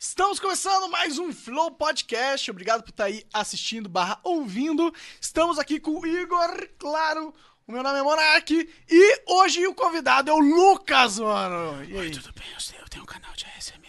[0.00, 2.48] Estamos começando mais um Flow Podcast.
[2.52, 4.94] Obrigado por estar aí assistindo barra ouvindo.
[5.20, 7.34] Estamos aqui com o Igor, claro.
[7.68, 8.66] O meu nome é Monark.
[8.88, 11.84] E hoje o convidado é o Lucas, mano.
[11.84, 12.10] E aí?
[12.10, 13.88] Tudo bem, eu, sei, eu tenho um canal de ASMR.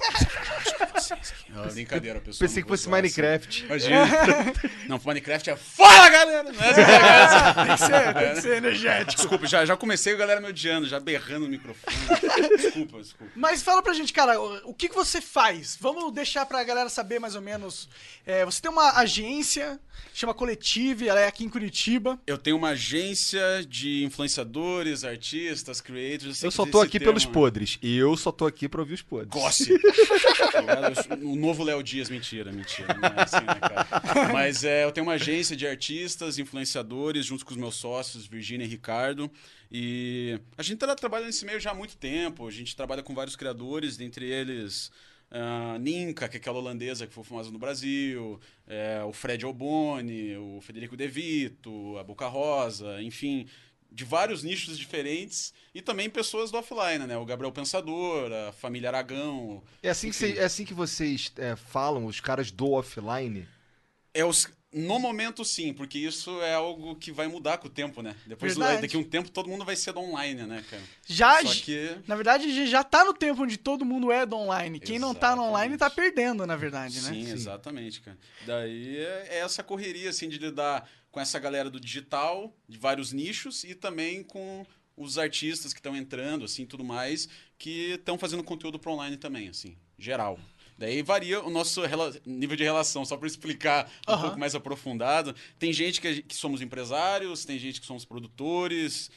[1.50, 2.48] Não, brincadeira, pessoal.
[2.48, 3.48] Pensei que fosse zoar Minecraft.
[3.48, 3.66] assim.
[3.66, 4.06] Imagina.
[4.88, 6.42] Não, Minecraft é fala, galera!
[6.42, 6.74] Não é
[7.66, 9.22] tem que ser, tem que ser energético.
[9.22, 11.96] Desculpa, já, já comecei com a galera me odiando, já berrando no microfone.
[12.56, 13.32] Desculpa, desculpa.
[13.36, 15.76] Mas fala pra gente, cara, o o que, que você faz?
[15.80, 17.88] Vamos deixar pra galera saber mais ou menos.
[18.26, 19.78] É, você tem uma agência,
[20.14, 22.18] chama Coletive, ela é aqui em Curitiba.
[22.26, 23.19] Eu tenho uma agência
[23.68, 26.42] de influenciadores, artistas, creators.
[26.42, 27.78] Eu só tô aqui termo- pelos podres.
[27.82, 29.30] E eu só tô aqui pra ouvir os podres.
[29.30, 29.70] Gosse.
[31.22, 32.94] O novo Léo Dias, mentira, mentira.
[32.94, 34.32] Não é assim, né, cara?
[34.32, 38.64] Mas é, eu tenho uma agência de artistas, influenciadores, junto com os meus sócios, Virgínia
[38.64, 39.30] e Ricardo.
[39.70, 42.46] E a gente tá trabalhando nesse meio já há muito tempo.
[42.46, 44.90] A gente trabalha com vários criadores, dentre eles.
[45.30, 50.36] A Ninka, que é aquela holandesa que foi famosa no Brasil, é, o Fred Alboni,
[50.36, 53.46] o Federico De Vito, a Boca Rosa, enfim,
[53.92, 57.16] de vários nichos diferentes e também pessoas do offline, né?
[57.16, 59.62] O Gabriel Pensador, a família Aragão.
[59.82, 63.46] É assim que, cê- é assim que vocês é, falam, os caras do offline?
[64.12, 64.48] É os...
[64.72, 68.14] No momento, sim, porque isso é algo que vai mudar com o tempo, né?
[68.24, 68.82] Depois, Verdade.
[68.82, 70.82] daqui a um tempo, todo mundo vai ser do online, né, cara?
[71.06, 71.96] Já, Só que...
[72.06, 74.78] na verdade, já tá no tempo onde todo mundo é do online.
[74.78, 76.14] Quem não tá no online tá Exatamente.
[76.14, 77.08] perdendo, na verdade, né?
[77.10, 78.16] Sim, exatamente, cara.
[78.46, 83.12] Daí é é essa correria, assim, de lidar com essa galera do digital, de vários
[83.12, 84.64] nichos, e também com
[84.96, 89.48] os artistas que estão entrando, assim, tudo mais, que estão fazendo conteúdo pro online também,
[89.48, 90.38] assim, geral.
[90.80, 91.82] Daí varia o nosso
[92.24, 94.22] nível de relação, só para explicar um Aham.
[94.22, 95.34] pouco mais aprofundado.
[95.58, 99.10] Tem gente que, que somos empresários, tem gente que somos produtores,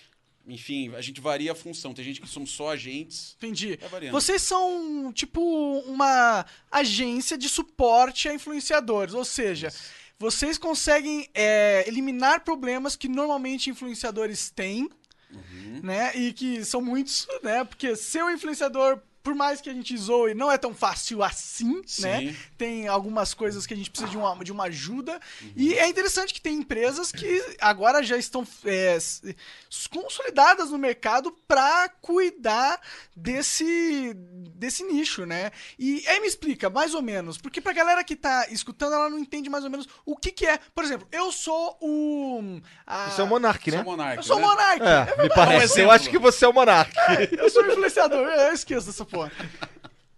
[0.46, 1.94] enfim, a gente varia a função.
[1.94, 3.38] Tem gente que somos só agentes.
[3.38, 3.80] Entendi.
[4.12, 5.42] Vocês são, tipo,
[5.88, 9.72] uma agência de suporte a influenciadores, ou seja,
[10.20, 14.90] vocês conseguem é, eliminar problemas que normalmente influenciadores têm,
[15.32, 15.80] Uhum.
[15.82, 16.12] né?
[16.16, 17.64] E que são muitos, né?
[17.64, 21.82] Porque ser um influenciador, por mais que a gente zoe, não é tão fácil assim,
[22.00, 22.20] né?
[22.20, 22.36] Sim.
[22.58, 25.14] Tem algumas coisas que a gente precisa de uma, de uma ajuda.
[25.42, 25.54] Uhum.
[25.56, 28.98] E é interessante que tem empresas que agora já estão é,
[29.90, 32.80] consolidadas no mercado para cuidar
[33.16, 34.14] desse,
[34.56, 35.52] desse nicho, né?
[35.80, 39.20] E aí me explica, mais ou menos, porque pra galera que tá escutando, ela não
[39.20, 40.60] entende mais ou menos o que que é.
[40.76, 42.60] Por exemplo, eu sou o...
[42.86, 44.16] a- Você é o Monark, Sou né?
[44.18, 44.46] Eu sou o né?
[44.48, 44.82] Monark.
[44.84, 45.80] É, me um parece.
[45.82, 46.92] eu acho que você é o Monark.
[47.38, 49.32] Eu sou influenciador, eu esqueço dessa porra.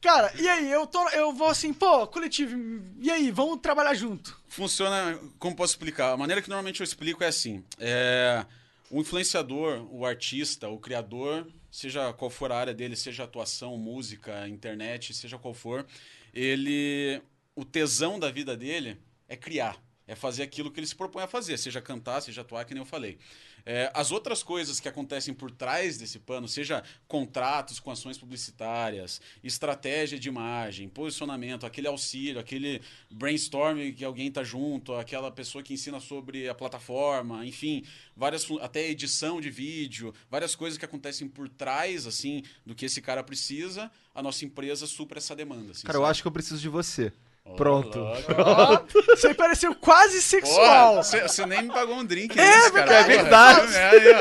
[0.02, 2.56] Cara, e aí, eu, tô, eu vou assim, pô, coletivo,
[3.00, 4.40] e aí, vamos trabalhar junto.
[4.48, 6.12] Funciona, como posso explicar?
[6.12, 8.46] A maneira que normalmente eu explico é assim: é,
[8.92, 14.48] o influenciador, o artista, o criador, seja qual for a área dele, seja atuação, música,
[14.48, 15.86] internet, seja qual for,
[16.34, 17.22] ele.
[17.56, 19.78] O tesão da vida dele é criar.
[20.08, 22.84] É fazer aquilo que ele se propõe a fazer, seja cantar, seja atuar, que nem
[22.84, 23.18] eu falei.
[23.66, 29.20] É, as outras coisas que acontecem por trás desse pano, seja contratos com ações publicitárias,
[29.44, 32.80] estratégia de imagem, posicionamento, aquele auxílio, aquele
[33.12, 37.84] brainstorm que alguém tá junto, aquela pessoa que ensina sobre a plataforma, enfim,
[38.16, 43.02] várias até edição de vídeo, várias coisas que acontecem por trás assim do que esse
[43.02, 45.72] cara precisa, a nossa empresa supra essa demanda.
[45.72, 46.12] Assim, Cara, eu sabe?
[46.12, 47.12] acho que eu preciso de você.
[47.56, 48.00] Pronto.
[49.16, 51.02] você pareceu quase sexual.
[51.04, 52.38] Você, nem me pagou um drink.
[52.38, 52.94] É, nesse, cara.
[52.96, 53.76] é verdade.
[53.76, 54.14] é, aí,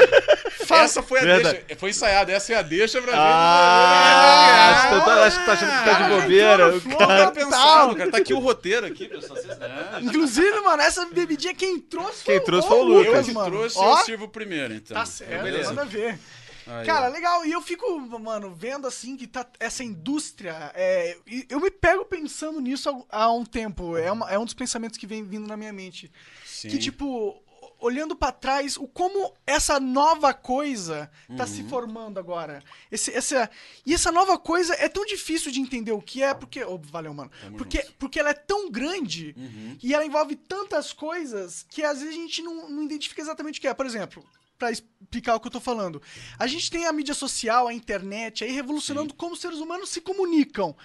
[0.71, 0.75] ó.
[0.77, 1.59] Essa foi a Verdade.
[1.67, 1.81] deixa.
[1.81, 2.33] Foi ensaiada.
[2.33, 4.79] Essa é a deixa pra Ah, gente.
[4.79, 6.77] acho que, eu tô- acho que tá achando que tá de bobeira.
[6.77, 7.33] O cara- Tá Total.
[7.33, 8.11] pensado, cara.
[8.13, 9.39] Tá aqui o roteiro aqui, pessoal.
[9.39, 13.27] É, Inclusive, mano, essa bebidinha quem trouxe Quem foi, trouxe o foi o eu Lucas,
[13.27, 13.51] que mano.
[13.51, 14.97] trouxe, Ó, eu sirvo primeiro, então.
[14.97, 15.71] Tá certo, Beleza.
[15.71, 16.19] manda ver.
[16.67, 17.45] Aí, Cara, legal.
[17.45, 20.71] E eu fico, mano, vendo assim que tá essa indústria.
[20.75, 21.17] é,
[21.49, 23.97] eu me pego pensando nisso há, um tempo.
[23.97, 26.11] É, uma- é um dos pensamentos que vem vindo na minha mente.
[26.45, 26.69] Sim.
[26.69, 27.41] Que, tipo,
[27.79, 31.47] olhando pra trás, o como essa nova coisa tá Uhum.
[31.51, 32.63] se formando agora.
[32.91, 33.51] Esse, essa,
[33.85, 36.65] e essa nova coisa é tão difícil de entender o que é, porque.
[36.65, 37.31] ô, valeu, mano.
[37.43, 39.77] Tamo Porque, porque ela é tão grande Uhum.
[39.83, 43.61] e ela envolve tantas coisas que às vezes a gente não, não identifica exatamente o
[43.61, 43.75] que é.
[43.75, 44.25] Por exemplo,
[44.59, 46.01] pra explicar o que eu tô falando.
[46.39, 50.01] A gente tem a mídia social, a internet aí revolucionando como os seres humanos se
[50.01, 50.77] comunicam.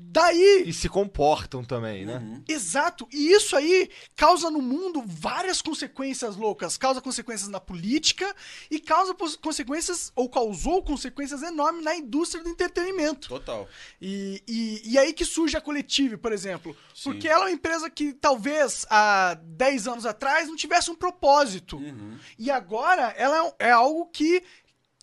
[0.00, 2.16] Daí, E se comportam também, né?
[2.18, 2.42] Uhum.
[2.48, 3.06] Exato.
[3.12, 6.78] E isso aí causa no mundo várias consequências loucas.
[6.78, 8.34] Causa consequências na política
[8.70, 13.28] e causa consequências, ou causou consequências enormes na indústria do entretenimento.
[13.28, 13.68] Total.
[14.00, 16.76] E, e, e aí que surge a Coletive, por exemplo.
[16.94, 17.10] Sim.
[17.10, 21.76] Porque ela é uma empresa que talvez há 10 anos atrás não tivesse um propósito.
[21.76, 22.18] Uhum.
[22.38, 24.42] E agora ela é, é algo que,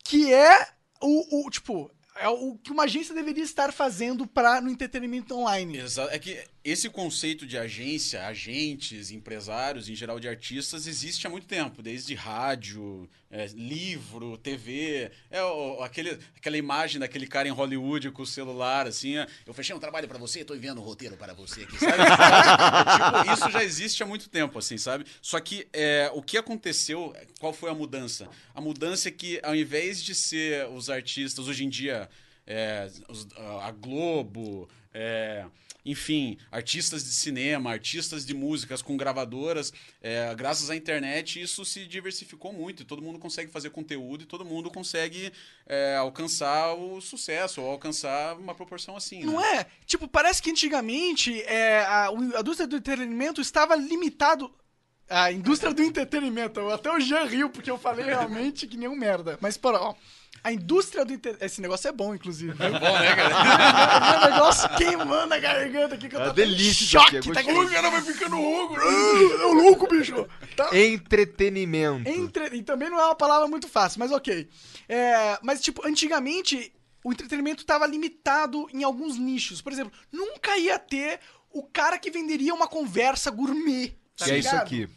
[0.02, 0.68] que é
[1.00, 5.78] o, o, Tipo, é o que uma agência deveria estar fazendo para no entretenimento online.
[5.78, 6.12] Exato.
[6.12, 11.46] É que esse conceito de agência, agentes, empresários, em geral de artistas, existe há muito
[11.46, 15.10] tempo, desde rádio, é, livro, TV.
[15.30, 19.16] É o- aquele, aquela imagem daquele cara em Hollywood com o celular, assim.
[19.16, 21.92] é, Eu fechei um trabalho pra você, tô enviando o roteiro para você aqui, sabe?
[23.26, 25.04] tipo, isso já existe há muito tempo, assim, sabe?
[25.22, 28.28] Só que é, o que aconteceu, qual foi a mudança?
[28.54, 32.08] A mudança é que, ao invés de ser os artistas, hoje em dia,
[32.46, 33.26] é, os-
[33.62, 35.44] a Globo, é,
[35.86, 39.72] enfim, artistas de cinema, artistas de músicas com gravadoras,
[40.02, 44.26] é, graças à internet isso se diversificou muito e todo mundo consegue fazer conteúdo e
[44.26, 45.32] todo mundo consegue
[45.64, 49.22] é, alcançar o sucesso ou alcançar uma proporção assim.
[49.22, 49.60] Não né?
[49.60, 49.66] é?
[49.86, 54.52] Tipo, parece que antigamente é, a, a indústria do entretenimento estava limitado.
[55.08, 56.68] A indústria do entretenimento.
[56.68, 59.38] Até o Jean riu, porque eu falei realmente que nem um merda.
[59.40, 59.94] Mas, porra, ó.
[60.46, 61.12] A indústria do.
[61.40, 62.52] Esse negócio é bom, inclusive.
[62.52, 64.10] É bom, né, cara?
[64.20, 67.16] Meu negócio queimando a garganta aqui que eu É tô delícia choque.
[67.16, 67.68] aqui, é tá gostoso.
[67.68, 68.76] O cara vai ficando louco.
[68.80, 70.24] É louco, bicho.
[70.54, 70.70] Tá?
[70.78, 72.08] Entretenimento.
[72.08, 72.56] Entre...
[72.56, 74.48] E também não é uma palavra muito fácil, mas ok.
[74.88, 76.72] É, Mas, tipo, antigamente
[77.02, 79.60] o entretenimento estava limitado em alguns nichos.
[79.60, 81.18] Por exemplo, nunca ia ter
[81.50, 83.96] o cara que venderia uma conversa gourmet.
[84.16, 84.62] Tá que é isso ligado?
[84.64, 84.88] aqui.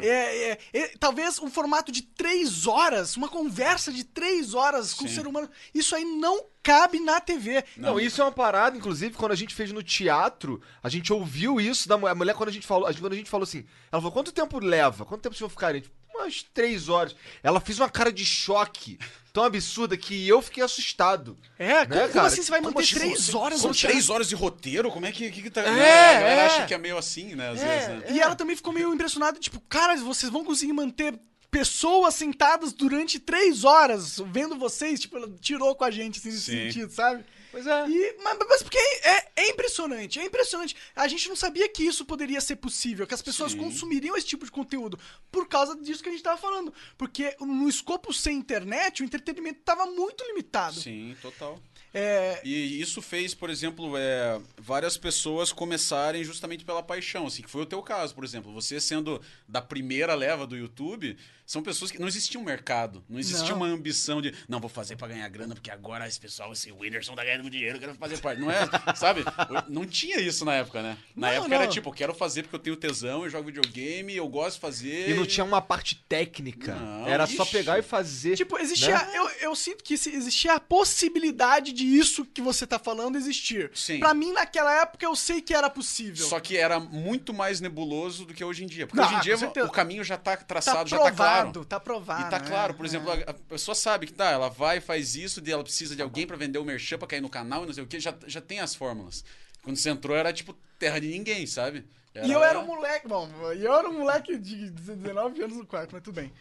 [0.00, 5.04] É, é, é, talvez um formato de três horas, uma conversa de três horas com
[5.04, 5.14] o Sim.
[5.14, 7.64] ser humano, isso aí não cabe na TV.
[7.76, 11.60] Não, isso é uma parada, inclusive, quando a gente fez no teatro, a gente ouviu
[11.60, 12.12] isso da mulher.
[12.12, 14.12] A mulher, quando a gente falou, a gente- quando a gente falou assim, ela falou:
[14.12, 15.04] quanto tempo leva?
[15.04, 15.68] Quanto tempo vocês vão ficar?
[15.74, 17.14] aí?" Tipo, Umas três horas.
[17.42, 18.98] Ela fez uma cara de choque
[19.36, 21.36] tão absurda que eu fiquei assustado.
[21.58, 22.26] É, como, como cara?
[22.26, 22.94] assim você vai Como manter assim?
[22.94, 23.90] três horas no teatro?
[23.90, 24.90] três horas de roteiro?
[24.90, 25.60] Como é que, que, que tá.
[25.60, 26.16] É, né?
[26.16, 26.46] A galera é.
[26.46, 27.50] acha que é meio assim, né?
[27.50, 28.02] Às vezes, né?
[28.12, 33.18] E ela também ficou meio impressionada, tipo, cara, vocês vão conseguir manter pessoas sentadas durante
[33.18, 37.22] três horas vendo vocês, tipo, ela tirou com a gente, assim, nesse sentido, sabe?
[37.56, 37.88] Pois é.
[37.88, 40.76] E, mas, mas porque é, é impressionante, é impressionante.
[40.94, 43.58] A gente não sabia que isso poderia ser possível, que as pessoas Sim.
[43.58, 44.98] consumiriam esse tipo de conteúdo
[45.32, 46.70] por causa disso que a gente tava falando.
[46.98, 50.78] Porque no escopo sem internet, o entretenimento tava muito limitado.
[50.78, 51.58] Sim, total.
[51.94, 57.48] É, E isso fez, por exemplo, é, várias pessoas começarem justamente pela paixão, assim, que
[57.48, 58.52] foi o teu caso, por exemplo.
[58.52, 59.18] Você sendo
[59.48, 61.16] da primeira leva do YouTube,
[61.46, 63.56] são pessoas que não existia um mercado, não existia Não.
[63.56, 67.14] uma ambição de, não, vou fazer pra ganhar grana, porque agora esse pessoal, esse Whindersson
[67.14, 68.40] tá ganhando muito dinheiro, eu quero fazer parte.
[68.40, 68.58] Não é,
[68.96, 69.24] sabe?
[69.68, 70.98] Não tinha isso na época, né?
[71.14, 71.70] Na Não, época era não.
[71.70, 75.10] tipo, eu quero fazer porque eu tenho tesão, eu jogo videogame, eu gosto de fazer.
[75.10, 76.74] E não tinha uma parte técnica.
[76.74, 77.52] Não, Era só ixi.
[77.52, 78.36] pegar e fazer.
[78.36, 78.96] Tipo, existia.
[78.98, 79.10] né?
[79.14, 83.70] Eu, eu sinto que se- existia a possibilidade de isso que você tá falando existir.
[83.74, 83.98] Sim.
[84.00, 86.26] Pra mim, naquela época, eu sei que era possível.
[86.26, 88.86] Só que era muito mais nebuloso do que hoje em dia.
[88.86, 89.66] Porque Não, hoje em dia certeza.
[89.66, 91.35] o caminho já tá tá traçado, já tá claro.
[91.42, 92.22] Provado, tá provado.
[92.22, 92.44] E tá né?
[92.46, 92.88] claro, por É.
[92.88, 96.36] exemplo, a, pessoa sabe que tá, ela vai, faz isso, ela precisa de alguém pra
[96.36, 98.60] vender o merchan pra cair no canal e não sei o que, já, já tem
[98.60, 99.24] as fórmulas.
[99.62, 101.84] Quando você entrou era tipo terra de ninguém, sabe?
[102.24, 105.66] E eu era um moleque, bom, e eu era um moleque de 19 anos no
[105.66, 106.32] quarto, mas tudo bem.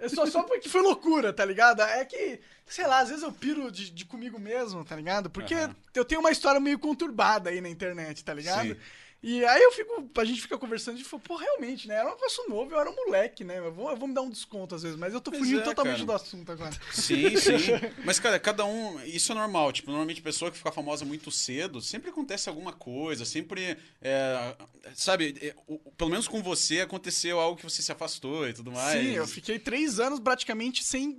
[0.00, 1.82] É só, só porque foi loucura, tá ligado?
[1.82, 5.30] É que, sei lá, às vezes eu piro de, de comigo mesmo, tá ligado?
[5.30, 5.76] Porque Aham.
[5.94, 8.74] eu tenho uma história meio conturbada aí na internet, tá ligado?
[8.74, 8.80] Sim.
[9.22, 11.96] E aí eu fico, a gente fica conversando e fala, pô, realmente, né?
[11.96, 13.58] Era um negócio novo, eu era um moleque, né?
[13.58, 15.60] Eu vou, eu vou me dar um desconto às vezes, mas eu tô Pois fugindo
[15.60, 16.06] é, totalmente cara.
[16.06, 16.72] do assunto agora.
[16.90, 17.58] Sim, sim.
[18.02, 18.98] Mas, cara, cada um.
[19.04, 19.72] Isso é normal.
[19.72, 23.76] Tipo, normalmente pessoa que fica famosa muito cedo, sempre acontece alguma coisa, sempre.
[24.00, 24.56] é,
[24.94, 28.72] sabe, é, o- pelo menos com você aconteceu algo que você se afastou e tudo
[28.72, 29.02] mais.
[29.04, 31.18] Sim, eu fiquei três anos praticamente sem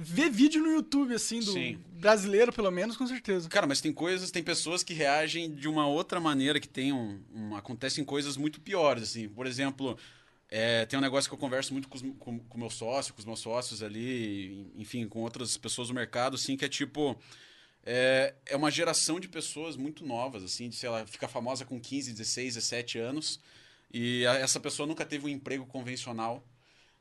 [0.00, 1.78] ver vídeo no YouTube, assim, do Sim.
[1.90, 3.48] brasileiro, pelo menos, com certeza.
[3.48, 7.20] Cara, mas tem coisas, tem pessoas que reagem de uma outra maneira, que tem um,
[7.34, 9.28] um- acontecem coisas muito piores, assim.
[9.28, 9.98] Por exemplo,
[10.48, 13.26] é, tem um negócio que eu converso muito com, com, com meu sócio, com os
[13.26, 17.18] meus sócios ali, enfim, com outras pessoas do mercado, assim, que é tipo...
[17.90, 21.80] É, é uma geração de pessoas muito novas, assim, de, sei lá, fica famosa com
[21.80, 23.40] 15, 16, 17 anos,
[23.90, 26.44] e a- essa pessoa nunca teve um emprego convencional,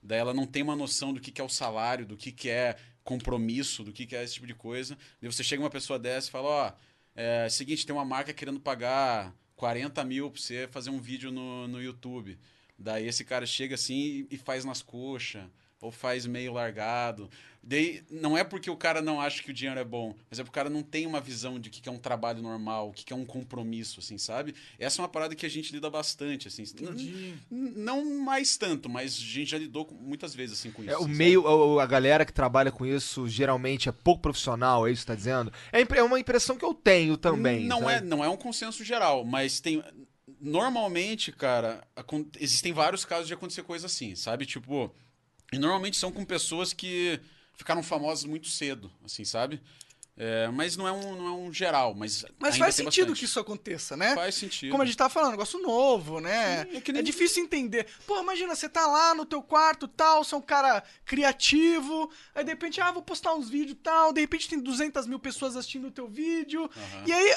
[0.07, 2.49] Daí ela não tem uma noção do que, que é o salário, do que, que
[2.49, 4.97] é compromisso, do que, que é esse tipo de coisa.
[5.21, 6.73] Daí você chega uma pessoa dessa e fala, ó,
[7.13, 11.67] é seguinte, tem uma marca querendo pagar 40 mil pra você fazer um vídeo no,
[11.67, 12.39] no YouTube.
[12.79, 15.43] Daí esse cara chega assim e faz nas coxas,
[15.81, 17.29] ou faz meio largado.
[17.69, 20.43] Daí não é porque o cara não acha que o dinheiro é bom, mas é
[20.43, 22.93] porque o cara não tem uma visão de o que, é um trabalho normal, o
[22.93, 24.55] que, é um compromisso, assim, sabe?
[24.79, 26.61] Essa é uma parada que a gente lida bastante, assim.
[26.61, 27.33] Entendi.
[27.51, 30.91] N- Não mais tanto, mas a gente já lidou com- muitas vezes assim com isso.
[30.91, 34.91] É, o assim, meio, a galera que trabalha com isso geralmente é pouco profissional, é
[34.93, 35.51] isso que tá dizendo?
[35.73, 37.65] É, é uma impressão que eu tenho também.
[37.65, 37.91] Não sabe?
[37.95, 39.83] é, não é um consenso geral, mas tem
[40.39, 41.85] normalmente, cara,
[42.39, 44.45] existem vários casos de acontecer coisa assim, sabe?
[44.45, 44.89] Tipo,
[45.51, 47.19] e normalmente são com pessoas que
[47.57, 49.61] ficaram famosas muito cedo, assim, sabe?
[50.19, 51.93] É, mas não é, um, não é um geral.
[51.93, 53.19] Mas, Mas faz sentido bastante.
[53.19, 54.15] que isso aconteça, né?
[54.15, 54.71] Faz sentido.
[54.71, 56.65] Como a gente tava falando, negócio novo, né?
[56.65, 57.85] Sim, é que é, nem- difícil entender.
[58.07, 62.43] Pô, imagina, você tá lá no teu quarto tal, você é um cara criativo, aí
[62.43, 65.87] de repente, ah, vou postar uns vídeos tal, de repente tem 200 mil pessoas assistindo
[65.87, 67.03] o teu vídeo, Aham.
[67.05, 67.35] e aí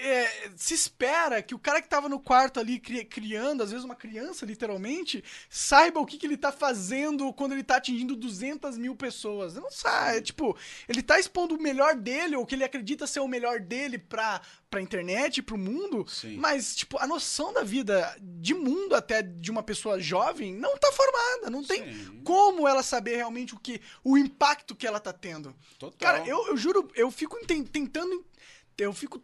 [0.00, 3.84] é, se espera que o cara que tava no quarto ali cri- criando, às vezes
[3.84, 8.76] uma criança, literalmente, saiba o que, que ele tá fazendo quando ele tá atingindo 200
[8.78, 9.54] mil pessoas.
[9.54, 10.56] Não sabe, é, tipo,
[10.88, 13.98] ele tá expondo o melhor dele, ou o que ele acredita ser o melhor dele
[13.98, 16.36] pra, pra internet, pro mundo, Sim.
[16.36, 20.90] mas, tipo, a noção da vida, de mundo até de uma pessoa jovem, não tá
[20.92, 21.50] formada.
[21.50, 22.20] Não tem Sim.
[22.24, 23.80] como ela saber realmente o que.
[24.02, 25.54] o impacto que ela tá tendo.
[25.78, 25.98] Total.
[25.98, 28.24] Cara, eu, eu juro, eu fico tentando.
[28.78, 29.22] Eu fico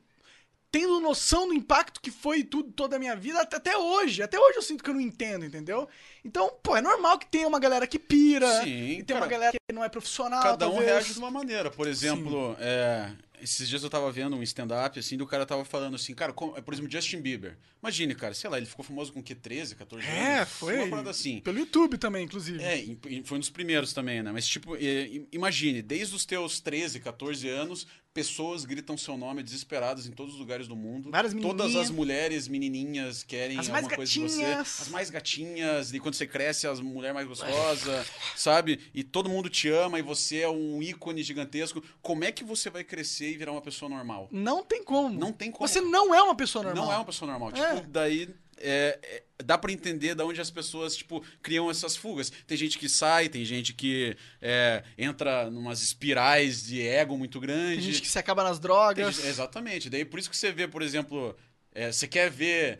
[0.73, 4.23] tendo noção do impacto que foi tudo, toda a minha vida, até, hoje.
[4.23, 5.87] Até hoje eu sinto que eu não entendo, entendeu?
[6.25, 9.53] Então, pô, é normal que tenha uma galera que pira, Sim, e tem uma galera
[9.53, 10.43] que não é profissional.
[10.43, 10.91] Cada um talvez.
[10.91, 11.71] reage de uma maneira.
[11.71, 13.13] Por exemplo, é,
[13.43, 16.53] esses dias eu tava vendo um stand-up, assim, do cara tava falando assim, cara, como-
[16.63, 17.59] por exemplo, Justin Bieber.
[17.83, 19.35] Imagine, cara, sei lá, ele ficou famoso com o quê?
[19.35, 20.19] 13, 14 anos?
[20.19, 20.79] É, foi.
[20.79, 21.41] Uma parada assim.
[21.41, 22.63] Pelo YouTube também, inclusive.
[22.63, 22.83] É,
[23.25, 24.31] foi um dos primeiros também, né?
[24.33, 30.07] Mas, tipo, é, imagine, desde os teus 13, 14 anos, pessoas gritam seu nome desesperadas
[30.07, 31.11] em todos os lugares do mundo.
[31.11, 34.45] Várias Todas as mulheres menininhas querem As alguma coisa de você.
[34.45, 38.81] As mais gatinhas, e quando você cresce, as mulheres mais gostosas, sabe?
[38.95, 41.83] E todo mundo te ama e você é um ícone gigantesco.
[42.01, 44.29] Como é que você vai crescer e virar uma pessoa normal?
[44.31, 45.19] Não tem como.
[45.19, 45.67] Não tem como.
[45.67, 46.85] Você não é uma pessoa normal.
[46.85, 47.51] Não é uma pessoa normal.
[47.55, 47.77] É.
[47.77, 48.29] Tipo, daí
[48.59, 52.31] é, é, dá pra entender de onde as pessoas, tipo, criam essas fugas.
[52.47, 57.77] Tem gente que sai, tem gente que é, entra numas espirais de ego muito grande.
[57.83, 59.17] Tem gente que se acaba nas drogas.
[59.17, 59.91] gente- exatamente.
[59.91, 61.37] Daí por isso que você vê, por exemplo,
[61.75, 62.79] é, você quer ver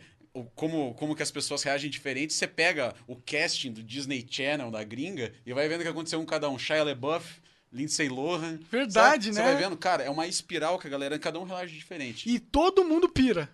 [0.55, 4.83] como, como que as pessoas reagem diferente, você pega o casting do Disney Channel da
[4.83, 6.57] gringa e vai vendo o que aconteceu com cada um.
[6.57, 8.59] Shia LaBeouf, Lindsay Lohan.
[8.71, 9.35] Verdade, sabe?
[9.35, 9.43] né?
[9.43, 12.27] Você vai vendo, cara, é uma espiral que a galera, cada um reage diferente.
[12.29, 13.49] E todo mundo pira.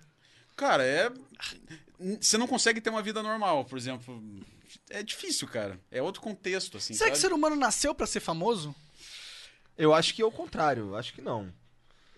[0.55, 1.09] Cara, é.
[2.19, 4.23] Você não consegue ter uma vida normal, por exemplo.
[4.89, 5.79] É difícil, cara.
[5.91, 6.93] É outro contexto, assim.
[6.93, 7.29] Será que o sabe?
[7.29, 8.73] ser humano nasceu pra ser famoso?
[9.77, 11.53] Eu acho que é o contrário, acho que não.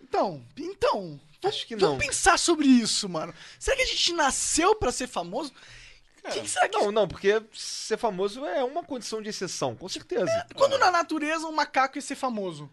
[0.02, 1.20] Então, então.
[1.42, 2.06] Vamos, Acho que vamos não.
[2.06, 3.34] pensar sobre isso, mano.
[3.58, 5.52] Será que a gente nasceu pra ser famoso?
[6.22, 6.78] Cara, Quem será que.
[6.78, 10.46] Não, não, porque ser famoso é uma condição de exceção, com certeza.
[10.56, 12.70] Quando na natureza um macaco ia ser famoso?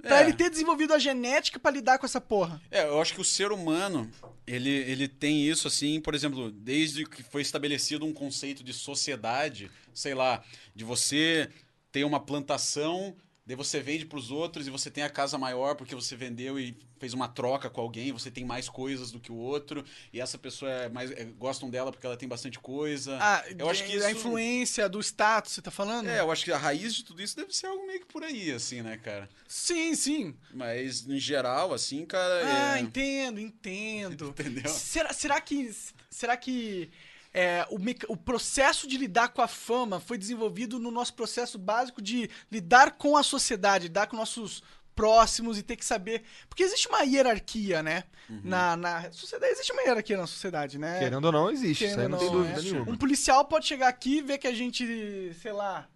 [0.00, 0.22] Pra é.
[0.22, 2.60] ele ter desenvolvido a genética pra lidar com essa porra.
[2.70, 4.08] É, eu acho que o ser humano,
[4.46, 9.70] ele, ele tem isso, assim, por exemplo, desde que foi estabelecido um conceito de sociedade,
[9.92, 11.50] sei lá, de você
[11.90, 15.94] ter uma plantação, daí você vende pros outros e você tem a casa maior porque
[15.94, 19.36] você vendeu e fez uma troca com alguém, você tem mais coisas do que o
[19.36, 23.18] outro, e essa pessoa é mais, é, gostam dela porque ela tem bastante coisa.
[23.20, 26.08] Ah, eu acho que a isso- influência do status, você tá falando?
[26.08, 28.22] É, eu acho que a raiz de tudo isso deve ser algo meio que por
[28.24, 29.28] aí, assim, né, cara?
[29.46, 30.34] Sim, sim.
[30.54, 32.40] Mas, em geral, assim, cara,
[32.72, 32.80] Ah, é...
[32.80, 34.28] entendo, entendo.
[34.38, 34.68] Entendeu?
[34.70, 35.70] Será, será que.
[36.10, 36.90] Será que.
[37.36, 37.76] É, o,
[38.14, 42.92] o processo de lidar com a fama foi desenvolvido no nosso processo básico de lidar
[42.92, 44.62] com a sociedade, lidar com nossos
[44.94, 46.22] próximos e ter que saber.
[46.48, 48.04] Porque existe uma hierarquia, né?
[48.30, 48.40] Uhum.
[48.42, 49.52] Na, na sociedade.
[49.52, 50.98] Existe uma hierarquia na sociedade, né?
[50.98, 52.62] Querendo ou não, existe, isso aí Querendo não ou tem não, dúvida é.
[52.62, 52.92] nenhuma.
[52.92, 55.86] Um policial pode chegar aqui e ver que a gente, sei lá,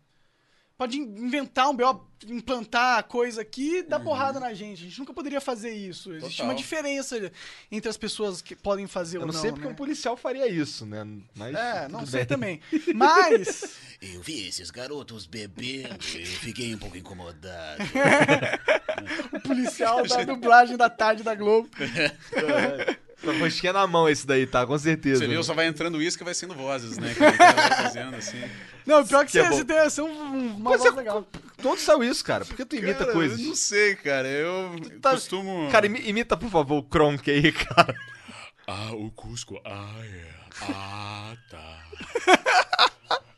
[0.81, 4.81] pode in- inventar um BO, implantar coisa aqui e dar porrada na gente.
[4.83, 6.11] A gente nunca poderia fazer isso.
[6.15, 6.47] Existe Total.
[6.47, 7.31] uma diferença
[7.71, 9.41] entre as pessoas que podem fazer Eu ou não, não.
[9.43, 9.73] sei porque né?
[9.73, 11.07] um policial faria isso, né?
[11.37, 12.27] Mas É, não sei bem.
[12.27, 12.61] também.
[12.95, 17.83] Mas, Eu vi esses garotos bebendo e fiquei um pouco incomodado.
[19.37, 21.69] o policial da dublagem da tarde da Globo.
[23.23, 24.67] Uma rosquinha na mão esse daí, tá?
[24.67, 25.21] Com certeza.
[25.21, 27.13] Você viu, só vai entrando isso que vai sendo vozes, né?
[27.15, 28.43] Que o cara vai fazendo, assim.
[28.87, 30.97] Não, pior que, Que é você, você tem você é um- uma Mas voz é-
[30.97, 31.27] legal.
[31.65, 32.45] Onde saiu isso, cara?
[32.47, 33.39] Por que tu imita Cara, coisas?
[33.39, 34.27] Eu não sei, cara.
[34.27, 35.69] Eu tá- costumo...
[35.71, 37.95] Cara, imi- imita, por favor, o Kronk aí, cara.
[38.67, 39.61] Ah, o Cusco.
[39.65, 40.25] Ah, é.
[40.73, 41.79] Ah, tá.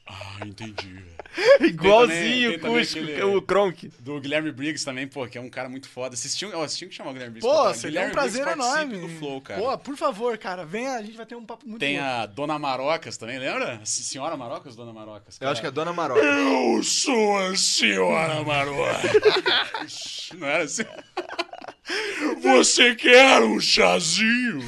[0.07, 1.03] Ah, entendi.
[1.61, 3.91] Igualzinho tem o também Cusco, aquele- o Kronk.
[4.01, 6.15] Do Guilherme Briggs também, pô, que é um cara muito foda.
[6.17, 7.49] Vocês tinham, ó, vocês que chamar o Guilherme Briggs.
[7.55, 8.99] Pô, seria um Guilherme prazer Briggs enorme.
[8.99, 9.61] do Flow, cara.
[9.61, 12.12] Pô, por favor, cara, venha, a gente vai ter um papo muito Tem louco.
[12.12, 13.81] a Dona Marocas também, lembra?
[13.85, 15.39] Senhora Marocas, Dona Marocas?
[15.41, 16.21] Eu acho que é Dona Maroca.
[16.21, 20.31] Eu sou a Senhora Marocas.
[20.39, 20.85] Não era assim?
[22.42, 24.61] Você quer um chazinho?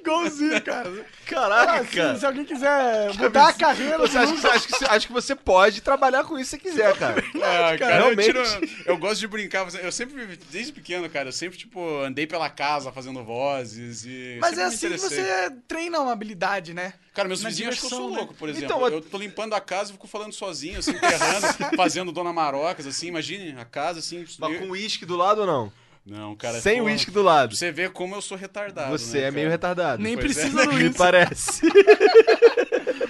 [0.00, 1.06] Igualzinho, cara.
[1.26, 2.18] Caraca, Ah, se, cara.
[2.18, 5.34] se alguém quiser mudar a carreira, Você acha, que, acho, que, você- acho que você
[5.34, 7.22] pode trabalhar com isso se quiser, cara.
[7.36, 8.26] Ah, cara, eu, realmente.
[8.26, 9.66] tiro- eu gosto de brincar.
[9.82, 14.36] Eu sempre, desde pequeno, cara, eu sempre, tipo, andei pela casa fazendo vozes e.
[14.40, 16.94] Mas é assim que você treina uma habilidade, né?
[17.14, 18.16] Cara, meus na vizinhos acham que eu sou né?
[18.18, 18.64] louco, por exemplo.
[18.66, 22.86] Então, eu tô limpando a casa e fico falando sozinho, assim, enterrando, fazendo Dona Marocas,
[22.86, 24.24] assim, imagine a casa, assim.
[24.38, 25.72] Mas eu- com uísque do lado ou não?
[26.04, 26.60] Não, cara.
[26.60, 27.54] Sem pô, uísque do lado.
[27.54, 28.90] Você vê como eu sou retardado.
[28.90, 29.50] Você né, é meio cara?
[29.54, 30.02] retardado.
[30.02, 30.40] Nem Pois é.
[30.40, 30.98] precisa do Me uísque.
[30.98, 31.60] parece.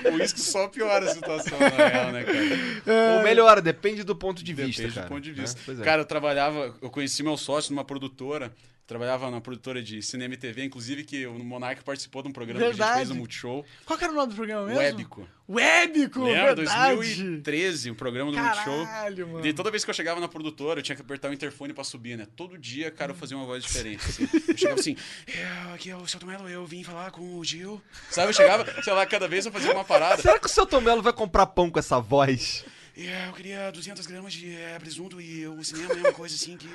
[0.04, 3.16] O uísque só piora a situação, na real, né, cara?
[3.16, 5.06] Ou melhora, depende do ponto de Depende vista, cara.
[5.06, 5.58] do ponto de vista.
[5.58, 5.62] Né?
[5.64, 5.84] Pois é.
[5.84, 8.52] Cara, eu trabalhava, eu conheci meu sócio numa produtora,
[8.86, 12.58] trabalhava na produtora de cinema e TV, inclusive que o Monark participou de um programa
[12.60, 12.96] que a gente Verdade.
[12.98, 14.78] fez no Multishow, Qual que era o nome do programa mesmo?
[14.80, 15.28] Wébico.
[15.48, 16.54] Wébico, Lembra?
[16.54, 16.94] verdade.
[16.96, 18.84] 2013, um programa do Multishow.
[18.86, 19.46] Caralho, mano.
[19.46, 21.84] E toda vez que eu chegava na produtora, eu tinha que apertar o interfone pra
[21.84, 22.26] subir, né?
[22.36, 24.02] Todo dia, cara, eu fazia uma voz diferente.
[24.04, 24.28] assim.
[24.48, 24.96] Eu chegava assim,
[25.26, 27.80] "É, aqui é o seu Tomelo, eu vim falar com o Gil.
[28.10, 30.20] Sabe, eu chegava, sei lá, cada vez eu fazia uma parada.
[30.20, 32.64] Será que o seu Tomelo vai comprar pão com essa voz?
[32.96, 36.56] É, eu queria 200 gramas de é, presunto e o cinema é uma coisa assim
[36.58, 36.68] que.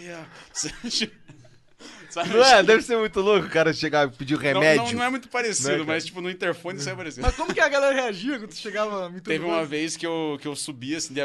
[0.00, 0.24] É,
[2.10, 2.30] sabe?
[2.30, 2.62] Não é?
[2.62, 4.84] Deve ser muito louco o cara chegar e pedir Não, remédio.
[4.84, 5.84] não, não é muito parecido, Né, cara?
[5.86, 7.22] mas tipo, no interfone sai aparecendo.
[7.24, 10.38] Mas como que a galera reagia quando tu chegava me Teve uma vez que eu,
[10.40, 11.20] que eu subi, assim, de-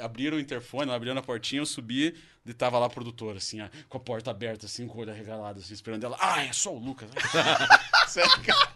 [0.00, 2.14] abriram o interfone, abriram a portinha, eu subi
[2.46, 5.10] e tava lá a produtora, assim, ó, com a porta aberta, assim, com o olho
[5.12, 6.16] arregalado, assim, esperando ela.
[6.18, 7.08] Ah, é só o Lucas.
[8.08, 8.68] Sério, cara.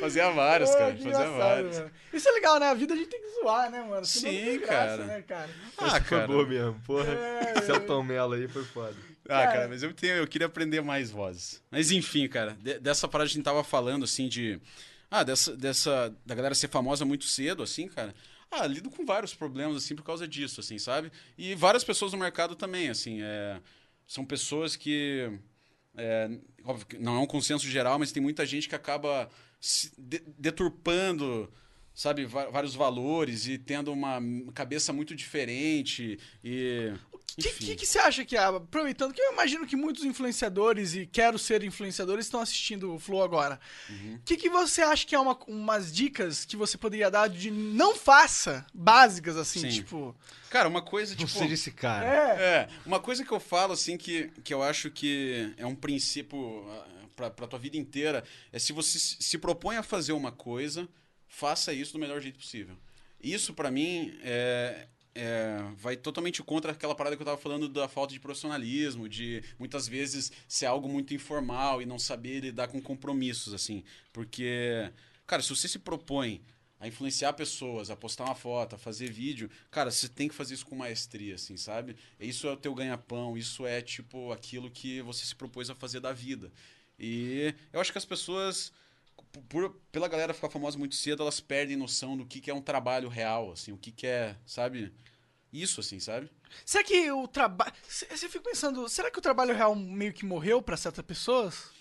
[0.00, 0.92] Fazia vários, Pô, cara.
[0.94, 1.78] que Fazia vários.
[1.78, 1.90] mano.
[2.12, 2.66] Isso é legal, né?
[2.70, 4.04] A vida a gente tem que zoar, né, mano?
[4.04, 5.04] Senão Sim, não tem graça, cara.
[5.04, 5.50] Né, cara?
[5.78, 6.26] Ah, foi cara.
[6.26, 7.08] boa mesmo, porra.
[7.08, 8.94] É, Esse é o Tomelo aí, foi foda.
[9.28, 9.68] Ah, Cara.
[9.68, 11.62] mas eu, tenho, eu queria aprender mais vozes.
[11.70, 14.60] Mas enfim, cara, de- dessa parada a gente tava falando, assim, de.
[15.10, 16.14] Ah, dessa, dessa.
[16.26, 18.14] Da galera ser famosa muito cedo, assim, cara.
[18.50, 21.10] Ah, lido com vários problemas, assim, por causa disso, assim, sabe?
[21.38, 23.20] E várias pessoas no mercado também, assim.
[23.22, 23.60] É,
[24.06, 25.30] são pessoas que.
[25.96, 26.28] É,
[26.64, 29.28] óbvio que não é um consenso geral, mas tem muita gente que acaba
[29.98, 31.50] de- deturpando,
[31.94, 34.20] sabe, vários valores e tendo uma
[34.52, 36.92] cabeça muito diferente e.
[37.36, 40.94] O que, que, que você acha que, ah, aproveitando que eu imagino que muitos influenciadores
[40.94, 43.58] e quero ser influenciadores estão assistindo o Flow agora.
[43.88, 44.20] O Uhum.
[44.24, 47.96] que, que você acha que é uma, umas dicas que você poderia dar de não
[47.96, 49.68] faça, básicas assim, Sim.
[49.70, 50.14] tipo...
[50.48, 51.28] Cara, uma coisa, tipo.
[51.28, 52.06] seja esse cara.
[52.06, 55.74] É, É, uma coisa que eu falo, assim, que, que eu acho que é um
[55.74, 56.86] princípio ah,
[57.16, 58.22] pra, pra tua vida inteira,
[58.52, 60.88] é se você se se propõe a fazer uma coisa,
[61.26, 62.76] faça isso do melhor jeito possível.
[63.20, 67.88] Isso, pra mim, é, é, vai totalmente contra aquela parada que eu tava falando da
[67.88, 72.80] falta de profissionalismo, de muitas vezes ser algo muito informal e não saber lidar com
[72.80, 73.84] compromissos, assim.
[74.12, 74.90] Porque,
[75.26, 76.42] cara, se você se propõe
[76.80, 80.54] a influenciar pessoas, a postar uma foto, a fazer vídeo, cara, você tem que fazer
[80.54, 81.96] isso com maestria, assim, sabe?
[82.20, 86.00] Isso é o teu ganha-pão, isso é, tipo, aquilo que você se propôs a fazer
[86.00, 86.52] da vida.
[86.98, 88.72] E eu acho que as pessoas,
[89.42, 92.62] por, pela galera ficar famosa muito cedo, elas perdem noção do que, que é um
[92.62, 94.92] trabalho real, assim, o que, que é, sabe?
[95.52, 96.30] Isso, assim, sabe?
[96.64, 97.72] será que o trabalho...
[97.88, 101.73] Você fica pensando, será que o trabalho real meio que morreu pra certas pessoas?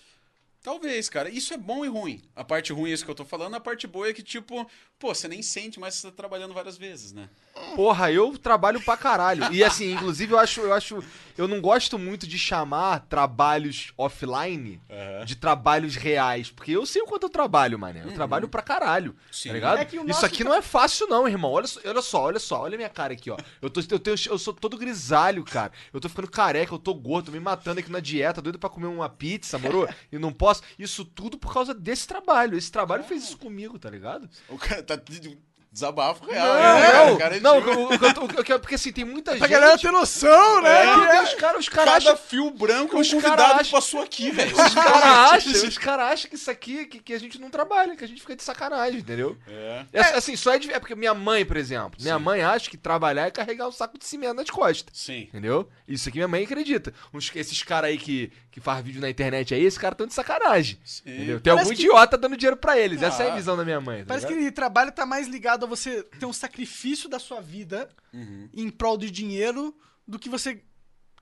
[0.63, 1.30] Talvez, cara.
[1.30, 2.21] Isso é bom e ruim.
[2.34, 4.65] A parte ruim é isso que eu tô falando, a parte boa é que, tipo,
[4.97, 7.30] pô, você nem sente, mas você tá trabalhando várias vezes, né?
[7.76, 9.52] Porra, eu trabalho pra caralho.
[9.54, 11.04] E assim, inclusive eu acho, eu acho,
[11.38, 14.82] eu não gosto muito de chamar trabalhos offline
[15.26, 18.04] de trabalhos reais, porque eu sei o quanto eu trabalho, mané.
[18.06, 19.15] Eu trabalho pra caralho.
[19.32, 19.49] Sim.
[19.49, 19.78] Tá ligado?
[19.80, 21.52] É Isso aqui não é fácil não, irmão.
[21.52, 23.38] Olha só, olha só, olha só, olha minha cara aqui, ó.
[23.62, 25.73] Eu tô eu, tenho, eu sou todo grisalho, cara.
[25.91, 28.69] Eu tô ficando careca, eu tô gordo, tô me matando aqui na dieta, doido pra
[28.69, 29.88] comer uma pizza, moro?
[30.10, 30.53] E não posso.
[30.78, 32.58] Isso tudo por causa desse trabalho.
[32.58, 34.30] Esse trabalho fez isso comigo, tá ligado?
[34.50, 35.38] O cara tá de
[35.72, 36.46] desabafo real.
[36.46, 37.06] Não, né, cara?
[37.08, 37.60] não, O cara é não, o-
[37.96, 39.50] o que eu tô- o porque assim, tem muita Pra gente.
[39.50, 40.70] galera ter noção, né?
[40.70, 42.18] É, que Meu Deus, os caras os cara Cada acham.
[42.18, 44.54] fio branco é um convidado acham- passou aqui, velho.
[44.56, 47.96] Os caras acham, os cara acham que isso aqui, que, que a gente não trabalha,
[47.96, 49.36] que a gente fica de sacanagem, entendeu?
[49.48, 49.86] É.
[49.94, 52.24] É, assim, só é, de, é porque minha mãe, por exemplo, minha Sim.
[52.24, 54.96] mãe acha que trabalhar é carregar um saco de cimento nas costas.
[54.96, 55.22] Sim.
[55.24, 55.68] Entendeu?
[55.88, 56.94] Isso aqui minha mãe acredita.
[57.12, 60.13] Uns- esses caras aí que, que faz vídeo na internet aí, esses caras estão de
[60.13, 60.78] sacanagem.
[60.86, 61.02] Sim.
[61.10, 61.42] Entendeu?
[61.42, 63.02] Tem Parece algum que- idiota dando dinheiro pra eles.
[63.02, 63.36] Essa é a Ah.
[63.36, 64.02] visão da minha mãe.
[64.02, 64.52] Tá Parece que ligado?
[64.52, 68.48] o trabalho tá mais ligado a você ter um sacrifício da sua vida Uhum.
[68.54, 69.76] em prol de dinheiro
[70.08, 70.62] do que você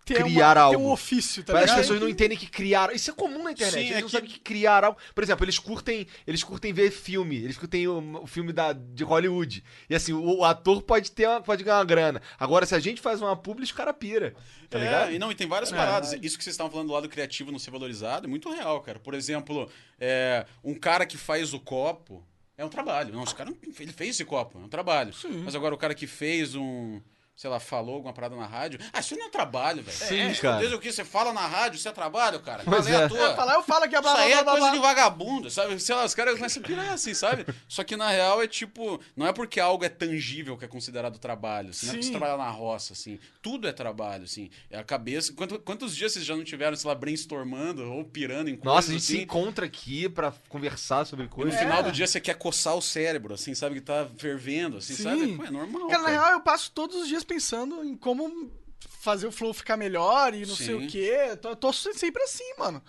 [0.06, 0.80] ter, Criar uma, ter algo.
[0.88, 1.82] um ofício, tá Mas as ligado?
[1.82, 2.94] pessoas não entendem que criar.
[2.94, 3.74] Isso é comum na internet.
[3.88, 4.98] Sim, eles é não que- sabem que criar algo.
[5.14, 7.38] Por exemplo, eles curtem, eles curtem ver filme.
[7.38, 9.64] Eles curtem o, o filme da, de Hollywood.
[9.90, 12.22] E assim, o, o ator pode ter uma- pode ganhar uma grana.
[12.40, 14.34] Agora, se a gente faz uma publi, os cara pira.
[14.70, 15.12] Tá é, ligado?
[15.14, 15.76] e não, e tem várias É.
[15.76, 16.14] paradas.
[16.22, 19.00] Isso que vocês estavam falando do lado criativo não ser valorizado é muito real, cara.
[19.00, 22.26] Por exemplo, é, um cara que faz o copo
[22.58, 23.14] é um trabalho.
[23.14, 25.14] Não, esse cara não- ele fez esse copo, é um trabalho.
[25.44, 27.02] Mas agora o cara que fez um.
[27.36, 28.80] Sei lá, falou alguma parada na rádio.
[28.94, 29.98] Ah, isso não é trabalho, velho.
[29.98, 30.58] Sim, é, cara.
[30.60, 32.62] Desde o que você fala na rádio, isso é trabalho, cara.
[32.64, 33.06] Pois Qual é é.
[33.06, 33.18] a tua?
[33.18, 34.52] Eu falo, eu falo que é blá Isso blá aí é blá blá.
[34.54, 34.76] coisa blá.
[34.76, 35.80] de vagabundo, sabe?
[35.80, 37.46] Sei lá, os caras começam a pirar assim, sabe?
[37.68, 41.18] Só que na real é tipo, não é porque algo é tangível que é considerado
[41.18, 42.12] trabalho, assim, não é porque Sim.
[42.14, 43.18] você trabalha na roça, assim.
[43.42, 44.52] Tudo é trabalho, assim.
[44.70, 45.34] É a cabeça.
[45.34, 48.90] Quanto- quantos dias vocês já não tiveram, sei lá, brainstormando ou pirando em coisas Nossa,
[48.90, 49.24] a gente se assim?
[49.24, 51.60] encontra aqui pra conversar sobre E no coisas.
[51.60, 51.84] final É.
[51.84, 53.76] do dia você quer coçar o cérebro, assim, sabe?
[53.76, 55.04] Que tá fervendo, assim, Sim.
[55.04, 55.36] sabe?
[55.38, 55.88] Pô, é normal.
[55.88, 56.20] Cara, na cara.
[56.20, 58.52] real, eu passo todos os dias pensando em como
[58.90, 60.86] fazer o flow ficar melhor e não sei Sim.
[60.86, 61.38] o quê.
[61.42, 62.82] Tô, tô sempre assim, mano.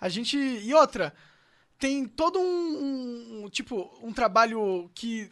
[0.00, 0.36] A gente.
[0.36, 1.14] E outra,
[1.78, 5.30] tem todo um- um, tipo, um trabalho que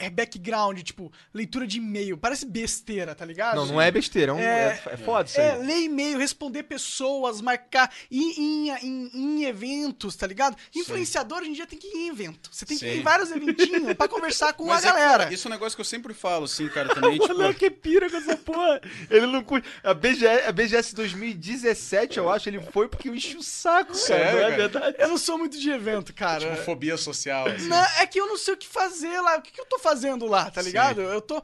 [0.00, 2.16] é background, tipo, leitura de e-mail.
[2.16, 3.56] Parece besteira, tá ligado?
[3.56, 5.66] Não, não é besteira, é, um, É- é, é foda isso É, aí.
[5.66, 10.56] ler e-mail, responder pessoas, marcar em, em, em- em eventos, tá ligado?
[10.74, 12.48] Influenciador hoje em dia tem que ir em evento.
[12.52, 12.98] Você tem que ir Sim.
[13.00, 15.32] em vários eventinhos pra conversar com Mas a é que, galera.
[15.34, 17.32] isso é um negócio que eu sempre falo, assim, cara, também, tipo...
[17.32, 18.80] O Léo que pira com essa porra.
[19.10, 19.68] Ele não curte.
[19.84, 23.94] A BGS, a BGS 2017, eu acho, ele foi porque eu enchi o saco, cara.
[23.98, 24.56] Sério, não é cara?
[24.56, 24.96] verdade?
[24.98, 26.40] Eu não sou muito de evento, cara.
[26.50, 27.68] Tipo, fobia social, assim.
[27.68, 29.36] Não, é que eu não sei o que fazer lá.
[29.36, 29.89] O que, que eu tô fazendo
[30.26, 30.68] lá, tá Sim.
[30.68, 31.00] ligado?
[31.00, 31.42] Eu tô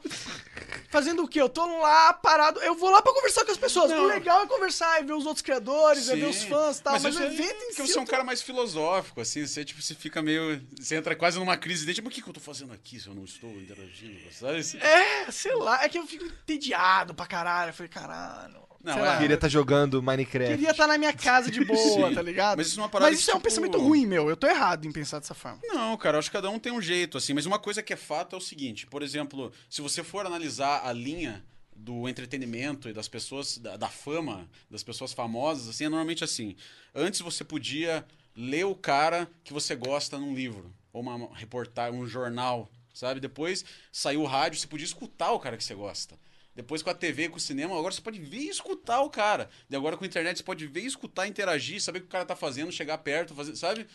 [0.91, 1.41] fazendo o quê?
[1.41, 2.61] Eu tô lá parado.
[2.61, 3.91] Eu vou lá pra conversar com as pessoas.
[3.91, 4.05] Não.
[4.05, 6.49] O legal é conversar, é ver os outros criadores, é ver os Sim.
[6.49, 6.93] fãs e tal.
[6.95, 7.93] Mas, isso o evento em porque si.
[7.93, 10.61] você é um cara mais filosófico, assim, você, tipo, você fica meio...
[10.79, 13.09] Você entra quase numa crise de, tipo, o que, que eu tô fazendo aqui se
[13.09, 14.61] eu não estou interagindo, sabe?
[14.81, 15.83] É, sei lá.
[15.85, 17.71] É que eu fico entediado pra caralho.
[17.71, 18.67] Eu falei, caralho.
[18.87, 19.05] Não, sei é.
[19.07, 19.19] lá.
[19.19, 20.55] Queria estar jogando Minecraft.
[20.55, 21.77] Queria estar na minha casa de boa,
[22.09, 22.15] Sim.
[22.15, 22.57] tá ligado?
[22.59, 24.31] Mas isso é uma parada Mas isso que, é um tipo- pensamento ruim, meu.
[24.31, 25.59] Eu tô errado em pensar dessa forma.
[25.65, 27.35] Não, cara, eu acho que cada um tem um jeito, assim.
[27.35, 30.87] Mas uma coisa que é fato é o seguinte: por exemplo, se você for analisar
[30.87, 31.45] a linha
[31.75, 36.55] do entretenimento e das pessoas, da, da fama, das pessoas famosas, assim, é normalmente assim.
[36.95, 42.07] Antes você podia ler o cara que você gosta num livro, ou uma reportagem, um
[42.07, 43.19] jornal, sabe?
[43.21, 46.19] Depois saiu o rádio, você podia escutar o cara que você gosta.
[46.57, 49.51] Depois com a TV, com o cinema, agora você pode ver e escutar o cara.
[49.69, 52.25] E agora com a internet você pode ver escutar, interagir, saber o que o cara
[52.25, 53.87] tá fazendo, chegar perto, fazer, sabe?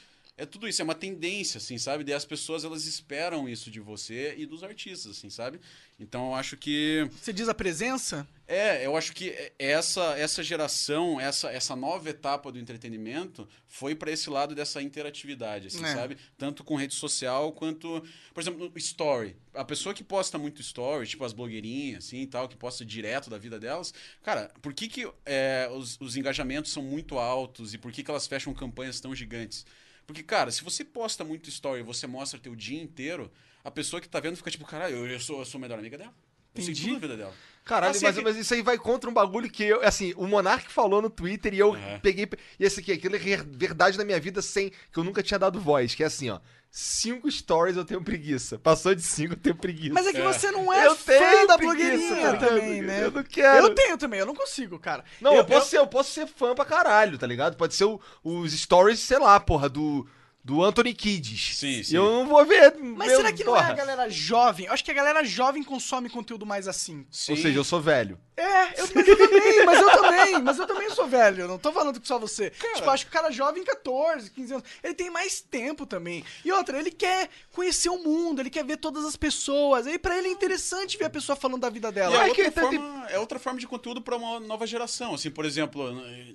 [0.42, 2.04] É tudo isso, é uma tendência, assim, sabe?
[2.04, 5.60] Daí as pessoas, elas esperam isso de você e dos artistas, assim, sabe?
[6.00, 7.08] Então eu acho que...
[7.22, 8.28] Você diz a presença?
[8.48, 14.10] É, eu acho que essa, essa geração, essa, essa nova etapa do entretenimento foi para
[14.10, 15.94] esse lado dessa interatividade, assim, É.
[15.94, 16.18] sabe?
[16.40, 19.36] Tanto com rede social quanto, por exemplo, story.
[19.54, 23.30] A pessoa que posta muito story, tipo as blogueirinhas, assim, e tal, que posta direto
[23.30, 27.78] da vida delas, cara, por que que é, os, os engajamentos são muito altos e
[27.78, 29.68] por que que elas fecham campanhas tão gigantes?
[30.12, 33.32] Porque, cara, se você posta muito story e você mostra teu dia inteiro,
[33.64, 35.80] a pessoa que tá vendo fica tipo, caralho, eu, eu sou, eu sou a melhor
[35.80, 36.14] amiga dela.
[36.54, 36.88] Eu sei Entendi.
[36.90, 37.34] tudo da vida dela.
[37.64, 39.82] Caralho, Assim, mas, que- mas isso aí vai contra um bagulho que eu.
[39.84, 42.00] Assim, o Monark falou no Twitter e eu Uhum.
[42.02, 42.28] peguei.
[42.60, 44.70] E esse aqui, aquilo é verdade na minha vida sem.
[44.92, 45.96] Que eu nunca tinha dado voz.
[45.96, 46.40] Que é assim, ó.
[46.74, 48.58] Cinco stories eu tenho preguiça.
[48.58, 49.94] Passou de cinco eu tenho preguiça.
[49.94, 50.24] Mas é que É.
[50.24, 53.04] você não é eu fã tenho da preguiça, blogueirinha também, né?
[53.04, 53.66] Eu não quero.
[53.68, 55.04] Eu tenho também, eu não consigo, cara.
[55.20, 57.58] Não, eu, posso Ser, eu posso ser fã pra caralho, tá ligado?
[57.58, 60.08] Pode ser o- os stories, sei lá, porra, do,
[60.42, 61.58] do Anthony Kids.
[61.58, 61.96] Sim, E sim.
[61.98, 62.74] eu não vou ver.
[62.78, 63.74] Mas meu, será que não é a porra.
[63.76, 64.68] galera jovem?
[64.68, 67.00] Eu acho que a galera jovem consome conteúdo mais assim.
[67.30, 68.18] Ou seja, eu sou velho.
[68.42, 71.58] É, eu, mas eu também, mas eu também, mas eu também sou velho, eu não
[71.60, 72.50] tô falando que só você.
[72.50, 76.24] Tipo, eu acho que o cara jovem, 14, 15 anos, ele tem mais tempo também.
[76.44, 79.86] E outra, ele quer conhecer o mundo, ele quer ver todas as pessoas.
[79.88, 82.16] Aí pra ele é interessante ver a pessoa falando da vida dela.
[82.16, 85.14] é Mas outra, tá- forma, é outra forma de conteúdo para uma nova geração.
[85.14, 85.84] Assim, por exemplo,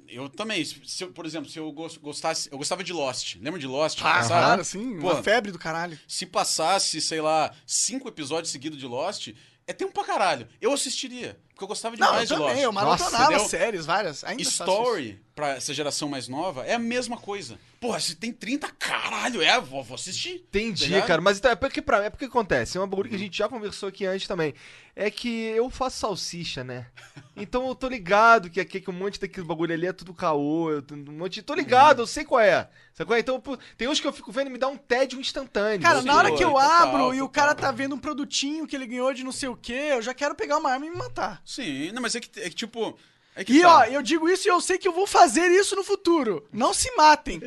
[0.09, 3.37] eu também, se eu, por exemplo, se eu gos- gostasse, eu gostava de Lost.
[3.41, 3.99] Lembra de Lost?
[4.03, 5.99] Ah, claro, sim, Pô, uma febre do caralho.
[6.07, 9.29] Se passasse, sei lá, cinco episódios seguidos de Lost,
[9.67, 10.47] é tempo pra caralho.
[10.61, 12.63] Eu assistiria, porque eu gostava Não, eu demais de também, Lost.
[12.65, 14.23] eu maratonava séries, várias.
[14.25, 14.63] Ainda faço isso.
[14.63, 17.59] Story, pra essa geração mais nova, é a mesma coisa.
[17.79, 20.37] Porra, se tem 30, caralho, é, vou, vou assistir.
[20.37, 21.07] Entendi, Ligado?
[21.07, 21.21] cara.
[21.21, 22.79] Mas então, é porque, pra, é porque acontece.
[22.79, 24.55] É uma bagulho que a gente já conversou aqui antes também.
[24.97, 26.87] É que eu faço salsicha, né?
[27.39, 30.71] Então eu tô ligado que aqui que um monte daquele bagulho ali é tudo caô.
[30.71, 32.67] Eu, tô- um monte, tô ligado, eu sei qual é.
[32.95, 33.21] Sabe qual é?
[33.21, 33.43] Então,
[33.77, 35.83] tem uns que eu fico vendo e me dá um tédio instantantâneo.
[35.83, 37.29] Cara, Sim, na hora que eu total, abro e o total.
[37.29, 40.15] cara tá vendo um produtinho que ele ganhou de não sei o quê, eu já
[40.15, 41.43] quero pegar uma arma e me matar.
[41.45, 42.99] Sim, não, mas é que, é que tipo.
[43.37, 43.79] É que E tá.
[43.79, 46.49] ó, eu digo isso e eu sei que eu vou fazer isso no futuro.
[46.53, 47.39] Não se matem.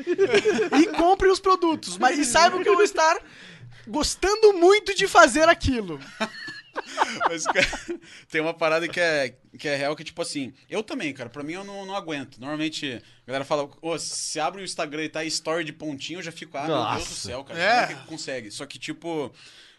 [0.82, 1.98] e comprem os produtos.
[1.98, 3.20] Mas e saibam que eu vou estar
[3.88, 6.00] gostando muito de fazer aquilo.
[7.28, 7.68] Mas, cara,
[8.30, 11.44] tem uma parada que é, que é real que, tipo assim, eu também, cara, pra
[11.44, 12.40] mim eu não, não aguento.
[12.40, 16.20] Normalmente, a galera fala, ô, se abre o Instagram e tá aí story de pontinho,
[16.20, 17.16] eu já fico, ah, meu Deus do Nossa.
[17.16, 17.86] céu, cara, É.
[17.88, 18.52] como é que consegue?
[18.52, 19.32] Só que, tipo,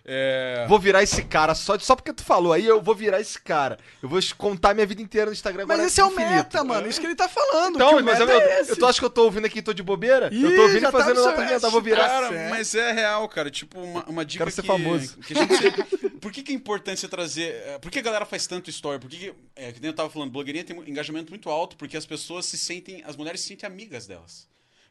[0.04, 0.64] é...
[0.68, 3.78] Vou virar esse cara só, só porque tu falou aí, eu vou virar esse cara.
[4.02, 5.78] Eu vou contar minha vida inteira no Instagram agora.
[5.78, 6.30] Mas esse é o infinito.
[6.30, 6.88] meta, mano.
[6.88, 7.76] Isso que ele tá falando.
[7.76, 8.70] Então, mas eu, meta eu, é esse.
[8.70, 10.28] eu tô, acho que eu tô ouvindo aqui e tô de bobeira?
[10.32, 12.08] Ih, eu tô ouvindo e tá fazendo seu- mental, vou virar.
[12.08, 12.50] Cara, certo.
[12.50, 13.50] mas é real, cara.
[13.50, 15.16] Tipo, uma, uma dica Quero ser que, famoso.
[15.18, 17.54] que a gente- Por que, que é importante você trazer...
[17.66, 18.98] é, Por que a galera faz tanto story?
[18.98, 21.76] Por que, que é, que nem eu tava falando, blogueirinha tem um engajamento muito alto
[21.76, 23.02] porque as pessoas se sentem...
[23.06, 24.46] As mulheres se sentem amigas delas.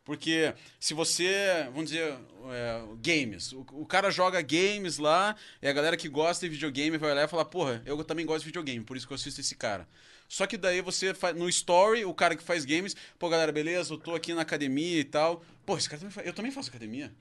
[0.09, 2.17] Porque se você, vamos dizer,
[2.51, 6.97] é, games, o, o cara joga games lá, e a galera que gosta de videogame
[6.97, 9.39] vai olhar e falar, porra, eu também gosto de videogame, por isso que eu assisto
[9.39, 9.87] esse cara.
[10.27, 13.93] Só que daí você faz, no story, o cara que faz games, pô, galera, beleza,
[13.93, 15.43] eu tô aqui na academia e tal.
[15.63, 17.13] Pô, esse cara também faz, eu também faço academia.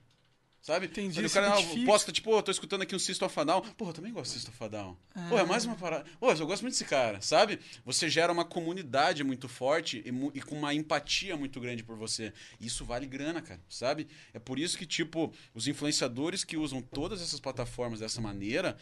[0.68, 0.84] Sabe?
[0.84, 3.44] Entendi, Quando o cara ah, posta, tipo, "Pô, tô escutando aqui um System of a
[3.44, 3.62] Down.
[3.74, 4.96] Pô, eu também gosto de System of a Down.
[5.30, 6.04] Pô, é mais uma parada.
[6.20, 7.58] Pô, eu gosto muito desse cara, sabe?
[7.86, 11.96] Você gera uma comunidade muito forte e, mu- e com uma empatia muito grande por
[11.96, 12.34] você.
[12.60, 14.08] Isso vale grana, cara, sabe?
[14.34, 18.76] É por isso que, tipo, os influenciadores que usam todas essas plataformas dessa maneira,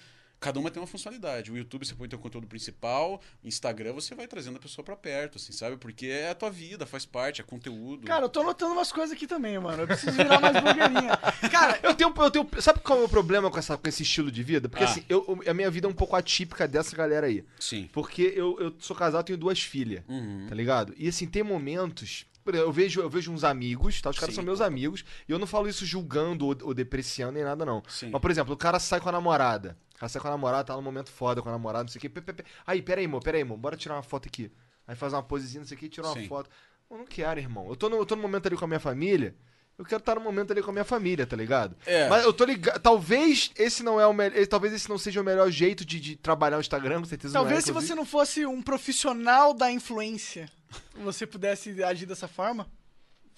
[0.46, 1.50] cada uma tem uma funcionalidade.
[1.50, 5.38] O YouTube você põe teu conteúdo principal, Instagram você vai trazendo a pessoa pra perto,
[5.38, 5.76] assim, sabe?
[5.76, 8.06] Porque é a tua vida, faz parte, é conteúdo.
[8.06, 9.82] Cara, eu tô anotando umas coisas aqui também, mano.
[9.82, 11.16] Eu preciso virar mais blogueirinha.
[11.50, 12.48] Cara, Eu tenho, eu tenho.
[12.60, 14.68] Sabe qual é o meu problema com, essa, com esse estilo de vida?
[14.68, 14.88] Porque Ah.
[14.88, 17.44] assim, eu, a minha vida é um pouco atípica dessa galera aí.
[17.58, 17.88] Sim.
[17.92, 20.46] Porque eu, eu sou casado tenho duas filhas, Uhum.
[20.48, 20.94] tá ligado?
[20.96, 22.24] E assim, tem momentos.
[22.44, 24.10] por exemplo, Eu vejo, eu vejo uns amigos, tá?
[24.10, 24.36] Os caras Sim.
[24.36, 25.04] são meus amigos.
[25.28, 27.82] E eu não falo isso julgando ou, ou depreciando nem nada, não.
[27.88, 28.10] Sim.
[28.12, 29.76] Mas, por exemplo, o cara sai com a namorada.
[29.96, 32.10] Cara sai com a namorada, tá num momento foda com a namorada, não sei o
[32.10, 32.22] quê.
[32.66, 33.56] Aí, pera aí, amor, pera aí, amor.
[33.56, 34.52] Bora tirar uma foto aqui.
[34.86, 36.28] Aí faz uma posezinha, não sei o quê, tira uma Sim.
[36.28, 36.50] foto.
[36.90, 37.68] Eu não quero, irmão.
[37.68, 39.34] Eu tô, no, eu tô no momento ali com a minha família.
[39.78, 41.76] Eu quero estar no momento ali com a minha família, tá ligado?
[41.84, 42.08] É.
[42.08, 42.80] Mas eu tô ligado.
[42.80, 44.46] Talvez esse não é o melhor.
[44.46, 47.52] Talvez esse não seja o melhor jeito de, de trabalhar o Instagram, com certeza talvez
[47.52, 50.48] não é, se você não fosse um profissional da influência,
[50.94, 52.66] você pudesse agir dessa forma.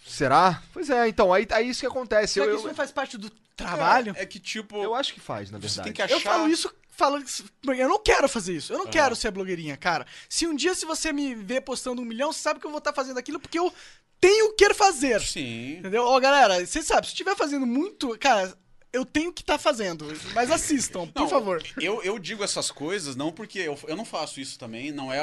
[0.06, 0.62] Será?
[0.72, 2.34] Pois é, então, aí, aí isso que acontece.
[2.34, 4.14] Será Eu, que eu, isso não faz parte do trabalho?
[4.16, 5.84] É que, tipo, eu acho que faz, na você verdade.
[5.84, 6.14] tem que achar.
[6.14, 7.24] Eu falo isso falando
[7.64, 8.72] eu não quero fazer isso.
[8.72, 10.04] Eu não quero ser blogueirinha, cara.
[10.28, 12.78] Se um dia se você me ver postando um milhão, você sabe que eu vou
[12.78, 13.72] estar fazendo aquilo porque eu
[14.20, 15.20] tenho que fazer.
[15.20, 15.76] Sim.
[15.78, 16.02] Entendeu?
[16.04, 18.52] Ó, galera, você sabe, se estiver fazendo muito, cara,
[18.92, 20.06] eu tenho que estar fazendo.
[20.34, 21.62] Mas assistam, por Não, favor.
[21.80, 25.20] Eu, eu digo essas coisas não porque eu, eu não faço isso também, não é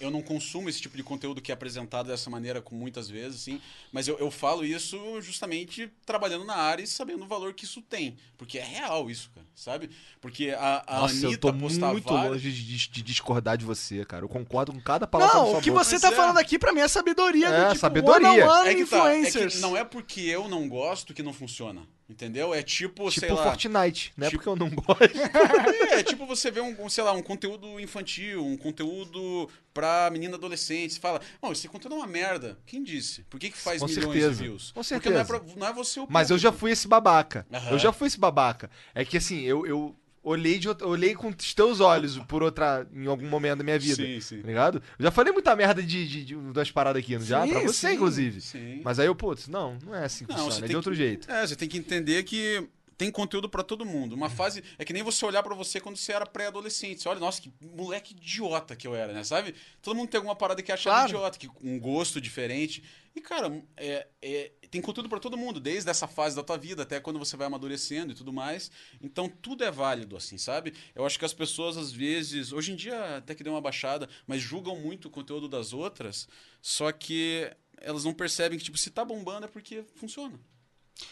[0.00, 3.40] eu não consumo esse tipo de conteúdo que é apresentado dessa maneira com muitas vezes,
[3.40, 7.64] assim, mas eu, eu falo isso justamente trabalhando na área e sabendo o valor que
[7.64, 9.90] isso tem, porque é real isso, cara, sabe?
[10.20, 14.04] Porque a, a Nossa, Anitta eu tô muito várias- longe de, de discordar de você,
[14.04, 14.24] cara.
[14.24, 15.84] Eu concordo com cada palavra Não, sua o que boca.
[15.84, 16.12] você tá é.
[16.12, 18.28] falando aqui pra mim é sabedoria É, do tipo sabedoria.
[18.28, 19.54] one-on-one É que tá, é influencers.
[19.54, 22.54] que não é porque eu não gosto que não funciona, entendeu?
[22.54, 23.44] É tipo, sei Tipo lá...
[23.44, 25.00] Fortnite, não é Tipo- porque eu não gosto.
[25.96, 30.94] É, tipo você vê um, sei lá, um conteúdo infantil, um conteúdo pra menina adolescente.
[30.94, 32.58] Você fala, não, esse conteúdo é uma merda.
[32.66, 33.22] Quem disse?
[33.24, 34.72] Por que, que faz Com milhões certeza, de views?
[34.72, 35.40] com Porque não é, certeza.
[35.44, 36.60] pra- não é você o Mas eu já público.
[36.60, 37.46] fui esse babaca.
[37.52, 37.70] Aham.
[37.70, 38.70] Eu já fui esse babaca.
[38.94, 39.94] É que assim, eu, eu
[40.28, 42.86] olhei, de, olhei com os teus olhos por outra.
[42.92, 43.94] em algum momento da minha vida.
[43.96, 44.40] Sim, sim.
[44.42, 44.82] Tá ligado?
[44.98, 47.44] Eu já falei muita merda de, de, de das paradas aqui, já?
[47.44, 48.40] Sim, Pra você, sim, inclusive.
[48.40, 48.80] sim.
[48.84, 50.96] Mas aí eu, putz, não, não é assim que Não, funciona, é de outro que-
[50.98, 51.30] jeito.
[51.30, 54.14] É, você tem que entender que tem conteúdo pra todo mundo.
[54.14, 54.64] Uma fase.
[54.78, 57.02] É que nem você olhar pra você quando você era pré-adolescente.
[57.02, 59.22] Você olha, nossa, que moleque idiota que eu era, né?
[59.22, 59.54] Sabe?
[59.82, 61.08] Todo mundo tem alguma parada que acha Claro.
[61.10, 62.82] idiota, que um gosto diferente.
[63.14, 66.82] E, cara, é, é- tem conteúdo pra todo mundo, desde essa fase da tua vida
[66.82, 68.70] até quando você vai amadurecendo e tudo mais.
[69.00, 70.74] Então, tudo é válido, assim, sabe?
[70.94, 74.08] Eu acho que as pessoas, às vezes, hoje em dia até que deu uma baixada,
[74.26, 76.28] mas julgam muito o conteúdo das outras,
[76.60, 80.38] só que elas não percebem que, tipo, se tá bombando é porque funciona.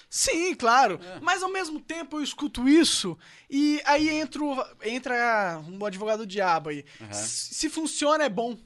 [0.09, 0.99] Sim, claro.
[1.03, 1.21] É.
[1.21, 3.19] Mas ao mesmo tempo eu escuto isso
[3.51, 6.85] e aí entra, o- entra um advogado do diabo aí.
[7.13, 8.57] Se se funciona é bom.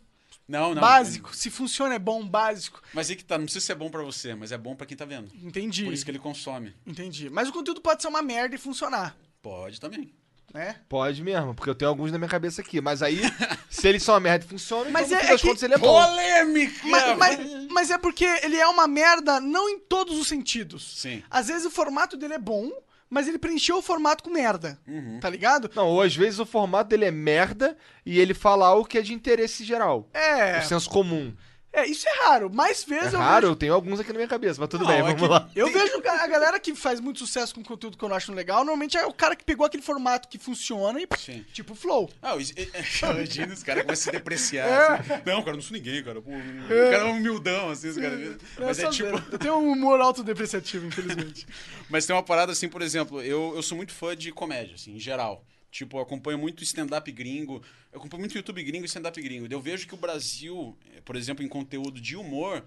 [0.49, 0.81] Não, não.
[0.81, 1.37] básico.
[1.37, 2.81] Se funciona é bom, básico.
[2.95, 4.97] Mas aí que tá, não precisa ser bom pra você, mas é bom pra quem
[4.97, 5.31] tá vendo.
[5.43, 5.85] Entendi.
[5.85, 6.75] Por isso que ele consome.
[6.87, 7.29] Entendi.
[7.29, 10.11] Mas o conteúdo pode ser uma merda e funcionar, Pode também.
[10.55, 10.77] né?
[10.89, 12.81] Pode mesmo, porque eu tenho alguns na minha cabeça aqui.
[12.81, 13.21] Mas aí,
[13.69, 15.63] se eles são uma merda e funcionam, Mas então no é- das é que- contas
[15.63, 16.03] ele é bom.
[16.03, 16.87] Polêmica!
[16.87, 20.99] Mas, mas- mas é porque ele é uma merda não em todos os sentidos.
[20.99, 21.23] Sim.
[21.31, 22.71] Às vezes o formato dele é bom,
[23.11, 24.79] mas ele preencheu o formato com merda.
[24.87, 25.19] Uhum.
[25.21, 25.71] Tá ligado?
[25.75, 29.03] Não, ou às vezes o formato dele é merda e ele fala algo que é
[29.03, 30.09] de interesse geral.
[30.13, 30.59] É.
[30.59, 31.35] O senso comum.
[31.71, 32.51] É, isso é raro.
[32.53, 34.85] Mais É vezes eu raro, vejo eu tenho alguns aqui na minha cabeça, mas tudo
[34.85, 35.49] Não, bem, é vamos que- lá.
[35.55, 38.59] Eu vejo a galera que faz muito sucesso com conteúdo que eu não acho legal,
[38.59, 41.45] normalmente é o cara que pegou aquele formato que funciona e, Sim.
[41.53, 42.11] tipo, flow.
[42.23, 44.67] Ah, é- é- imagina os caras começam a se depreciar.
[44.67, 44.87] É.
[44.99, 45.23] assim.
[45.27, 46.21] Não, cara, eu não sou ninguém, cara.
[46.23, 48.37] Pô, o cara é um humildão, assim, os caras.
[48.59, 49.11] Mas é tipo.
[49.11, 49.27] zoeira.
[49.31, 51.47] Eu tenho um humor autodepreciativo, infelizmente.
[51.91, 54.95] Mas tem uma parada assim, por exemplo, eu, eu sou muito fã de comédia, assim,
[54.97, 55.45] em geral.
[55.71, 59.47] Tipo, eu acompanho muito stand-up gringo, eu acompanho muito YouTube gringo e stand-up gringo.
[59.51, 62.65] Eu vejo que o Brasil, eh, por exemplo, em conteúdo de humor,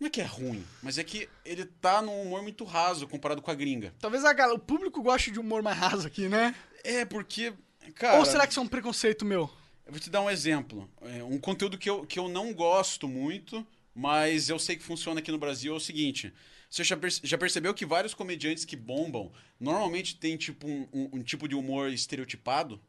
[0.00, 3.42] não é que é ruim, mas é que ele tá num humor muito raso comparado
[3.42, 3.92] com a gringa.
[3.98, 6.54] Talvez a galera, o público goste de humor mais raso aqui, né?
[6.84, 7.52] É, porque,
[7.94, 8.18] cara...
[8.18, 9.50] Ou será que isso é um preconceito meu?
[9.84, 10.88] Eu vou te dar um exemplo.
[11.02, 15.20] É, um conteúdo que eu, que eu não gosto muito, mas eu sei que funciona
[15.20, 16.32] aqui no Brasil é o seguinte.
[16.70, 21.10] Você já, perce- já percebeu que vários comediantes que bombam normalmente tem tipo um, um-
[21.14, 22.80] um tipo de humor estereotipado?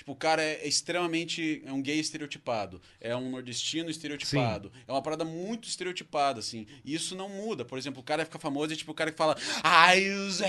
[0.00, 1.62] Tipo, o cara é extremamente.
[1.66, 2.80] É um gay estereotipado.
[2.98, 4.72] É um nordestino estereotipado.
[4.88, 6.66] É uma parada muito estereotipada, assim.
[6.82, 7.66] E isso não muda.
[7.66, 9.36] Por exemplo, o cara fica famoso e tipo o cara que fala.
[9.62, 10.40] Ai, os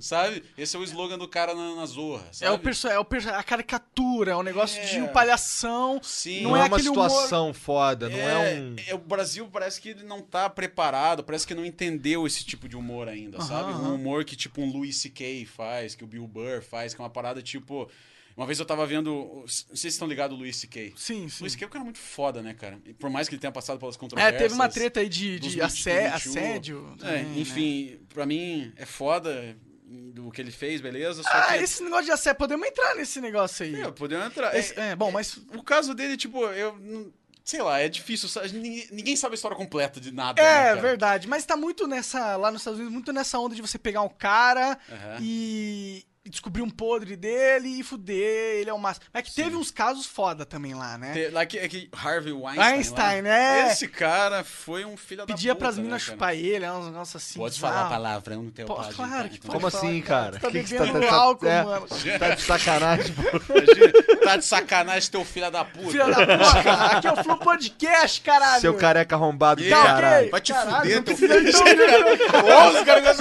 [0.00, 0.42] Sabe?
[0.58, 2.28] Esse é o slogan do cara na, na Zorra.
[2.30, 2.50] Sabe?
[2.50, 4.84] É, o perso é o perso a caricatura, é um negócio É.
[4.84, 5.98] de um palhação.
[6.02, 6.42] Sim.
[6.42, 8.76] Não, Não é, é uma aquele humor- situação foda, não é, um.
[8.86, 12.68] é, o Brasil parece que ele não tá preparado, parece que não entendeu esse tipo
[12.68, 13.72] de humor ainda, Aham, sabe?
[13.72, 15.46] Um humor que tipo um Louis C.K.
[15.46, 17.88] faz, que o Bill Burr faz, que é uma parada tipo...
[18.36, 19.10] Uma vez eu tava vendo...
[19.12, 20.92] Não sei se vocês estão ligados ao Louis C.K.
[20.96, 21.36] Sim, sim.
[21.40, 21.64] Louis C.K.
[21.64, 22.80] é um cara muito foda, né, cara?
[22.84, 24.42] E por mais que ele tenha passado pelas É, controvérsias...
[24.42, 26.92] teve uma treta aí de, de assé- assédio.
[26.94, 27.38] É, também, né?
[27.40, 31.22] enfim, pra mim é foda do que ele fez, beleza?
[31.22, 31.62] Só Ah, que...
[31.64, 33.80] esse negócio de assédio, podemos entrar nesse negócio aí.
[33.82, 34.52] É, podemos entrar.
[34.54, 37.12] É- Esse- é, bom, mas o caso dele, tipo, eu.
[37.44, 38.26] Sei lá, é difícil.
[38.90, 40.42] Ninguém, sabe a história completa de nada.
[40.42, 40.80] né, É, cara?
[40.80, 41.28] verdade.
[41.28, 42.36] Mas tá muito nessa.
[42.36, 44.78] Lá nos Estados Unidos, muito nessa onda de você pegar um cara
[45.20, 49.04] e, e descobrir um podre dele e fuder, ele é o máximo.
[49.12, 49.42] Mas que Sim.
[49.44, 51.12] teve uns casos foda também lá, né?
[51.12, 52.74] Te- Lá que, é que Harvey Weinstein.
[52.74, 53.70] Einstein, né?
[53.70, 55.34] Esse cara foi um filho da puta.
[55.36, 56.14] Pedia pras né, minas cara?
[56.14, 57.38] chupar ele, é uns negócios assim.
[57.38, 59.28] Pode falar palavrão no teu Pô, pod, claro tá?
[59.28, 60.24] que Então, pode Como falar, assim, cara?
[60.24, 60.38] cara?
[60.40, 61.62] Tá Que que você bebendo tá- tá- álcool, é.
[61.64, 61.86] mano.
[62.18, 63.22] Tá de sacanagem, pô.
[63.54, 63.92] Imagina,
[64.24, 65.90] tá de sacanagem teu filho da puta.
[65.90, 68.60] Filha da puta, aqui é o Flow Podcast, caralho.
[68.60, 69.86] Seu careca arrombado do Tá ok.
[69.90, 70.30] caralho.
[70.30, 71.34] Vai te Caralho, fuder, teu filho.
[71.44, 73.18] Ô, os caras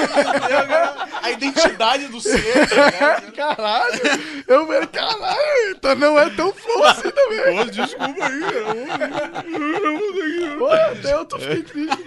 [1.21, 2.43] a identidade do ser.
[3.35, 4.01] Caralho,
[4.47, 7.39] eu falei, caralho, então não é tão flow assim também.
[7.59, 8.41] Ô, desculpa aí,
[10.57, 11.97] Pô, até eu tô fiquei triste.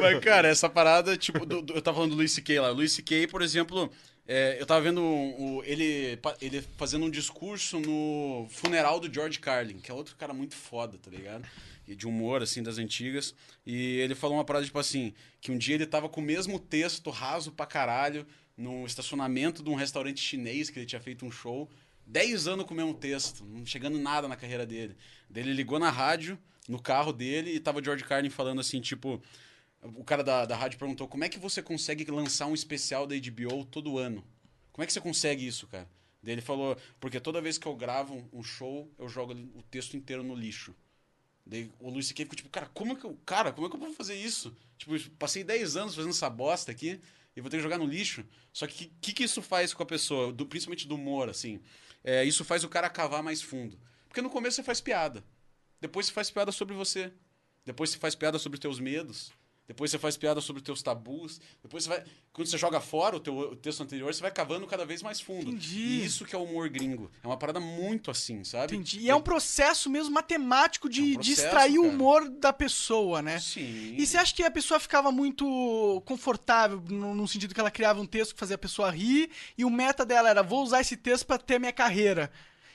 [0.00, 2.60] Mas, cara, essa parada, tipo, do- do- eu tava falando do Luis C.K.
[2.60, 2.70] lá.
[2.70, 3.90] Luis C.K., por exemplo,
[4.26, 9.78] é, eu tava vendo o- ele, ele fazendo um discurso no funeral do George Carlin,
[9.78, 11.44] que é outro cara muito foda, tá ligado?
[11.86, 13.34] De humor, assim, das antigas.
[13.66, 16.58] E ele falou uma parada, tipo assim, que um dia ele tava com o mesmo
[16.58, 21.30] texto, raso pra caralho, no estacionamento de um restaurante chinês que ele tinha feito um
[21.30, 21.68] show.
[22.06, 24.96] 10 anos com o mesmo texto, não chegando nada na carreira dele.
[25.28, 29.20] Daí ele ligou na rádio, no carro dele, e tava George Carlin falando assim, tipo...
[29.82, 33.14] O cara da, da rádio perguntou, como é que você consegue lançar um especial da
[33.14, 34.24] HBO todo ano?
[34.72, 35.86] Como é que você consegue isso, cara?
[36.22, 39.94] Daí ele falou, porque toda vez que eu gravo um show, eu jogo o texto
[39.94, 40.74] inteiro no lixo.
[41.46, 42.24] Daí o Luiz C.K.
[42.24, 44.56] ficou tipo, cara, como que eu, cara, como é que eu vou fazer isso?
[44.78, 47.00] Tipo, passei 10 anos fazendo essa bosta aqui
[47.36, 48.24] e vou ter que jogar no lixo.
[48.52, 51.60] Só que o que, que isso faz com a pessoa, do- principalmente do humor, assim?
[52.02, 53.78] É, isso faz o cara cavar mais fundo.
[54.08, 55.22] Porque no começo você faz piada.
[55.80, 57.12] Depois você faz piada sobre você.
[57.64, 59.30] Depois você faz piada sobre os teus medos.
[59.66, 61.40] Depois você faz piada sobre os teus tabus.
[61.62, 62.04] Depois você vai.
[62.32, 65.20] Quando você joga fora o teu o texto anterior, você vai cavando cada vez mais
[65.20, 65.50] fundo.
[65.50, 65.78] Entendi.
[65.78, 67.10] E isso que é o humor gringo.
[67.22, 68.74] É uma parada muito assim, sabe?
[68.74, 69.00] Entendi.
[69.00, 71.94] E é um processo mesmo matemático de, É um de processo, extrair o cara.
[71.94, 73.40] humor da pessoa, né?
[73.40, 73.94] Sim.
[73.96, 78.00] E você acha que a pessoa ficava muito confortável no, no sentido que ela criava
[78.00, 80.96] um texto que fazia a pessoa rir e o meta dela era vou usar esse
[80.96, 82.30] texto pra ter minha carreira.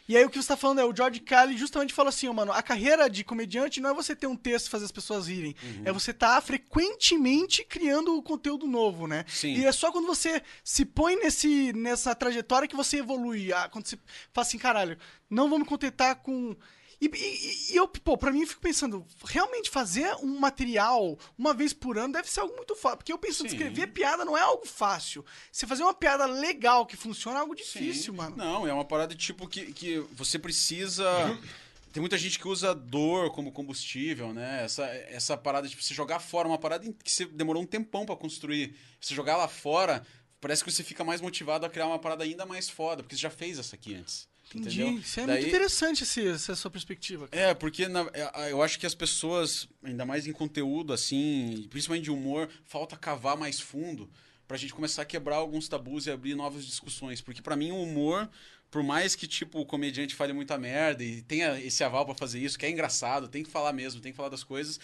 [0.09, 2.51] E aí o que você tá falando é o George Carlin justamente falou assim, mano,
[2.51, 5.55] a carreira de comediante não é você ter um texto e fazer as pessoas rirem,
[5.63, 5.83] Uhum.
[5.85, 9.23] é você tá frequentemente criando conteúdo novo, né?
[9.27, 9.53] Sim.
[9.53, 13.53] E é só quando você se põe nesse, nessa trajetória que você evolui.
[13.53, 13.97] Ah, quando você
[14.33, 14.97] fala assim, caralho,
[15.29, 16.55] não vou me contentar com.
[17.01, 21.53] E, e- e eu, pô, pra mim, eu fico pensando, realmente fazer um material uma
[21.53, 22.97] vez por ano deve ser algo muito fácil.
[22.97, 23.47] Porque eu penso, Sim.
[23.47, 25.25] escrever piada não é algo fácil.
[25.51, 28.17] Você fazer uma piada legal que funciona é algo difícil, Sim.
[28.17, 28.35] mano.
[28.35, 31.05] Não, é uma parada tipo que, que você precisa.
[31.91, 34.63] Tem muita gente que usa dor como combustível, né?
[34.63, 38.05] Essa, essa parada de tipo, você jogar fora uma parada que você demorou um tempão
[38.05, 38.75] pra construir.
[39.01, 40.05] Você jogar lá fora,
[40.39, 43.21] parece que você fica mais motivado a criar uma parada ainda mais foda, porque você
[43.23, 44.28] já fez essa aqui antes.
[44.55, 44.81] Entendi.
[44.81, 44.99] Entendeu?
[44.99, 47.27] Isso é Daí- muito interessante esse, essa sua perspectiva.
[47.27, 47.41] cara.
[47.49, 52.05] É, porque na- é, eu acho que as pessoas, ainda mais em conteúdo, assim, principalmente
[52.05, 54.09] de humor, falta cavar mais fundo
[54.47, 57.21] pra gente começar a quebrar alguns tabus e abrir novas discussões.
[57.21, 58.27] Porque pra mim o humor,
[58.71, 62.39] por mais que, tipo, o comediante fale muita merda e tenha esse aval pra fazer
[62.39, 64.79] isso, que é engraçado, tem que falar mesmo, tem que falar das coisas.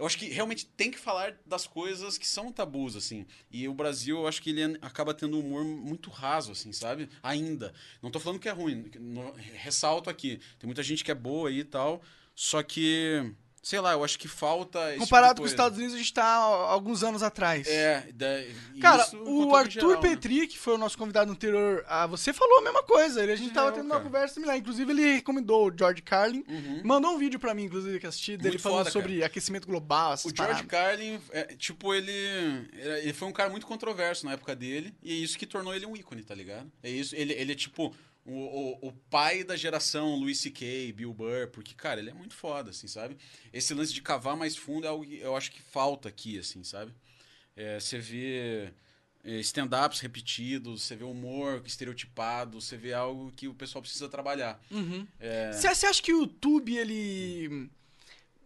[0.00, 3.26] Eu acho que realmente tem que falar das coisas que são tabus, assim.
[3.50, 7.06] E o Brasil, eu acho que ele acaba tendo um humor muito raso, assim, sabe?
[7.22, 7.74] Ainda.
[8.00, 8.90] Não tô falando que é ruim.
[9.58, 10.40] ressalto aqui.
[10.58, 12.00] Tem muita gente que é boa aí e tal.
[12.34, 13.30] Só que,
[13.62, 14.78] sei lá, eu acho que falta.
[14.80, 15.50] tipo de Comparado com os.
[15.50, 17.66] Estados Unidos, a gente tá há alguns anos atrás.
[17.68, 18.26] É, da,
[18.80, 20.08] Cara, o Arthur geral, né?
[20.08, 23.22] Petri, que foi o nosso convidado anterior, a você falou a mesma coisa.
[23.22, 24.04] Ele, a gente tava É, tendo uma cara.
[24.04, 24.56] conversa similar.
[24.56, 26.44] Inclusive, ele recomendou o George Carlin.
[26.48, 26.80] Uhum.
[26.84, 30.14] Mandou um vídeo pra mim, inclusive, que assisti, dele Muito falando foda, sobre aquecimento global,
[30.14, 30.66] O George paradas.
[30.66, 32.12] Carlin, é, tipo, ele,
[32.72, 35.86] ele foi um cara muito controverso na época dele, e é isso que tornou ele
[35.86, 36.70] um ícone, tá ligado?
[36.82, 37.94] É isso, ele, ele é tipo
[38.24, 38.32] o,
[38.84, 42.70] o, o pai da geração Louis C.K., Bill Burr, porque, cara, ele é muito foda,
[42.70, 43.16] assim, sabe?
[43.52, 46.62] Esse lance de cavar mais fundo é algo que eu acho que falta aqui, assim,
[46.62, 46.92] sabe?
[47.56, 48.72] É, você vê
[49.24, 54.62] eh, stand-ups repetidos, você vê humor estereotipado, você vê algo que o pessoal precisa trabalhar.
[54.70, 55.06] Uhum.
[55.18, 57.68] É, Você você acha que o YouTube, ele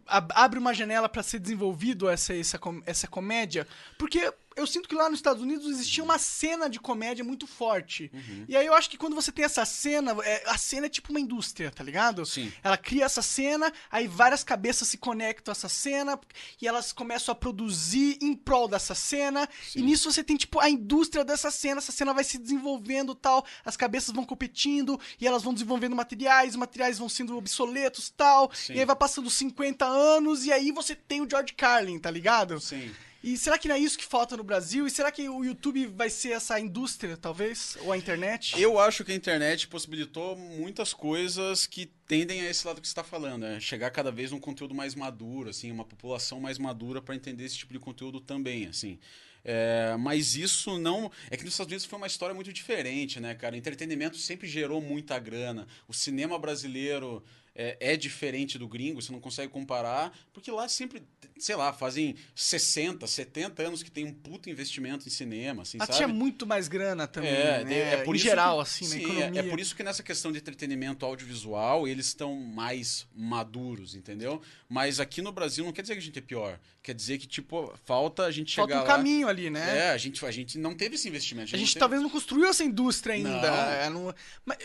[0.06, 3.66] ab- abre uma janela pra ser desenvolvido essa, essa, essa comédia?
[3.98, 8.10] Porque eu sinto que lá nos Estados Unidos existia uma cena de comédia muito forte.
[8.12, 8.44] Uhum.
[8.48, 11.10] E aí eu acho que quando você tem essa cena, é, a cena é tipo
[11.10, 12.24] uma indústria, tá ligado?
[12.24, 12.52] Sim.
[12.62, 16.18] Ela cria essa cena, aí várias cabeças se conectam a essa cena
[16.60, 19.48] e elas começam a produzir em prol dessa cena.
[19.74, 23.44] E nisso você tem, tipo, a indústria dessa cena, essa cena vai se desenvolvendo tal,
[23.64, 28.50] as cabeças vão competindo e elas vão desenvolvendo materiais, os materiais vão sendo obsoletos tal.
[28.52, 28.74] Sim.
[28.74, 32.60] E aí vai passando 50 anos e aí você tem o George Carlin, tá ligado?
[32.60, 32.90] Sim.
[33.24, 34.86] E será que não é isso que falta no Brasil?
[34.86, 37.74] E será que o YouTube vai ser essa indústria, talvez?
[37.80, 38.60] Ou a internet?
[38.60, 42.90] Eu acho que a internet possibilitou muitas coisas que tendem a esse lado que você
[42.90, 43.58] está falando, né?
[43.60, 47.56] Chegar cada vez um conteúdo mais maduro, assim, uma população mais madura para entender esse
[47.56, 48.98] tipo de conteúdo também, assim.
[49.42, 51.10] É, mas isso não.
[51.30, 53.56] É que nos Estados Unidos foi uma história muito diferente, né, cara?
[53.56, 55.66] Entretenimento sempre gerou muita grana.
[55.88, 57.24] O cinema brasileiro
[57.54, 61.02] é, é diferente do gringo, você não consegue comparar, porque lá sempre,
[61.38, 65.86] sei lá, fazem 60, 70 anos que tem um puto investimento em cinema, assim, Lá
[65.86, 65.96] sabe?
[65.98, 67.92] tinha muito mais grana também, É, né?
[67.94, 69.40] é por em geral, que- assim, na sim, é- economia.
[69.40, 74.42] É, por isso que nessa questão de entretenimento audiovisual, eles estão mais maduros, entendeu?
[74.68, 76.58] Mas aqui no Brasil não quer dizer que a gente é pior.
[76.84, 78.94] Quer dizer que, tipo, falta a gente Falta chegar um lá...
[78.94, 79.86] caminho ali, né?
[79.86, 81.54] É, a gente, a gente não teve esse investimento.
[81.54, 83.30] A gente não talvez não construiu essa indústria ainda.
[83.50, 83.72] Não.
[83.72, 84.14] é, não-
[84.44, 84.58] mas,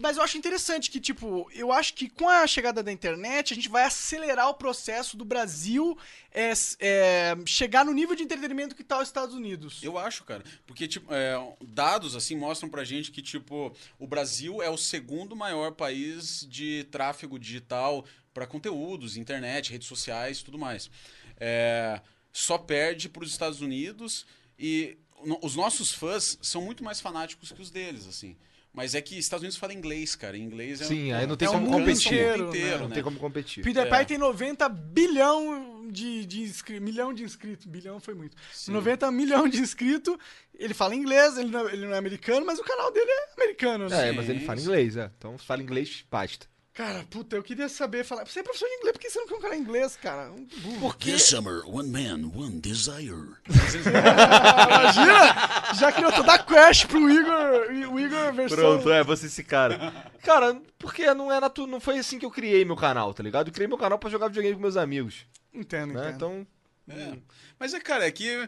[0.00, 3.56] mas eu acho interessante que, tipo, eu acho que com a chegada da internet, a
[3.56, 5.98] gente vai acelerar o processo do Brasil
[6.32, 9.82] é, é, chegar no nível de entretenimento que tá os Estados Unidos.
[9.82, 10.42] Eu acho, cara.
[10.66, 15.36] Porque, tipo, é, dados, assim, mostram pra gente que, tipo, o Brasil é o segundo
[15.36, 18.02] maior país de tráfego digital
[18.32, 20.90] para conteúdos, internet, redes sociais e tudo mais.
[21.38, 22.00] É,
[22.32, 24.26] só perde pros Estados Unidos
[24.58, 28.36] e no- os nossos fãs são muito mais fanáticos que os deles, assim.
[28.72, 30.36] Mas é que Estados Unidos fala inglês, cara.
[30.36, 32.12] Inglês é Sim, um, aí não tem É como um mundo competir.
[32.12, 32.78] inteiro, inteiro, né?
[32.82, 32.94] Não né?
[32.94, 33.64] tem como competir.
[33.64, 34.04] PewDiePie É.
[34.04, 36.84] tem 90 bilhão de, de inscritos.
[36.84, 37.64] Milhão de inscritos.
[37.64, 38.36] Bilhão foi muito.
[38.52, 38.72] Sim.
[38.72, 40.14] 90 milhão de inscritos.
[40.54, 43.88] Ele fala inglês, ele não, ele não é americano, mas o canal dele é americano,
[43.88, 44.08] né?
[44.08, 45.10] É, Sim, mas ele fala inglês, é.
[45.16, 46.46] Então fala inglês, basta.
[46.76, 48.26] Cara, puta, eu queria saber falar.
[48.26, 50.30] Você é professor de inglês, por que você não quer um cara inglês, cara?
[50.30, 50.92] Um burro.
[50.98, 53.34] This summer, one man, one desire.
[53.48, 55.72] Imagina!
[55.74, 57.92] Já criou toda a Crash pro Igor.
[57.94, 58.58] O Igor versão.
[58.58, 59.90] Pronto, é, você esse cara.
[60.22, 61.66] Cara, porque não, é natu...
[61.66, 63.48] não foi assim que eu criei meu canal, tá ligado?
[63.48, 65.24] Eu criei meu canal pra jogar videogame com meus amigos.
[65.54, 66.10] Entendo, Né?
[66.10, 66.16] entendo.
[66.16, 66.46] Então.
[66.90, 67.16] É.
[67.58, 68.46] Mas é, cara, é que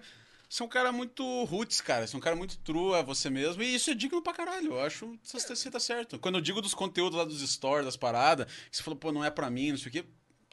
[0.49, 2.07] você é um cara muito roots, cara.
[2.07, 3.63] Você é um cara muito true a você mesmo.
[3.63, 4.73] E isso é digno pra caralho.
[4.73, 6.19] Eu acho que você tá certo.
[6.19, 9.25] Quando eu digo dos conteúdos lá dos stores, das paradas, que você falou, pô, não
[9.25, 10.05] é pra mim, não sei o quê.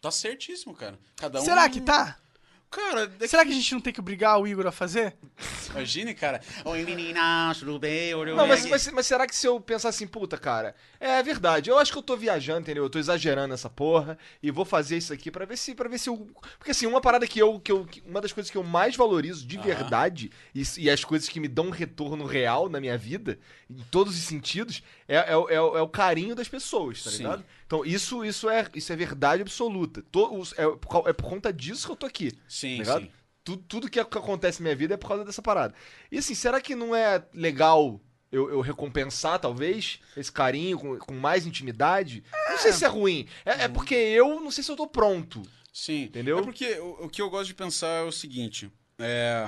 [0.02, 1.00] Tá certíssimo, cara.
[1.16, 1.46] Cada um.
[1.46, 2.20] Será que tá?
[2.76, 5.16] Cara, é Será que a gente não tem que obrigar o Igor a fazer?
[5.70, 6.42] imagine, cara.
[6.66, 8.14] Oi, meninas, tudo bem?
[8.14, 11.70] Não, mas, mas, mas será que se eu pensar assim, puta, cara, é verdade.
[11.70, 12.84] Eu acho que eu tô viajando, entendeu?
[12.84, 15.98] Eu tô exagerando essa porra e vou fazer isso aqui pra ver se para ver
[15.98, 16.28] se eu,
[16.60, 18.96] porque assim, uma parada que eu que eu que- uma das coisas que eu mais
[18.98, 22.98] valorizo de verdade e, e as coisas que me dão um retorno real na minha
[22.98, 27.12] vida, em todos os sentidos, é, é, o- é, é o carinho das pessoas, tá
[27.12, 27.18] Sim.
[27.18, 27.46] ligado?
[27.66, 30.04] Então, isso isso é isso é verdade absoluta.
[30.32, 32.32] Os- é, por, é por conta disso que eu tô aqui.
[32.48, 33.02] Sim, ligado?
[33.04, 33.12] sim.
[33.44, 35.74] Tu- tudo que, que acontece na minha vida é por causa dessa parada.
[36.12, 38.02] E assim, será que não é legal
[38.32, 42.24] eu, eu recompensar, talvez, esse carinho com, com mais intimidade?
[42.50, 43.28] Não sei se é ruim.
[43.46, 45.44] É, é porque eu não sei se eu tô pronto.
[45.72, 46.06] Sim.
[46.06, 46.40] Entendeu?
[46.40, 49.48] É porque o, o que eu gosto de pensar é o seguinte: é,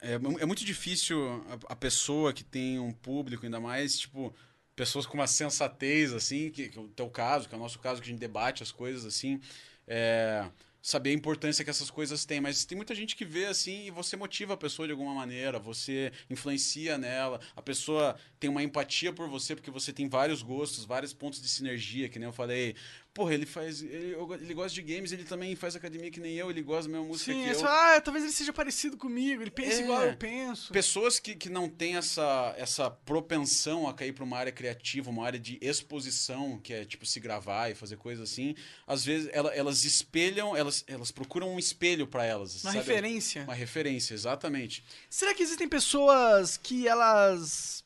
[0.00, 4.34] é, é muito difícil a, a pessoa que tem um público, ainda mais, tipo,
[4.74, 7.78] pessoas com uma sensatez, assim, que, que é o teu caso, que é o nosso
[7.78, 9.40] caso, que a gente debate as coisas, assim,
[9.86, 10.48] é,
[10.80, 12.40] saber a importância que essas coisas têm.
[12.40, 15.58] Mas tem muita gente que vê, assim, e você motiva a pessoa de alguma maneira,
[15.58, 20.84] você influencia nela, a pessoa tem uma empatia por você, porque você tem vários gostos,
[20.84, 22.74] vários pontos de sinergia, que nem eu falei.
[23.14, 23.82] Porra, ele faz.
[23.82, 26.96] Ele, ele gosta de games, ele também faz academia que nem eu, ele gosta da
[26.96, 27.66] mesma música Sim, que eu.
[27.68, 29.84] ah, talvez ele seja parecido comigo, ele pensa É.
[29.84, 30.72] igual eu penso.
[30.72, 35.26] Pessoas que, que não têm essa, essa propensão a cair para uma área criativa, uma
[35.26, 38.54] área de exposição, que é tipo se gravar e fazer coisas assim,
[38.86, 42.54] às vezes ela- elas espelham, elas, elas procuram um espelho para elas.
[42.64, 42.78] Uma sabe?
[42.78, 43.42] referência.
[43.44, 44.82] Uma referência, exatamente.
[45.10, 47.84] Será que existem pessoas que elas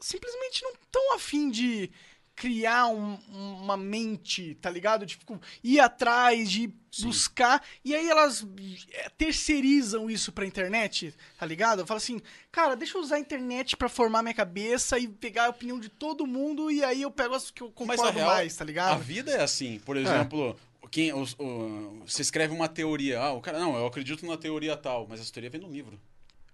[0.00, 1.90] simplesmente não estão afim de
[2.36, 5.06] criar um- uma mente, tá ligado?
[5.06, 7.06] De tipo, ir atrás, de Sim.
[7.06, 8.46] buscar, e aí elas
[8.92, 11.86] é, terceirizam isso pra internet, tá ligado?
[11.86, 12.20] Fala assim,
[12.52, 15.88] cara, deixa eu usar a internet pra formar minha cabeça e pegar a opinião de
[15.88, 19.02] todo mundo, e aí eu pego as que eu concordo real, mais, tá A ligado?
[19.02, 19.78] vida é assim.
[19.80, 20.54] Por exemplo,
[20.90, 23.18] quem, os- o- você escreve uma teoria.
[23.20, 25.98] Ah, o cara, não, eu acredito na teoria tal, mas essa teoria vem no livro.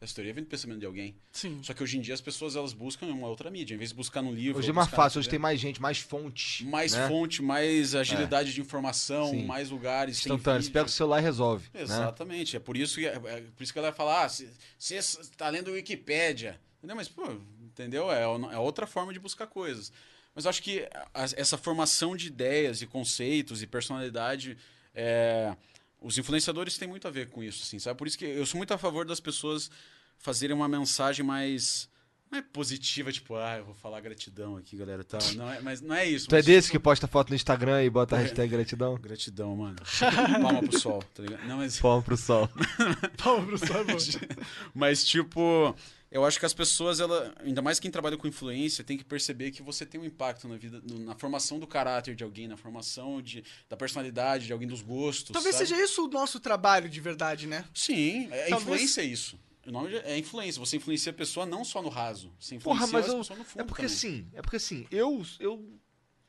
[0.03, 1.15] Essa teoria vem do pensamento de alguém.
[1.31, 1.61] Sim.
[1.63, 3.75] Só que hoje em dia as pessoas elas buscam uma outra mídia.
[3.75, 4.59] Em vez de buscar no livro.
[4.59, 6.65] Hoje é mais fácil, hoje tem mais gente, mais fonte.
[6.65, 7.07] mais né?
[7.07, 9.47] fonte, mais agilidade de informação, Sim.
[9.47, 10.19] mais lugares.
[10.19, 10.61] Instantâneo.
[10.61, 11.69] Você pega o celular e resolve.
[11.73, 11.83] né?
[11.83, 12.57] Exatamente.
[12.57, 14.97] É por isso que, é, é por isso que ela vai falar: ah, se você
[14.97, 16.61] está lendo Wikipédia.
[16.79, 16.97] Entendeu?
[16.97, 17.25] Mas, pô,
[17.63, 18.11] entendeu?
[18.11, 19.93] É, é outra forma de buscar coisas.
[20.35, 20.81] Mas eu acho que
[21.15, 24.57] a- essa formação de ideias e conceitos e personalidade.
[24.95, 25.57] é,
[26.03, 27.97] os influenciadores têm muito a ver com isso, assim, sabe?
[27.99, 29.71] Por isso que eu sou muito a favor das pessoas
[30.19, 31.91] fazerem uma mensagem mais.
[32.31, 35.05] Não é positiva, tipo, ah, eu vou falar gratidão aqui, galera.
[35.05, 35.21] Tal.
[35.35, 36.27] Não é, mas não é isso.
[36.29, 38.23] Tu é desse que posta foto no Instagram e bota a É.
[38.23, 38.95] hashtag gratidão?
[38.97, 39.77] Gratidão, mano.
[40.41, 41.47] Palma pro sol, tá ligado?
[41.47, 41.79] Não, mas.
[41.79, 42.49] Palma pro sol.
[43.23, 43.93] Palma pro sol, pô.
[44.75, 45.77] Mas, tipo,
[46.13, 49.51] eu acho que as pessoas, ela, ainda mais quem trabalha com influência, tem que perceber
[49.51, 52.57] que você tem um impacto na vida, no- na formação do caráter de alguém, na
[52.57, 55.33] formação de, da personalidade de alguém, dos gostos.
[55.33, 55.69] Talvez sabe?
[55.69, 57.65] seja isso o nosso trabalho de verdade, né?
[57.75, 59.39] Sim, é, Talvez- influência é isso.
[59.67, 60.59] O nome é influência.
[60.61, 62.33] Você influencia a pessoa não só no raso.
[62.39, 63.61] Você Porra, influencia mas a eu, pessoa no fundo.
[63.61, 63.97] é porque também.
[63.97, 65.65] assim, é porque assim, eu eu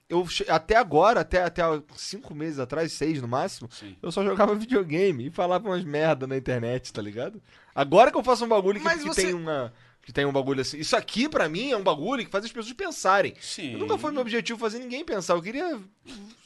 [0.09, 1.63] eu até agora, até até
[1.95, 3.95] cinco meses atrás, seis no máximo, Sim.
[4.01, 7.41] eu só jogava videogame e falava umas merda na internet, tá ligado?
[7.75, 9.73] Agora que eu faço um bagulho que, que você- tem uma
[10.05, 10.77] que tem um bagulho assim.
[10.77, 13.33] Isso aqui pra mim é um bagulho que faz as pessoas pensarem.
[13.39, 13.77] Sim.
[13.77, 15.33] Nunca foi meu objetivo fazer ninguém pensar.
[15.33, 15.79] Eu queria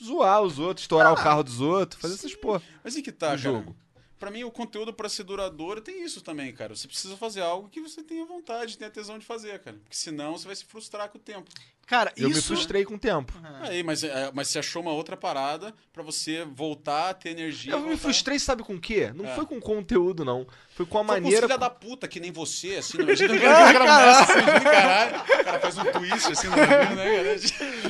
[0.03, 2.61] zoar os outros, estourar o carro dos outros, fazer essas porra.
[2.83, 3.37] Mas em que tá, No cara?
[3.41, 3.75] jogo.
[4.19, 6.75] Pra mim, o conteúdo pra ser duradouro tem isso também, cara.
[6.75, 9.77] Você precisa fazer algo que você tenha vontade, tenha tesão de fazer, cara.
[9.83, 11.49] Porque senão você vai se frustrar com o tempo.
[11.85, 12.47] Cara, Eu me isso.
[12.47, 13.31] frustrei com o tempo.
[13.61, 17.71] Aí, mas, é, mas você achou uma outra parada pra você voltar a ter energia.
[17.71, 19.09] Eu me voltar- frustrei, sabe com o quê?
[19.15, 19.33] Não É.
[19.35, 20.45] foi com conteúdo, não.
[20.75, 21.47] Foi com a Foi com maneira.
[21.47, 25.15] filha da puta, que nem você, assim, não imagina o cara começa assim, de caralho.
[25.21, 27.37] O cara faz um twist assim no vídeo, né,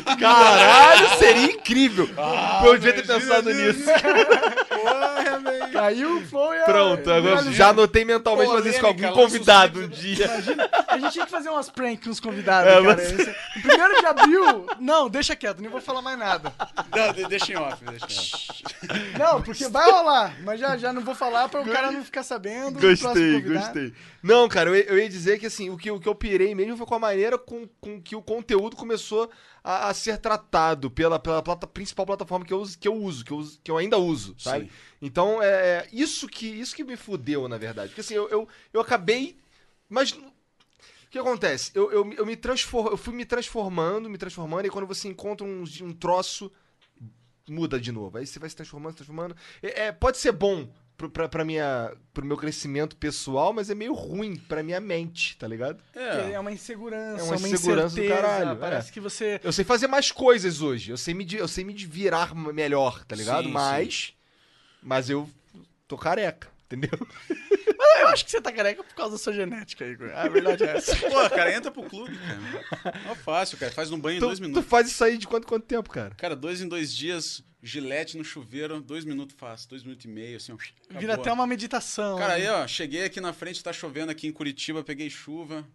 [0.06, 0.18] cara?
[0.18, 2.08] Caralho, seria incrível!
[2.18, 3.80] Ah, eu devia ter imagina pensado isso.
[3.80, 3.92] nisso.
[4.70, 5.17] Porra, velho.
[5.72, 6.58] Caiu, foi.
[6.60, 10.30] Pronto, agora já anotei mentalmente fazer isso com algum convidado um dia.
[10.88, 12.84] A gente tinha que fazer umas pranks com os convidados, É, cara.
[12.84, 14.66] mas- Esse- No primeiro de abril.
[14.80, 16.54] Não, deixa quieto, nem vou falar mais nada.
[16.96, 18.64] Não, de- deixa em off, deixa em off.
[19.20, 22.24] Não, porque vai rolar, mas já, já não vou falar pra o cara não ficar
[22.24, 22.80] sabendo.
[22.80, 23.94] Gostei, gostei.
[24.24, 26.54] Não, cara, eu, ia- eu ia dizer que assim, o que, o que eu pirei
[26.56, 29.30] mesmo foi com a maneira com, com que o conteúdo começou
[29.68, 33.26] a, a ser tratado pela, pela plata- principal plataforma que eu, uso- que eu uso,
[33.26, 34.66] que eu, uso- que eu ainda uso, sabe?
[34.66, 34.72] Sim.
[35.02, 37.90] Então, é, é isso que, isso que me fudeu, na verdade.
[37.90, 39.38] Porque assim, eu, eu, eu acabei.
[39.90, 40.12] Mas.
[40.12, 41.72] O que acontece?
[41.74, 45.46] Eu, eu, eu me transfor, eu fui me transformando, me transformando, e quando você encontra
[45.48, 46.52] um, um troço,
[47.48, 48.18] muda de novo.
[48.18, 49.36] Aí você vai se transformando, se transformando.
[49.62, 50.68] É, é, pode ser bom
[50.98, 55.48] pra, pra minha, pro meu crescimento pessoal, mas é meio ruim pra minha mente, tá
[55.48, 55.80] ligado?
[55.96, 56.40] É É.
[56.40, 58.94] uma insegurança, É uma, uma insegurança do caralho, Parece é.
[58.94, 59.40] que você.
[59.44, 60.92] Eu sei fazer mais coisas hoje.
[60.92, 63.46] Eu sei me, eu sei me virar melhor, tá ligado?
[63.46, 64.14] Sim, mas.
[64.82, 65.30] Mas eu
[65.88, 66.98] tô careca, entendeu?
[68.00, 70.12] Eu acho que você tá careca por causa da sua genética, Igor.
[70.16, 70.96] A verdade é essa.
[70.96, 72.98] Pô, cara, entra pro clube, cara.
[73.12, 73.72] É fácil, cara.
[73.72, 74.66] Faz um banho em Tu, dois tu minutos.
[74.70, 76.16] faz isso aí de quanto quanto tempo, cara?
[76.16, 80.38] Cara, dois em dois dias, gilete no chuveiro, dois minutos fácil, dois minutos e meio,
[80.38, 80.58] assim, ó.
[80.58, 81.22] Vira acabou.
[81.22, 82.18] até uma meditação.
[82.18, 82.46] Cara, né?
[82.46, 85.68] aí, ó, cheguei aqui na frente, tá chovendo aqui em Curitiba, peguei chuva.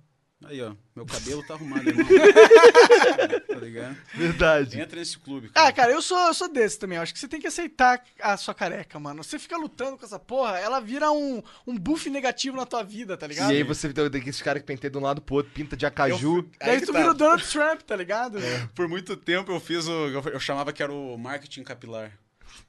[0.44, 2.04] Aí, ó, meu cabelo tá arrumado, irmão.
[3.48, 3.96] tá ligado?
[4.14, 4.80] Verdade.
[4.80, 5.68] Entra nesse clube, cara.
[5.68, 6.96] Ah, cara, eu sou, eu sou desse também.
[6.96, 9.22] Eu acho que você tem que aceitar a sua careca, mano.
[9.22, 13.16] Você fica lutando com essa porra, ela vira um, um buff negativo na tua vida,
[13.16, 13.52] tá ligado?
[13.52, 15.86] E aí você tem esses caras que penteiam de um lado pro outro, pinta de
[15.86, 16.38] acaju.
[16.38, 16.98] Eu- Daí aí que tu tá.
[16.98, 18.38] vira o Donald Trump, tá ligado?
[18.74, 20.08] Por muito tempo eu fiz o.
[20.08, 22.12] Eu chamava que era o marketing capilar.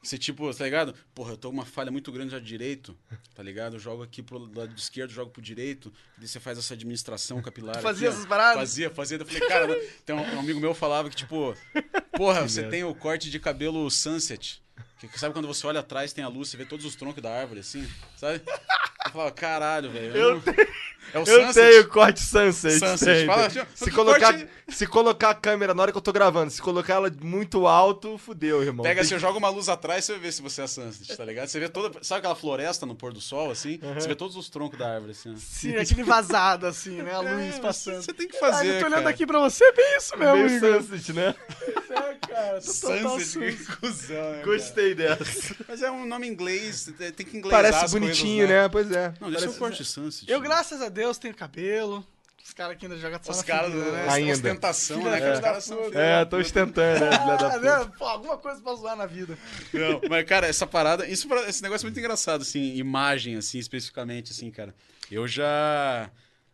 [0.01, 0.95] Você, tipo, tá ligado?
[1.13, 2.97] Porra, eu tô com uma falha muito grande lá direito,
[3.35, 3.75] tá ligado?
[3.75, 7.77] Eu jogo aqui pro lado esquerdo, jogo pro direito, daí você faz essa administração capilar.
[7.77, 8.17] Tu fazia aqui, ó.
[8.17, 8.55] essas paradas?
[8.55, 9.17] Fazia, fazia.
[9.17, 11.55] Eu falei, cara, tem um, um amigo meu falava que, tipo,
[12.15, 14.62] porra, você tem o corte de cabelo sunset.
[15.07, 17.31] Que, sabe quando você olha atrás, tem a luz, você vê todos os troncos da
[17.31, 17.87] árvore, assim,
[18.17, 18.41] sabe?
[19.05, 20.15] Eu falava, caralho, velho.
[20.15, 20.43] Eu não-
[21.13, 21.53] É o Eu sunset?
[21.53, 22.79] tenho corte sunset.
[22.79, 23.05] Sunset.
[23.05, 23.27] tenho.
[23.27, 26.59] Fala, se, colocar, corte- se colocar a câmera na hora que eu tô gravando, se
[26.61, 28.83] colocar ela muito alto, fudeu, irmão.
[28.83, 31.49] Pega Tem assim, joga uma luz atrás, você vê se você é sunset, tá ligado?
[31.49, 32.01] Você vê toda.
[32.01, 33.79] Sabe aquela floresta no pôr do sol, assim?
[33.95, 35.33] Você vê todos os troncos da árvore, assim.
[35.33, 35.37] ó.
[35.37, 37.13] Sim, aquele vazado, assim, né?
[37.13, 38.01] A luz É, passando.
[38.01, 38.67] Você tem que Ah, fazer.
[38.75, 39.09] eu tô olhando cara.
[39.09, 40.81] aqui pra você, é bem isso mesmo, meio Igor.
[40.81, 41.35] sunset, né?
[41.93, 44.43] É, cara, tô total Sunset, que cuzão, né, cara?
[44.95, 45.55] Gostei dessa.
[45.67, 48.69] Mas é um nome inglês, tem que inglesar Parece as bonitinho, coisas, né?
[48.69, 49.07] Pois é.
[49.19, 50.31] Não, deixa Parece- eu corte sunset.
[50.31, 52.05] Eu, graças a Deus, tenho cabelo.
[52.45, 54.05] Os caras que ainda jogam só Os caras, né?
[54.09, 54.33] Ainda.
[54.33, 55.19] ostentação, Filha né?
[55.19, 55.31] cara?
[55.31, 55.89] da Os caras são puta.
[55.91, 57.59] filha É, da tô ostentando, né, filha da puta.
[57.85, 57.91] né?
[57.97, 59.37] Pô, alguma coisa pra zoar na vida.
[59.73, 61.07] Não, mas, cara, essa parada.
[61.07, 64.75] Isso, esse negócio é muito engraçado, assim, imagem, assim, especificamente, assim, cara.
[65.09, 66.11] Eu já.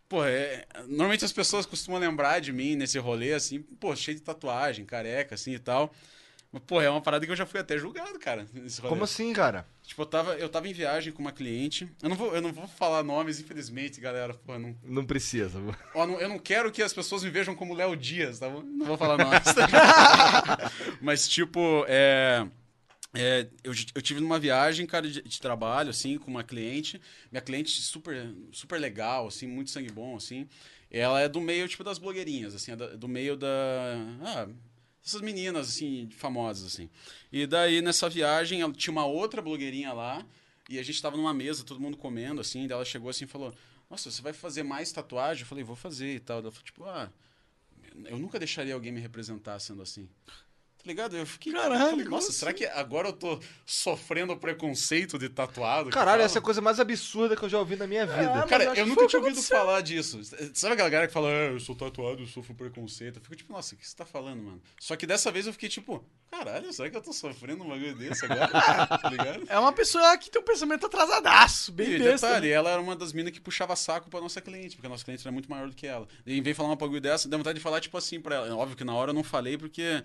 [0.08, 4.24] Pô, é, normalmente as pessoas costumam lembrar de mim nesse rolê, assim, pô, cheio de
[4.24, 5.92] tatuagem, careca, assim e tal.
[6.52, 8.48] Mas, porra, é uma parada que eu já fui até julgado, cara.
[8.82, 9.68] Como assim, cara?
[9.84, 11.88] Tipo, eu tava, eu tava em viagem com uma cliente.
[12.02, 14.34] Eu não vou, eu não vou falar nomes, infelizmente, galera.
[14.34, 15.62] Pô, não, Não precisa.
[15.94, 18.64] Ó, não- eu não quero que as pessoas me vejam como Léo Dias, tá bom?
[18.64, 19.44] Não vou falar nomes.
[21.02, 22.48] Mas, tipo, é,
[23.14, 27.00] é, eu, eu tive numa viagem, cara, de, de trabalho, assim, com uma cliente.
[27.32, 30.48] Minha cliente super, super legal, assim, muito sangue bom, assim.
[30.92, 33.48] Ela é do meio, tipo, das blogueirinhas, assim, é do meio da...
[34.24, 34.48] Ah,
[35.06, 36.90] essas meninas, assim, famosas, assim.
[37.32, 40.26] E daí, nessa viagem, ela tinha uma outra blogueirinha lá,
[40.70, 43.54] e a gente tava numa mesa, todo mundo comendo, assim, ela chegou assim e falou,
[43.90, 45.42] nossa, você vai fazer mais tatuagem?
[45.42, 46.40] Eu falei, vou fazer e tal.
[46.40, 47.12] Ela falou, tipo, ah,
[48.06, 50.08] eu nunca deixaria alguém me representar sendo assim.
[50.82, 51.18] Tá ligado?
[51.18, 51.52] Eu fiquei.
[51.52, 55.90] Caralho, falei, nossa, será que agora eu tô sofrendo preconceito de tatuado?
[55.90, 58.34] Caralho, fala?" essa é a coisa mais absurda que eu já ouvi na minha vida.
[58.34, 59.58] mas Cara, eu nunca tinha ouvido aconteceu.
[59.58, 60.22] falar disso.
[60.54, 63.18] Sabe aquela galera que fala, ah, eu sou tatuado, eu sofro preconceito?
[63.18, 64.62] Eu fico tipo, nossa, o que você tá falando, mano?
[64.80, 66.02] Só que dessa vez eu fiquei tipo,
[66.32, 68.48] caralho, será que eu tô sofrendo um bagulho desse agora?
[68.98, 69.44] tá ligado?
[69.50, 72.28] É uma pessoa que tem um pensamento atrasadaço, bem E besta.
[72.28, 72.54] detalhe, né?
[72.54, 75.24] ela era uma das minas que puxava saco pra nossa cliente, porque a nossa cliente
[75.24, 76.08] era muito maior do que ela.
[76.26, 78.36] E em vez de falar uma bagulho dessa, deu vontade de falar, tipo assim, pra
[78.36, 78.56] ela.
[78.56, 80.02] Óbvio que na hora eu não falei, porque.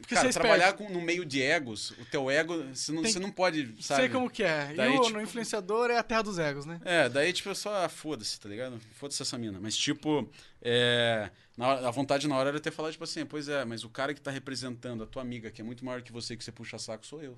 [0.00, 3.12] Porque cara, você trabalhar com, no meio de egos, o teu ego, você não, Tem
[3.12, 4.00] você que- não pode, sabe?
[4.02, 4.72] Sei como que é.
[4.74, 6.80] Daí, e o tipo- no influenciador é a terra dos egos, né?
[6.84, 8.80] É, daí, tipo, só, ah, foda-se, tá ligado?
[8.94, 9.58] Foda-se essa mina.
[9.60, 10.28] Mas, tipo,
[10.62, 13.88] é, na a vontade na hora era ter falado, tipo assim, pois é, mas o
[13.88, 16.50] cara que tá representando a tua amiga, que é muito maior que você, que você
[16.52, 17.36] puxa saco, sou eu,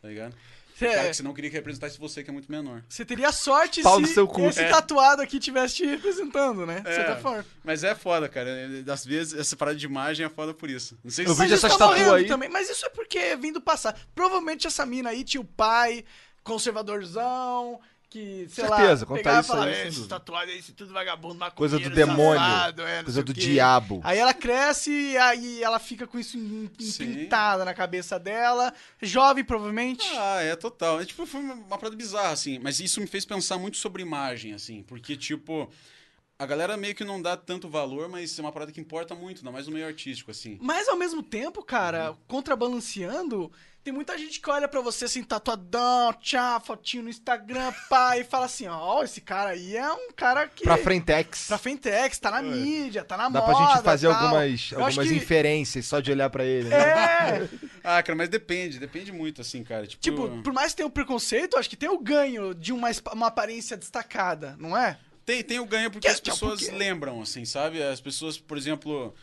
[0.00, 0.34] tá ligado?
[0.76, 2.82] O cara É, que você não queria que representasse você, que é muito menor.
[2.88, 4.10] você teria sorte Pau se
[4.48, 4.68] esse É.
[4.68, 6.80] tatuado aqui estivesse te representando, né?
[6.80, 6.94] De É.
[6.94, 7.44] certa forma.
[7.62, 8.50] Mas é foda, cara.
[8.92, 10.98] Às vezes, essa parada de imagem é foda por isso.
[11.04, 12.26] Não sei se Eu vi isso tá aí.
[12.26, 12.48] também.
[12.48, 14.00] Mas isso é porque vem do passado.
[14.14, 16.04] Provavelmente essa mina aí tinha o pai
[16.42, 17.80] conservadorzão,
[18.14, 20.06] que, sei Certeza, lá, conta pegava isso e falava, aí, "É, esses
[20.52, 22.40] aí, isso tudo vagabundo, Coisa do maconheiro, demônio.
[22.40, 24.00] safado, é, Coisa do quê." diabo.
[24.04, 28.72] Aí ela cresce e aí ela fica com isso impintada na cabeça dela.
[29.02, 30.06] Jovem, provavelmente.
[30.16, 31.00] Ah, é total.
[31.00, 32.60] É, tipo, foi uma, uma parada bizarra, assim.
[32.60, 34.84] Mas isso me fez pensar muito sobre imagem, assim.
[34.84, 35.68] Porque, tipo,
[36.38, 39.38] a galera meio que não dá tanto valor, mas é uma parada que importa muito,
[39.38, 40.58] ainda mais no meio artístico, assim.
[40.60, 42.16] Mas ao mesmo tempo, cara, Uhum.
[42.26, 43.52] contrabalanceando,
[43.84, 48.24] tem muita gente que olha pra você assim, tatuadão, tchá, fotinho no Instagram, pá, e
[48.24, 50.64] fala assim, ó, esse cara aí é um cara que...
[50.64, 51.46] Pra Frentex.
[51.46, 54.16] Pra Frentex, tá na mídia, tá na Dá moda, pra gente fazer tal.
[54.24, 56.68] algumas, Eu algumas que- inferências só de olhar pra ele.
[56.68, 56.76] né?
[56.76, 57.48] É,
[57.84, 58.78] Ah, cara, mas depende.
[58.80, 59.86] Depende muito, assim, cara.
[59.86, 62.72] Tipo, tipo, por mais que tenha o preconceito, eu acho que tem o ganho de
[62.72, 64.98] uma, uma aparência destacada, não é?
[65.24, 67.82] Tem, tem o ganho porque Que- as que- pessoas porque- lembram, assim, sabe?
[67.82, 69.14] As pessoas, por exemplo,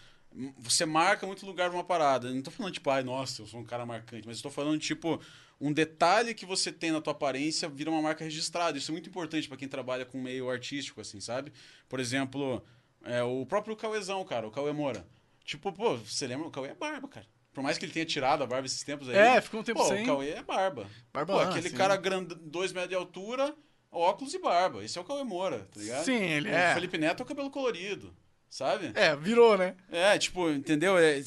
[0.58, 2.28] você marca muito lugar numa parada.
[2.28, 4.50] Eu não tô falando, tipo, ai, nossa, eu sou um cara marcante, mas eu tô
[4.50, 5.22] falando, tipo,
[5.60, 8.78] um detalhe que você tem na tua aparência vira uma marca registrada.
[8.78, 11.52] Isso é muito importante pra quem trabalha com meio artístico, assim, sabe?
[11.88, 12.64] Por exemplo,
[13.04, 15.06] é, o próprio Cauêzão, cara, o Cauê Moura.
[15.44, 16.48] Tipo, pô, você lembra?
[16.48, 17.28] O Cauê é barba, cara.
[17.54, 19.16] Por mais que ele tenha tirado a barba esses tempos aí.
[19.18, 20.04] É, ficou um tempo pô, sem.
[20.04, 20.88] O Cauê é barba.
[21.12, 21.76] Barba, Pô, ah, aquele sim.
[21.76, 23.54] cara grande, dois metros de altura,
[23.92, 24.84] óculos e barba.
[24.84, 26.06] Esse é o Cauê Moura, tá ligado?
[26.06, 26.74] Sim, ele o é.
[26.74, 28.16] Felipe Neto é o cabelo colorido,
[28.50, 28.92] sabe?
[28.96, 29.76] É, virou, né?
[29.92, 30.98] É, tipo, entendeu?
[30.98, 31.24] É, é,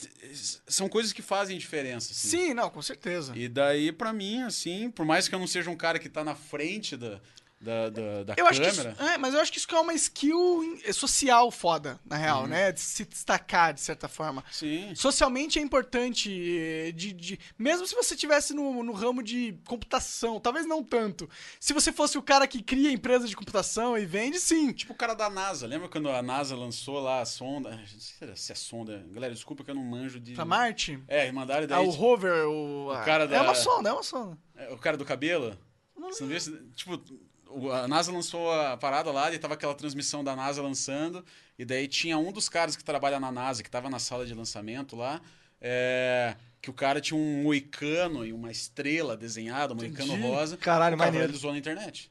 [0.67, 2.29] são coisas que fazem diferença, assim.
[2.29, 3.37] Sim, não, com certeza.
[3.37, 6.25] E daí, pra mim, assim, por mais que eu não seja um cara que tá
[6.25, 7.21] na frente da,
[7.65, 9.13] da, da, da Eu acho que isso, câmera...
[9.15, 12.49] é, mas eu acho que isso é uma skill in- social foda, na real, Uhum.
[12.49, 12.71] né?
[12.73, 14.45] De se destacar, de certa forma.
[14.53, 14.95] Sim.
[14.95, 20.39] Socialmente é importante, eh, de, de- mesmo se você tivesse no, no ramo de computação,
[20.39, 21.29] talvez não tanto.
[21.59, 24.73] Se você fosse o cara que cria empresa de computação e vende, sim.
[24.73, 25.67] Tipo o cara da NASA.
[25.67, 27.71] Lembra quando a NASA lançou lá a sonda?
[27.71, 29.05] Não sei se é sonda.
[29.11, 30.35] Galera, desculpa que eu não manjo de...
[30.35, 31.03] Pra Marte?
[31.09, 31.87] É, mandaram Ah, daí...
[31.87, 32.91] o rover, o...
[32.93, 34.39] o cara É da- uma sonda, é uma sonda.
[34.57, 35.57] É, O cara do cabelo?
[35.97, 37.03] Você não viu Tipo,
[37.73, 41.25] a NASA lançou a parada lá e tava aquela transmissão da NASA lançando.
[41.59, 44.35] E daí tinha um dos caras que trabalha na NASA, que tava na sala de
[44.35, 45.21] lançamento lá.
[45.61, 50.27] é, que o cara tinha um moicano e uma estrela desenhada, um moicano Entendi.
[50.29, 50.57] rosa.
[50.57, 51.27] Caralho, o cara maneiro.
[51.27, 52.11] realizou na internet.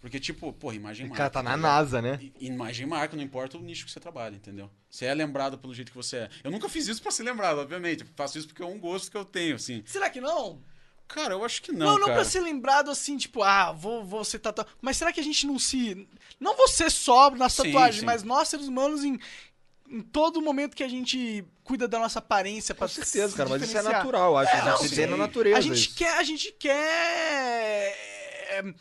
[0.00, 1.18] Porque, tipo, porra, imagem O marca.
[1.24, 1.62] cara tá na ligado?
[1.68, 2.20] NASA, né?
[2.40, 4.70] Imagem marca, não importa o nicho que você trabalha, entendeu?
[4.88, 6.28] Você é lembrado pelo jeito que você é.
[6.44, 8.02] Eu nunca fiz isso pra ser lembrado, obviamente.
[8.02, 9.82] Eu faço isso porque é um gosto que eu tenho, assim.
[9.84, 10.60] Será que não?
[11.08, 12.14] Cara, eu acho que Não, não, não, cara.
[12.14, 14.70] pra ser lembrado assim, tipo, ah, vou, vou ser tatuado.
[14.80, 16.06] Mas será que a gente não se.
[16.38, 18.06] Não você sóbrio nas tatuagens, sim.
[18.06, 19.18] mas nós, seres humanos, em,
[19.88, 23.48] em todo momento que a gente cuida da nossa aparência pra Com certeza, se cara,
[23.48, 24.54] mas isso é natural, acho.
[24.54, 25.58] É, não, gente vê na natureza.
[25.58, 25.94] A gente isso.
[25.96, 26.18] quer.
[26.18, 27.96] A gente quer.
[28.50, 28.74] é,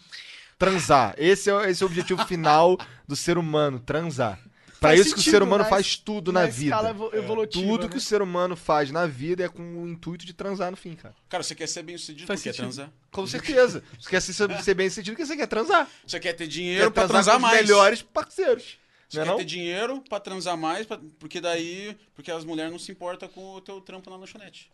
[0.59, 1.15] Transar.
[1.17, 4.39] Esse é, esse é o objetivo final do ser humano, transar.
[4.79, 6.75] Pra Faz isso que o sentido, ser humano mas faz tudo na, vida.
[6.75, 7.65] escala evo- evolutiva.
[7.65, 7.89] Tudo né?
[7.89, 10.93] que o ser humano faz na vida é com o intuito de transar no fim,
[10.95, 11.15] cara.
[11.27, 12.63] Cara, você quer ser bem sucedido, Faz tu quer sentido.
[12.65, 12.91] transar.
[13.11, 13.83] Com certeza.
[13.99, 15.89] Você quer ser, ser bem sentido porque você quer transar.
[16.05, 17.61] Você quer ter dinheiro pra transar, transar com os mais.
[17.67, 18.77] melhores parceiros.
[19.09, 19.37] Você Não é quer não?
[19.39, 21.97] ter dinheiro pra transar mais, pra- porque daí.
[22.13, 24.69] Porque as mulheres não se importam com o teu trampo na lanchonete.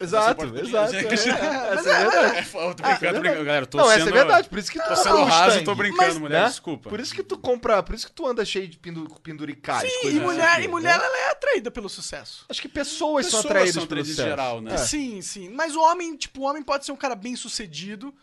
[0.00, 0.92] Exato, exato.
[0.94, 2.36] É, é- é mas verdade.
[2.36, 3.66] É, eu tô brincando, tô brincando, galera.
[3.66, 5.74] Tô Não, sendo, essa é verdade, por isso que tu Tô compra sendo raso, tô
[5.74, 6.42] brincando, Mas- mulher.
[6.42, 6.48] né?
[6.48, 6.90] Desculpa.
[6.90, 9.90] Por isso que tu compra, por isso que tu anda cheio de pindu, penduricais.
[9.90, 11.04] Sim, e mulher, assim, e mulher né?
[11.04, 12.44] ela é atraída pelo sucesso.
[12.48, 14.28] Acho que pessoas, são atraídas são pelo sucesso.
[14.28, 14.74] geral, né?
[14.74, 14.78] É.
[14.78, 15.48] Sim, sim.
[15.50, 18.14] Mas o homem, tipo, o homem pode ser um cara bem sucedido,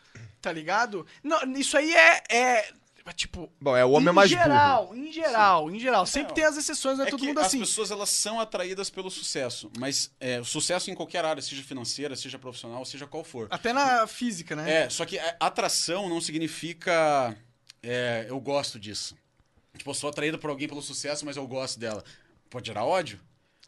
[0.41, 1.06] tá ligado?
[1.24, 2.68] Não, isso aí é.
[3.06, 3.51] É tipo.
[3.62, 4.41] Bom, é o homem em mais burro.
[4.43, 6.06] geral, em geral, em geral.
[6.06, 7.60] Sempre É, tem as exceções, não é, É todo que mundo as assim.
[7.60, 12.16] pessoas elas são atraídas pelo sucesso, mas é, o sucesso em qualquer área, seja financeira,
[12.16, 13.47] seja profissional, seja qual for.
[13.51, 14.84] Até na física, né?
[14.86, 17.36] É, só que atração não significa
[17.84, 19.16] é, eu gosto disso.
[19.78, 22.03] Tipo, eu sou atraído por alguém pelo sucesso, mas eu gosto dela.
[22.49, 23.20] Pode gerar ódio?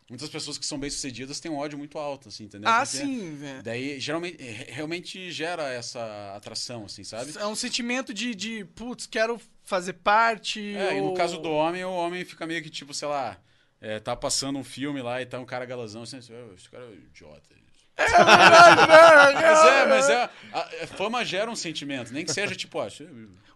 [0.09, 2.69] Muitas pessoas que são bem-sucedidas têm um ódio muito alto, assim, entendeu?
[2.69, 3.35] Ah, Porque sim.
[3.35, 3.61] velho.
[3.63, 7.33] Daí, geralmente, é, realmente gera essa atração, assim, sabe?
[7.37, 10.61] É um sentimento de, de putz, quero fazer parte.
[10.77, 13.37] É, e no ou- caso do homem, o homem fica meio que tipo, sei lá,
[13.81, 16.85] é, tá passando um filme lá e tá um cara galazão, assim, "Oh, esse cara
[16.85, 17.57] é idiota.
[17.97, 20.29] Mas é, mas é.
[20.53, 22.87] A, a fama gera um sentimento, nem que seja tipo, ó.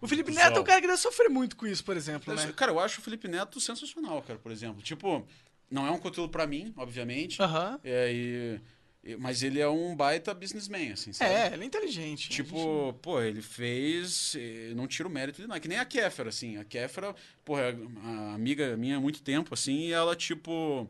[0.02, 2.52] O Felipe Neto é um cara que deve sofrer muito com isso, por exemplo, né?
[2.56, 4.82] Cara, eu acho o Felipe Neto sensacional, cara, por exemplo.
[4.82, 5.26] Tipo,
[5.72, 7.42] não é um conteúdo pra mim, obviamente.
[7.42, 7.80] Aham.
[7.84, 8.62] É, e,
[9.04, 11.32] e- mas ele é um baita businessman, assim, sabe?
[11.34, 12.30] É, ele é inteligente.
[12.30, 14.36] Tipo, pô, ele fez.
[14.36, 15.60] eh, Não tiro o mérito de nada.
[15.60, 16.58] Que nem a Kéfera, assim.
[16.58, 20.88] A Kéfera, porra, é uma amiga minha há muito tempo, assim, e ela, tipo.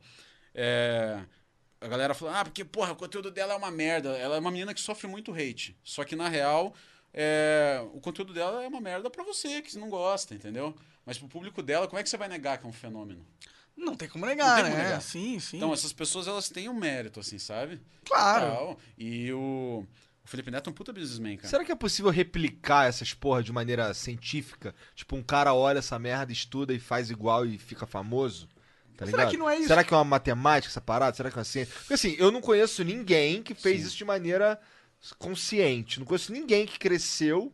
[0.54, 1.24] é,
[1.80, 4.10] a galera fala, ah, porque, porra, o conteúdo dela é uma merda.
[4.18, 5.76] Ela é uma menina que sofre muito hate.
[5.84, 6.76] Só que, na real,
[7.14, 10.76] é, o conteúdo dela é uma merda pra você, que você não gosta, entendeu?
[11.06, 13.26] Mas pro público dela, como é que você vai negar que é um fenômeno?
[13.82, 14.84] Não tem como negar, Não tem como né?
[14.84, 15.02] negar.
[15.02, 15.58] Sim, sim.
[15.58, 17.82] Então, essas pessoas, elas têm um mérito, assim, sabe?
[18.06, 18.46] claro.
[18.46, 18.80] Tal.
[18.98, 19.86] E o,
[20.24, 21.50] o Felipe Neto é um puta businessman, cara.
[21.50, 24.76] Será que é possível replicar essas porra de maneira científica?
[24.94, 28.48] Tipo, um cara olha essa merda, estuda e faz igual e fica famoso?
[28.96, 29.68] Tá Será que não é isso?
[29.68, 31.16] Será que é uma matemática essa parada?
[31.18, 31.74] Será que é uma ciência?
[31.74, 33.88] Porque assim, eu não conheço ninguém que fez Sim.
[33.88, 34.60] isso de maneira
[35.18, 36.00] consciente.
[36.00, 37.52] Não conheço ninguém que cresceu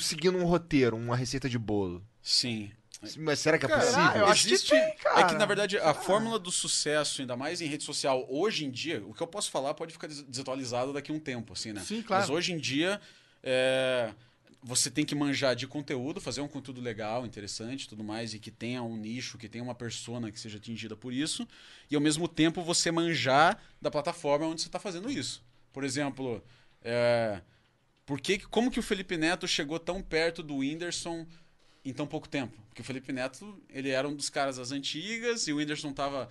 [0.00, 2.02] seguindo um roteiro, uma receita de bolo.
[2.22, 2.70] Sim.
[3.18, 4.16] Mas será que é Cara, possível?
[4.22, 5.20] eu acho que Existe- tem, cara.
[5.20, 8.70] É que, na verdade, a fórmula do sucesso, ainda mais em rede social, hoje em
[8.70, 11.72] dia, o que eu posso falar pode ficar des- desatualizado daqui a um tempo, assim,
[11.72, 11.80] né?
[11.80, 12.22] Sim, claro.
[12.22, 13.00] Mas hoje em dia,
[13.42, 14.14] é,
[14.62, 18.38] você tem que manjar de conteúdo, fazer um conteúdo legal, interessante e tudo mais, e
[18.38, 21.46] que tenha um nicho, que tenha uma persona que seja atingida por isso,
[21.90, 25.42] e ao mesmo tempo você manjar da plataforma onde você está fazendo isso.
[25.72, 26.40] Por exemplo,
[26.82, 27.40] é,
[28.06, 31.26] por que, como que o Felipe Neto chegou tão perto do Whindersson
[31.84, 32.56] em tão pouco tempo?
[32.68, 36.28] Porque o Felipe Neto, ele era um dos caras das antigas, e o Whindersson tava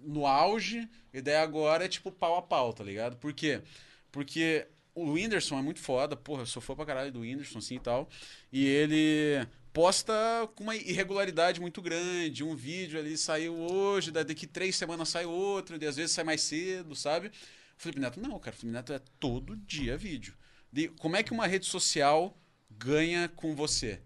[0.00, 3.16] no auge, e daí agora é tipo pau a pau, tá ligado?
[3.16, 3.62] Por quê?
[4.10, 7.76] Porque o Whindersson é muito foda, porra, eu sou fã pra caralho do Whindersson, assim
[7.76, 8.08] e tal.
[8.52, 10.12] E ele posta
[10.54, 12.42] com uma irregularidade muito grande.
[12.42, 16.40] Um vídeo ali saiu hoje, daqui três semanas sai outro, e às vezes sai mais
[16.40, 17.28] cedo, sabe?
[17.28, 17.32] O
[17.76, 18.56] Felipe Neto não, cara.
[18.56, 20.34] O Felipe Neto é todo dia vídeo.
[20.72, 22.36] De como é que uma rede social
[22.70, 24.00] ganha com você?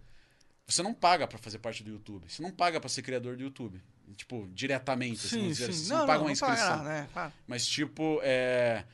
[0.66, 2.24] Você não paga pra fazer parte do YouTube.
[2.30, 3.82] Você não paga pra ser criador do YouTube.
[4.16, 5.26] Tipo, diretamente.
[5.26, 5.70] assim, Sim, dizer sim.
[5.70, 5.84] assim.
[5.84, 6.68] Você Não, não, paga não, uma inscrição.
[6.76, 7.08] nada, né?
[7.12, 7.32] Claro.
[7.46, 8.84] Mas, tipo, é.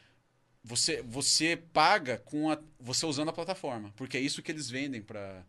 [0.65, 3.93] Você, você paga com a, você usando a plataforma.
[3.97, 5.45] Porque é isso que eles vendem para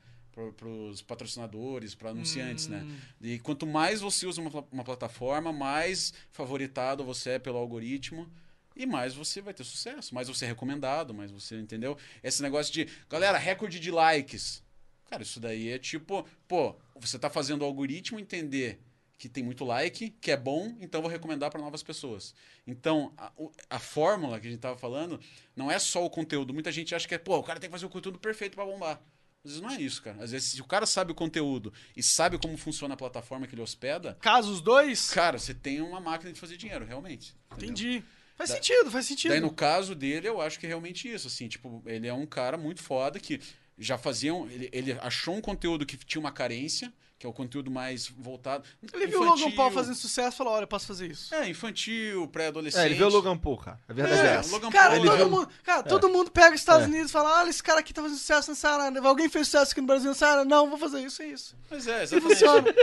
[0.63, 2.84] os patrocinadores, para anunciantes, né?
[2.86, 2.97] Hum.
[3.20, 8.32] E quanto mais você usa uma, uma plataforma, mais favoritado você é pelo algoritmo.
[8.76, 11.97] E mais você vai ter sucesso, mais você é recomendado, mais você, entendeu?
[12.24, 14.63] Esse negócio de, galera, recorde de likes.
[15.10, 18.80] Cara, isso daí é tipo, pô, você tá fazendo o algoritmo entender
[19.18, 22.34] que tem muito like, que é bom, então vou recomendar para novas pessoas.
[22.66, 23.32] Então, a,
[23.70, 25.20] a fórmula que a gente tava falando
[25.55, 26.53] não é só o conteúdo.
[26.53, 28.66] Muita gente acha que é, pô, o cara tem que fazer o conteúdo perfeito para
[28.66, 29.01] bombar.
[29.43, 30.24] Às vezes não é isso, cara.
[30.24, 33.55] Às vezes, se o cara sabe o conteúdo e sabe como funciona a plataforma que
[33.55, 37.36] ele hospeda, Caso os dois, cara, você tem uma máquina de fazer dinheiro, realmente.
[37.51, 37.70] entendeu?
[37.72, 38.03] entendi.
[38.38, 39.32] Faz Da- sentido, faz sentido.
[39.32, 42.26] Daí, no caso dele, eu acho que é realmente isso, assim, tipo, ele é um
[42.26, 43.41] cara muito foda que
[43.80, 47.69] já faziam, ele, ele achou um conteúdo que tinha uma carência, que é o conteúdo
[47.69, 48.63] mais voltado.
[48.93, 51.34] Ele viu o Logan Paul fazendo sucesso e falou: olha, eu posso fazer isso.
[51.36, 52.82] É, infantil, pré-adolescente.
[52.82, 53.77] É, ele vê o Logan Paul, cara.
[53.89, 54.51] A verdade é, É, essa.
[54.51, 56.88] Logan Cara, Paul, todo, ele- mundo, cara todo mundo pega os Estados É.
[56.88, 59.01] Unidos e fala: olha, esse cara aqui tá fazendo sucesso nessa área.
[59.01, 60.45] Alguém fez sucesso aqui no Brasil nessa área?
[60.45, 61.57] Não, vou fazer isso, é isso.
[61.69, 62.30] Mas é, E exatamente.
[62.30, 62.73] funciona.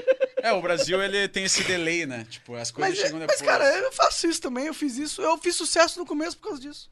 [0.42, 2.26] É, o Brasil, ele tem esse delay, né?
[2.28, 3.40] Tipo, as coisas Mas, chegam mas, depois.
[3.50, 5.22] cara, eu faço isso também, eu fiz isso.
[5.22, 6.90] Eu fiz sucesso no começo por causa disso.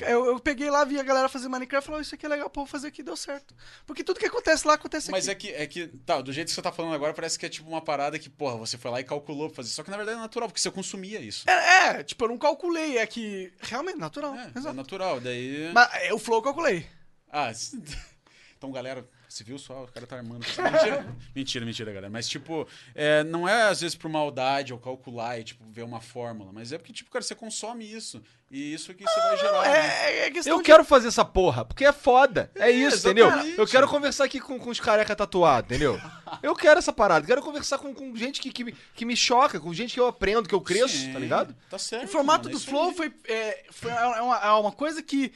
[0.00, 0.12] É.
[0.14, 2.28] Eu, eu peguei lá, vi a galera fazer Minecraft e falei, "Oh, isso aqui é
[2.28, 3.52] legal, pô, vou fazer aqui, deu certo.
[3.84, 5.48] Porque tudo que acontece lá, acontece Mas aqui.
[5.50, 7.48] é que, é que, tá, do jeito que você tá falando agora, parece que é
[7.48, 9.70] tipo uma parada que, porra, você foi lá e calculou pra fazer.
[9.70, 11.50] Só que na verdade é natural, porque você consumia isso.
[11.50, 14.36] É, é, tipo, eu não calculei, é que realmente natural.
[14.36, 15.20] É, é natural.
[15.20, 15.72] Daí.
[15.74, 16.86] Mas é, o Flow eu calculei.
[17.28, 17.50] Ah,
[18.56, 19.84] então, galera, Você viu só?
[19.84, 20.44] O cara tá armando.
[20.60, 22.10] Mentira, mentira, mentira, galera.
[22.10, 26.02] Mas, tipo, é, não é às vezes por maldade ou calcular e, tipo, ver uma
[26.02, 26.52] fórmula.
[26.52, 28.22] Mas é porque, tipo, cara, você consome isso.
[28.50, 29.62] E isso que você vai gerar.
[29.62, 29.78] né?
[29.78, 32.50] É, é Eu de- quero fazer essa porra, porque é foda.
[32.54, 33.28] É, isso, entendeu?
[33.28, 33.58] exatamente.
[33.58, 35.98] Eu quero conversar aqui com, com os careca tatuados, entendeu?
[36.42, 37.26] Eu quero essa parada.
[37.26, 40.06] Quero conversar com, com gente que, que, me, que me choca, com gente que eu
[40.06, 41.56] aprendo, que eu cresço, Sim, tá ligado?
[41.70, 42.04] Tá certo.
[42.04, 45.02] O formato mano, é do isso Flow foi, é, foi é uma, é uma coisa
[45.02, 45.32] que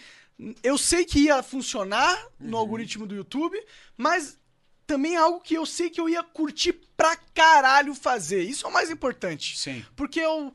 [0.63, 2.51] eu sei que ia funcionar Uhum.
[2.51, 3.57] no algoritmo do YouTube,
[3.97, 4.39] mas
[4.87, 8.43] também é algo que eu sei que eu ia curtir pra caralho fazer.
[8.43, 9.59] Isso é o mais importante.
[9.59, 9.85] Sim.
[9.97, 10.53] Porque eu.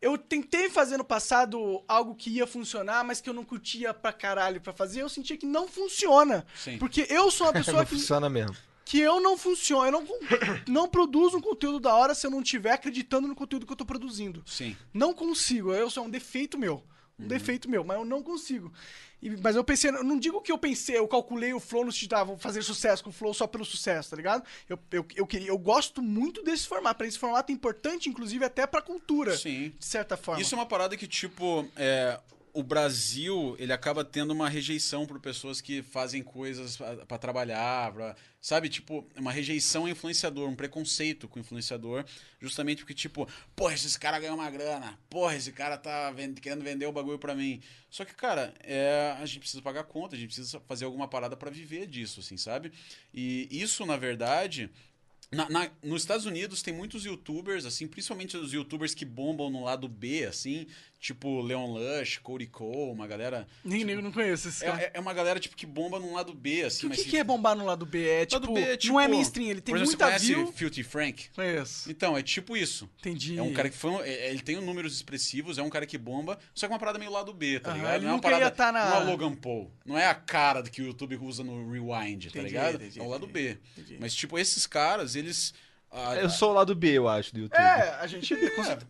[0.00, 4.12] Eu tentei fazer no passado algo que ia funcionar, mas que eu não curtia pra
[4.12, 5.02] caralho pra fazer.
[5.02, 6.46] Eu sentia que não funciona.
[6.54, 6.78] Sim.
[6.78, 8.56] Porque eu sou uma pessoa Não que, funciona mesmo.
[8.84, 9.86] que eu não funciono.
[9.86, 10.06] Eu não,
[10.68, 13.76] não produzo um conteúdo da hora se eu não estiver acreditando no conteúdo que eu
[13.76, 14.40] tô produzindo.
[14.46, 14.76] Sim.
[14.94, 15.72] Não consigo.
[15.72, 16.84] Eu sou um defeito meu.
[17.18, 18.72] Um defeito meu, mas eu não consigo.
[19.20, 21.90] E- mas eu pensei, eu não digo que eu pensei, eu calculei o flow no
[21.90, 24.44] sentido, ah, vou fazer sucesso com o flow só pelo sucesso, tá ligado?
[24.68, 26.98] Eu, eu, eu, queria, eu gosto muito desse formato.
[26.98, 29.72] Pra esse formato é importante, inclusive, até pra cultura, Sim.
[29.76, 30.40] de certa forma.
[30.40, 32.18] Isso é uma parada que, tipo, é,
[32.58, 38.16] o Brasil, ele acaba tendo uma rejeição por pessoas que fazem coisas pra trabalhar, pra,
[38.40, 38.68] sabe?
[38.68, 42.04] Tipo, uma rejeição ao influenciador, um preconceito com o influenciador,
[42.40, 46.86] justamente porque, tipo, porra, esse cara ganhou uma grana, porra, esse cara tá querendo vender
[46.86, 47.60] o bagulho pra mim.
[47.88, 51.36] Só que, cara, é, a gente precisa pagar conta, a gente precisa fazer alguma parada
[51.36, 52.72] pra viver disso, assim, sabe?
[53.14, 54.68] E isso, na verdade...
[55.30, 59.62] Na- na- nos Estados Unidos tem muitos youtubers, assim, principalmente os youtubers que bombam no
[59.62, 60.66] lado B, assim,
[61.00, 63.46] tipo Leon Lush, Cody Cole, uma galera.
[63.64, 64.80] Nem, nem, eu não conheço esse cara.
[64.82, 67.02] É, é- é uma galera, tipo, que bomba no lado B, assim, o mas.
[67.02, 68.06] que, que é bombar no lado B?
[68.08, 70.52] É tipo, B é, tipo, não é mainstream, ele tem por exemplo, muita você conhece.
[70.52, 71.28] Filthy Frank?
[71.34, 71.90] Conheço.
[71.90, 72.88] Então, é tipo isso.
[72.98, 73.38] Entendi.
[73.38, 73.90] É um cara que foi.
[73.90, 76.80] um- é- Ele tem números expressivos, é um cara que bomba, só que é uma
[76.80, 77.94] parada meio lado B, tá Aham, ligado?
[77.96, 78.50] ele não é uma parada.
[78.50, 79.70] tá na- Não é Logan Paul.
[79.84, 82.74] Não é a cara que o YouTube usa no Rewind, tá Entendi, ligado?
[82.74, 83.56] entendi, é o lado B.
[83.76, 83.96] entendi.
[84.00, 85.54] Mas, tipo, esses caras, eles.
[85.90, 87.58] Ah, Eu sou o lado B, eu acho, do YouTube.
[87.60, 88.34] É, a gente.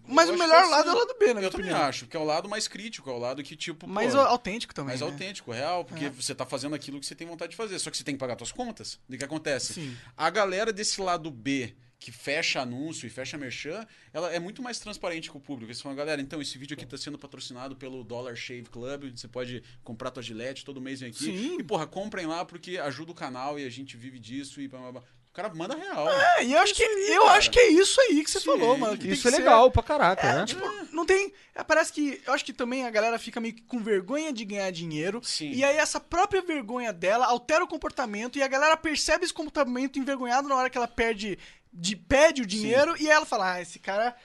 [0.07, 1.51] mas eu o acho melhor que lado é assim, o lado B, na minha Eu
[1.51, 1.87] também opinião.
[1.89, 3.87] acho, que é o lado mais crítico, é o lado que, tipo.
[3.87, 4.89] pô, Mais autêntico também.
[4.89, 5.07] mais né?
[5.07, 7.79] autêntico, real, porque você tá fazendo aquilo que você tem vontade de fazer.
[7.79, 8.99] Só que você tem que pagar suas contas.
[9.09, 9.75] O que acontece?
[9.75, 9.97] Sim.
[10.17, 14.79] A galera desse lado B, que fecha anúncio e fecha merchan, ela é muito mais
[14.79, 15.71] transparente com o público.
[15.71, 19.17] Eles falam, galera, então esse vídeo aqui tá sendo patrocinado pelo Dollar Shave Club.
[19.17, 21.25] Você pode comprar tua gilete, todo mês vem aqui.
[21.25, 21.59] Sim.
[21.59, 24.79] E, porra, comprem lá porque ajuda o canal e a gente vive disso e blá,
[24.81, 25.03] blá, blá.
[25.39, 26.11] O cara manda real.
[26.11, 27.39] É, e eu acho que aí, eu cara.
[27.39, 28.47] acho que é isso aí que você Sim.
[28.47, 28.99] falou, mano.
[29.05, 30.45] Isso é ser- legal pra caraca, É, né?
[30.47, 31.33] tipo, não tem.
[31.55, 32.21] é, Parece que.
[32.27, 35.21] Eu acho que também a galera fica meio que com vergonha de ganhar dinheiro.
[35.23, 35.53] Sim.
[35.53, 39.97] E aí essa própria vergonha dela altera o comportamento e a galera percebe esse comportamento
[39.99, 41.39] envergonhado na hora que ela perde,
[41.73, 44.17] de, pede o dinheiro e aí ela fala: Ah, esse cara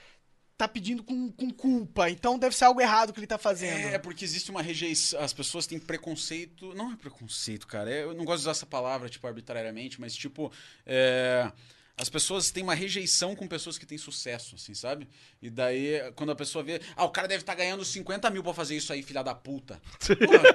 [0.56, 3.88] tá pedindo com, com culpa, então deve ser algo errado que ele tá fazendo.
[3.88, 5.20] É, porque existe uma rejeição.
[5.20, 6.72] As pessoas têm preconceito.
[6.74, 7.90] Não é preconceito, cara.
[7.90, 10.52] é- eu não gosto de usar essa palavra, tipo, arbitrariamente, mas, tipo.
[10.86, 11.50] é,
[11.96, 15.08] as pessoas têm uma rejeição com pessoas que têm sucesso, assim, sabe?
[15.40, 16.80] E daí, quando a pessoa vê.
[16.96, 19.80] Ah, o cara deve estar ganhando 50 mil pra fazer isso aí, filha da puta.
[20.06, 20.54] Porra,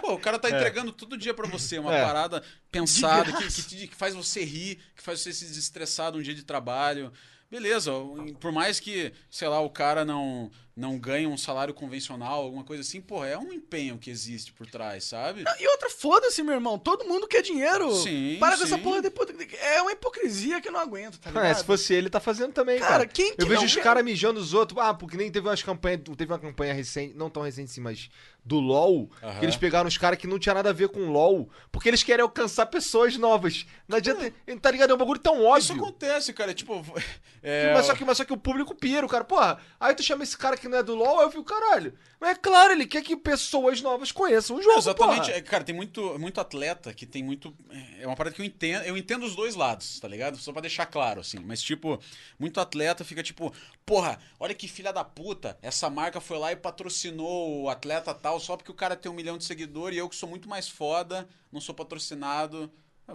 [0.00, 2.02] Pô, o cara tá entregando todo dia pra você uma É.
[2.04, 6.22] parada pensada, que, que, que faz você rir, que faz você se desestressar de um
[6.22, 7.12] dia de trabalho.
[7.50, 7.90] Beleza,
[8.38, 12.82] por mais que, sei lá, o cara não, não ganhe um salário convencional, alguma coisa
[12.82, 15.44] assim, pô, é um empenho que existe por trás, sabe?
[15.58, 16.78] E outra, foda-se, meu irmão.
[16.78, 17.94] Todo mundo quer dinheiro.
[17.96, 18.82] Sim, Para com essa sim.
[18.82, 19.28] porra depois.
[19.60, 21.46] É uma hipocrisia que eu não aguento, tá ligado?
[21.46, 23.06] É, se fosse ele, tá fazendo também, Cara, cara.
[23.06, 24.78] quem que Eu vejo não os caras mijando os outros.
[24.78, 26.00] Ah, porque nem teve umas campanhas.
[26.16, 28.08] Teve uma campanha recente, não tão recente assim, mas
[28.44, 29.10] do LOL.
[29.38, 31.48] Que eles pegaram os caras que não tinha nada a ver com LOL.
[31.70, 33.66] Porque eles querem alcançar pessoas novas.
[33.86, 34.32] Não adianta.
[34.60, 34.90] Tá ligado?
[34.90, 35.84] É um bagulho tão Isso óbvio.
[35.84, 36.84] acontece, cara, tipo...
[37.42, 40.02] é, Mas, só que, mas só que o público pira, o cara, porra, aí tu
[40.02, 41.92] chama esse cara que não é do LoL, aí eu fico, caralho.
[42.20, 45.20] Mas é claro, ele quer que pessoas novas conheçam o jogo, Exatamente.
[45.26, 45.32] porra.
[45.32, 47.54] É, Cara, tem muito, muito atleta que tem muito.
[47.98, 48.84] É uma parada que eu entendo.
[48.84, 50.36] Eu entendo os dois lados, tá ligado?
[50.36, 51.38] Só pra deixar claro, assim.
[51.38, 51.98] Mas, tipo,
[52.38, 53.52] muito atleta fica tipo,
[53.86, 55.58] porra, olha que filha da puta.
[55.62, 59.14] Essa marca foi lá e patrocinou o atleta tal só porque o cara tem um
[59.14, 62.70] milhão de seguidores e eu que sou muito mais foda, não sou patrocinado.
[63.08, 63.14] Ah,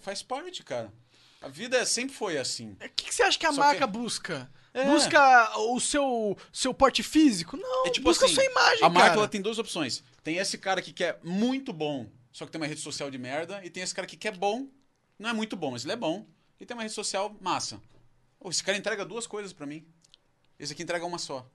[0.00, 0.92] Faz parte, cara.
[1.40, 2.72] A vida sempre foi assim.
[2.72, 4.50] O que, que você acha que a Só marca que- busca?
[4.74, 4.84] É.
[4.84, 7.56] Busca o seu, seu porte físico?
[7.56, 10.02] Não, É tipo busca assim, a sua imagem, a marca ela tem duas opções.
[10.22, 13.60] Tem esse cara que quer muito bom, só que tem uma rede social de merda,
[13.64, 14.68] e tem esse cara que quer bom,
[15.18, 16.26] não é muito bom, mas ele é bom,
[16.60, 17.80] e tem uma rede social massa.
[18.44, 19.84] Esse cara entrega duas coisas pra mim.
[20.58, 21.48] Esse aqui entrega uma só.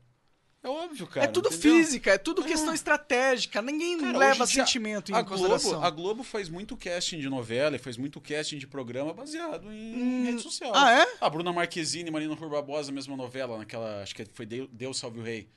[0.64, 1.26] É óbvio, cara.
[1.26, 1.76] é tudo entendeu?
[1.76, 3.62] física, é tudo questão estratégica.
[3.62, 5.84] Ninguém Cara, leva sentimento em a Globo, consideração.
[5.84, 9.94] a Globo faz muito casting de novela e faz muito casting de programa baseado em
[9.96, 10.72] Hum, rede social.
[10.74, 11.08] ah, é?
[11.20, 14.02] A Bruna Marquezine e Marina Rui Barbosa, mesma novela, naquela.
[14.02, 15.50] Acho que foi Deu- Deus Salve o Rei.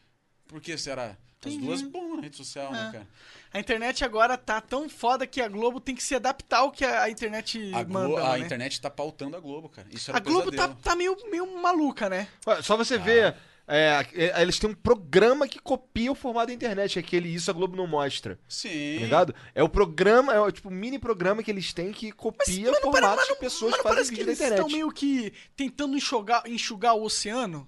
[0.49, 1.17] Por que será?
[1.45, 2.93] As duas bombam na rede social, né, É.
[2.93, 3.07] cara?
[3.53, 6.85] A internet agora tá tão foda que a Globo tem que se adaptar ao que
[6.85, 8.45] a a internet A, Glo- manda, a né?
[8.45, 9.87] internet tá pautando a Globo, cara.
[9.93, 10.79] Isso era A Globo tá, pesadelo.
[10.83, 12.27] tá meio, meio maluca, né?
[12.49, 13.37] Ué, Só você ver.
[13.69, 17.55] É, é, eles têm um programa que copia o formato da internet, aquele Isso a
[17.55, 18.39] Globo não mostra.
[18.49, 18.97] Sim.
[18.99, 19.35] Tá ligado?
[19.55, 22.91] É o programa, é o tipo mini programa que eles têm que copia mas não
[22.93, 24.73] pare- formatos mas de pessoas mas que fazem que vídeo na eles estão internet.
[24.73, 27.67] meio que tentando enxugar, enxugar o oceano?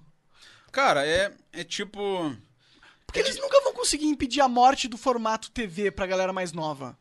[0.71, 1.99] Cara, é, é tipo.
[3.05, 6.95] Porque eles nunca vão conseguir impedir a morte do formato TV pra galera mais nova.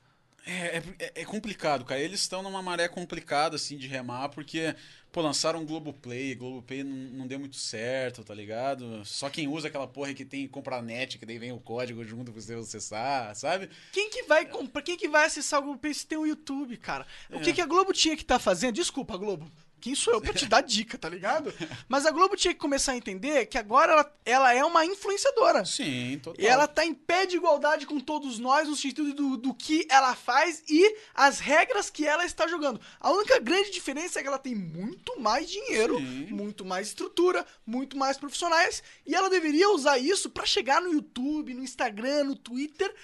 [0.50, 2.00] É, é, é complicado, cara.
[2.00, 4.74] Eles estão numa maré complicada, assim, de remar, porque,
[5.12, 9.04] pô, lançaram o Globoplay, Globoplay não, não deu muito certo, tá ligado?
[9.04, 12.32] Só quem usa aquela porra que tem comprar net, que daí vem o código junto
[12.32, 13.68] pra você acessar, sabe?
[13.92, 16.78] Quem que vai comprar, quem que vai acessar o Globo Play se tem o YouTube,
[16.78, 17.06] cara?
[17.30, 17.40] O É.
[17.40, 18.74] que, que a Globo tinha que estar fazendo?
[18.76, 19.50] Desculpa, Globo.
[19.80, 21.52] Quem sou eu pra te dar dica, tá ligado?
[21.88, 25.64] Mas a Globo tinha que começar a entender que agora ela, ela é uma influenciadora.
[25.64, 26.44] Sim, total.
[26.44, 29.86] E ela tá em pé de igualdade com todos nós no sentido do, do que
[29.90, 32.80] ela faz e as regras que ela está jogando.
[33.00, 36.26] A única grande diferença é que ela tem muito mais dinheiro, Sim.
[36.30, 41.54] muito mais estrutura, muito mais profissionais e ela deveria usar isso pra chegar no YouTube,
[41.54, 42.94] no Instagram, no Twitter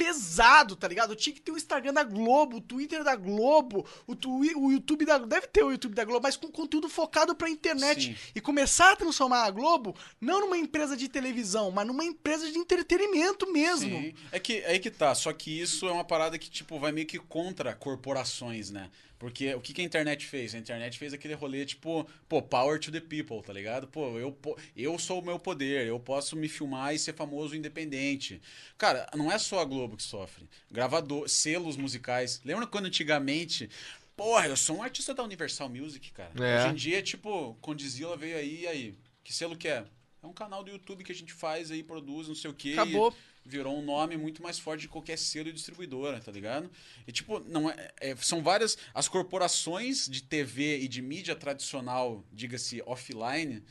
[0.00, 1.14] pesado, tá ligado?
[1.14, 5.04] Tinha que ter o Instagram da Globo, o Twitter da Globo, o, twi o YouTube
[5.04, 8.16] da deve ter o YouTube da Globo, mas com conteúdo focado pra internet Sim.
[8.34, 12.56] e começar a transformar a Globo não numa empresa de televisão, mas numa empresa de
[12.56, 13.90] entretenimento mesmo.
[13.90, 14.14] Sim.
[14.32, 15.14] É que é aí que tá.
[15.14, 18.88] Só que isso é uma parada que, tipo, vai meio que contra corporações, né?
[19.20, 20.54] Porque o que, que a internet fez?
[20.54, 23.86] A internet fez aquele rolê, tipo, pô, power to the people, tá ligado?
[23.86, 24.34] Pô, eu,
[24.74, 28.40] eu sou o meu poder, eu posso me filmar e ser famoso independente.
[28.78, 30.48] Cara, não é só a Globo que sofre.
[30.70, 32.40] Gravador, selos musicais.
[32.46, 33.68] Lembra quando antigamente.
[34.16, 36.32] Porra, eu sou um artista da Universal Music, cara.
[36.42, 36.60] É.
[36.64, 38.94] Hoje em dia, tipo, Condizila veio aí, e aí?
[39.22, 39.84] Que selo que é?
[40.22, 42.70] É um canal do YouTube que a gente faz aí, produz, não sei o quê.
[42.70, 43.14] e- Acabou.
[43.50, 46.70] Virou um nome muito mais forte de qualquer selo e distribuidora, tá ligado?
[47.06, 52.24] E tipo, não é, é- são várias as corporações de TV e de mídia tradicional,
[52.32, 53.62] diga-se offline,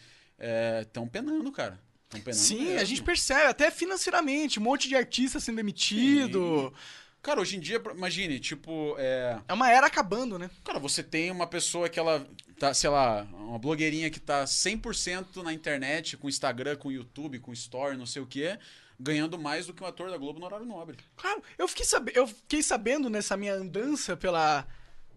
[0.82, 1.80] estão penando, cara.
[2.06, 2.42] Estão penando.
[2.42, 2.80] Sim, mesmo.
[2.80, 6.74] a gente percebe, até financeiramente, um monte de artista sendo demitido.
[7.22, 10.50] Cara, hoje em dia, imagine, tipo, é, É uma era acabando, né?
[10.64, 12.26] Cara, você tem uma pessoa que ela
[12.58, 17.52] tá, sei lá, uma blogueirinha que tá 100% na internet, com Instagram, com YouTube, com
[17.52, 18.58] Story, não sei o quê,
[19.00, 20.98] ganhando mais do que um ator da Globo no horário nobre.
[21.16, 24.68] Claro, eu fiquei, sabe, eu fiquei sabendo nessa minha andança pela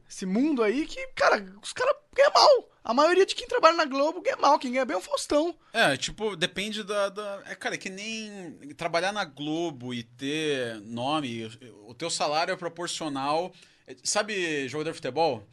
[0.09, 2.68] esse mundo aí que, cara, os caras ganham mal.
[2.85, 5.57] A maioria de quem trabalha na Globo ganha mal, quem ganha bem é o Faustão.
[5.72, 10.80] É, tipo, depende da, da- É, cara, é que nem trabalhar na Globo e ter
[10.80, 11.47] nome,
[11.87, 13.53] o teu salário é proporcional.
[14.03, 15.47] Sabe jogador de futebol?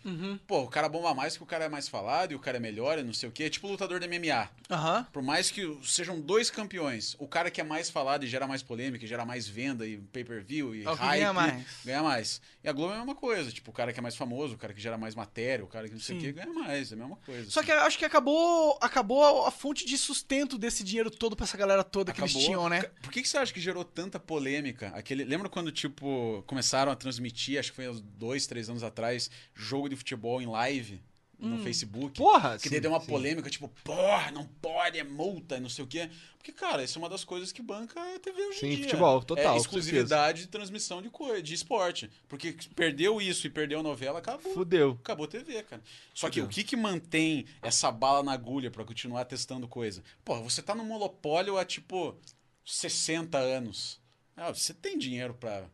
[0.48, 2.60] Pô, o cara bomba mais que o cara é mais falado e o cara é
[2.60, 3.46] melhor e não sei o quê.
[3.46, 4.50] É tipo lutador de MMA.
[4.70, 5.08] Aham.
[5.12, 8.62] Por mais que sejam dois campeões, o cara que é mais falado e gera mais
[8.62, 11.64] polêmica, e gera mais venda e pay-per-view e É o hype, ganha mais.
[11.84, 12.42] ganha mais.
[12.64, 14.58] E a Globo é a mesma coisa, tipo, o cara que é mais famoso, o
[14.58, 16.96] cara que gera mais matéria, o cara que não sei o que, ganha mais, é
[16.96, 17.50] a mesma coisa.
[17.50, 17.68] Só assim.
[17.68, 21.58] que eu acho que acabou, acabou a fonte de sustento desse dinheiro todo pra essa
[21.58, 22.46] galera toda que eles Acabou.
[22.48, 22.84] tinham, né?
[23.02, 24.90] Por que, que você acha que gerou tanta polêmica?
[24.94, 27.86] Aquele, lembra quando, tipo, começaram a transmitir, acho que foi
[28.20, 31.02] dois, três anos atrás, jogo de futebol em live
[31.40, 31.64] no Hum.
[31.64, 32.18] Facebook?
[32.18, 32.58] Porra!
[32.58, 33.08] Que sim, daí deu uma sim.
[33.08, 36.10] polêmica, tipo, porra, não pode, é multa, não sei o quê.
[36.38, 38.84] Porque, cara, isso é uma das coisas que banca a TV hoje em Sim, dia.
[38.84, 41.10] futebol, total, É exclusividade de transmissão de,
[41.42, 42.10] de esporte.
[42.28, 44.54] Porque perdeu isso e perdeu a novela, acabou.
[44.54, 44.98] Fudeu.
[45.02, 45.82] Acabou a TV, cara.
[46.14, 46.46] Só que Fudeu.
[46.46, 50.04] o que que mantém essa bala na agulha pra continuar testando coisa?
[50.26, 52.18] Porra, você tá no monopólio há, tipo,
[52.66, 54.00] 60 anos.
[54.36, 55.70] Ah, você tem dinheiro pra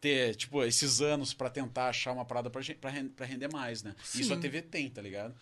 [0.00, 3.94] ter, tipo, esses anos pra tentar achar uma parada pra, pra pra render mais, né?
[4.14, 4.40] Isso a Sim.
[4.42, 5.34] TV tem, tá ligado?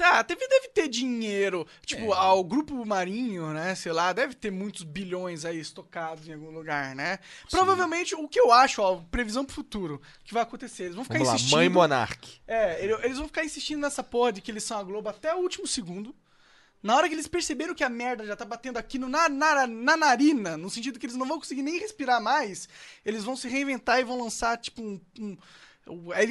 [0.00, 1.64] Lá, a TV deve ter dinheiro.
[1.84, 2.16] Tipo, É.
[2.16, 3.72] ao Grupo Marinho, né?
[3.76, 7.20] Sei lá, deve ter muitos bilhões aí estocados em algum lugar, né?
[7.48, 10.84] Provavelmente, o que eu acho, ó, previsão pro futuro, que vai acontecer.
[10.84, 11.56] Eles vão ficar Vamos lá, insistindo.
[11.56, 12.40] Mãe Monark.
[12.48, 15.32] É, ele- eles vão ficar insistindo nessa porra de que eles são a Globo até
[15.34, 16.12] o último segundo.
[16.86, 19.66] Na hora que eles perceberam que a merda já tá batendo aqui no, na, na,
[19.66, 22.68] na narina, no sentido que eles não vão conseguir nem respirar mais,
[23.04, 25.00] eles vão se reinventar e vão lançar, tipo, um.
[25.18, 25.36] um-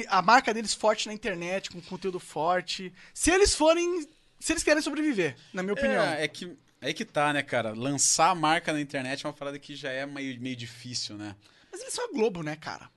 [0.08, 2.92] a marca deles forte na internet, com conteúdo forte.
[3.14, 4.06] Se eles forem.
[4.40, 6.02] Se eles querem sobreviver, na minha opinião.
[6.04, 7.72] É, é que é que tá, né, cara?
[7.74, 11.34] Lançar a marca na internet é uma parada que já é meio, meio difícil, né?
[11.72, 12.90] Mas eles são a Globo, né, cara?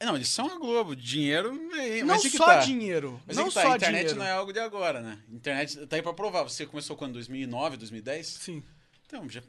[0.00, 0.94] Não, eles são a Globo.
[0.94, 1.48] Dinheiro.
[1.74, 2.60] é- não mas é só tá.
[2.60, 3.20] dinheiro.
[3.26, 4.18] Mas não é que tá, só a internet dinheiro.
[4.18, 5.18] não é algo de agora, né?
[5.28, 6.44] Internet tá aí pra provar.
[6.44, 7.14] Você começou quando?
[7.14, 8.26] 2009, 2010?
[8.26, 8.62] Sim.
[9.06, 9.42] Então, já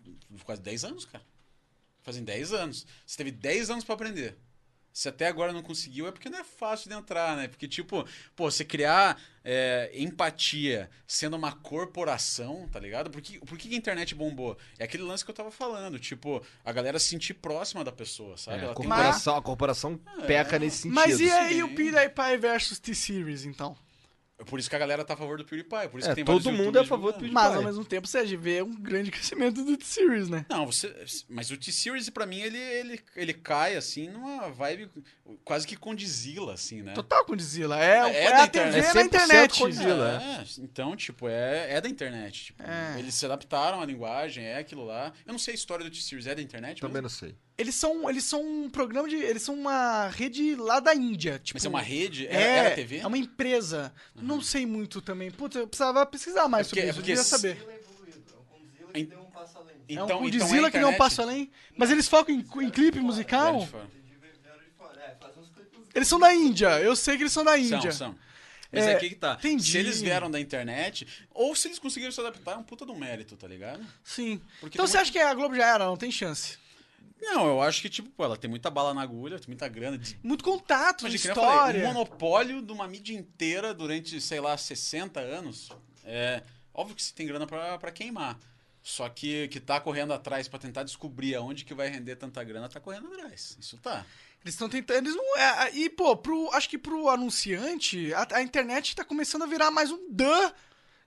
[0.43, 1.23] quase 10 anos, cara.
[2.01, 2.87] Fazem 10 anos.
[3.05, 4.37] Você teve 10 anos pra aprender.
[4.91, 7.47] Se até agora não conseguiu, é porque não é fácil de entrar, né?
[7.47, 13.09] Porque, tipo, pô, você criar é, empatia sendo uma corporação, tá ligado?
[13.09, 14.57] Por que, por que a internet bombou?
[14.77, 18.37] É aquele lance que eu tava falando, tipo, a galera se sentir próxima da pessoa,
[18.37, 18.65] sabe?
[18.65, 20.95] É, a, corporação, a corporação peca nesse sentido.
[20.95, 21.63] Mas e aí sim.
[21.63, 23.77] o PewDiePie versus T-Series, então?
[24.39, 25.89] É Por isso que a galera tá a favor do PewDiePie.
[25.89, 27.33] Por isso É, que tem todo mundo é a favor do divulgando.
[27.33, 27.65] Mas ao PewDiePie.
[27.77, 30.45] mesmo tempo você vê um grande crescimento do T-Series, né?
[30.49, 30.93] Não, você.
[31.27, 34.89] Mas o T-Series, pra mim, ele, ele, ele cai, assim, numa vibe
[35.43, 36.93] quase que condizila, assim, né?
[36.93, 37.77] Total com Dizila.
[37.83, 38.93] É, É é, da a TV internet.
[38.95, 39.59] na É 100% internet.
[39.59, 40.21] Godzilla.
[40.23, 42.45] É, então, tipo, é, é da internet.
[42.45, 42.97] Tipo, É.
[42.99, 45.11] Eles se adaptaram à linguagem, é aquilo lá.
[45.25, 46.79] Eu não sei a história do T-Series, é da internet?
[46.79, 47.03] Também mesmo?
[47.03, 47.35] não sei.
[47.57, 49.17] Eles são, eles são um programa de.
[49.17, 51.39] Eles são uma rede lá da Índia.
[51.43, 52.25] Tipo, Mas é uma rede?
[52.27, 52.99] É, era TV?
[52.99, 53.93] é uma empresa.
[54.29, 55.29] Não sei muito também.
[55.31, 56.99] Putz, eu precisava pesquisar mais É porque- sobre é isso.
[56.99, 57.79] Eu porque devia se- saber.
[58.79, 59.75] É um que deu um passo além.
[59.75, 61.51] é um Então, então é que não passa além.
[61.75, 63.67] Mas eles focam em, em clipe musical?
[63.85, 63.99] É.
[65.95, 66.79] Eles são da Índia.
[66.79, 67.91] Eu sei que eles são da Índia.
[67.91, 68.15] São, são.
[68.71, 69.33] Mas É, é, aqui que tá.
[69.39, 69.71] entendi.
[69.71, 72.95] Se eles vieram da internet, ou se eles conseguiram se adaptar, é um puta do
[72.95, 73.83] mérito, tá ligado?
[74.03, 74.39] Sim.
[74.59, 75.85] Porque então você muito- acha que a Globo já era?
[75.85, 76.58] Não tem chance.
[77.21, 79.97] Não, eu acho que, tipo, pô, ela tem muita bala na agulha, tem muita grana.
[79.97, 80.17] De...
[80.23, 81.83] Muito contato, Mas, de eu falei, história.
[81.83, 85.69] um monopólio de uma mídia inteira durante, sei lá, 60 anos.
[86.05, 86.43] É
[86.73, 88.39] óbvio que você tem grana pra, pra queimar.
[88.81, 92.69] Só que que tá correndo atrás pra tentar descobrir aonde que vai render tanta grana,
[92.69, 93.57] tá correndo atrás.
[93.59, 94.05] Isso tá.
[94.41, 95.05] Eles estão tentando.
[95.05, 95.37] Eles não.
[95.37, 99.69] É, e, pô, pro, acho que pro anunciante, a, a internet tá começando a virar
[99.69, 100.53] mais um duh.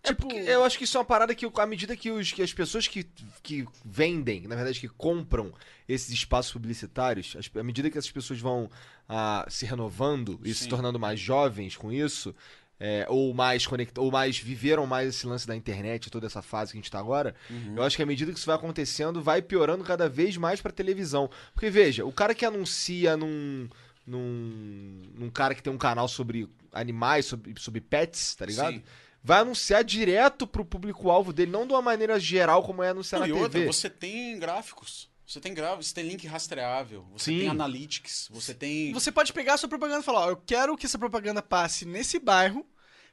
[0.05, 2.43] Tipo, Porque eu acho que isso é uma parada que, à medida que, os, que
[2.43, 3.07] as pessoas que,
[3.43, 5.53] que vendem, na verdade, que compram
[5.89, 8.69] esses espaços publicitários, as- à medida que essas pessoas vão
[9.09, 10.71] ah, se renovando e se Sim.
[10.71, 12.35] tornando mais jovens com isso,
[12.81, 16.73] é, ou mais conect, ou mais viveram mais esse lance da internet, toda essa fase
[16.73, 17.33] que a gente tá agora,
[17.77, 20.73] eu acho que à medida que isso vai acontecendo, vai piorando cada vez mais pra
[20.73, 21.31] televisão.
[21.55, 23.69] Porque, veja, o cara que anuncia num.
[24.05, 28.75] num, num cara que tem um canal sobre animais, sobre, sobre pets, tá ligado?
[28.75, 28.83] Sim.
[29.23, 33.29] Vai anunciar direto pro público-alvo dele, não de uma maneira geral como é anunciar Não,
[33.29, 33.67] na e outra, TV.
[33.67, 35.11] você tem gráficos.
[35.27, 37.39] Você tem gráficos, você tem link rastreável, você Sim.
[37.39, 38.93] tem analytics, você tem.
[38.93, 41.87] Você pode pegar a sua propaganda e falar: ó, eu quero que essa propaganda passe
[41.87, 42.67] nesse bairro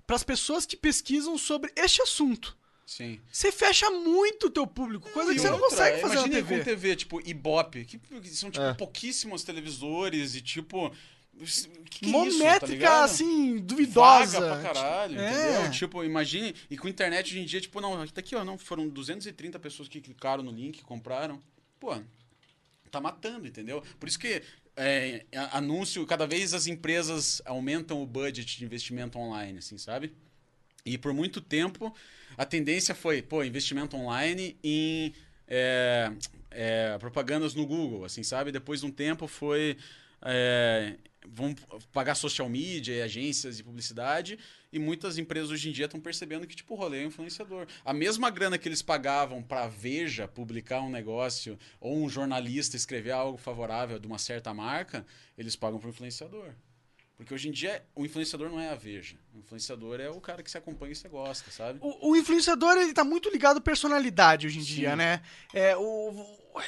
[0.06, 2.58] para as pessoas que pesquisam sobre este assunto.
[2.86, 3.22] Sim.
[3.32, 6.24] Você fecha muito o teu público, coisa E que você não outra, consegue fazer na
[6.28, 6.58] TV.
[6.58, 8.74] com TV, tipo, Ibope, que, que são, tipo, É.
[8.74, 10.92] pouquíssimos televisores e, tipo...
[11.90, 13.04] Que que é tá métrica, ligado?
[13.06, 14.40] assim, duvidosa.
[14.40, 15.32] Vaga pra caralho, É.
[15.32, 15.72] entendeu?
[15.72, 16.54] Tipo, imagine...
[16.70, 19.88] E com internet hoje em dia, tipo, não, tá aqui, ó, não, foram 230 pessoas
[19.88, 21.42] que clicaram no link, compraram.
[21.80, 21.96] Pô,
[22.92, 23.84] tá matando, entendeu?
[24.00, 24.42] Por isso que
[24.76, 30.14] é, anúncio, cada vez as empresas aumentam o budget de investimento online, assim, sabe?
[30.86, 31.94] E por muito tempo
[32.38, 35.14] a tendência foi, pô, investimento online em
[35.48, 36.12] é,
[36.52, 38.52] é, propagandas no Google, assim, sabe?
[38.52, 39.78] Depois de um tempo foi.
[40.22, 40.96] É,
[41.32, 41.54] vão
[41.92, 44.38] pagar social media e agências de publicidade.
[44.72, 47.66] E muitas empresas hoje em dia estão percebendo que, tipo, o rolê é influenciador.
[47.84, 53.12] A mesma grana que eles pagavam pra Veja publicar um negócio ou um jornalista escrever
[53.12, 55.06] algo favorável de uma certa marca,
[55.38, 56.54] eles pagam pro influenciador.
[57.18, 59.18] Porque hoje em dia o influenciador não é a Veja.
[59.34, 61.80] O influenciador é o cara que você acompanha e você gosta, sabe?
[61.82, 64.96] O, o influenciador, ele tá muito ligado à personalidade hoje em dia, Sim.
[64.98, 65.22] né?
[65.54, 66.62] É, o, o-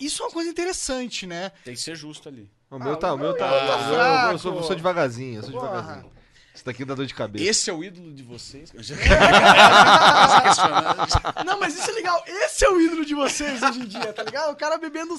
[0.00, 1.50] isso é uma coisa interessante, né?
[1.64, 2.48] Tem que ser justo ali.
[2.70, 3.48] O meu Ah, tá, o meu meu tá.
[3.48, 5.68] tá eu- eu, sou, eu sou devagarzinho, eu sou Porra.
[5.68, 6.12] devagarzinho.
[6.54, 7.44] Isso daqui dá dor de cabeça.
[7.44, 8.72] Esse é o ídolo de vocês?
[11.44, 12.22] Não, mas isso é legal.
[12.26, 14.52] Esse é o ídolo de vocês hoje em dia, tá ligado?
[14.52, 15.14] O cara bebendo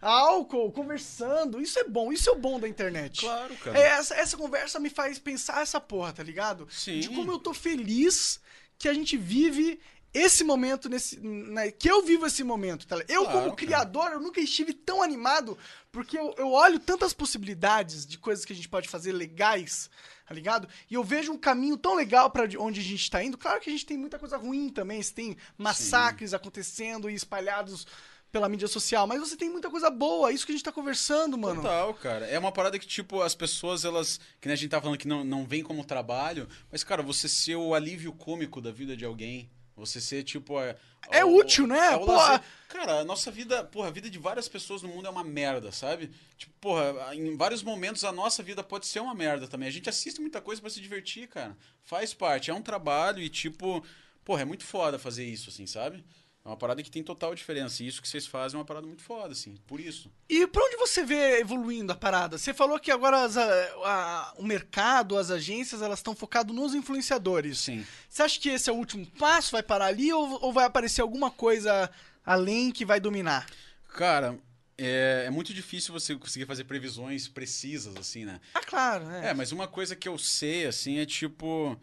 [0.00, 1.60] álcool, conversando.
[1.60, 3.20] Isso é bom, isso é o bom da internet.
[3.20, 3.78] claro, cara.
[3.78, 6.66] É, essa, essa conversa me faz pensar essa porra, tá ligado?
[6.70, 7.00] Sim.
[7.00, 8.40] De como eu tô feliz
[8.78, 9.80] que a gente vive
[10.14, 12.96] esse momento, nesse, né, que eu vivo esse momento, tá?
[13.08, 15.58] Eu, Claro, como criador, eu nunca estive tão animado,
[15.90, 19.90] porque eu, eu olho tantas possibilidades de coisas que a gente pode fazer legais,
[20.26, 20.68] tá ligado?
[20.88, 23.36] E eu vejo um caminho tão legal pra de onde a gente tá indo.
[23.36, 27.84] Claro que a gente tem muita coisa ruim também, você tem massacres acontecendo e espalhados
[28.30, 31.38] pela mídia social, mas você tem muita coisa boa, isso que a gente tá conversando,
[31.38, 31.62] mano.
[31.62, 32.26] Total, cara.
[32.26, 34.18] É uma parada que, tipo, as pessoas, elas.
[34.40, 37.28] Que nem a gente tá falando que não, não vem como trabalho, mas, cara, você
[37.28, 39.48] ser o alívio cômico da vida de alguém.
[39.76, 40.60] Você ser, tipo.
[40.60, 40.76] É,
[41.10, 41.92] É útil, né?
[41.92, 42.40] É o lazer.
[42.68, 45.70] Cara, a nossa vida, porra, a vida de várias pessoas no mundo é uma merda,
[45.70, 46.10] sabe?
[46.36, 49.68] Tipo, porra, em vários momentos a nossa vida pode ser uma merda também.
[49.68, 51.56] A gente assiste muita coisa pra se divertir, cara.
[51.82, 53.84] Faz parte, é um trabalho e, tipo,
[54.24, 56.04] porra, é muito foda fazer isso, assim, sabe?
[56.44, 57.82] É uma parada que tem total diferença.
[57.82, 60.10] E isso que vocês fazem é uma parada muito foda, assim, por isso.
[60.28, 62.36] E pra onde você vê evoluindo a parada?
[62.36, 63.44] Você falou que agora as, a-
[63.84, 67.58] a- o mercado, as agências, elas estão focadas nos influenciadores.
[67.60, 67.86] Sim.
[68.08, 69.52] Você acha que esse é o último passo?
[69.52, 71.90] Vai parar ali ou, ou vai aparecer alguma coisa
[72.26, 73.46] além que vai dominar?
[73.94, 74.38] Cara,
[74.76, 78.38] é, é muito difícil você conseguir fazer previsões precisas, assim, né?
[78.52, 79.30] Ah, claro, né?
[79.30, 81.80] É, mas uma coisa que eu sei, assim, é tipo.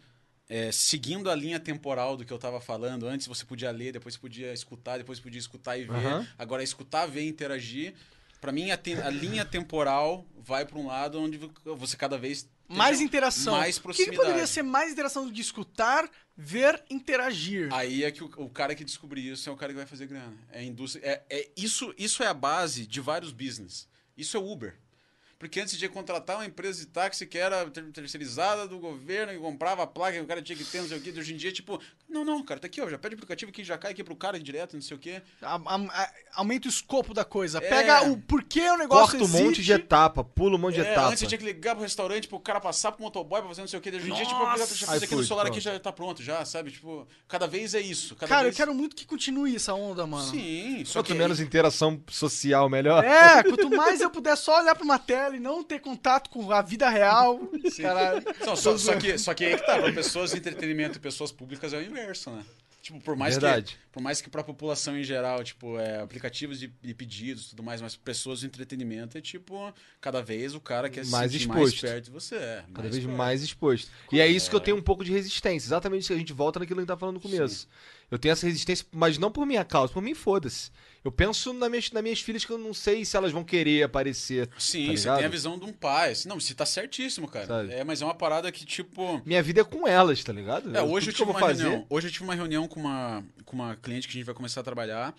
[0.54, 4.16] É, seguindo a linha temporal do que eu tava falando, antes você podia ler, depois
[4.16, 5.94] podia escutar, depois podia escutar e ver.
[5.94, 6.26] Aham.
[6.38, 7.94] Agora, escutar, ver e interagir.
[8.40, 12.46] Pra mim, a, te- a linha temporal vai pra um lado onde você cada vez.
[12.68, 13.52] mais interação.
[13.56, 14.18] Mais o que, proximidade.
[14.18, 17.68] que poderia ser mais interação do que escutar, ver, interagir?
[17.72, 20.06] Aí é que o, o cara que descobrir isso é o cara que vai fazer
[20.06, 20.34] grana.
[20.50, 21.02] É indústria.
[21.06, 23.88] É, é- isso, isso é a base de vários business.
[24.16, 24.76] Isso é Uber.
[25.42, 29.40] Porque antes de contratar uma empresa de táxi que era ter- terceirizada do governo, que
[29.40, 31.34] comprava a placa, que o cara tinha que ter, não sei o quê, de hoje
[31.34, 33.76] em dia, tipo, não, não, cara, tá aqui, ó, já pede o aplicativo aqui, já
[33.76, 35.20] cai aqui pro cara direto, não sei o quê.
[35.42, 35.74] A- a-
[36.04, 37.58] a- aumenta o escopo da coisa.
[37.58, 37.68] É.
[37.68, 40.92] Pega o porquê o negócio Corta um monte de etapa, pula um monte de É,
[40.92, 41.08] etapa.
[41.08, 43.68] antes você tinha que ligar pro restaurante pro cara passar pro motoboy pra fazer não
[43.68, 43.90] sei o quê.
[43.90, 46.44] de Hoje em dia, tipo, já fiz aqui no celular aqui, já tá pronto, já,
[46.44, 46.70] sabe?
[46.70, 48.14] Tipo, cada vez é isso.
[48.14, 48.56] Cada Cara, eu vez...
[48.56, 50.30] quero muito que continue essa onda, mano.
[50.30, 53.02] Sim, só Quanto que menos interação social, melhor.
[53.04, 56.50] É, quanto mais eu puder só olhar pra uma tela e não ter contato com
[56.52, 57.40] a vida real,
[57.80, 58.22] caralho.
[58.44, 61.30] Não, só, só que, só que aí que tá, pra pessoas de entretenimento e pessoas
[61.32, 62.44] públicas é o inverso, né?
[62.80, 63.74] Tipo, por mais, Verdade.
[63.80, 67.50] que, por mais que pra população em geral, tipo, é, aplicativos de, de pedidos e
[67.50, 71.30] tudo mais, mas pessoas de entretenimento é tipo, cada vez o cara quer se Mais
[71.30, 71.60] sentir exposto.
[71.60, 72.34] mais perto de você.
[72.34, 73.16] É, Cada vez perto.
[73.16, 73.88] mais exposto.
[74.10, 75.68] E é isso que eu tenho um pouco de resistência.
[75.68, 77.68] Exatamente isso que a gente volta naquilo que a gente tá falando no começo.
[78.12, 80.70] Eu tenho essa resistência, mas não por minha causa, por mim, foda-se.
[81.02, 83.84] Eu penso nas minhas, nas minhas filhas que eu não sei se elas vão querer
[83.84, 84.50] aparecer.
[84.58, 86.12] Sim, tá você tem a visão de um pai.
[86.26, 87.46] Não, você tá certíssimo, cara.
[87.46, 87.72] Sabe?
[87.72, 89.22] É, mas é uma parada que, tipo.
[89.24, 90.76] Minha vida é com elas, tá ligado?
[90.76, 91.62] É, hoje Tudo eu tive vou uma fazer.
[91.62, 91.86] reunião.
[91.88, 94.60] Hoje eu tive uma reunião com uma, com uma cliente que a gente vai começar
[94.60, 95.14] a trabalhar.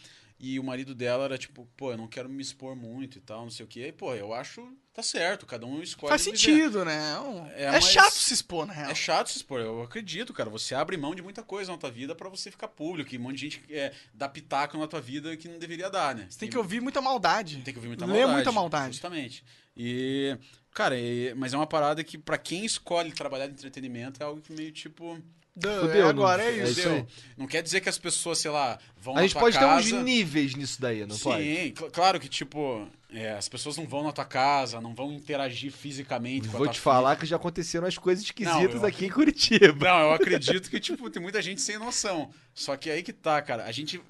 [0.46, 3.44] E o marido dela era tipo, pô, eu não quero me expor muito e tal,
[3.44, 3.88] não sei o quê.
[3.88, 6.10] E, pô, eu acho tá certo, cada um escolhe.
[6.10, 6.38] Faz viver.
[6.38, 7.14] sentido, né?
[7.14, 8.92] É, um- É, é chato se expor, na real.
[8.92, 10.50] É chato se expor, eu acredito, cara.
[10.50, 13.16] Você abre mão de muita coisa na tua vida pra você ficar público.
[13.16, 16.14] E um monte de gente é, dá pitaco na tua vida que não deveria dar,
[16.14, 16.28] né?
[16.30, 17.62] Você tem que ouvir muita maldade.
[17.62, 18.34] Tem que ouvir muita Lê maldade.
[18.34, 18.94] muita maldade.
[18.96, 19.46] Justamente.
[19.78, 20.38] E,
[20.72, 24.42] cara, e- mas é uma parada que pra quem escolhe trabalhar de entretenimento é algo
[24.42, 25.20] que meio tipo.
[25.56, 26.72] Duh, Fudeu, é agora, não- é é isso.
[26.72, 27.08] isso Entendeu?
[27.08, 27.24] aí.
[27.38, 29.88] Não quer dizer que as pessoas, sei lá, vão A gente pode casa...
[29.88, 31.44] ter uns níveis nisso daí, não Sim, pode?
[31.78, 35.72] cl- claro que, tipo, é, as pessoas não vão na tua casa, não vão interagir
[35.72, 37.20] fisicamente com a Vou te falar filha.
[37.20, 39.86] que já aconteceram as coisas esquisitas eu- aqui em Curitiba.
[39.86, 42.32] Não, eu acredito que, tipo, tem muita gente sem noção.
[42.54, 43.66] Só que aí que tá, cara.
[43.66, 44.02] A gente.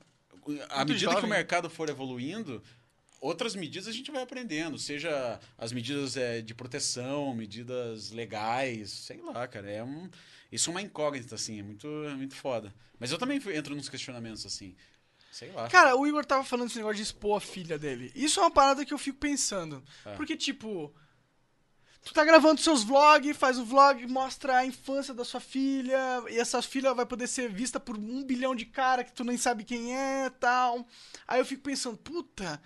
[0.70, 1.26] À medida que jovem.
[1.26, 2.62] o mercado for evoluindo,
[3.22, 4.78] outras medidas a gente vai aprendendo.
[4.78, 9.70] Seja as medidas é, de proteção, medidas legais, sei lá, cara.
[9.70, 10.10] É um.
[10.54, 12.72] Isso é uma incógnita, assim, é muito, é muito foda.
[13.00, 14.76] Mas eu também entro nos questionamentos, assim.
[15.32, 15.68] Sei lá.
[15.68, 18.12] Cara, o Igor tava falando esse negócio de expor a filha dele.
[18.14, 19.84] Isso é uma parada que eu fico pensando.
[20.06, 20.14] É.
[20.14, 20.94] Porque, tipo.
[22.04, 25.98] Tu tá gravando seus vlogs, faz o vlog, mostra a infância da sua filha,
[26.30, 29.38] e essa filha vai poder ser vista por um bilhão de cara que tu nem
[29.38, 30.86] sabe quem é tal.
[31.26, 32.62] Aí eu fico pensando, puta,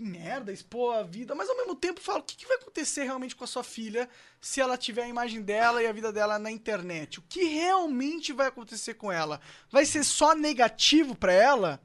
[0.00, 1.34] merda, expor a vida.
[1.34, 4.08] Mas ao mesmo tempo falo, o que, que vai acontecer realmente com a sua filha
[4.40, 7.18] se ela tiver a imagem dela e a vida dela na internet?
[7.18, 9.40] O que realmente vai acontecer com ela?
[9.70, 11.80] Vai ser só negativo pra ela?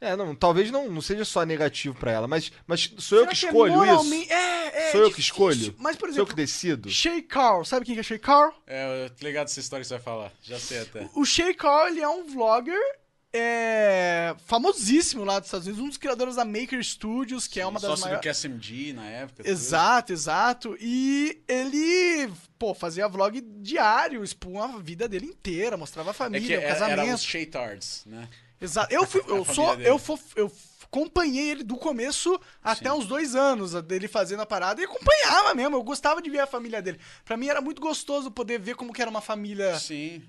[0.00, 3.36] É, não, talvez não, não seja só negativo pra ela, mas, mas sou eu Será
[3.36, 4.32] que é escolho moralmente- isso?
[4.32, 5.74] É, é Sou eu que escolho?
[5.76, 6.88] Mas, por Sou eu exemplo, que decido?
[6.88, 8.50] Shay Carl, sabe quem que é Shay Carl?
[8.66, 10.32] É, eu tô ligado essa história que você vai falar.
[10.42, 11.10] Já sei até.
[11.14, 12.80] O Shay Carl, ele é um vlogger
[13.32, 17.78] é, famosíssimo lá dos Estados Unidos, um dos criadores da Maker Studios, que é uma
[17.78, 18.26] das Sócio maiores...
[18.26, 19.42] do KSMG na época.
[19.42, 19.46] tudo.
[19.52, 20.76] Exato, exato.
[20.80, 26.46] E ele, pô, fazia vlog diário, expunha a vida dele inteira, mostrava a É família,
[26.46, 27.00] que o era, casamento.
[27.00, 28.28] era os Shaytards, né?
[28.60, 28.92] Exato.
[28.92, 29.88] Eu fui, eu sou, dele.
[29.88, 30.52] eu fui, eu
[30.84, 32.96] acompanhei ele do começo até Sim.
[32.96, 35.76] uns dois anos dele fazendo a parada e acompanhava mesmo.
[35.76, 36.98] Eu gostava de ver a família dele.
[37.24, 40.20] Pra mim era muito gostoso poder ver como que era uma família Sim,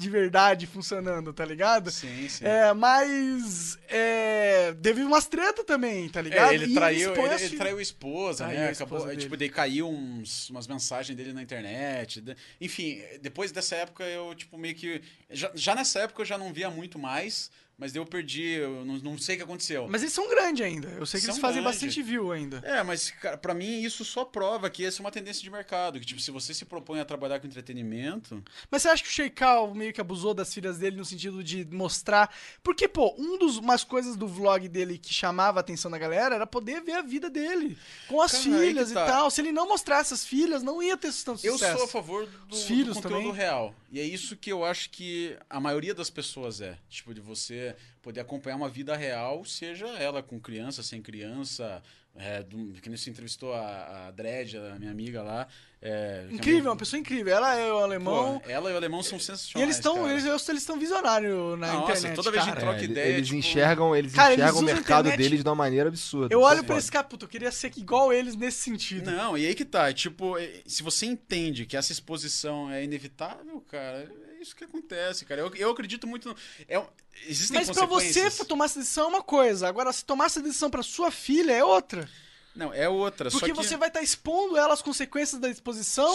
[0.00, 1.90] de verdade funcionando, tá ligado?
[1.90, 2.44] sim, sim.
[2.44, 6.50] É, mas é, teve umas treta também, tá ligado?
[6.50, 8.68] É, ele E traiu, ele, ele fi- traiu a esposa, Traiu né?
[8.68, 12.24] a esposa Acabou, tipo, daí caiu uns, umas mensagens dele na internet.
[12.60, 15.02] Enfim, depois dessa época eu, tipo, meio que.
[15.30, 18.84] Já, já nessa época eu já não via muito mais, mas daí eu perdi, eu
[18.84, 19.88] não, não sei o que aconteceu.
[19.88, 20.88] Mas eles são grandes ainda.
[20.90, 21.80] Eu sei que São eles fazem grandes.
[21.80, 22.58] bastante view ainda.
[22.62, 25.98] É, mas, cara, pra mim isso só prova que essa é uma tendência de mercado.
[25.98, 28.44] Que, tipo, se você se propõe a trabalhar com entretenimento.
[28.70, 31.64] Mas você acha que o Sheikal meio que abusou das filhas dele no sentido de
[31.66, 32.32] mostrar.
[32.62, 36.34] Porque, pô, um dos umas coisas do vlog dele que chamava a atenção da galera
[36.34, 37.78] era poder ver a vida dele.
[38.08, 39.06] Com as Cara, filhas que e tá.
[39.06, 39.30] tal.
[39.30, 41.76] Se ele não mostrasse as filhas, não ia ter tanto Eu sucesso.
[41.78, 43.32] sou a favor do, Os do filhos conteúdo também.
[43.32, 43.74] real.
[43.90, 46.76] E é isso que eu acho que a maioria das pessoas é.
[46.88, 47.69] Tipo, de você
[48.02, 51.82] poder acompanhar uma vida real, seja ela com criança, sem criança,
[52.16, 55.46] É, do, que nem você entrevistou a, a Dredd, a minha amiga lá.
[55.80, 57.32] é, é Incrível, uma- uma pessoa incrível.
[57.32, 58.42] Ela é o Pô, alemão.
[58.48, 59.62] ela e o alemão são e sensacionais.
[59.62, 62.16] eles estão eles eles estão visionários na Nossa, internet.
[62.16, 64.72] toda vez que troca É, ideia, eles tipo- enxergam, eles Cara, eles enxergam o usam
[64.72, 66.34] a mercado internet- deles de uma maneira absurda.
[66.34, 66.78] Eu é olho pra foda.
[66.80, 69.08] esse cara, puta, eu queria ser igual eles nesse sentido.
[69.08, 69.92] Não, e aí que tá.
[69.92, 73.98] Tipo, é, se você entende que essa exposição é inevitável, cara,
[74.28, 75.40] é isso que acontece, cara.
[75.40, 76.28] Eu, eu acredito muito.
[76.28, 76.36] No,
[76.68, 76.82] é,
[77.26, 80.70] existem Mas pra você tomar essa decisão é uma coisa, agora se tomar essa decisão
[80.70, 82.08] pra sua filha é outra.
[82.54, 83.30] Não, é outra.
[83.30, 86.12] Porque só que, você vai estar expondo ela às consequências da exposição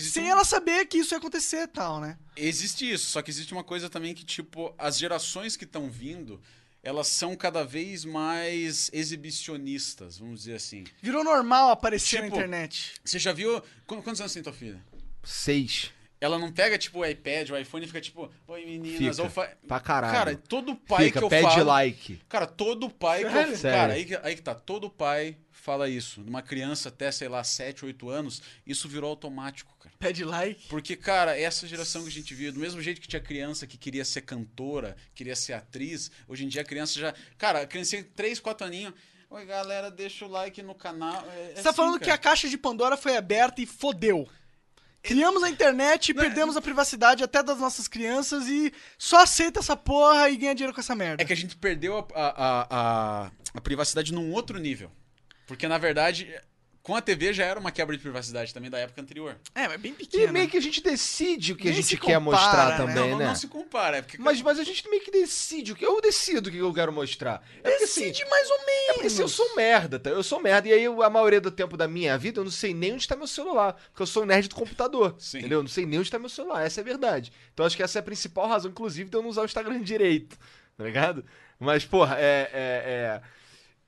[0.00, 2.16] sem um- ela saber que isso ia acontecer e tal, né?
[2.34, 6.40] Existe isso, só que existe uma coisa também que, tipo, as gerações que estão vindo,
[6.82, 8.88] elas são cada vez mais
[9.40, 10.84] exibicionistas, vamos dizer assim.
[11.02, 12.94] Virou normal aparecer na Tipo, internet.
[13.04, 13.60] Você já viu.
[13.86, 14.82] qu- Quantos anos tem tua filha?
[15.22, 15.90] Seis.
[16.20, 19.22] Ela não pega, tipo, o iPad, o iPhone e fica tipo, oi meninas, Fica.
[19.22, 19.50] ou fa...
[19.68, 20.14] Pra caralho.
[20.14, 21.64] Cara, todo pai Fica, que eu pede falo.
[21.64, 22.20] like.
[22.28, 23.30] Cara, todo pai que eu.
[23.32, 23.56] Sério?
[23.58, 23.78] Sério.
[23.78, 24.54] Cara, aí, que- aí que tá.
[24.54, 26.22] Todo pai fala isso.
[26.22, 29.94] Numa criança até, sei lá, 7, 8 anos, isso virou automático, cara.
[29.98, 30.66] Pede like.
[30.68, 33.76] Porque, cara, essa geração que a gente vive, do mesmo jeito que tinha criança que
[33.76, 37.14] queria ser cantora, queria ser atriz, hoje em dia a criança já.
[37.36, 38.94] Cara, a criança tem 3, 4 aninhos.
[39.28, 41.26] Oi, galera, deixa o like no canal.
[41.30, 44.26] É, Você tá falando que a caixa de Pandora foi aberta e fodeu.
[45.06, 49.60] Criamos a internet, Não, é- perdemos a privacidade até das nossas crianças e só aceita
[49.60, 51.22] essa porra e ganha dinheiro com essa merda.
[51.22, 52.66] É que a gente perdeu a, a, a,
[53.26, 54.90] a- a privacidade num outro nível.
[55.46, 56.28] Porque, na verdade,
[56.86, 59.36] com a TV já era uma quebra de privacidade também da época anterior.
[59.56, 60.32] É, mas bem E pequeno.
[60.32, 62.76] meio que a gente decide o que a Nem gente se quer compara, mostrar né?
[62.76, 63.26] também, não, né?
[63.26, 63.96] não se compara.
[63.96, 65.84] É porque, Mas, mas a gente meio que decide o que.
[65.84, 67.42] Eu decido o que eu quero mostrar.
[67.64, 68.88] É porque, assim, Decide mais ou menos.
[68.88, 70.10] É porque assim, eu sou merda, tá?
[70.10, 70.68] Eu sou merda.
[70.68, 73.08] E aí, eu- a maioria do tempo da minha vida, eu não sei nem onde
[73.08, 73.72] tá meu celular.
[73.90, 75.16] Porque eu sou um nerd do computador.
[75.18, 75.38] Sim.
[75.38, 75.58] Entendeu?
[75.58, 76.64] Eu não sei nem onde tá meu celular.
[76.64, 77.32] Essa é a verdade.
[77.52, 79.80] Então acho que essa é a principal razão, inclusive, de eu não usar o Instagram
[79.82, 80.38] direito.
[80.76, 81.24] Tá ligado?
[81.58, 82.48] Mas, porra, é.
[82.52, 83.35] é, é...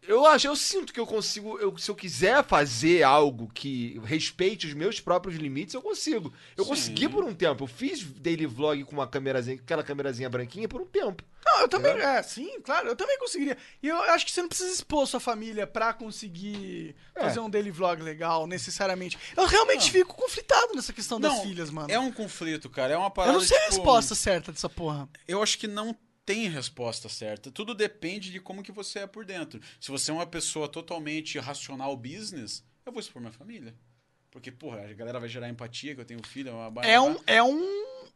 [0.09, 1.59] Eu acho, eu sinto que eu consigo.
[1.59, 6.33] Eu, se eu quiser fazer algo que respeite os meus próprios limites, eu consigo.
[6.57, 6.71] Eu Sim.
[6.71, 7.65] consegui por um tempo.
[7.65, 11.23] Eu fiz daily vlog com uma câmerazinha, aquela câmerazinha branquinha por um tempo.
[11.45, 11.93] Não, eu também.
[11.93, 13.57] É, sim, claro, eu também conseguiria.
[13.83, 17.21] E eu acho que você não precisa expor sua família pra conseguir É.
[17.21, 19.19] fazer um daily vlog legal, necessariamente.
[19.37, 19.93] Eu realmente Não.
[19.93, 21.91] fico conflitado nessa questão das Não, filhas, mano.
[21.91, 22.95] É um conflito, cara.
[22.95, 23.33] É uma Eu parada.
[23.35, 25.07] não sei a tipo, resposta certa dessa porra.
[25.27, 25.95] Eu acho que não
[26.29, 27.51] tem resposta certa.
[27.51, 29.61] Tudo depende de como que você é por dentro.
[29.81, 33.75] Se você é uma pessoa totalmente racional business, eu vou expor minha família.
[34.31, 37.17] Porque, porra, a galera vai gerar empatia, que eu tenho filho, uma barra- É um,
[37.27, 37.67] é um,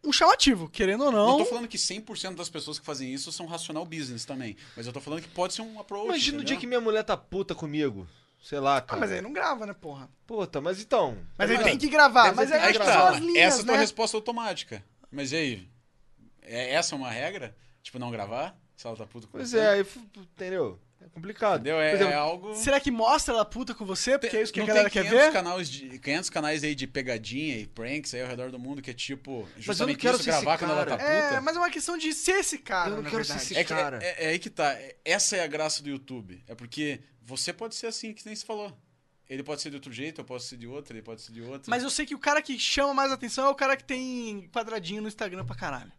[0.05, 1.39] um chamativo, querendo ou Não não.
[1.39, 4.59] tô falando que 100% das pessoas que fazem isso são racional business também.
[4.76, 6.05] Mas eu tô falando que pode ser um approach.
[6.05, 8.06] Imagina o dia que minha mulher tá puta comigo.
[8.43, 9.01] Sei lá, Ah, cara.
[9.01, 10.10] mas aí não grava, né, porra?
[10.26, 11.16] Puta, mas então.
[11.39, 12.34] Mas aí tem que gravar.
[12.34, 13.10] Mas aí que acho que gravar.
[13.12, 13.80] Tá, as linhas, essa é a tua né?
[13.80, 14.84] resposta automática.
[15.10, 15.68] Mas e aí?
[16.43, 17.56] É, essa é uma regra?
[17.82, 18.56] Tipo, não gravar?
[18.76, 19.59] Se ela tá puta com Pois você?
[19.59, 19.86] é, aí,
[20.16, 20.80] entendeu?
[21.00, 21.60] É complicado.
[21.60, 21.80] Entendeu?
[21.80, 22.54] É, exemplo, é algo...
[22.54, 24.16] Será que mostra ela puta com você?
[24.18, 25.32] Porque é isso que a não galera tem quer 500 ver?
[25.32, 28.90] Canais de, 500 canais aí de pegadinha e pranks aí ao redor do mundo que
[28.90, 31.09] é tipo justamente quero isso, ser esse gravar quando ela tá puta.
[31.09, 33.52] É, mas é uma questão de ser esse cara, Eu não quero ser verdade.
[33.52, 33.98] esse É, que- cara.
[34.00, 34.78] é- é aí que tá.
[35.04, 36.42] Essa é a graça do YouTube.
[36.46, 38.72] É porque você pode ser assim, que nem se falou.
[39.28, 41.42] Ele pode ser de outro jeito, eu posso ser de outro, ele pode ser de
[41.42, 41.68] outro.
[41.68, 44.48] Mas eu sei que o cara que chama mais atenção é o cara que tem
[44.52, 45.90] quadradinho no Instagram pra caralho.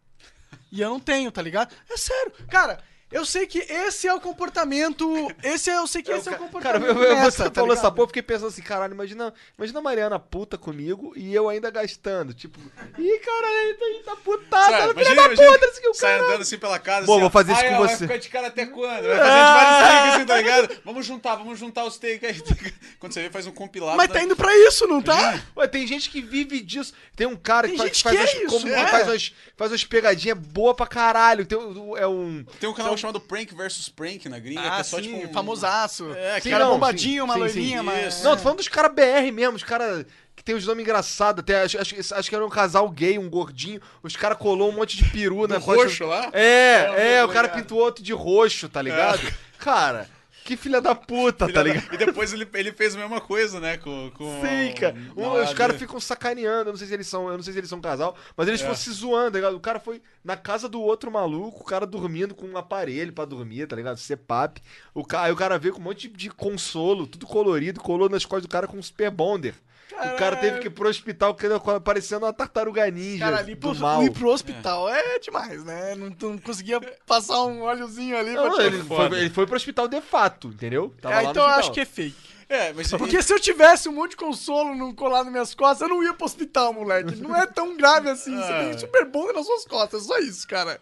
[0.74, 1.72] E eu não tenho, tá ligado?
[1.88, 2.32] É sério.
[2.50, 2.80] Cara,
[3.14, 5.30] eu sei que esse é o comportamento.
[5.42, 6.86] Esse é, eu sei que esse é o Cara, comportamento.
[6.98, 7.78] eu, eu, meta, você tá falou ligado?
[7.84, 11.48] essa porra, eu fiquei pensando assim, caralho, imagina, imagina a Mariana puta comigo e eu
[11.48, 12.34] ainda gastando.
[12.34, 12.58] Tipo,
[12.98, 15.94] ih, caralho, ele tá, ele tá putada, Sabe, ela filha imagina- da puta, assim o
[15.94, 16.24] Sai cara.
[16.28, 17.06] andando assim pela casa.
[17.06, 17.96] Bom, assim, vou fazer isso com ó, Vai você.
[17.98, 19.02] ficar de cara até quando?
[19.06, 20.76] Vai fazer vários takes assim, tá ligado?
[20.84, 22.74] Vamos juntar, vamos juntar os takes aí.
[22.98, 23.96] Quando você vê, faz um compilado.
[23.96, 25.40] Mas da- tá indo pra isso, não tá?
[25.56, 26.92] Ué, tem gente que vive disso.
[27.14, 28.86] Tem um cara Tem que faz, gente faz que é umas, isso, como- é.
[28.86, 31.44] faz umas, faz umas pegadinhas boas pra caralho.
[31.46, 32.44] Tem, um- é um.
[32.58, 35.28] Tem um canal chamado Prank vs Prank na gringa, que Ah, é só sim, tipo
[35.28, 35.32] um...
[35.32, 36.10] famosaço.
[36.14, 38.22] É, Sim, que cara não, bombadinho, sim, uma sim, loirinha, sim, mas...
[38.22, 40.04] Não, tô falando dos caras BR mesmo, os caras
[40.36, 41.40] que tem os nomes engraçados.
[41.40, 43.80] Até, acho, acho, acho que era um casal gay, um gordinho.
[44.02, 46.28] Os caras colou um monte de peru na costa- roxo lá?
[46.32, 47.62] É, é, tô o cara ligado.
[47.62, 49.20] pintou outro de roxo, tá ligado?
[49.58, 50.08] Cara,
[50.44, 51.92] que filha da puta, tá ligado?
[51.94, 53.78] E depois ele, ele fez a mesma coisa, né?
[53.78, 54.94] Com, com Sim, cara.
[55.16, 57.58] Um- os caras ficam sacaneando, eu não sei se eles são, eu não sei se
[57.60, 58.64] eles são um casal, mas eles É.
[58.64, 59.56] ficam se zoando, tá ligado?
[59.56, 63.24] O cara foi na casa do outro maluco, o cara dormindo com um aparelho pra
[63.24, 63.96] dormir, tá ligado?
[63.98, 64.60] CPAP.
[64.92, 68.24] O cara, aí o cara veio com um monte de consolo, tudo colorido, colou nas
[68.24, 69.54] costas do cara com um super bonder.
[69.96, 71.36] O cara teve que ir pro hospital
[71.82, 74.02] parecendo uma tartaruga ninja Cara, ali do pro, mal.
[74.02, 75.18] ir pro hospital é.
[75.18, 75.94] demais, né?
[75.94, 79.56] Não, não conseguia passar um óleozinho ali Não, pra ele, tirar- foi, ele foi pro
[79.56, 80.92] hospital de fato, entendeu?
[81.00, 82.34] Tava É, lá no então eu acho que é fake.
[82.48, 85.88] É, mas Porque se eu tivesse um monte de consolo num colado nas minhas costas,
[85.88, 87.16] eu não ia pro hospital, moleque.
[87.16, 88.36] Não é tão grave assim.
[88.36, 88.58] Você Ah.
[88.64, 90.78] tem super bom nas suas costas, só isso, cara.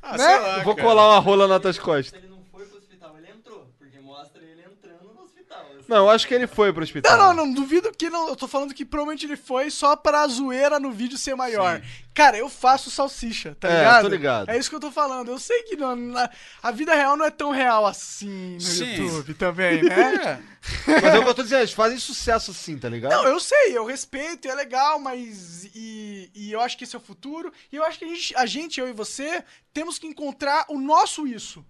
[0.00, 0.24] Ah, né?
[0.24, 0.88] sei lá, Eu vou cara.
[0.88, 2.18] colar uma rola nas tuas costas.
[2.18, 3.66] Ele não foi pro hospital, ele entrou.
[3.78, 5.66] Porque mostra ele entrando no hospital.
[5.88, 7.16] Não, eu acho que ele foi pro hospital.
[7.16, 8.28] Não, não, não, duvido que não.
[8.28, 11.80] Eu tô falando que provavelmente ele foi só pra zoeira no vídeo ser maior.
[12.12, 14.02] Cara, eu faço salsicha, tá É, ligado?
[14.02, 14.50] tô ligado.
[14.50, 15.30] É isso que eu tô falando.
[15.30, 16.28] Eu sei que não- na-
[16.62, 18.96] a vida real não é tão real assim no Sim.
[19.02, 20.44] YouTube também, né?
[20.86, 23.12] É, Mas é o que eu tô dizendo, eles fazem sucesso sim, tá ligado?
[23.12, 25.64] Não, eu sei, eu respeito, é legal, mas.
[25.74, 27.50] E, e eu acho que esse é o futuro.
[27.72, 29.42] E eu acho que a gente, a gente, eu e você,
[29.72, 31.64] temos que encontrar o nosso isso.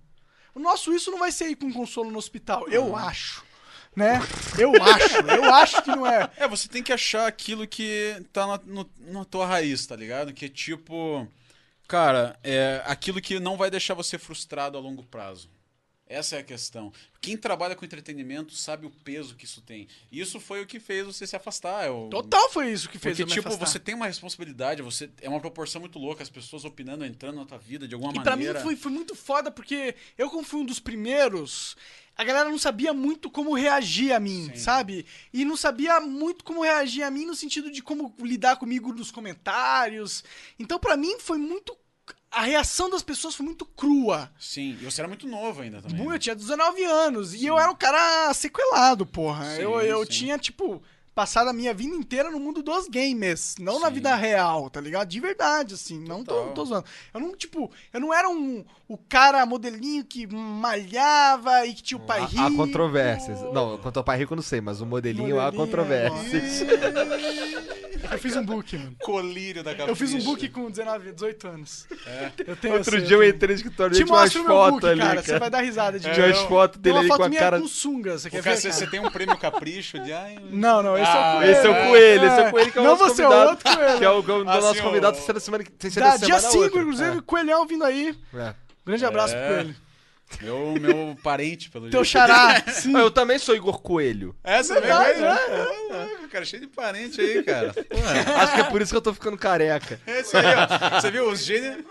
[0.55, 2.66] O nosso isso não vai ser ir com consolo no hospital.
[2.69, 3.45] Eu acho.
[3.97, 4.20] Né?
[4.59, 5.16] Eu acho.
[5.27, 6.31] Eu acho que não é.
[6.36, 10.32] É, você tem que achar aquilo que tá na, no- na tua raiz, tá ligado?
[10.32, 11.27] Que é tipo.
[11.89, 15.51] Cara, é aquilo que não vai deixar você frustrado a longo prazo.
[16.09, 16.93] Essa é a questão.
[17.20, 19.86] Quem trabalha com entretenimento sabe o peso que isso tem.
[20.10, 21.85] E isso foi o que fez você se afastar.
[21.86, 22.09] É o...
[22.09, 23.66] Total foi isso que fez Porque, eu me tipo, afastar.
[23.66, 27.44] você tem uma responsabilidade, você é uma proporção muito louca, as pessoas opinando, entrando na
[27.44, 28.60] tua vida de alguma E pra mim maneira.
[28.60, 31.76] foi, foi muito foda, porque eu, como fui um dos primeiros,
[32.16, 34.56] a galera não sabia muito como reagir a mim, Sim.
[34.56, 35.05] sabe?
[35.32, 39.10] E não sabia muito como reagir a mim no sentido de como lidar comigo nos
[39.10, 40.24] comentários.
[40.59, 41.76] Então, pra mim, foi muito.
[42.30, 44.30] A reação das pessoas foi muito crua.
[44.38, 46.06] Sim, e você era muito novo ainda também.
[46.06, 49.44] Eu tinha 19 anos e eu era um cara sequelado, porra.
[49.56, 50.10] Sim, eu eu sim.
[50.10, 50.82] tinha, tipo,
[51.18, 53.94] passado a minha vida inteira no mundo dos games, não na Sim.
[53.94, 55.09] vida real, tá ligado?
[55.09, 55.98] De verdade, assim.
[55.98, 56.52] Não tô, Total.
[56.55, 56.84] tô zoando.
[57.12, 61.98] Eu não, tipo, eu não era um o cara modelinho que malhava e que tinha
[61.98, 62.40] o pai rico.
[62.40, 63.40] Há há controvérsias.
[63.52, 66.62] Não, quanto ao pai rico eu não sei, mas o modelinho, há Modelinho, controvérsias.
[68.10, 68.97] Eu fiz um book, mano.
[69.01, 71.86] Colírio da Eu fiz um book com 19, 18 anos.
[72.06, 72.30] É.
[72.47, 74.44] Eu tenho Outro esse- dia eu tenho- entrei no escritório dele, tinha umas mostro o
[74.47, 75.10] meu fotos book, ali, cara.
[75.14, 75.22] cara.
[75.26, 76.35] Você vai dar risada de Tinha ver.
[76.35, 77.60] umas fotos Tem dele ali com a minha cara...
[77.60, 78.56] com sunga, você quer ver?
[78.56, 80.12] você, tem um prêmio capricho de.
[80.12, 81.52] Ai, Não, não, esse é o Ah, coelho.
[81.52, 83.28] Esse é o coelho, esse é o coelho que é o Não, nosso você é
[83.28, 83.98] outro coelho.
[83.98, 86.16] Que é o, que é o Ah, nosso convidado tem da semana, tem Da, da
[86.16, 86.80] dia semana 5, outra.
[86.80, 88.16] inclusive, Coelhão vindo aí.
[88.35, 88.39] É.
[88.39, 88.55] É.
[88.86, 89.47] Grande abraço É.
[89.47, 89.76] pro Coelho.
[90.42, 92.12] Meu, meu parente, pelo Teu jeito.
[92.12, 92.62] xará.
[92.72, 92.94] Sim.
[92.96, 94.36] Ah, Eu também sou Igor Coelho.
[94.44, 97.72] Essa Verdade, mesmo, é, é, é, Cara, cheio de parente aí, cara.
[97.72, 98.42] Porra.
[98.42, 100.00] Acho que é por isso que eu tô ficando careca.
[100.06, 101.00] Esse aí, ó.
[101.00, 101.84] Você viu os gêneros?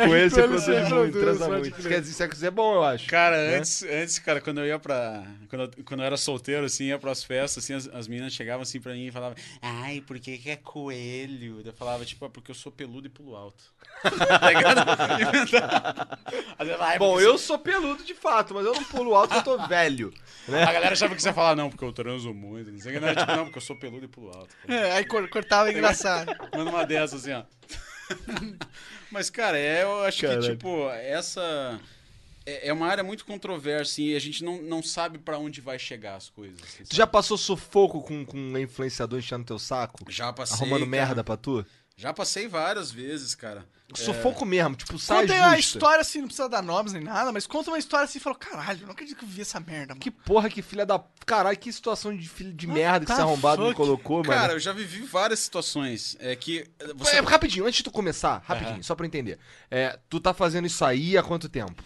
[0.08, 1.82] Coelho você Coelho produz muito, produz, transa muito.
[1.88, 3.06] Quer dizer, sexo é bom, eu acho.
[3.08, 3.56] Cara, né?
[3.58, 5.24] antes, antes, cara, quando eu ia pra.
[5.48, 8.62] Quando eu, quando eu era solteiro, assim, ia pras festas, assim, as, as meninas chegavam
[8.62, 11.62] assim pra mim e falavam, ai, por que, que é coelho?
[11.64, 13.62] Eu falava, tipo, é porque eu sou peludo e pulo alto.
[14.02, 14.80] tá ligado?
[16.58, 19.58] "Ah, é Bom, eu sou peludo de fato, mas eu não pulo alto porque eu
[19.58, 20.12] tô velho.
[20.48, 20.62] Né?
[20.62, 22.70] A galera achava que você ia falar, não, porque eu transo muito.
[22.70, 24.54] Não sei o que, não, tipo, não, porque eu sou peludo e pulo alto.
[24.68, 26.32] É, aí cor- cortava engraçado.
[26.56, 27.44] Manda uma dessas assim, ó.
[29.10, 31.80] Mas, cara, é, eu acho que, tipo, essa.
[32.46, 35.78] É é uma área muito controversa e a gente não, não sabe pra onde vai
[35.78, 36.58] chegar as coisas.
[36.62, 40.10] assim, Tu já passou sufoco com, com um influenciador enchendo teu saco?
[40.10, 40.56] Já passei.
[40.56, 40.90] Arrumando cara.
[40.90, 41.64] merda pra tu?
[41.96, 43.64] Já passei várias vezes, cara.
[43.94, 45.50] Sufoco mesmo, tipo, sai Conta justa.
[45.50, 48.20] a história assim, não precisa dar nomes nem nada, mas conta uma história assim e
[48.20, 50.00] fala: caralho, eu não acredito que eu vi essa merda, mano.
[50.00, 51.02] Que porra, que filha da...
[51.26, 53.76] Caralho, que situação de filho de merda que the esse arrombado me fuck?
[53.76, 54.52] colocou, Cara, mano.
[54.54, 56.16] eu já vivi várias situações.
[56.20, 56.66] É que.
[56.96, 57.16] Você...
[57.16, 58.82] É, rapidinho, antes de tu começar, rapidinho, Aham.
[58.82, 59.38] só pra entender.
[59.70, 61.82] É, tu tá fazendo isso aí há quanto tempo?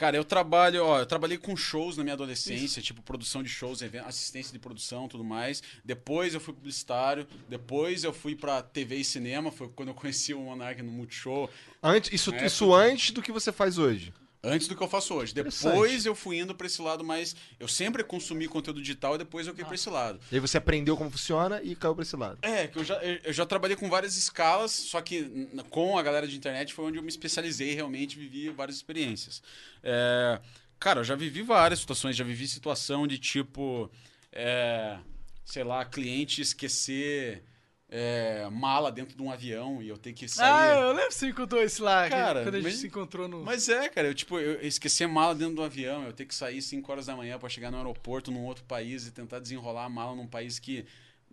[0.00, 3.82] Cara, eu trabalho, ó, eu trabalhei com shows na minha adolescência, tipo produção de shows,
[4.06, 5.62] assistência de produção, tudo mais.
[5.84, 10.32] Depois eu fui publicitário, depois eu fui pra TV e cinema, foi quando eu conheci
[10.32, 11.50] o Monark no Multishow,
[11.82, 14.10] Antes, isso, isso antes do que você faz hoje.
[14.42, 15.34] Antes do que eu faço hoje.
[15.34, 19.46] Depois eu fui indo pra esse lado mais, eu sempre consumi conteúdo digital e depois
[19.46, 20.20] eu caí pra esse lado.
[20.30, 22.38] E aí você aprendeu como funciona e caiu pra esse lado.
[22.42, 26.26] É, que eu já, eu já trabalhei com várias escalas, só que com a galera
[26.26, 29.42] de internet foi onde eu me especializei realmente, vivi várias experiências.
[29.82, 30.40] É,
[30.78, 33.90] cara, eu já vivi várias situações, já vivi situação de tipo,
[34.32, 34.98] é,
[35.44, 37.44] sei lá, cliente esquecer
[37.92, 40.78] é, mala dentro de um avião e eu ter que Ah, sair.
[40.80, 43.26] eu lembro que você me contou isso lá, Cara, quando a gente mas- se encontrou
[43.26, 43.42] no.
[43.44, 46.34] Mas é, cara, eu tipo, eu esqueci a mala dentro do avião, eu ter que
[46.34, 49.86] sair 5 horas da manhã pra chegar no aeroporto num outro país e tentar desenrolar
[49.86, 50.86] a mala num país que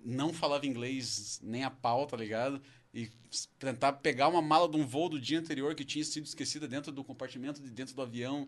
[0.03, 2.59] não falava inglês nem a pau, tá ligado?
[2.93, 3.09] E
[3.59, 6.91] tentar pegar uma mala de um voo do dia anterior que tinha sido esquecida dentro
[6.91, 8.47] do compartimento de dentro do avião.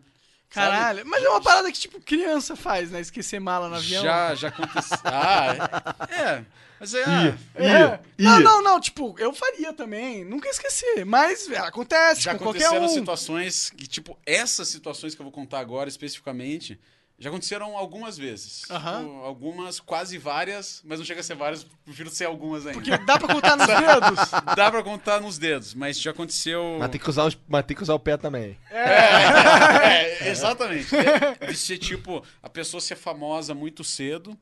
[0.50, 0.70] Sabe?
[0.76, 3.00] Caralho, mas é uma parada que, tipo, criança faz, né?
[3.00, 4.02] Esquecer mala no avião.
[4.02, 4.98] Já, já aconteceu.
[5.04, 6.14] ah, é.
[6.22, 6.44] é.
[6.78, 6.98] Mas é.
[7.00, 7.62] Ia, É.
[7.68, 8.44] ia, Não, ia.
[8.44, 10.24] não, não, tipo, eu faria também.
[10.24, 11.04] Nunca esqueci.
[11.04, 12.98] Mas é, acontece Já com qualquer aconteceram um.
[12.98, 16.80] situações que, tipo, essas situações que eu vou contar agora especificamente,
[17.20, 18.62] já aconteceram algumas vezes.
[18.70, 19.02] Aham.
[19.02, 22.80] Tipo, algumas, quase várias, mas não chega a ser várias, prefiro ser algumas ainda.
[22.80, 24.30] Porque dá pra contar nos dedos.
[24.56, 26.78] Dá pra contar nos dedos, mas já aconteceu.
[26.78, 28.58] Mas tem, que usar os, mas tem que usar o pé também.
[28.70, 30.88] É, exatamente.
[30.96, 34.34] É, de ser tipo, a pessoa ser famosa muito cedo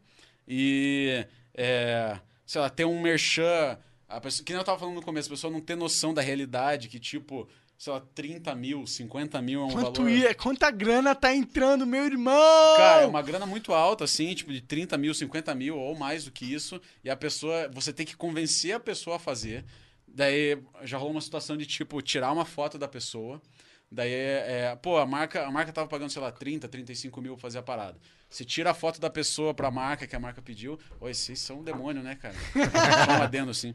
[0.46, 3.76] e, é, sei lá, ter um merchan.
[4.08, 6.22] A pessoa, que nem eu tava falando no começo, a pessoa não ter noção da
[6.22, 7.48] realidade, que tipo,
[7.78, 10.10] sei lá, 30 mil, 50 mil é um Quanto valor.
[10.10, 12.76] ia, quanta grana tá entrando, meu irmão?
[12.76, 16.24] Cara, é uma grana muito alta, assim, tipo de 30 mil, 50 mil ou mais
[16.24, 16.80] do que isso.
[17.04, 19.64] E a pessoa, você tem que convencer a pessoa a fazer.
[20.08, 23.40] Daí já rolou uma situação de, tipo, tirar uma foto da pessoa.
[23.90, 27.42] Daí, é, pô, a marca, a marca tava pagando, sei lá, 30, 35 mil pra
[27.42, 27.96] fazer a parada.
[28.28, 30.78] Você tira a foto da pessoa pra marca que a marca pediu.
[31.00, 32.34] Oi, vocês são um demônio, né, cara?
[32.34, 33.72] Só um adendo, assim.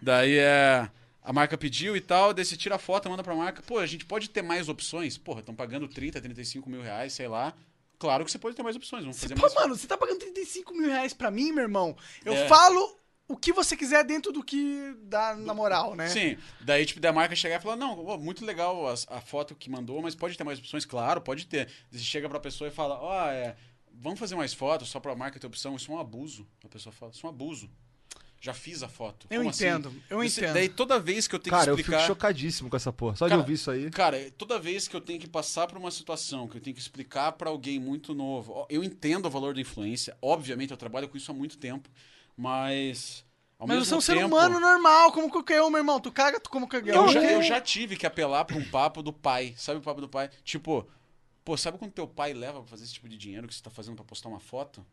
[0.00, 0.88] Daí é.
[1.22, 3.62] A marca pediu e tal, daí você tira a foto, manda pra marca.
[3.62, 5.16] Pô, a gente pode ter mais opções?
[5.16, 7.54] Porra, estão pagando 30, 35 mil reais, sei lá.
[7.98, 9.04] Claro que você pode ter mais opções.
[9.04, 9.54] Vamos fazer Pô, mais.
[9.54, 11.96] mano, você tá pagando 35 mil reais pra mim, meu irmão?
[12.24, 12.48] Eu É.
[12.48, 16.08] falo o que você quiser dentro do que dá na moral, né?
[16.08, 16.36] Sim.
[16.60, 20.02] Daí, tipo, da marca chegar e falar: Não, muito legal a, a foto que mandou,
[20.02, 20.84] mas pode ter mais opções?
[20.84, 21.68] Claro, pode ter.
[21.88, 23.54] Você chega pra pessoa e fala: Ó, é.
[23.94, 25.76] Vamos fazer mais fotos só pra marca ter opção?
[25.76, 26.48] Isso é um abuso.
[26.64, 27.70] A pessoa fala: Isso é um abuso.
[28.44, 29.28] Já fiz a foto.
[29.30, 29.64] Eu Como assim?
[29.66, 30.54] entendo, eu Você- entendo.
[30.54, 32.06] Daí toda vez que eu tenho Cara, eu que fico explicar.
[32.08, 33.14] chocadíssimo com essa porra.
[33.14, 33.88] Só de Cara, ouvir isso aí.
[33.92, 36.82] Cara, toda vez que eu tenho que passar por uma situação, que eu tenho que
[36.82, 40.16] explicar pra alguém muito novo, eu entendo o valor da influência.
[40.20, 41.88] Obviamente, eu trabalho com isso há muito tempo,
[42.36, 43.24] mas.
[43.60, 46.00] Ao Mas você é um ser humano normal, como qualquer um, meu irmão.
[46.00, 47.04] Tu caga, tu como qualquer um.
[47.06, 49.54] Eu já, eu já tive que apelar pra um papo do pai.
[49.56, 50.28] Sabe o papo do pai?
[50.42, 50.84] Tipo,
[51.44, 53.70] pô, sabe quando teu pai leva pra fazer esse tipo de dinheiro que você tá
[53.70, 54.84] fazendo pra postar uma foto?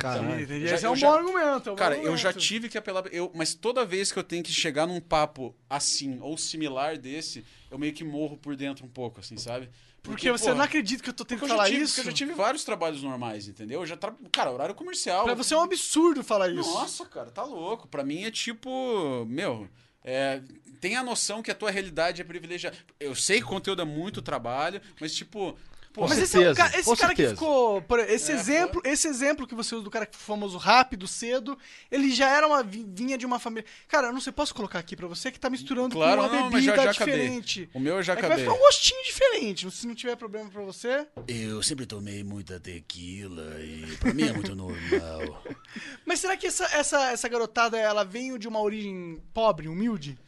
[0.00, 1.68] Já- Esse é um já- bom argumento.
[1.68, 2.38] é um bom Cara, eu já argumento.
[2.48, 3.04] tive que apelar.
[3.12, 7.44] Eu, mas toda vez que eu tenho que chegar num papo assim ou similar desse,
[7.70, 9.68] eu meio que morro por dentro um pouco, assim, sabe?
[10.02, 11.94] Porque você porra, não acredita que eu tô tendo porque que falar tive, isso?
[11.94, 13.80] Porque eu já tive vários trabalhos normais, entendeu?
[13.82, 14.12] Eu já tra...
[14.32, 15.22] Cara, horário comercial.
[15.24, 16.68] Pra você é um absurdo falar isso.
[16.74, 17.86] Nossa, cara, tá louco.
[17.86, 19.24] Pra mim é tipo.
[19.28, 19.68] Meu.
[20.04, 20.42] É,
[20.80, 22.76] tem a noção que a tua realidade é privilegiada.
[22.98, 25.56] Eu sei que o conteúdo é muito trabalho, mas tipo.
[25.92, 27.34] Pô, Mas Com esse, é o certeza, ca- esse cara que certeza.
[27.34, 27.82] ficou.
[27.82, 31.06] por- esse, É, exemplo, esse exemplo que você usa do cara que foi famoso rápido,
[31.06, 31.58] cedo,
[31.90, 33.66] ele já era uma vi- vinha de uma família.
[33.88, 36.40] Cara, eu não sei, posso colocar aqui pra você que tá misturando Claro, com uma
[36.40, 37.14] não, bebida já- já acabei.
[37.14, 37.68] diferente.
[37.74, 38.44] o meu eu já É que vai acabei.
[38.46, 39.70] ficar um gostinho diferente.
[39.70, 41.06] Se não tiver problema pra você.
[41.28, 45.42] Eu sempre tomei muita tequila e pra mim é muito normal.
[46.06, 50.18] Mas será que essa, essa, essa garotada ela veio de uma origem pobre, humilde?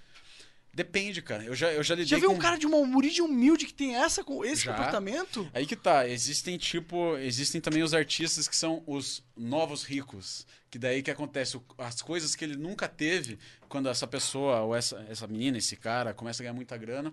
[0.75, 1.45] Depende, cara.
[1.45, 2.37] Eu já, eu já lidei Já viu com...
[2.37, 4.73] um cara de uma origem humilde que tem essa, com esse Já.
[4.73, 5.49] comportamento?
[5.55, 10.79] Aí que tá, existem tipo, existem também os artistas que são os novos ricos, que
[10.79, 13.39] daí que acontece, as coisas que ele nunca teve,
[13.69, 17.13] quando essa pessoa, ou essa, essa menina, esse cara, começa a ganhar muita grana,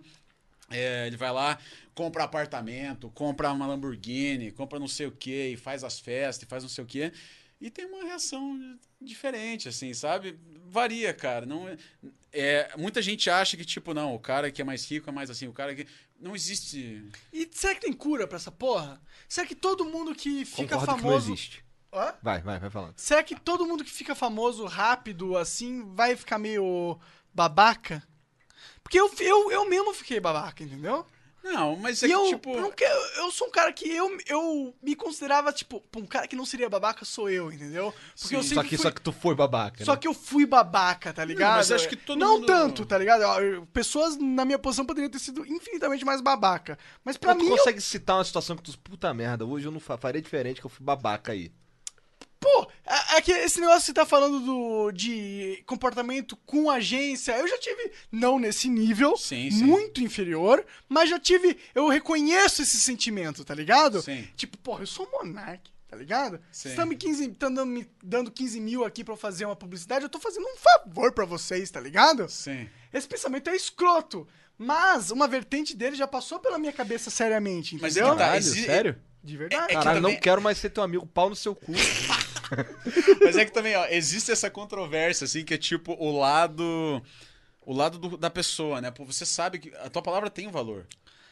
[0.71, 1.59] é, ele vai lá,
[1.93, 6.49] compra apartamento, compra uma Lamborghini, compra não sei o que, e faz as festas, e
[6.49, 7.11] faz não sei o que,
[7.61, 10.37] e tem uma reação diferente, assim, sabe?
[10.65, 11.45] Varia, cara.
[11.45, 11.77] Não é-
[12.33, 15.29] é, muita gente acha que, tipo, não, o cara que é mais rico é mais
[15.29, 15.85] assim, o cara que.
[16.19, 17.03] Não existe.
[17.33, 19.01] E será que tem cura pra essa porra?
[19.27, 21.31] Será que todo mundo que fica Concordo que não famoso.
[21.31, 21.63] existe.
[21.93, 22.13] Hã?
[22.21, 22.93] Vai, vai, vai falando.
[22.97, 26.97] Será que todo mundo que fica famoso rápido, assim, vai ficar meio
[27.33, 28.01] babaca?
[28.83, 31.05] Porque eu, eu, eu mesmo fiquei babaca, entendeu?
[31.43, 32.55] Não, mas é e que, eu, tipo.
[32.55, 36.27] não quero- eu sou um cara que eu, eu me considerava, tipo, pô, um cara
[36.27, 37.91] que não seria babaca sou eu, entendeu?
[38.19, 38.49] Porque eu Sim.
[38.49, 38.83] sempre Só que, fui...
[38.83, 39.97] só que tu foi babaca, Só né?
[39.97, 41.55] que eu fui babaca, tá ligado?
[41.57, 43.23] mas acho que todo não mundo- tanto, tá ligado?
[43.41, 46.77] Eu- Pessoas na minha posição poderiam ter sido infinitamente mais babaca.
[47.03, 48.77] Mas pra tu mim, eu- consegue citar uma situação que tu...
[48.79, 51.51] Puta merda, hoje eu não fa- faria diferente que eu fui babaca aí.
[52.39, 52.67] Pô,
[53.13, 57.47] é, é que esse negócio que você tá falando do, de comportamento com agência, eu
[57.47, 59.63] já tive, não nesse nível, Sim, sim.
[59.63, 64.01] muito inferior, mas já tive, eu reconheço esse sentimento, tá ligado?
[64.01, 64.27] Sim.
[64.35, 66.39] Tipo, porra, eu sou um monarca, tá ligado?
[66.51, 69.55] Vocês estão me, 15 tão dando, me dando 15 mil aqui pra eu fazer uma
[69.55, 72.27] publicidade, eu tô fazendo um favor pra vocês, tá ligado?
[72.29, 72.67] Sim.
[72.93, 74.27] Esse pensamento é escroto.
[74.57, 78.11] Mas uma vertente dele já passou pela minha cabeça seriamente, Mas é entendeu?
[78.13, 78.95] que tá, Caralho, sério?
[79.23, 79.63] De verdade.
[79.63, 81.71] É que Caralho, também- não quero mais ser teu amigo, pau no seu cu.
[83.21, 87.01] Mas é que também, ó, existe essa controvérsia, assim, que é tipo o lado.
[87.63, 88.89] O lado do- da pessoa, né?
[88.89, 90.87] Pô, você sabe que a tua palavra tem um valor.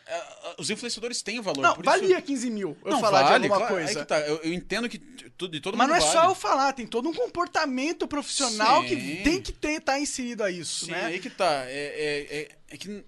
[0.06, 0.22] É,
[0.60, 1.62] Os influenciadores têm um valor.
[1.62, 4.00] Não, por isso- valia 15 mil eu Não, falar vale, de alguma claro, aí coisa.
[4.02, 4.20] que tá.
[4.22, 6.28] Eu, eu entendo que tudo, de todo Mas não é só vale.
[6.32, 8.88] eu falar, tem todo um comportamento profissional Sim.
[8.90, 11.06] que tem que ter, tá inserido a isso, Sim, né?
[11.06, 11.64] aí que tá.
[11.66, 13.04] É, é, é, é que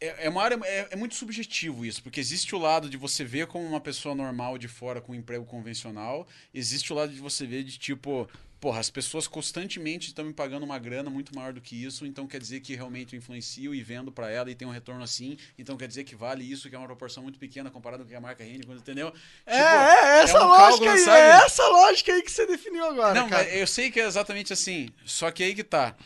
[0.00, 0.58] é, é uma área.
[0.64, 4.14] É, é muito subjetivo isso, porque existe o lado de você ver como uma pessoa
[4.14, 8.28] normal de fora com um emprego convencional, existe o lado de você ver de tipo.
[8.60, 12.28] Porra, as pessoas constantemente estão me pagando uma grana muito maior do que isso, então
[12.28, 15.36] quer dizer que realmente eu influencio e vendo pra ela e tem um retorno assim,
[15.58, 18.10] então quer dizer que vale isso, que é uma proporção muito pequena comparado com o
[18.10, 19.12] que a marca rende, entendeu?
[19.44, 21.18] É, Tipo, é, essa um lógica cálculo, aí, sabe?
[21.18, 23.48] é essa lógica aí que você definiu agora, Não, cara.
[23.48, 24.88] eu sei que é exatamente assim.
[25.04, 25.96] Só que aí que tá.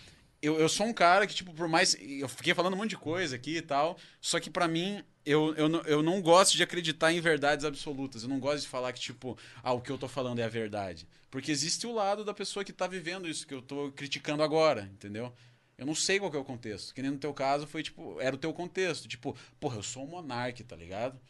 [0.46, 1.96] Eu, eu sou um cara que, tipo, por mais.
[2.00, 3.98] Eu fiquei falando um monte de coisa aqui e tal.
[4.20, 8.22] Só que pra mim, eu, eu, eu não gosto de acreditar em verdades absolutas.
[8.22, 10.48] Eu não gosto de falar que, tipo, ah, o que eu tô falando é a
[10.48, 11.08] verdade.
[11.32, 14.88] Porque existe o lado da pessoa que tá vivendo isso que eu tô criticando agora,
[14.92, 15.34] entendeu?
[15.76, 16.94] Eu não sei qual é o contexto.
[16.94, 19.08] Que nem no teu caso foi, tipo, era o teu contexto.
[19.08, 21.20] Tipo, porra, eu sou um monarca, tá ligado?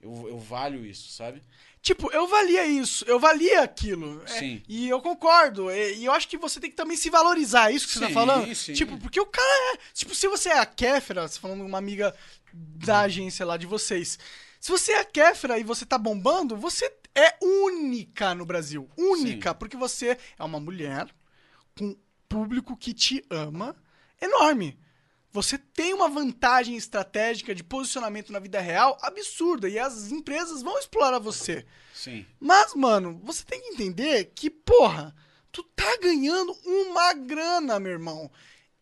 [0.00, 1.42] Eu, eu valho isso, sabe?
[1.82, 4.22] Tipo, eu valia isso, eu valia aquilo.
[4.26, 4.62] É, Sim.
[4.68, 5.70] e eu concordo.
[5.70, 8.00] E, e eu acho que você tem que também se valorizar, é isso que você
[8.00, 8.54] tá Sim, falando?
[8.54, 8.72] sim.
[8.74, 9.78] Tipo, porque o cara é.
[9.94, 12.14] Tipo, se você é a Kéfera, você falando uma amiga
[12.52, 14.18] da agência lá de vocês.
[14.60, 18.88] Se você é a Kéfera e você tá bombando, você é única no Brasil.
[18.96, 21.08] Única, porque você é uma mulher
[21.78, 21.96] com
[22.28, 23.74] público que te ama
[24.20, 24.78] enorme.
[25.32, 30.78] Você tem uma vantagem estratégica de posicionamento na vida real absurda e as empresas vão
[30.78, 31.64] explorar você.
[31.94, 32.26] Sim.
[32.40, 35.14] Mas, mano, você tem que entender que, porra,
[35.52, 38.30] tu tá ganhando uma grana, meu irmão.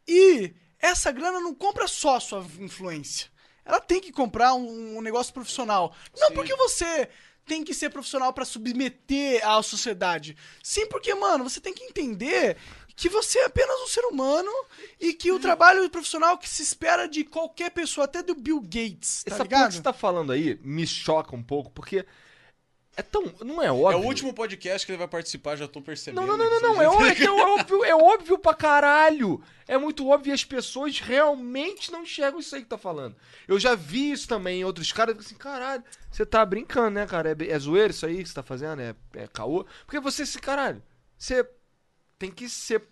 [0.06, 3.30] E essa grana não compra só a sua influência.
[3.62, 5.94] Ela tem que comprar um, um negócio profissional.
[6.18, 6.34] Não Sim.
[6.34, 7.10] porque você
[7.44, 10.36] tem que ser profissional pra submeter à sociedade.
[10.62, 12.56] Sim, porque, mano, você tem que entender
[12.98, 14.50] que você é apenas um ser humano
[15.00, 19.22] e que o trabalho profissional que se espera de qualquer pessoa, até do Bill Gates,
[19.24, 19.68] tá Essa porra ligado?
[19.68, 22.04] que você tá falando aí me choca um pouco, porque
[22.96, 23.32] é tão.
[23.44, 24.00] Não é É óbvio.
[24.00, 26.26] o último podcast que ele vai participar, já tô percebendo.
[26.26, 26.82] Não, não, não, não, não.
[27.06, 29.40] É, já- ó- é é óbvio, é óbvio pra caralho.
[29.68, 33.14] É muito óbvio e as pessoas realmente não enxergam isso aí que tá falando.
[33.46, 35.14] Eu já vi isso também em outros caras.
[35.14, 37.30] eu Assim, caralho, você tá brincando, né, cara?
[37.40, 38.82] É, é zoeiro isso aí que você tá fazendo?
[38.82, 39.64] É, é caô?
[39.86, 40.82] Porque você, se caralho,
[41.16, 41.48] você
[42.18, 42.82] tem que ser.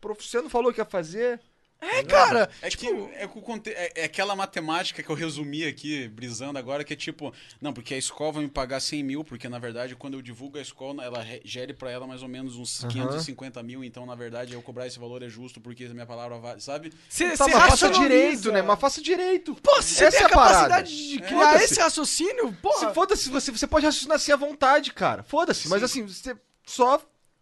[0.00, 1.40] prof- Você não falou que ia fazer?
[1.82, 2.50] É, cara.
[2.60, 6.84] É tipo, que é, que é- é aquela matemática que eu resumi aqui, brisando agora,
[6.84, 9.96] que é tipo, não, porque a escola vai me pagar 100 mil, porque na verdade,
[9.96, 12.92] quando eu divulgo a escola, ela re- gere pra ela mais ou menos uns Aham.
[12.92, 16.36] 550 mil, então na verdade eu cobrar esse valor é justo, porque a minha palavra
[16.38, 16.92] vale, sabe?
[17.08, 18.60] Você Tá, faça direito, né?
[18.60, 19.54] Mas faça direito.
[19.54, 21.64] Pô, se você Essa tem é a capacidade de criar Foda-se.
[21.64, 22.88] esse raciocínio, porra.
[22.88, 25.22] Se foda-se, você, você pode raciocinar assim à vontade, cara.
[25.22, 25.66] Foda-se.
[25.66, 27.00] Mas assim, você só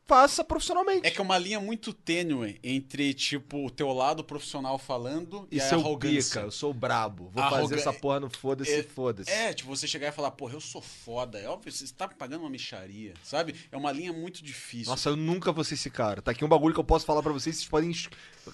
[0.09, 1.07] faça profissionalmente.
[1.07, 5.57] É que é uma linha muito tênue entre, tipo, o teu lado profissional falando e,
[5.57, 6.17] E a seu arrogância.
[6.23, 7.29] pica, eu sou brabo.
[7.33, 9.31] Vou Arroga- fazer essa porra no foda-se, É- foda-se.
[9.31, 11.39] É, tipo, você chegar e falar, porra, eu sou foda.
[11.39, 13.55] É óbvio, você tá pagando uma micharia, sabe?
[13.71, 14.91] É uma linha muito difícil.
[14.91, 16.23] Nossa, eu nunca vou ser esse cara.
[16.23, 17.91] Tá aqui um bagulho que eu posso falar pra vocês, vocês podem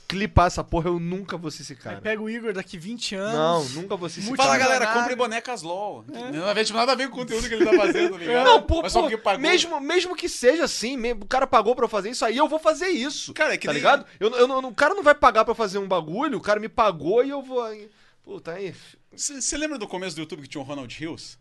[0.08, 2.00] clipar essa porra, eu nunca vou ser esse Aí cara.
[2.00, 3.34] pega o Igor daqui 20 anos.
[3.74, 4.78] Não, nunca vou ser esse Muito Fala, cara.
[4.78, 6.04] galera, compre bonecas LOL.
[6.06, 8.44] Não tem nada a ver com o conteúdo que ele tá fazendo, tá ligado?
[8.44, 9.40] Não, pô, Mas só porque pagou.
[9.40, 12.58] mesmo, mesmo que seja assim, o cara pagou pra eu fazer isso aí, eu vou
[12.58, 13.32] fazer isso.
[13.34, 14.04] Cara, é que tá nem- ligado?
[14.18, 16.58] Eu, eu, não- o cara não vai pagar pra eu fazer um bagulho, o cara
[16.60, 17.62] me pagou e eu vou.
[17.62, 17.88] aí-
[18.24, 18.74] Puta, aí.
[19.14, 21.36] Você lembra do começo do YouTube que tinha o Ronald Hills?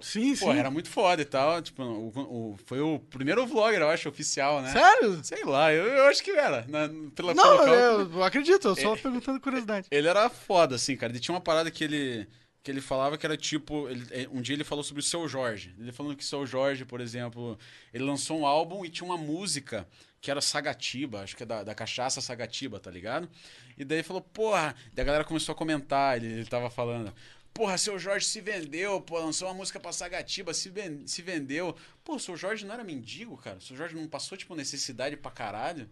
[0.00, 0.44] Sim, sim.
[0.44, 1.60] Pô, era muito foda e tal.
[1.60, 2.08] Tipo, o,
[2.52, 4.72] o- foi o primeiro vlogger, eu acho, oficial, né?
[4.72, 5.20] Sério?
[5.24, 6.64] Sei lá, eu, eu acho que era.
[6.68, 9.88] Na, pela, Não, eu, eu acredito, eu só perguntando curiosidade.
[9.90, 11.12] Ele era foda, assim, cara.
[11.12, 12.28] Ele tinha uma parada que ele,
[12.62, 13.88] que ele falava que era tipo.
[13.88, 15.74] ele- eh, um dia ele falou sobre o seu Jorge.
[15.78, 17.58] Ele falando que o seu Jorge, por exemplo,
[17.92, 19.84] ele lançou um álbum e tinha uma música
[20.20, 23.28] que era Sagatiba, acho que é da, da cachaça Sagatiba, tá ligado?
[23.76, 24.74] E daí ele falou, porra.
[24.92, 27.12] Daí a galera começou a comentar, ele, ele tava falando.
[27.58, 31.74] Porra, seu Jorge se vendeu, pô, lançou uma música pra Sagatiba, se, ven- se vendeu.
[32.04, 33.56] Pô, o seu Jorge não era mendigo, cara?
[33.58, 35.90] O seu Jorge não passou, tipo, necessidade pra caralho?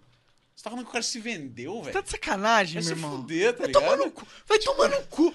[0.55, 1.93] Você tá falando que o cara se vendeu, velho?
[1.93, 3.20] Tá de sacanagem, Vai meu se irmão.
[3.20, 4.05] fuder, tá Vai tomar ligado?
[4.06, 4.26] no cu.
[4.47, 5.34] Vai tomar no cu.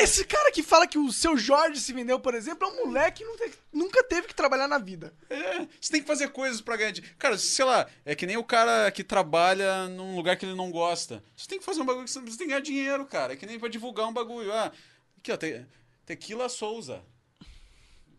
[0.00, 3.24] Esse cara que fala que o seu Jorge se vendeu, por exemplo, é um moleque
[3.24, 5.12] que nunca teve que trabalhar na vida.
[5.28, 7.14] É, você tem que fazer coisas pra ganhar dinheiro.
[7.18, 10.70] Cara, sei lá, é que nem o cara que trabalha num lugar que ele não
[10.70, 11.22] gosta.
[11.36, 13.32] Você tem que fazer um bagulho que você, você tem que ganhar dinheiro, cara.
[13.32, 14.50] É que nem pra divulgar um bagulho.
[14.50, 14.72] Ah,
[15.24, 15.66] aqui, ó, te,
[16.04, 17.02] Tequila Souza.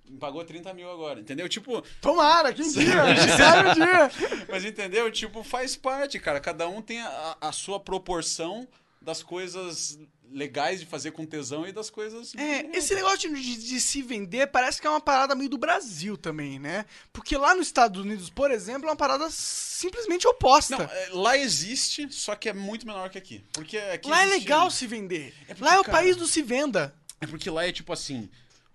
[0.07, 1.49] Me pagou 30 mil agora, entendeu?
[1.49, 2.93] Tipo, Tomara, quem dia?
[3.37, 4.11] Sabe o dia.
[4.49, 5.11] mas entendeu?
[5.11, 6.39] Tipo, faz parte, cara.
[6.39, 8.67] Cada um tem a, a sua proporção
[9.05, 9.99] das coisas
[10.31, 12.33] legais de fazer com tesão e das coisas.
[12.35, 16.17] É, esse negócio de, de se vender parece que é uma parada meio do Brasil
[16.17, 16.85] também, né?
[17.13, 20.75] Porque lá nos Estados Unidos, por exemplo, é uma parada simplesmente oposta.
[20.77, 23.43] Não, é, lá existe, só que é muito menor que aqui.
[23.53, 25.33] Porque aqui lá é existe- legal se vender.
[25.47, 26.93] É porque, lá é o cara, país do se venda.
[27.21, 28.27] É porque lá é tipo assim: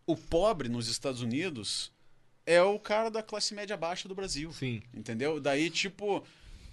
[0.06, 1.92] o pobre nos Estados Unidos
[2.46, 4.52] é o cara da classe média baixa do Brasil.
[4.52, 4.80] Sim.
[4.94, 5.40] Entendeu?
[5.40, 6.24] Daí, tipo,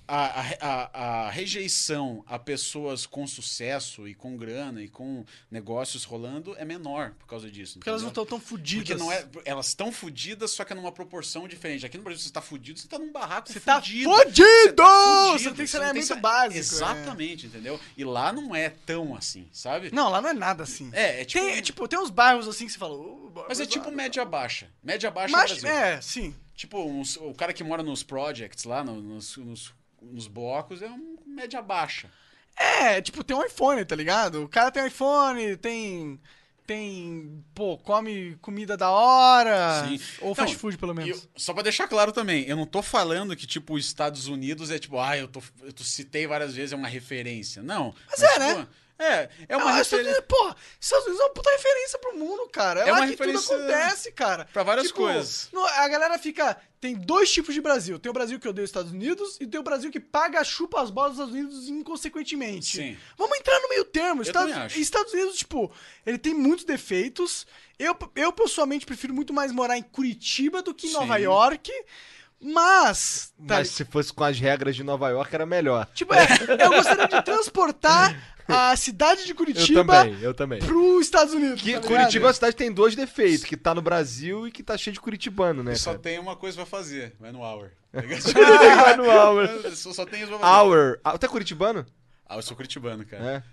[0.07, 6.55] a, a, a, rejeição a pessoas com sucesso e com grana e com negócios rolando
[6.57, 7.79] é menor por causa disso.
[7.79, 8.23] Porque elas não entendeu?
[8.23, 8.87] estão tão fodidas.
[8.87, 11.85] Porque não é, elas estão fodidas, só que é numa proporção diferente.
[11.85, 14.09] Aqui no Brasil você tá fudido, você tá num barraco Você tá fudido.
[14.11, 14.43] fudido!
[14.47, 16.59] Você tá Você fudido, tem você saneamento sa- básico, é.
[16.59, 17.79] Exatamente, entendeu?
[17.97, 19.93] E lá não é tão assim, sabe?
[19.93, 20.89] Não, lá não é nada assim.
[20.93, 21.43] É, é tipo.
[21.43, 22.93] tem, tipo, tem uns bairros assim que você fala.
[22.93, 23.95] "Ô, bairro Mas é tipo pesado".
[23.97, 24.69] média baixa.
[24.83, 25.77] Média baixa Mas, no Brasil.
[25.79, 26.35] é, sim.
[26.55, 29.73] Tipo, uns- o cara que mora nos projects lá, no- nos, nos,
[30.11, 32.09] nos blocos, é um média baixa.
[32.55, 34.43] É, tipo, tem um iPhone, tá ligado?
[34.43, 36.19] O cara tem um iPhone, tem.
[36.65, 39.99] tem, pô, come comida da hora, Sim.
[40.19, 41.23] ou Não, fast food pelo menos.
[41.23, 44.69] eu- só pra deixar claro também, eu não tô falando que, tipo, os Estados Unidos
[44.71, 47.61] é tipo, ah, eu, tô, eu tô- citei várias vezes, é uma referência.
[47.63, 47.93] Não.
[48.09, 48.67] Mas, é, né?
[48.99, 50.11] É, é uma Ah, Estados referência.
[50.11, 52.79] Unidos, porra, Estados Unidos é uma puta referência pro mundo, cara.
[52.81, 54.45] É, É lá uma que referência tudo acontece, cara.
[54.51, 55.49] pra várias Tipo, coisas.
[55.53, 56.57] no- a galera fica.
[56.79, 57.97] Tem dois tipos de Brasil.
[57.97, 60.79] Tem o Brasil que odeia os Estados Unidos e tem o Brasil que paga, chupa
[60.81, 62.77] as bolas dos Estados Unidos inconsequentemente.
[62.77, 62.97] Sim.
[63.17, 64.21] Vamos entrar no meio termo.
[64.21, 64.75] Estados.
[64.75, 65.71] Estados Unidos, tipo,
[66.05, 67.47] ele tem muitos defeitos.
[67.79, 70.95] Eu, eu, pessoalmente, prefiro muito mais morar em Curitiba do que em Sim.
[70.97, 71.71] Nova York.
[72.39, 73.33] Mas.
[73.47, 75.87] tá Mas se fosse com as regras de Nova York, era melhor.
[75.93, 76.27] Tipo, é,
[76.63, 78.15] eu gostaria de transportar
[78.47, 80.59] a cidade de Eu Curitiba também, eu também.
[80.59, 81.61] pros Estados Unidos.
[81.61, 81.81] Que tá?
[81.81, 84.77] Curitiba é uma cidade que tem dois defeitos, que tá no Brasil e que tá
[84.77, 85.73] cheio de curitibano, né?
[85.73, 86.01] E só cara?
[86.03, 87.71] tem uma coisa pra fazer, vai no Hour.
[87.93, 89.47] Vai no Hour.
[89.75, 90.53] só, só tem isso pra fazer.
[90.61, 90.99] Hour.
[91.03, 91.85] Ah, tu é curitibano?
[92.27, 93.23] Ah, eu sou curitibano, cara.
[93.23, 93.43] É.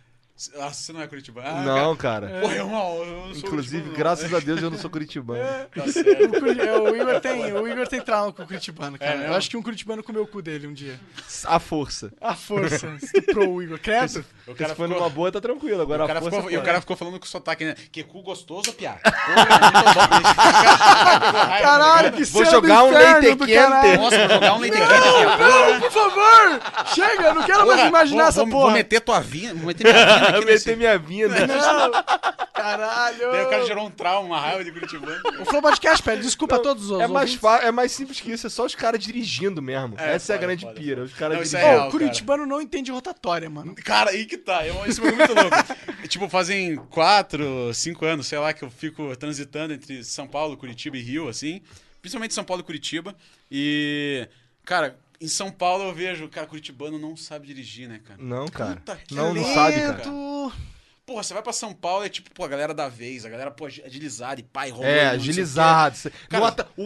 [0.58, 1.46] Ah, você não é curitibano?
[1.46, 2.26] Ah, não, cara.
[2.26, 2.40] Cara.
[2.40, 5.38] Pô, irmão, eu não sou Inclusive, graças a Deus eu não sou curitibano.
[5.40, 5.84] não.
[5.84, 6.44] Tá certo.
[6.44, 9.26] O, é, o Igor tem, o Igor tem trauma com o Curitibano, cara.
[9.26, 10.98] É eu acho que um Curitibano comeu o cu dele um dia.
[11.44, 12.12] A força.
[12.20, 12.96] A força.
[13.00, 13.78] Estuprou o Igor.
[13.78, 14.24] Credo.
[14.48, 14.88] O Se for ficou...
[14.88, 15.80] numa boa, tá tranquilo.
[15.80, 16.36] Agora O cara a força.
[16.38, 17.76] ficou, e o cara ficou falando com sotaque, né?
[17.92, 18.96] Que cu gostoso, piá.
[19.04, 20.24] Caralho,
[21.62, 23.96] Caralho, que Vou cena jogar um leite quente.
[23.96, 26.60] Nossa, vou jogar um leite quente Não, por favor!
[26.92, 28.64] Chega, eu não quero mais imaginar vou, essa vou, porra.
[28.64, 30.68] Vou meter tua vinha, vou meter minha vinha nesse...
[30.68, 31.46] meter minha vinda.
[31.46, 31.90] Não!
[32.52, 33.30] Caralho!
[33.32, 35.20] Daí o cara gerou um trauma, uma raiva de Curitibano.
[35.40, 37.66] O Flow Podcast pede desculpa a todos os É mais, ouvintes.
[37.66, 39.96] é mais simples que isso, é só os caras dirigindo mesmo.
[39.98, 41.02] É, Essa é a grande foda, pira.
[41.02, 41.76] Os caras Não, isso é dirigindo.
[41.76, 43.74] Ô, real, o Curitibano não entende rotatória, mano.
[43.74, 44.66] Cara, aí que tá.
[44.66, 45.56] Eu, bagulho é muito louco.
[46.08, 50.96] tipo, fazem quatro, cinco anos, sei lá, que eu fico transitando entre São Paulo, Curitiba
[50.96, 51.60] e Rio, assim.
[52.00, 53.14] Principalmente São Paulo e Curitiba.
[53.50, 54.26] E,
[54.64, 58.20] cara, em São Paulo eu vejo, cara, Curitibano não sabe dirigir, né, cara?
[58.22, 58.76] Não, cara.
[58.76, 59.54] Puta que Não, não lento.
[59.54, 60.02] sabe, cara.
[61.06, 63.50] Porra, você vai pra São Paulo é tipo, pô, a galera da vez, a galera,
[63.50, 64.88] pô, agilizada e pai, rolando.
[64.90, 65.30] É, não sei o quê.
[65.30, 65.96] agilizado.
[66.30, 66.40] Cara- não
[66.78, 66.82] o-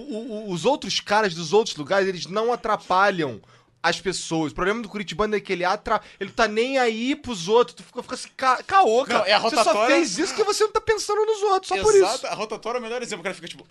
[0.48, 3.40] o- os outros caras dos outros lugares, eles não atrapalham
[3.82, 4.50] as pessoas.
[4.50, 6.00] O problema do Curitibano é que ele atra...
[6.18, 7.76] ele tá nem aí pros outros.
[7.76, 8.60] Tu fica, fica assim, ca...
[8.64, 9.20] caô, cara.
[9.20, 11.68] Não, é a Você só rotatória- fez isso porque você não tá pensando nos outros,
[11.68, 12.26] só por Exato, isso.
[12.26, 13.20] a rotatória é o melhor exemplo.
[13.20, 13.66] O cara fica tipo.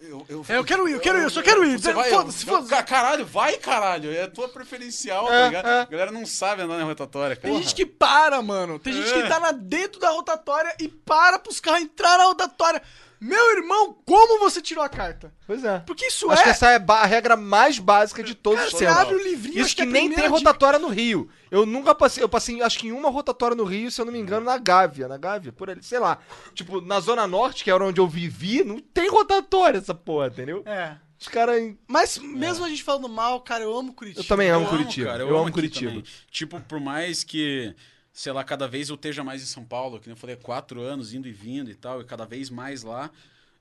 [0.00, 1.78] Eu, eu, É, eu quero ir, eu quero ir, eu só quero ir.
[1.78, 2.70] Você vai, Foda-se, foda-se.
[2.70, 4.10] ca- Caralho, vai, caralho.
[4.10, 5.66] É a tua preferencial, tá É, ligado?
[5.68, 5.80] é.
[5.80, 7.52] A galera não sabe andar na rotatória, cara.
[7.52, 8.78] Tem gente que para, mano.
[8.78, 9.28] Tem gente que É.
[9.28, 12.82] tá na dentro da rotatória e para pros carros entrar na rotatória.
[13.24, 15.32] Meu irmão, como você tirou a carta?
[15.46, 15.78] Pois é.
[15.86, 16.44] Porque isso Acho é.
[16.44, 19.00] que essa é a regra mais básica de todos Cara, os você tempos.
[19.00, 21.30] abre o livrinho, Isso acho que é nem tem rotatória no Rio.
[21.48, 24.12] Eu nunca passei, eu passei, acho que em uma rotatória no Rio, se eu não
[24.12, 26.18] me engano, na Gávea, na Gávea, por ali, sei lá.
[26.52, 30.64] Tipo, na Zona Norte, que era onde eu vivi, não tem rotatória essa porra, entendeu?
[30.66, 30.96] É.
[31.20, 31.62] Os caras.
[31.86, 34.20] Mas mesmo a gente falando mal, cara, eu amo Curitiba.
[34.20, 35.10] Eu também amo Eu Curitiba.
[35.12, 35.90] cara, eu, amo Curitiba.
[35.92, 36.04] também.
[36.28, 37.72] Tipo, por mais que,
[38.12, 40.80] sei lá, cada vez eu esteja mais em São Paulo, que nem eu falei, quatro
[40.82, 43.10] anos indo e vindo e tal, e cada vez mais lá.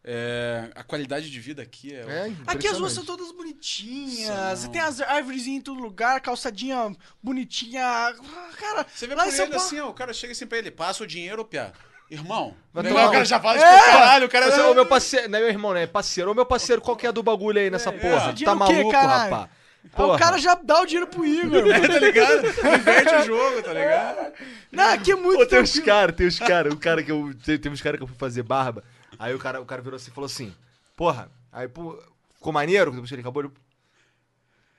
[0.04, 2.00] é, a qualidade de vida aqui é.
[2.02, 4.72] É, Aqui as ruas são todas bonitinhas, São.
[4.72, 6.92] tem as árvores em todo lugar, calçadinha
[7.22, 7.86] bonitinha.
[7.86, 8.14] Ah,
[8.60, 9.68] Cara, Você vê lá por em São ele Paulo.
[9.68, 11.72] assim, ó, o cara chega assim pra ele, passa o dinheiro, piá.
[12.10, 13.80] Irmão, Vai tomar o cara já fala de É!
[13.86, 14.48] caralho, o cara.
[14.50, 15.84] Mas, ô, meu parceiro, não é meu irmão, né?
[15.84, 16.30] É parceiro.
[16.30, 18.34] Ô, meu parceiro, qual que é do bagulho aí nessa porra?
[18.34, 19.50] dinheiro Tá maluco, caralho?
[19.94, 21.64] Aí o cara já dá o dinheiro pro Igor.
[21.66, 21.88] mano.
[21.88, 22.48] tá ligado?
[22.48, 24.34] Inverte o jogo, tá ligado?
[24.72, 27.34] Não, aqui é muito Pô, tem uns caras, tem uns caras, o cara que eu.
[27.44, 28.84] Tem, tem uns caras que eu fui fazer barba.
[29.20, 30.56] Aí o cara, o cara virou assim e falou assim:
[30.96, 32.02] Porra, aí, pô,
[32.36, 32.92] ficou maneiro?
[32.92, 33.44] Depois que ele acabou.
[33.44, 33.52] Ele...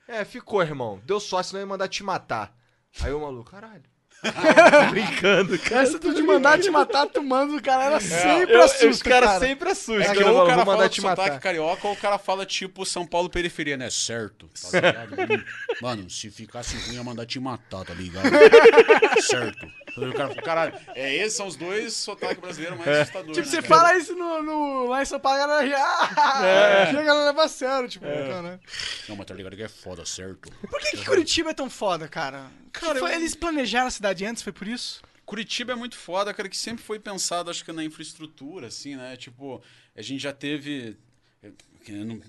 [0.07, 1.01] É, ficou, irmão.
[1.05, 2.55] Deu sorte, senão ia mandar te matar.
[3.01, 3.83] Aí o maluco, caralho.
[4.91, 5.83] Brincando, cara.
[5.83, 8.87] Essa tu de mandar te matar, tu manda o cara era sempre Eu- eu- assusta,
[8.87, 9.39] os caras cara.
[9.39, 10.11] sempre assustam.
[10.13, 11.39] É que ou o cara fala de sotaque matar.
[11.39, 13.89] carioca ou o cara fala tipo São Paulo periferia, né?
[13.89, 15.13] Certo, tá ligado?
[15.33, 15.43] Hum,
[15.81, 18.23] Mano, se ficasse ruim ia mandar te matar, tá ligado?
[19.21, 19.67] certo.
[19.95, 23.35] O cara, caralho, é, esses são os dois sotaques brasileiros mais assustadores.
[23.37, 23.81] Tipo, né, você cara?
[23.81, 26.43] fala isso no, no- lá em São Paulo, a galera já...
[26.43, 26.83] É.
[27.03, 28.59] A galera leva a sério, tipo, cara.
[29.09, 30.49] Não, mas tá ligado que é foda, certo?
[30.69, 32.45] Por que, que Curitiba é tão foda, cara?
[32.73, 35.01] Cara, Foi- eu- Eles planejaram a cidade antes, foi por isso?
[35.25, 39.15] Curitiba é muito foda, cara, que sempre foi pensado, acho que na infraestrutura, assim, né?
[39.15, 39.63] Tipo,
[39.95, 40.97] a gente já teve.
[41.41, 41.51] eh,
[41.87, 42.21] eu não-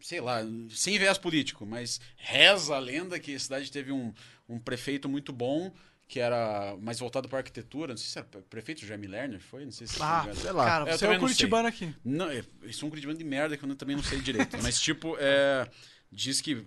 [0.00, 4.12] Sei lá, sem viés político, mas reza a lenda que a cidade teve um,
[4.46, 5.72] um prefeito muito bom,
[6.06, 7.94] que era mais voltado para arquitetura.
[7.94, 9.64] Não sei se era prefeito Jaime Lerner, foi?
[9.64, 10.64] Não sei se Ah, sei lá.
[10.66, 11.34] Cara, Eu você é o também não sei.
[11.36, 11.94] curitibano aqui.
[12.04, 14.50] Não, é- isso é um curitibano de merda que eu também não sei direito.
[14.62, 15.66] Mas, tipo, é,
[16.14, 16.64] diz que re-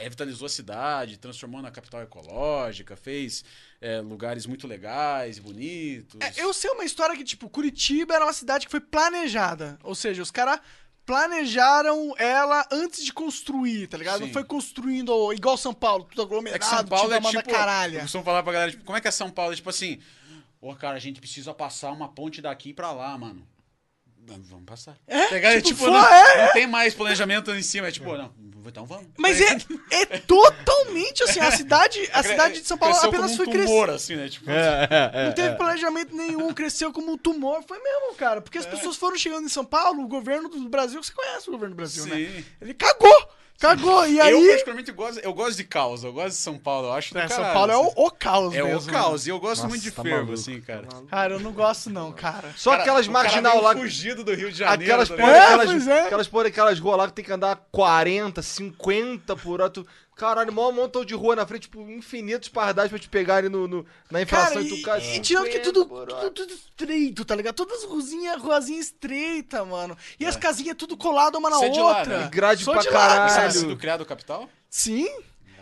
[0.00, 3.44] revitalizou a cidade, transformou na capital ecológica, fez
[3.80, 6.20] é, lugares muito legais, bonitos.
[6.20, 9.78] É, eu sei uma história que, tipo, Curitiba era uma cidade que foi planejada.
[9.82, 10.60] Ou seja, os caras
[11.04, 14.18] planejaram ela antes de construir, tá ligado?
[14.20, 14.26] Sim.
[14.26, 17.50] Não foi construindo igual São Paulo, tudo É aglomerado, que São Paulo tipo, é tipo.
[17.50, 17.96] caralha.
[17.98, 19.52] Eu costumo falar pra galera, tipo, como é que é São Paulo?
[19.52, 20.00] É tipo assim.
[20.60, 23.46] Ô, cara, a gente precisa passar uma ponte daqui pra lá, mano.
[24.24, 24.96] Vamos passar.
[25.06, 25.54] É, ligado?
[25.56, 26.46] tipo, tipo, foi- não, é.
[26.46, 27.88] não tem mais planejamento em cima.
[27.88, 28.32] É tipo, não,
[28.66, 29.06] então vamos.
[29.18, 29.56] Mas é,
[29.90, 33.50] é totalmente assim, a cidade, a cidade de São Paulo Cresceu apenas como foi um
[33.50, 33.66] crescer.
[33.68, 34.28] tumor, assim, né?
[34.28, 37.62] Tipo, Não teve planejamento nenhum, cresceu como um tumor.
[37.66, 38.40] Foi mesmo, cara.
[38.40, 38.60] Porque É.
[38.60, 41.74] as pessoas foram chegando em São Paulo, o governo do Brasil, você conhece o governo
[41.74, 42.16] do Brasil, né?
[42.16, 42.44] Sim.
[42.60, 43.28] Ele cagou!
[43.62, 44.06] Cagou!
[44.08, 44.48] E Eu, aí.
[44.48, 46.02] particularmente, gosto, eu gosto de caos.
[46.02, 46.88] Eu gosto de São Paulo.
[46.88, 47.92] Eu acho É, São Paulo é assim.
[47.96, 48.90] o, o caos É mesmo.
[48.90, 49.26] o caos.
[49.26, 50.88] E eu gosto Nossa, muito de tá fervo, maluco, assim, cara.
[51.08, 52.52] Cara, eu não gosto não, cara.
[52.56, 53.72] Só Cara, aquelas marginal lá.
[53.76, 54.82] fugido do Rio de Janeiro.
[54.82, 55.30] Aquelas tá porra?
[55.30, 56.00] É, aquelas, é.
[56.06, 59.70] aquelas porra, aquelas ruas lá que tem que andar 40, 50 por hora.
[59.70, 59.86] Tu,
[60.16, 63.86] caralho, maior montão de rua na frente, tipo, infinitos pardais pra te pegarem no, no-
[64.10, 67.24] na infração Cara, e tu e, cara, e tirando que 50 tudo, tudo, tudo estreito,
[67.24, 67.54] tá ligado?
[67.54, 69.96] Todas as ruazinhas, ruazinha estreita, mano.
[70.20, 70.28] E É.
[70.28, 72.18] as casinhas tudo colado uma na Você é de lá, outra.
[72.20, 72.26] né?
[72.26, 73.32] E grade Sou pra caralho.
[73.32, 74.48] Você é nascido criado capital?
[74.70, 75.08] Sim.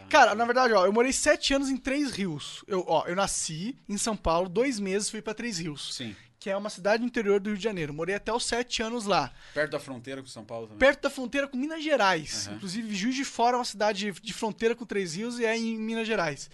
[0.09, 2.65] Cara, na verdade, ó, eu morei sete anos em Três Rios.
[2.67, 6.17] Eu, ó, eu nasci em São Paulo, dois meses fui pra Três Rios, Sim.
[6.41, 7.93] Que é uma cidade interior do Rio de Janeiro.
[7.95, 9.31] Morei até os sete anos lá.
[9.53, 10.79] Perto da fronteira com São Paulo também.
[10.79, 12.47] perto da fronteira com Minas Gerais.
[12.47, 12.55] Uhum.
[12.57, 15.77] Inclusive, Juiz de Fora é uma cidade de fronteira com Três Rios e é em
[15.79, 16.51] Minas Gerais.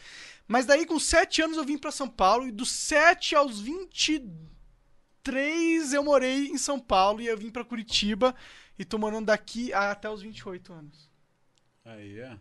[0.48, 5.92] Mas daí, com sete anos, eu vim pra São Paulo e dos 7 aos 23
[5.92, 8.32] eu morei em São Paulo e eu vim pra Curitiba
[8.78, 11.10] e tô morando daqui até os 28 anos.
[11.84, 12.36] Aí, é.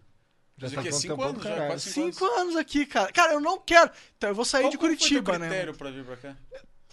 [0.58, 1.50] Já Mas tá o com Cinco anos já?
[1.50, 1.68] caralho.
[1.72, 2.38] Quase cinco, Cinco anos.
[2.40, 3.12] anos aqui, cara.
[3.12, 3.92] Cara, eu não quero.
[4.18, 5.48] Então, eu vou sair Qual- de qual foi Curitiba, teu né?
[5.48, 6.38] critério pra vir pra cá?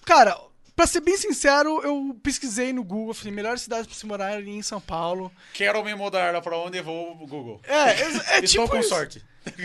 [0.04, 0.36] Cara,
[0.74, 4.50] pra ser bem sincero, eu pesquisei no Google, falei, melhor cidade pra se morar ali
[4.50, 5.30] em São Paulo.
[5.54, 7.60] Quero me mudar pra onde vou, Google.
[7.64, 8.02] É, é,
[8.36, 8.88] é Estou tipo com isso.
[8.88, 9.24] sorte.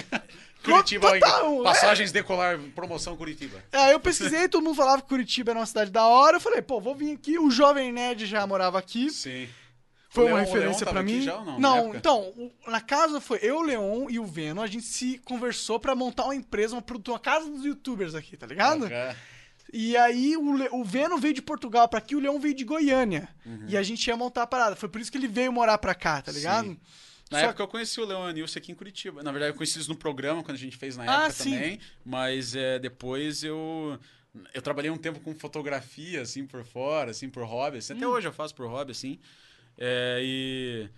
[0.64, 1.64] Curitiba, Total, é.
[1.64, 3.64] passagens decolar, promoção Curitiba.
[3.72, 6.38] Aí eu pesquisei, todo mundo falava que Curitiba era uma cidade da hora.
[6.38, 7.40] Eu falei, pô, vou vir aqui.
[7.40, 9.10] O Jovem Nerd já morava aqui.
[9.10, 9.48] Sim.
[10.10, 11.22] Foi uma Leon- o referência aqui mim.
[11.22, 11.98] já ou não, na não época?
[11.98, 14.62] então, na casa foi eu, o Leon e o Venom.
[14.62, 18.36] A gente se conversou pra montar uma empresa, uma produtora, uma casa dos youtubers aqui,
[18.36, 18.88] tá ligado?
[18.88, 19.16] É.
[19.80, 22.64] E aí o, Le- o Venom veio de Portugal pra aqui, o Leon veio de
[22.64, 23.30] Goiânia.
[23.46, 23.66] Uhum.
[23.68, 24.76] E a gente ia montar a parada.
[24.76, 26.66] Foi por isso que ele veio morar pra cá, tá ligado?
[26.70, 26.80] Sim.
[27.30, 29.22] Na Só- época eu conheci o Leon Nilson aqui em Curitiba.
[29.22, 31.52] Na verdade, eu conheci eles no programa, quando a gente fez na Ah, época sim.
[31.54, 31.80] também.
[32.04, 34.00] Mas é, depois eu.
[34.54, 37.78] Eu trabalhei um tempo com fotografia, assim, por fora, assim, por hobby.
[37.78, 37.98] Assim, Hum.
[37.98, 39.20] Até hoje eu faço por hobby, assim.
[39.78, 40.90] É, e.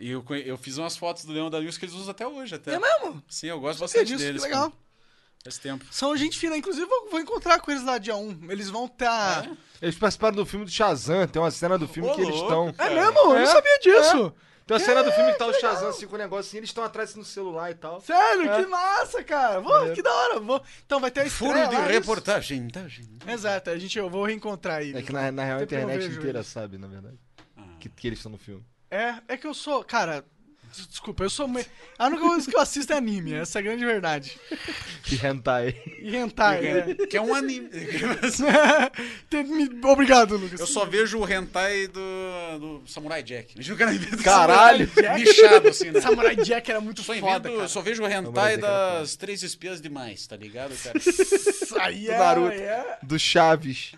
[0.00, 2.54] E eu, eu fiz umas fotos do Leon da Nilson que eles usam até hoje.
[2.54, 2.74] Até.
[2.74, 3.20] É mesmo?
[3.28, 4.42] Sim, eu gosto Sabia bastante disso, deles.
[4.42, 4.70] que legal.
[4.70, 4.76] pô.
[5.48, 5.84] Faz tempo.
[5.90, 6.56] São gente fina.
[6.56, 8.50] Inclusive, eu vou encontrar com eles lá dia 1.
[8.50, 9.46] Eles vão estar.
[9.46, 9.50] É?
[9.80, 12.74] Eles participaram do filme do Shazam, tem uma cena do filme Ô, que eles estão.
[12.76, 13.18] É, mesmo?
[13.18, 14.34] Eu É, não sabia disso.
[14.66, 16.68] Tem uma cena do filme que tá o Shazam assim com o negócio assim, eles
[16.68, 18.02] estão atrás no celular e tal.
[18.02, 18.60] Sério, É.
[18.62, 19.62] que massa, cara.
[19.62, 19.94] Maneiro.
[19.94, 20.40] que da hora.
[20.40, 20.62] Vou...
[20.84, 21.92] Então vai ter a estreia Furo de lá, isso?
[21.92, 22.68] reportagem.
[22.68, 23.08] tá, gente?
[23.26, 24.98] Exato, a gente, eu vou reencontrar ele.
[24.98, 26.46] É que na, na real a eu internet inteira eles.
[26.48, 27.18] sabe, na verdade.
[27.56, 27.62] Ah.
[27.80, 28.62] Que, que eles estão no filme.
[28.90, 30.22] É, é que eu sou, cara,
[30.88, 31.64] desculpa, eu sou me...
[31.98, 34.38] a única coisa que eu assisto é anime, essa é a grande verdade.
[35.02, 35.74] Que hentai.
[36.00, 36.94] E hentai, né?
[37.08, 37.68] Que é um anime.
[39.84, 40.60] Obrigado, Lucas.
[40.60, 42.00] Eu só vejo o hentai do,
[42.58, 43.54] do Samurai Jack.
[43.56, 43.62] Eu
[43.98, 44.88] do Caralho!
[44.88, 45.40] Samurai Jack.
[45.40, 46.00] Nichado, assim, né?
[46.00, 47.68] Samurai Jack era muito Só, foda, invento, cara.
[47.68, 50.98] só vejo o hentai das três espias demais, tá ligado, cara?
[50.98, 52.52] Isso aí Do é, Naruto.
[52.52, 53.92] é- Do Chaves.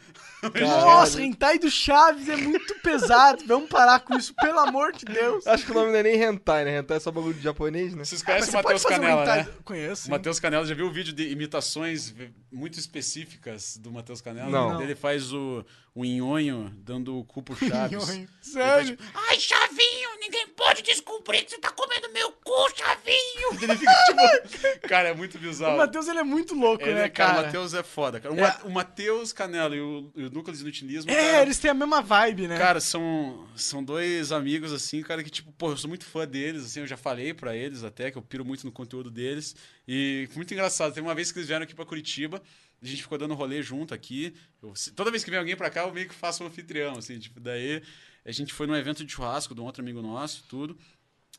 [0.61, 3.43] Nossa, hentai do Chaves é muito pesado.
[3.47, 5.47] Vamos parar com isso, pelo amor de Deus.
[5.47, 6.79] Acho que o nome não é nem hentai, né?
[6.79, 8.05] Hentai é só bagulho de japonês, né?
[8.05, 9.39] Vocês conhecem você o Matheus um Canela, hentai...
[9.45, 9.49] né?
[9.65, 10.11] Conheço.
[10.11, 12.15] Matheus Canela, já viu o vídeo de imitações
[12.53, 14.51] muito específicas do Matheus Canela?
[14.51, 14.83] Não.
[14.83, 15.65] Ele faz o,
[15.95, 18.27] o nhonho dando o cu pro Chaves.
[18.41, 18.99] Sério?
[19.15, 23.51] Ai, Chavinho, ninguém pode descobrir que você tá comendo meu cu, Chavinho.
[23.63, 24.81] Ele fica tipo...
[24.89, 25.75] Cara, é muito bizarro.
[25.75, 27.43] O Matheus, ele é muito louco, Ele, né, cara, cara?
[27.43, 28.35] o Matheus é foda, cara.
[28.35, 28.59] O, É.
[28.65, 32.03] O Matheus Canela e o, e o Núcleos Inutilismo, É, cara, eles têm a mesma
[32.03, 32.59] vibe, né?
[32.59, 36.65] Cara, são, são dois amigos, assim, cara, que, tipo, pô, eu sou muito fã deles,
[36.65, 39.55] assim, eu já falei pra eles até, que eu piro muito no conteúdo deles.
[39.93, 40.95] E foi muito engraçado.
[40.95, 42.41] Tem uma vez que eles vieram aqui pra Curitiba,
[42.81, 44.33] a gente ficou dando rolê junto aqui.
[44.63, 47.19] Eu- toda vez que vem alguém pra cá, eu meio que faço um anfitrião, assim,
[47.19, 47.83] tipo, daí
[48.25, 50.79] a gente foi num evento de churrasco de um outro amigo nosso, tudo.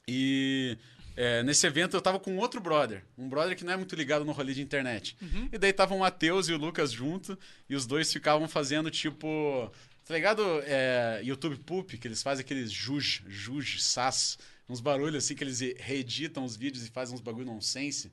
[0.08, 0.78] E
[1.16, 4.26] é, nesse evento eu tava com outro brother, um brother que não é muito ligado
[4.26, 5.16] no rolê de internet.
[5.52, 7.38] E daí tava o Matheus e o Lucas junto,
[7.70, 9.72] e os dois ficavam fazendo tipo.
[10.06, 10.42] Tá ligado?
[10.66, 14.38] É, YouTube Poop, que eles fazem aqueles juj, juj, sas,
[14.68, 18.12] uns barulhos assim que eles reeditam os vídeos e fazem uns bagulho nonsense.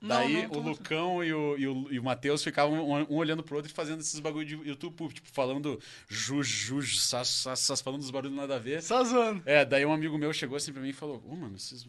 [0.00, 3.16] Não, Daí não, o Lucão e o, e o, e o Matheus ficavam um, um
[3.16, 7.58] olhando pro outro e fazendo esses bagulho de YouTube tipo, falando juj, juj, sas, sas,
[7.58, 8.80] sas, falando dos barulhos nada a ver.
[8.80, 9.42] Só zoando.
[9.44, 11.84] É, daí um amigo meu chegou assim pra mim e falou: Ô, mano, esses,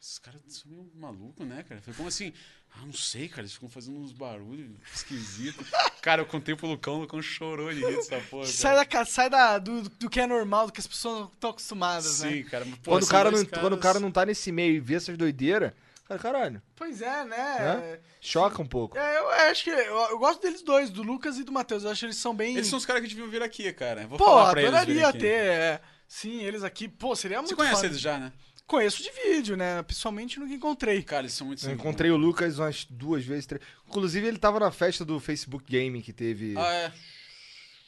[0.00, 1.80] esses caras são meio malucos, né, cara?
[1.80, 2.32] Eu falei, como assim?
[2.72, 5.66] Ah, não sei, cara, eles ficam fazendo uns barulhos esquisitos.
[6.00, 8.46] cara, eu contei pro Lucão, o Lucão chorou de rir dessa porra.
[8.46, 9.04] Sai, cara.
[9.04, 12.30] da, sai da, do, do que é normal, do que as pessoas estão acostumadas, né?
[12.30, 12.64] Sim, cara.
[12.64, 14.94] pô, Quando o, são cara não, quando o cara não tá nesse meio e vê
[14.94, 15.72] essas doideiras,
[16.10, 16.62] Cara, caralho.
[16.74, 18.00] Pois é, né?
[18.20, 18.98] Choca um pouco.
[18.98, 19.70] É, eu acho que.
[19.70, 21.84] Eu, eu gosto deles dois, do Lucas e do Matheus.
[21.84, 22.54] Eu acho que eles são bem.
[22.56, 24.06] Eles são os caras que deviam vir aqui, cara.
[24.08, 25.18] Vou Pô, falar pra eles adoraria aqui.
[25.20, 25.26] ter.
[25.44, 25.80] é.
[26.08, 26.88] Sim, eles aqui.
[26.88, 27.86] Pô, seria muito Você conhece foda.
[27.86, 28.32] eles já, né?
[28.66, 29.82] Conheço de vídeo, né?
[29.84, 31.00] Pessoalmente nunca encontrei.
[31.02, 31.80] Cara, eles são muito Eu simples.
[31.80, 33.62] encontrei o Lucas umas duas vezes, três.
[33.86, 36.92] Inclusive, ele tava na festa do Facebook Gaming que teve Ah, é.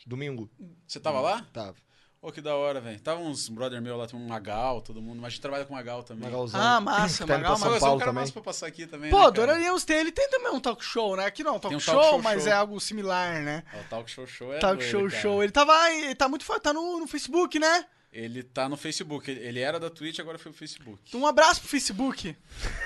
[0.07, 0.49] domingo.
[0.87, 1.45] Você tava lá?
[1.53, 1.75] Tava.
[2.23, 3.01] Ô, que da hora, velho.
[3.01, 5.17] Tava uns brother meu lá, tem um Magal, todo mundo.
[5.17, 6.23] Mas a gente trabalha com Magal também.
[6.31, 6.61] Magalzão.
[6.61, 8.21] Ah, massa, tá Magal, pra São você é um Paulo cara também.
[8.23, 9.95] massa pra passar aqui também, Pô, né, adoraríamos ter.
[9.95, 11.27] Ele tem também um talk show, né?
[11.27, 12.53] Aqui não, talk, um show, talk show mas show.
[12.53, 13.65] é algo similar, né?
[13.75, 15.21] O Talk Show Show é talk doido, show, cara.
[15.21, 15.43] show.
[15.43, 15.91] Ele tava.
[15.91, 17.87] Ele tá muito forte, tá no, no Facebook, né?
[18.13, 19.29] Ele tá no Facebook.
[19.29, 21.17] Ele- Ele era da Twitch, agora foi pro Facebook.
[21.17, 22.37] Um abraço pro Facebook.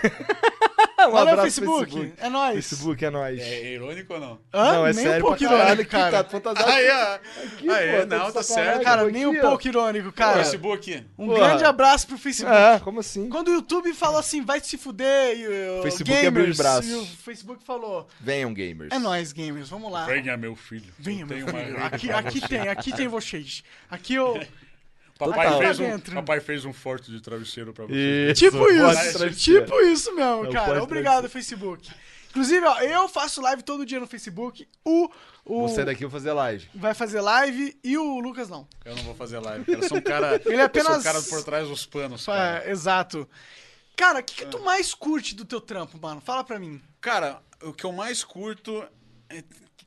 [1.09, 2.13] Um Valeu, abraço, Facebook.
[2.19, 2.55] É nóis.
[2.55, 3.41] Facebook é nóis.
[3.41, 4.41] É irônico ou não?
[4.53, 4.73] Hã?
[4.73, 6.25] Não, é nem sério um pouco caralho irônico, cara.
[6.25, 6.71] tá fantasiado.
[6.71, 7.15] Aí, ó.
[7.45, 8.83] Aqui, Aí, pô, não, de tá certo.
[8.83, 10.37] Cara, aqui, nem um pouco irônico, cara.
[10.45, 11.05] Facebook.
[11.19, 11.39] Um Porra.
[11.39, 12.57] grande abraço pro Facebook.
[12.57, 13.29] É, como assim?
[13.29, 16.91] Quando o YouTube falou assim, vai se fuder, e o Facebook gamers, abriu os braços.
[16.91, 18.93] E o Facebook falou, Venham, gamers.
[18.93, 20.07] é nóis, gamers, vamos lá.
[20.07, 20.93] Venha, meu filho.
[20.99, 21.85] Venha, Eu meu filho.
[21.85, 23.63] Aqui, aqui tem, aqui tem vocês.
[23.91, 24.41] Aqui eu...
[25.19, 25.59] Papai Total.
[25.61, 28.31] fez, Lá um, papai fez um forte de travesseiro pra você.
[28.33, 30.83] Isso, Tipo isso, tipo isso mesmo, É cara.
[30.83, 31.91] Obrigado, Facebook.
[32.31, 34.69] Inclusive, ó, eu faço live todo dia no Facebook.
[34.85, 35.09] O,
[35.43, 36.69] o Vou sair daqui e vou fazer live.
[36.75, 38.69] vai fazer live e o Lucas não.
[38.85, 39.79] Eu não vou fazer live, cara.
[39.79, 40.41] Eu sou um cara.
[40.45, 42.63] Ele é apenas- Eu sou o cara por trás dos panos, cara.
[42.67, 43.27] É, exato.
[43.97, 46.21] Cara, o que, que tu mais curte do teu trampo, mano?
[46.21, 46.79] Fala pra mim.
[47.01, 48.85] Cara, o que eu mais curto.
[49.31, 49.43] é-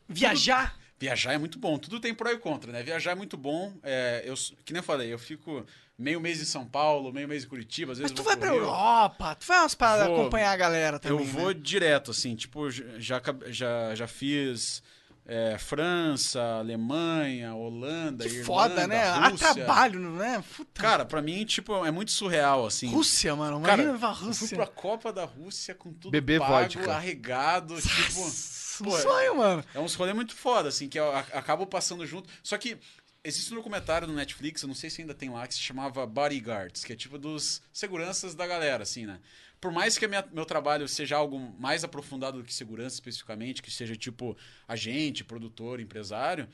[0.07, 0.75] Viajar?
[0.99, 1.77] Viajar é muito bom.
[1.77, 2.83] Tudo tem pró e contra, né?
[2.83, 3.73] Viajar é muito bom.
[3.81, 4.33] É, eu,
[4.65, 5.65] que nem eu falei, eu fico
[5.97, 8.37] meio mês em São Paulo, meio mês em Curitiba, às Mas vezes tu vou vai
[8.37, 8.59] pra Rio.
[8.63, 10.19] Europa, tu vai umas paradas Vou.
[10.21, 11.59] acompanhar a galera também, Eu vou né?
[11.61, 14.81] direto, assim, tipo, já, já, já fiz
[15.25, 19.03] é, França, Alemanha, Holanda, Que Irlanda, foda, né?
[19.03, 19.53] A Rússia.
[19.55, 20.43] trabalho, né?
[20.57, 20.81] Puta.
[20.81, 22.87] Cara, pra mim, tipo, é muito surreal, assim.
[22.91, 23.61] Rússia, mano.
[23.61, 24.55] Cara, Imagina pra eu fui Rússia.
[24.57, 26.93] pra Copa da Rússia com tudo Beber pago, vodka.
[26.95, 28.58] arregado, tipo...
[28.87, 29.63] Um sonho, mano.
[29.73, 32.29] É uns rolê muito foda, assim, que eu acabo passando junto.
[32.43, 32.77] Só que
[33.23, 36.05] existe um documentário no Netflix, eu não sei se ainda tem lá, que se chamava
[36.05, 39.19] Bodyguards, que é tipo dos seguranças da galera, assim, né?
[39.59, 43.69] Por mais que minha- meu trabalho seja algo mais aprofundado do que segurança especificamente, que
[43.69, 44.37] seja tipo
[44.67, 46.47] agente, produtor, empresário,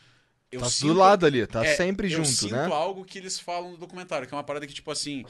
[0.51, 2.65] eu Tá sinto, do lado ali, tá é, sempre eu junto, sinto né?
[2.65, 5.23] algo que eles falam no documentário, que é uma parada que, tipo assim,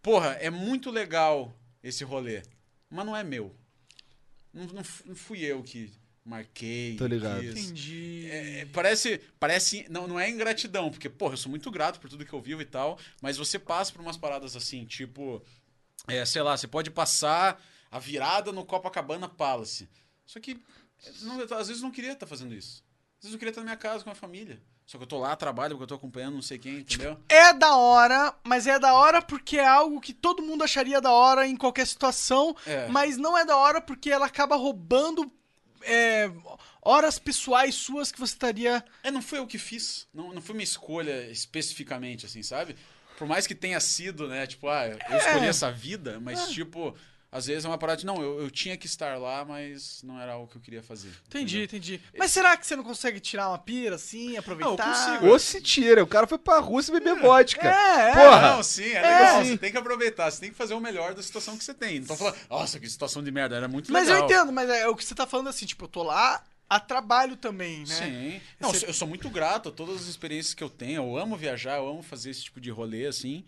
[0.00, 2.42] porra, é muito legal esse rolê,
[2.90, 3.54] mas não é meu.
[4.52, 5.92] Não, não não fui eu que
[6.24, 6.96] marquei.
[6.96, 7.40] Tô ligado.
[7.40, 7.50] quis.
[7.64, 8.28] Entendi.
[8.30, 12.24] É, parece, parece, não, não é ingratidão, porque, porra, eu sou muito grato por tudo
[12.24, 15.42] que eu vivo e tal, mas você passa por umas paradas assim, tipo,
[16.08, 19.88] é, sei lá, você pode passar a virada no Copacabana Palace.
[20.24, 20.58] Só que,
[21.22, 22.82] não, eu, às vezes, eu não queria estar fazendo isso.
[23.18, 24.60] Às vezes eu queria estar na minha casa com a família.
[24.84, 27.16] Só que eu tô lá, trabalho, porque eu tô acompanhando não sei quem, entendeu?
[27.28, 31.12] É da hora, mas é da hora porque é algo que todo mundo acharia da
[31.12, 32.88] hora em qualquer situação, É.
[32.88, 35.30] mas não é da hora porque ela acaba roubando
[35.84, 36.30] é,
[36.80, 38.84] horas pessoais suas que você estaria.
[39.02, 40.06] É, não foi eu que fiz.
[40.12, 42.76] Não, não foi minha escolha especificamente, assim, sabe?
[43.18, 44.46] Por mais que tenha sido, né?
[44.46, 46.96] Tipo, ah, eu escolhi essa vida, mas, tipo,
[47.34, 50.20] às vezes é uma parada de, não, eu, eu tinha que estar lá, mas não
[50.20, 51.08] era algo que eu queria fazer.
[51.28, 51.94] Entendi, entendeu?
[51.96, 52.02] entendi.
[52.18, 54.84] Mas será que você não consegue tirar uma pira assim, aproveitar?
[54.84, 55.26] consigo.
[55.32, 57.66] Ou se tira, o cara foi pra Rússia beber vodka.
[57.66, 58.12] É, é.
[58.12, 58.40] Porra.
[58.56, 59.42] Não, sim, é legal.
[59.44, 59.50] sim.
[59.52, 62.00] Você tem que aproveitar, você tem que fazer o melhor da situação que você tem.
[62.00, 64.20] Não tô falando, nossa, que situação de merda, era muito Mas legal.
[64.20, 66.78] eu entendo, mas é o que você tá falando assim, tipo, eu tô lá a
[66.78, 67.86] trabalho também, né?
[67.86, 68.40] Sim.
[68.60, 71.02] Não, Você- eu sou muito grato a todas as experiências que eu tenho.
[71.02, 73.44] Eu amo viajar, eu amo fazer esse tipo de rolê, assim.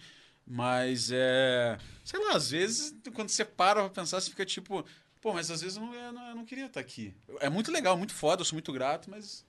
[0.46, 1.78] Mas é.
[2.04, 4.84] Sei lá, às vezes, quando você para pra pensar, você fica tipo.
[5.20, 7.14] Pô, mas às vezes eu não, eu não, eu não queria estar aqui.
[7.40, 9.42] É muito legal, muito foda, eu sou muito grato, mas.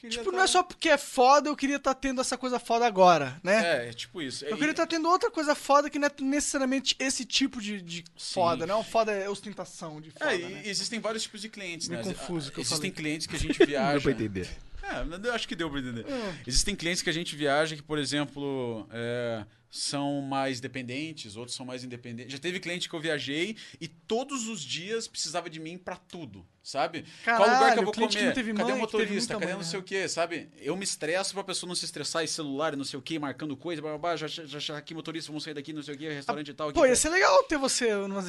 [0.00, 2.60] queria Tipo, tá- não é só porque é foda, eu queria estar tendo essa coisa
[2.60, 3.86] foda agora, né?
[3.86, 4.44] É, é tipo isso.
[4.44, 7.82] Eu E- queria estar tendo outra coisa foda que não é necessariamente esse tipo de,
[7.82, 10.62] de foda, não é um foda é ostentação de foda, É, e né?
[10.64, 12.14] existem vários tipos de clientes, Meio né?
[12.14, 12.92] confuso o que eu Existem falei.
[12.92, 13.92] clientes que a gente Não viaja.
[13.94, 14.48] deu pra entender.
[14.82, 16.06] É, eu acho que deu pra entender.
[16.06, 16.34] Hum.
[16.46, 21.64] Existem clientes que a gente viaja que, por exemplo, é, são mais dependentes, outros são
[21.64, 22.32] mais independentes.
[22.32, 26.44] Já teve cliente que eu viajei e todos os dias precisava de mim pra tudo,
[26.60, 27.04] sabe?
[27.24, 28.34] Qual lugar que Caralho, eu vou comer?
[28.34, 29.34] Cadê mãe, o motorista?
[29.34, 29.82] Cadê mãe, não sei né?
[29.82, 30.48] o quê, sabe?
[30.58, 33.18] Eu me estresso pra pessoa não se estressar e celular e não sei o quê,
[33.18, 35.94] marcando coisa, blá, blá, blá, já, já, já aqui motorista, vamos sair daqui, não sei
[35.94, 36.72] o quê, restaurante e tal.
[36.72, 38.24] Pô, ia ser legal ter você numa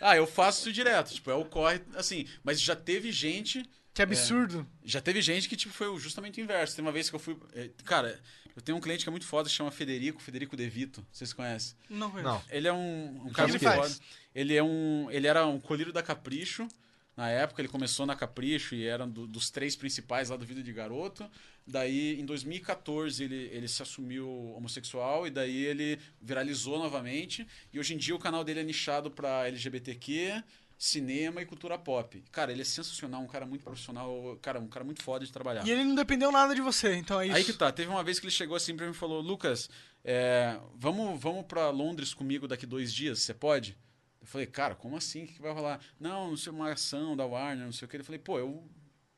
[0.00, 3.62] Ah, eu faço isso direto, tipo, é o corre, assim, mas já teve gente
[3.96, 4.66] Que absurdo.
[4.84, 6.76] já teve gente que tipo, foi justamente o inverso.
[6.76, 7.36] Tem uma vez que eu fui.
[7.54, 8.20] eh, Cara,
[8.54, 11.04] eu tenho um cliente que é muito foda, se chama Federico, Federico De Vito.
[11.10, 11.76] Vocês conhecem?
[11.90, 12.28] Não conheço.
[12.30, 12.42] Não.
[12.50, 13.94] Ele é um, um cara ele muito foda.
[14.34, 15.10] Ele é um.
[15.10, 16.68] Ele era um colírio da Capricho.
[17.16, 20.62] Na época, ele começou na Capricho e era do- dos três principais lá do Vida
[20.62, 21.26] de Garoto.
[21.66, 27.46] Daí, em 2014, ele, ele se assumiu homossexual e daí ele viralizou novamente.
[27.72, 30.44] E hoje em dia o canal dele é nichado pra LGBTQ,
[30.78, 32.22] cinema e cultura pop.
[32.30, 35.66] Cara, ele é sensacional, um cara muito profissional, cara, um cara muito foda de trabalhar.
[35.66, 37.36] E ele não dependeu nada de você, então é isso.
[37.36, 39.70] Aí que tá, teve uma vez que ele chegou assim pra mim e falou, Lucas,
[40.04, 43.76] é, vamos, vamos pra Londres comigo daqui dois dias, você pode?
[44.20, 45.24] Eu falei, cara, como assim?
[45.24, 45.80] O que, que vai rolar?
[45.98, 47.96] Não, não sei, uma ação da Warner, não sei o que.
[47.96, 48.68] Ele falei, pô, eu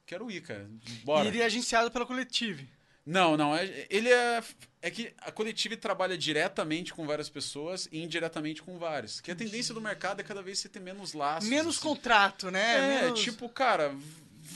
[0.06, 0.70] quero ir, cara,
[1.02, 1.24] bora.
[1.24, 2.68] E ele é agenciado pela Coletive.
[3.10, 3.56] Não, não.
[3.56, 4.42] é- Ele é.
[4.82, 9.20] É que a coletiva trabalha diretamente com várias pessoas e indiretamente com vários.
[9.20, 11.48] Que a tendência do mercado é cada vez você ter menos laços.
[11.48, 11.88] Menos assim.
[11.88, 12.98] contrato, né?
[12.98, 13.92] É, Menos- tipo, cara.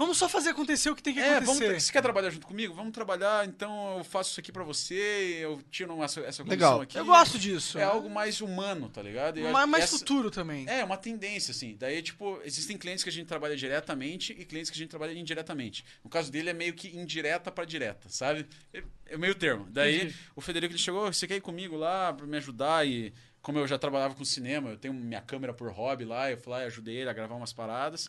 [0.02, 1.80] Vamos só fazer acontecer o que tem que É, vamos, acontecer.
[1.80, 2.74] você quer trabalhar junto comigo?
[2.74, 6.80] Vamos trabalhar, então eu faço isso aqui pra você, eu tiro uma, essa comissão Legal.
[6.80, 6.98] aqui.
[6.98, 7.78] Eu gosto disso.
[7.78, 7.86] É né?
[7.86, 9.38] algo mais humano, tá ligado?
[9.38, 10.68] E mais, mais essa- futuro também.
[10.68, 11.76] É, uma tendência, assim.
[11.78, 15.12] Daí, tipo, existem clientes que a gente trabalha diretamente e clientes que a gente trabalha
[15.12, 15.84] indiretamente.
[16.02, 18.44] No caso dele, é meio que indireta pra direta, sabe?
[18.74, 19.66] É, é meio termo.
[19.70, 20.16] Daí, Entendi.
[20.34, 22.84] o Federico, ele chegou, você quer ir comigo lá pra me ajudar?
[22.86, 26.36] E como eu já trabalhava com cinema, eu tenho minha câmera por hobby lá, eu
[26.38, 28.08] fui lá e ajudei ele a gravar umas paradas.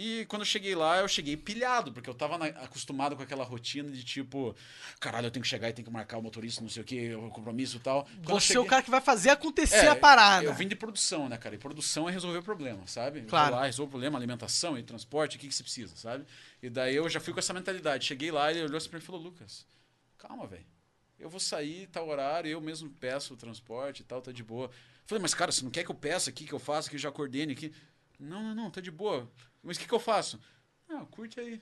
[0.00, 3.42] E quando eu cheguei lá, eu cheguei pilhado, porque eu tava na- acostumado com aquela
[3.42, 4.54] rotina de tipo,
[5.00, 7.12] caralho, eu tenho que chegar e tenho que marcar o motorista, não sei o que,
[7.16, 8.04] o compromisso e tal.
[8.04, 10.44] Quando eu Você é cheguei- o cara que vai fazer acontecer é, a parada.
[10.46, 11.56] Eu vim de produção, né, cara?
[11.56, 13.18] E produção é resolver problema, sabe?
[13.18, 13.50] Eu Claro.
[13.50, 16.24] vou lá, resolvo problema, alimentação e transporte, o que, que você precisa, sabe?
[16.62, 18.06] E daí eu já fui com essa mentalidade.
[18.06, 19.66] Cheguei lá, ele olhou assim pra mim e falou, Lucas,
[20.16, 20.64] calma, velho.
[21.18, 24.70] Eu vou sair, tal horário, eu mesmo peço o transporte e tal, tá de boa.
[25.06, 27.00] Falei, mas cara, você não quer que eu peça aqui, que eu faça, que eu
[27.00, 27.72] já coordene aqui?
[28.18, 29.30] Não, não, não, tá de boa.
[29.62, 30.40] Mas o que, que eu faço?
[30.88, 31.60] Ah, curte aí.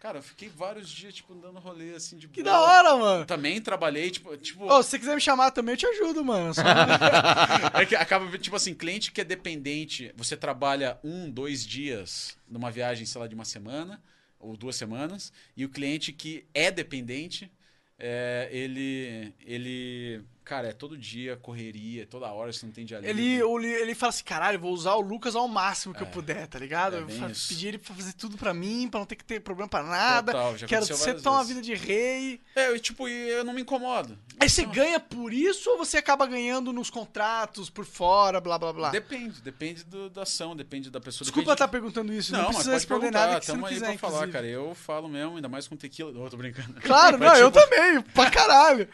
[0.00, 2.52] Cara, eu fiquei vários dias, tipo, dando rolê assim de Que boa.
[2.54, 3.26] da hora, mano.
[3.26, 6.52] Também trabalhei, tipo, tipo Ô, se você quiser me chamar também, eu te ajudo, mano.
[6.54, 6.60] Só-
[7.80, 12.70] é que acaba, tipo assim, cliente que é dependente, você trabalha um, dois dias numa
[12.70, 14.02] viagem, sei lá, de uma semana
[14.38, 17.50] ou duas semanas, e o cliente que é dependente,
[17.98, 23.00] é, ele, ele, Cara, é todo dia, correria, é toda hora, você não tem dia
[23.00, 23.10] livre.
[23.10, 26.46] Ele, ele fala assim, caralho, vou usar o Lucas ao máximo que é, eu puder,
[26.46, 26.94] tá ligado?
[26.94, 27.06] É eu
[27.48, 30.30] pedir ele pra fazer tudo pra mim, pra não ter que ter problema pra nada.
[30.30, 32.40] Total, já Quero ser tão uma vida de rei.
[32.54, 34.16] É, eu, tipo, eu não me incomodo.
[34.38, 38.72] Aí você ganha por isso ou você acaba ganhando nos contratos, por fora, blá, blá,
[38.72, 38.90] blá?
[38.90, 41.24] Depende, depende do, da ação, depende da pessoa.
[41.24, 43.62] Desculpa estar tá perguntando isso, não, não precisa pode responder perguntar, nada que tamo você
[43.62, 44.32] não quiser, aí pra inclusive.
[44.32, 44.46] falar, cara.
[44.46, 46.06] Eu falo mesmo, ainda mais com tequila.
[46.16, 46.80] Oh, tô brincando.
[46.80, 47.40] Claro, não, tipo...
[47.40, 48.88] eu também, pra caralho.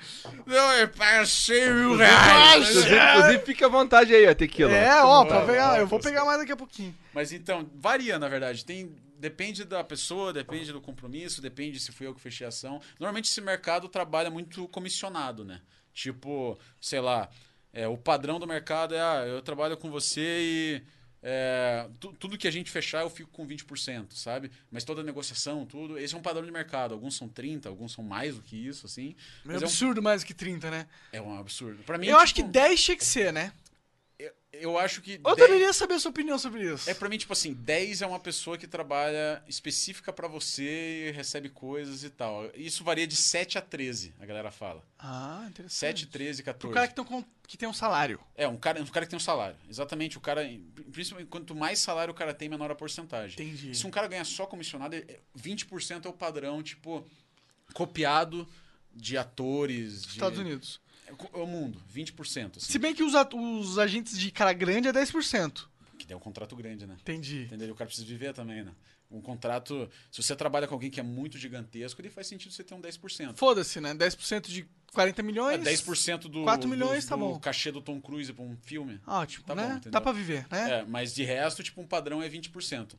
[0.46, 0.90] não, é...
[1.46, 2.68] 100 mil reais.
[2.70, 4.72] Inclusive, fica à vontade aí, ó, tequila.
[4.72, 6.94] É, ó, pra pegar, ah, eu vou pegar mais daqui a pouquinho.
[7.12, 8.64] Mas então, varia, na verdade.
[8.64, 12.80] Tem depende da pessoa, depende do compromisso, depende se fui eu que fechei a ação.
[12.98, 15.60] Normalmente esse mercado trabalha muito comissionado, né?
[15.94, 17.30] Tipo, sei lá,
[17.72, 20.82] é, o padrão do mercado é, ah, eu trabalho com você e
[21.22, 24.50] é, tu- tudo que a gente fechar eu fico com 20%, sabe?
[24.70, 26.92] Mas toda negociação, tudo, esse é um padrão de mercado.
[26.94, 29.14] Alguns são 30, alguns são mais do que isso, assim.
[29.44, 30.86] É Mas é um, absurdo mais do que 30, né?
[31.12, 31.82] é um absurdo.
[31.84, 33.52] Pra mim, Eu acho que tipo, 10 tinha que ser, né?
[34.52, 36.88] Eu, acho que Eu 10 deveria saber a sua opinião sobre isso.
[36.88, 41.10] É pra mim, tipo assim, 10 é uma pessoa que trabalha específica pra você e
[41.12, 42.50] recebe coisas e tal.
[42.54, 44.84] Isso varia de 7 a 13, a galera fala.
[44.98, 46.00] Ah, interessante.
[46.00, 46.74] 7, 13, Pro 14.
[46.74, 48.20] cara que tem, um, que tem um salário.
[48.34, 49.56] É, um cara, um cara que tem um salário.
[49.68, 50.42] Exatamente, o cara.
[50.92, 53.32] Principalmente quanto mais salário o cara tem, menor a porcentagem.
[53.34, 53.74] Entendi.
[53.74, 57.06] Se um cara ganha só comissionado, é- 20% é o padrão, tipo,
[57.72, 58.46] copiado
[58.94, 60.02] de atores.
[60.02, 60.80] De, Estados Unidos.
[61.32, 62.56] É o mundo, 20%.
[62.58, 65.66] Assim, Se bem que os, os agentes de cara grande é 10%.
[65.98, 66.96] Que tem um contrato grande, né?
[67.00, 67.42] Entendi.
[67.44, 67.72] Entendeu?
[67.72, 68.72] O cara precisa viver também, né?
[69.10, 72.64] Um contrato, se você trabalha com alguém que é muito gigantesco, ele faz sentido você
[72.64, 73.36] ter um 10%.
[73.36, 73.92] Foda-se, né?
[73.94, 75.60] 10% de 40 É milhões.
[75.62, 77.38] 10% do, 4 milhões do, tá do bom.
[77.38, 78.98] cachê do Tom Cruise pra um filme.
[79.06, 79.62] Ótimo, Tá né?
[79.64, 79.92] bom, entendeu?
[79.92, 80.78] Dá pra viver, né?
[80.80, 82.94] É, mas de resto, tipo, um padrão é 20%.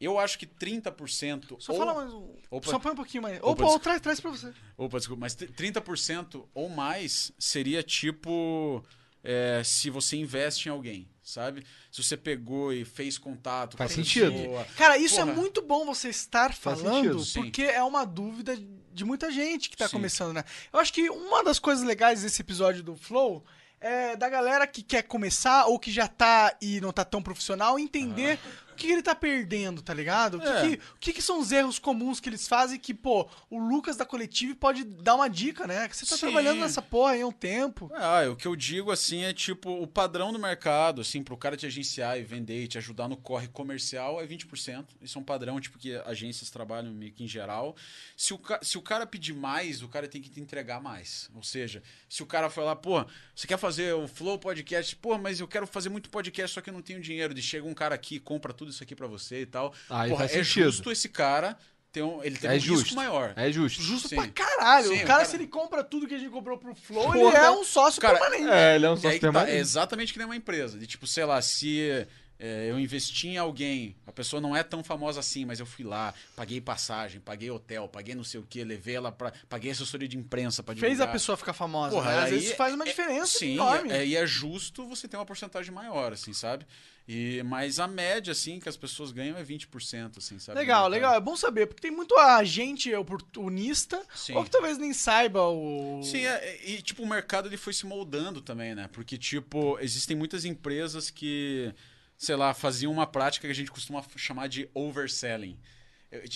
[0.00, 1.78] Eu acho que 30% Só ou...
[1.78, 2.34] fala mais um.
[2.50, 2.70] Opa.
[2.70, 3.38] Só põe um pouquinho mais.
[3.38, 3.84] Opa, Opa, desculpa.
[3.84, 4.52] traz, traz pra você.
[4.76, 8.84] Opa, desculpa, mas 30% ou mais seria tipo
[9.24, 11.66] é, se você investe em alguém, sabe?
[11.90, 14.30] Se você pegou e fez contato Faz sentido.
[14.30, 14.64] pessoa.
[14.76, 15.32] Cara, isso Porra.
[15.32, 18.56] é muito bom você estar falando, porque é uma dúvida
[18.92, 19.96] de muita gente que tá Sim.
[19.96, 20.44] começando, né?
[20.72, 23.44] Eu acho que uma das coisas legais desse episódio do Flow
[23.80, 27.78] é da galera que quer começar ou que já tá e não tá tão profissional
[27.78, 30.36] entender o que ele tá perdendo, tá ligado?
[30.36, 30.60] O que, É.
[30.60, 33.96] que- o que, que são os erros comuns que eles fazem que, pô, o Lucas
[33.96, 35.88] da Coletive pode dar uma dica, né?
[35.88, 36.20] Que você tá Sim.
[36.26, 37.90] trabalhando nessa porra aí há um tempo.
[37.94, 41.56] Ah, o que eu digo assim é tipo o padrão do mercado, assim, pro cara
[41.56, 44.86] te agenciar e vender e te ajudar no corre comercial é 20%.
[45.00, 47.74] Isso é um padrão, tipo, que agências trabalham meio que em geral.
[48.16, 51.30] Se o, se o cara pedir mais, o cara tem que te entregar mais.
[51.34, 53.04] Ou seja, se o cara falar, pô,
[53.34, 54.94] você quer fazer o Flow Podcast?
[54.96, 57.36] Pô, mas eu quero fazer muito podcast, só que eu não tenho dinheiro.
[57.36, 59.72] E chega um cara aqui, compra tudo isso aqui pra você e tal.
[59.90, 60.64] Aí Porra, é sentido.
[60.70, 61.56] justo esse cara
[61.92, 62.82] ter um, ele ter É um justo.
[62.84, 63.32] risco maior.
[63.36, 63.82] É justo.
[63.82, 64.16] Justo Sim.
[64.16, 64.88] pra caralho.
[64.88, 67.12] Sim, o o cara, cara- se ele compra tudo que a gente comprou pro Flow,
[67.12, 67.18] Porra.
[67.38, 68.50] ele é um sócio Cara, permanente.
[68.50, 69.56] É, ele é um aí sócio que tá, é permanente.
[69.58, 70.78] exatamente que nem uma empresa.
[70.78, 72.06] De tipo, sei lá, se
[72.38, 75.86] é, eu investi em alguém, a pessoa não é tão famosa assim, mas eu fui
[75.86, 79.32] lá, paguei passagem, paguei hotel, paguei não sei o que, levei ela pra.
[79.48, 81.12] paguei assessoria de imprensa pra Fez a divulgar.
[81.14, 81.92] pessoa ficar famosa.
[81.94, 82.18] Porra, né?
[82.18, 83.90] Às aí vezes isso faz uma é- diferença Sim, enorme.
[83.90, 86.66] é, e é justo você ter uma porcentagem maior, assim, sabe?
[87.08, 90.58] E, mas a média, assim, que as pessoas ganham é 20%, assim, sabe?
[90.58, 91.14] Legal, No legal.
[91.14, 94.34] É bom saber, porque tem muito agente oportunista Sim.
[94.34, 96.02] ou que talvez nem saiba o.
[96.02, 98.88] Sim, é, e tipo, o mercado ele foi se moldando também, né?
[98.92, 101.72] Porque, tipo, existem muitas empresas que,
[102.16, 105.56] sei lá, faziam uma prática que a gente costuma chamar de overselling.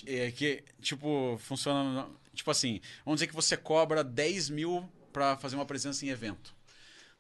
[0.07, 2.09] É, que, tipo, funciona.
[2.33, 6.55] Tipo assim, vamos dizer que você cobra 10 mil pra fazer uma presença em evento.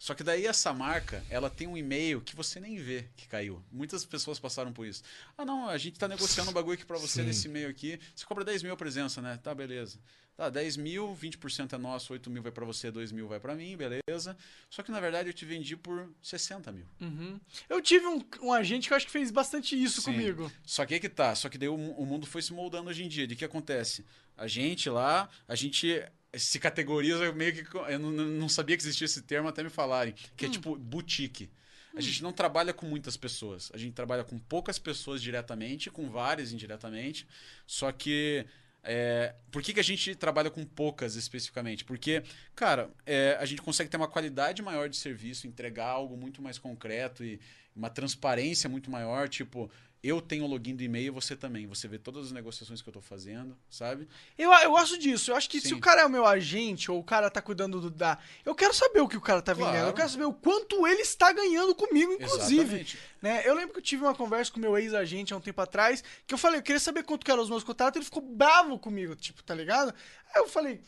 [0.00, 3.62] Só que daí essa marca, ela tem um e-mail que você nem vê que caiu.
[3.70, 5.02] Muitas pessoas passaram por isso.
[5.36, 7.26] Ah, não, a gente tá negociando um bagulho aqui pra você Sim.
[7.26, 8.00] nesse e-mail aqui.
[8.16, 9.38] Você cobra 10 mil a presença, né?
[9.42, 9.98] Tá, beleza.
[10.34, 13.54] Tá, 10 mil, 20% é nosso, 8 mil vai pra você, 2 mil vai pra
[13.54, 14.34] mim, beleza.
[14.70, 16.86] Só que na verdade eu te vendi por 60 mil.
[16.98, 17.38] Uhum.
[17.68, 20.12] Eu tive um, um agente que eu acho que fez bastante isso Sim.
[20.12, 20.50] comigo.
[20.64, 21.34] Só que aí que tá.
[21.34, 23.26] Só que daí o, o mundo foi se moldando hoje em dia.
[23.26, 24.06] De que acontece?
[24.34, 26.02] A gente lá, a gente
[26.34, 27.76] se categoriza meio que.
[27.76, 30.14] Eu não, não sabia que existia esse termo até me falarem.
[30.36, 31.50] Que é tipo boutique.
[31.94, 33.70] A gente não trabalha com muitas pessoas.
[33.74, 37.26] A gente trabalha com poucas pessoas diretamente, com várias indiretamente.
[37.66, 38.46] Só que.
[38.84, 41.84] é, por que, que a gente trabalha com poucas especificamente?
[41.84, 42.22] Porque,
[42.54, 46.58] cara, é, a gente consegue ter uma qualidade maior de serviço, entregar algo muito mais
[46.58, 47.40] concreto e
[47.74, 49.28] uma transparência muito maior.
[49.28, 49.68] Tipo,
[50.02, 51.66] eu tenho o login do e-mail, você também.
[51.66, 54.08] Você vê todas as negociações que eu tô fazendo, sabe?
[54.38, 55.30] Eu, eu gosto disso.
[55.30, 55.74] Eu acho que se Sim.
[55.74, 58.18] o cara é o meu agente ou o cara tá cuidando do da.
[58.44, 59.72] Eu quero saber o que o cara tá vendendo.
[59.72, 59.88] Claro.
[59.88, 62.62] Eu quero saber o quanto ele está ganhando comigo, inclusive.
[62.62, 62.98] Exatamente.
[63.20, 63.42] Né?
[63.44, 66.02] Eu lembro que eu tive uma conversa com o meu ex-agente há um tempo atrás,
[66.26, 68.78] que eu falei, eu queria saber quanto que eram os meus contratos, ele ficou bravo
[68.78, 69.94] comigo, tipo, tá ligado?
[70.34, 70.80] Aí eu falei,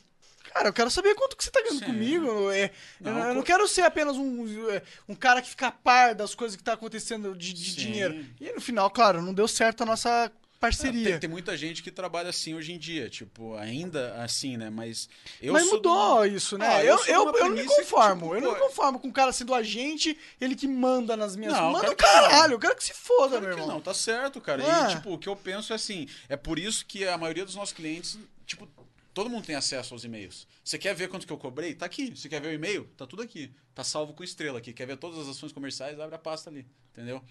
[0.52, 1.86] cara, eu quero saber quanto que você tá ganhando Sim.
[1.86, 2.50] comigo.
[2.50, 2.70] É,
[3.00, 6.14] eu, Não, eu não quero ser apenas um, é, um cara que fica a par
[6.14, 8.24] das coisas que tá acontecendo de, de dinheiro.
[8.40, 10.30] E no final, claro, não deu certo a nossa
[10.60, 11.10] parceria.
[11.10, 14.70] Tem, tem muita gente que trabalha assim hoje em dia, tipo, ainda assim, né?
[14.70, 15.08] Mas
[15.40, 16.66] eu Mas mudou do- isso, né?
[16.68, 18.22] Ah, eu, eu, uma eu não me que, conformo.
[18.22, 21.54] tipo, eu não me conformo com o cara sendo agente, ele que manda nas minhas.
[21.54, 23.74] Não, manda o que caralho, eu quero que se foda, Claro meu que irmão.
[23.74, 24.62] não, tá certo, cara.
[24.64, 24.88] Ah.
[24.88, 27.56] E, tipo, o que eu penso é assim, é por isso que a maioria dos
[27.56, 28.16] nossos clientes,
[28.46, 28.68] tipo,
[29.12, 30.46] todo mundo tem acesso aos e-mails.
[30.64, 31.74] Você quer ver quanto que eu cobrei?
[31.74, 32.14] Tá aqui.
[32.14, 32.84] Você quer ver o e-mail?
[32.96, 33.54] Tá tudo aqui.
[33.74, 34.72] Tá salvo com estrela aqui.
[34.72, 36.00] Quer ver todas as ações comerciais?
[36.00, 37.22] Abre a pasta ali, entendeu?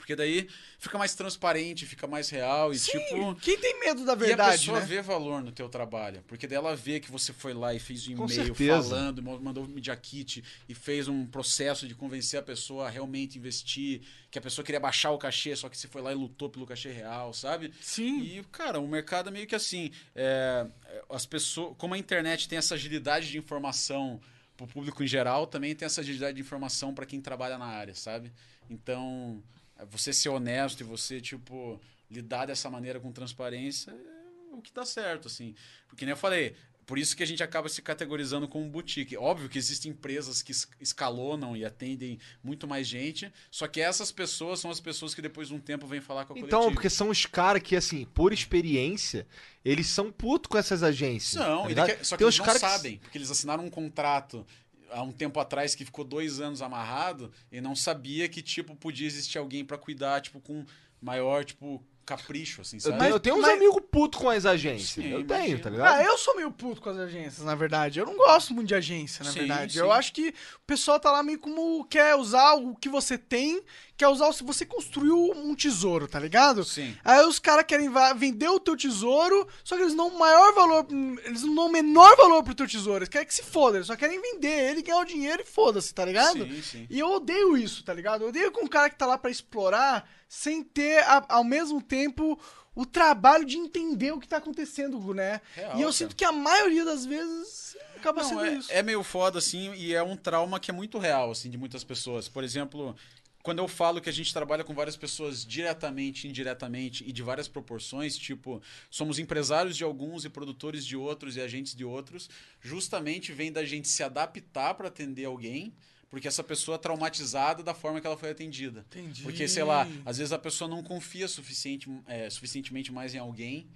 [0.00, 0.48] Porque daí
[0.78, 3.34] fica mais transparente, fica mais real e, Sim, tipo...
[3.36, 4.86] quem tem medo da e a verdade, pessoa né?
[4.86, 6.24] vê valor no teu trabalho.
[6.26, 9.68] Porque daí ela vê que você foi lá e fez um e-mail falando, mandou um
[9.68, 14.00] media kit e fez um processo de convencer a pessoa a realmente investir,
[14.30, 16.66] que a pessoa queria baixar o cachê, só que você foi lá e lutou pelo
[16.66, 17.72] cachê real, sabe?
[17.80, 18.22] Sim.
[18.22, 19.90] E, cara, o mercado é meio que assim.
[20.14, 20.66] é,
[21.08, 21.74] as pessoas.
[21.76, 24.20] Como a internet tem essa agilidade de informação
[24.56, 27.94] pro público em geral, também tem essa agilidade de informação para quem trabalha na área,
[27.94, 28.32] sabe?
[28.68, 29.59] Então, é,
[29.90, 31.80] você ser honesto e você, tipo,
[32.10, 35.54] lidar dessa maneira com transparência é o que dá certo, assim.
[35.88, 36.54] Porque nem eu falei.
[36.86, 39.16] Por isso que a gente acaba se categorizando como boutique.
[39.16, 44.10] Óbvio que existem empresas que es- escalonam e atendem muito mais gente, só que essas
[44.10, 46.74] pessoas são as pessoas que depois de um tempo vêm falar com a Então, coletiva.
[46.74, 49.24] porque são os caras que, assim, por experiência,
[49.64, 51.40] eles são putos com essas agências.
[51.40, 53.70] Não, tá quer- só que Tem eles não caras que- sabem, porque eles assinaram um
[53.70, 54.44] contrato
[54.90, 59.06] há um tempo atrás que ficou dois anos amarrado e não sabia que, tipo, podia
[59.06, 60.64] existir alguém pra cuidar, tipo, com
[61.00, 61.82] maior, tipo,
[62.16, 62.98] capricho, assim, Eu sabe?
[62.98, 64.90] tenho, eu tenho uns mas- amigos putos com as agências.
[64.90, 65.46] Sim, eu imagino.
[65.46, 65.94] tenho, tá ligado?
[66.00, 67.98] Ah, eu sou meio puto com as agências, na verdade.
[68.00, 69.72] Eu não gosto muito de agência, na Sim, verdade.
[69.74, 69.78] sim.
[69.78, 73.62] Eu acho que o pessoal tá lá meio como quer usar o que você tem,
[73.96, 76.64] quer usar o se você construiu um tesouro, tá ligado?
[76.64, 76.96] Sim.
[77.04, 80.86] Aí os caras querem vender o teu tesouro, só que eles não dão maior valor,
[81.24, 82.98] eles não dão o menor valor pro teu tesouro.
[82.98, 85.94] Eles querem que se foda, eles só querem vender ele, ganhar o dinheiro e foda-se,
[85.94, 86.44] tá ligado?
[86.44, 86.86] Sim, sim.
[86.90, 88.22] E eu odeio isso, tá ligado?
[88.22, 92.38] Eu odeio com um cara que tá lá pra explorar sem ter, ao mesmo tempo,
[92.72, 95.40] o trabalho de entender o que tá acontecendo, né?
[95.56, 95.92] Real, e eu cara.
[95.92, 98.72] sinto que a maioria das vezes acaba Não, sendo é, isso.
[98.72, 101.82] é meio foda, assim, e é um trauma que é muito real, assim, de muitas
[101.82, 102.28] pessoas.
[102.28, 102.94] Por exemplo,
[103.42, 107.48] quando eu falo que a gente trabalha com várias pessoas diretamente, indiretamente e de várias
[107.48, 112.30] proporções, tipo, somos empresários de alguns e produtores de outros e agentes de outros,
[112.60, 115.74] justamente vem da gente se adaptar para atender alguém,
[116.10, 118.80] porque essa pessoa é traumatizada da forma que ela foi atendida.
[118.90, 119.22] Entendi.
[119.22, 123.66] Porque, sei lá, às vezes a pessoa não confia suficiente, é, suficientemente mais em alguém,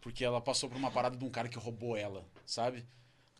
[0.00, 2.84] porque ela passou por uma parada de um cara que roubou ela, sabe?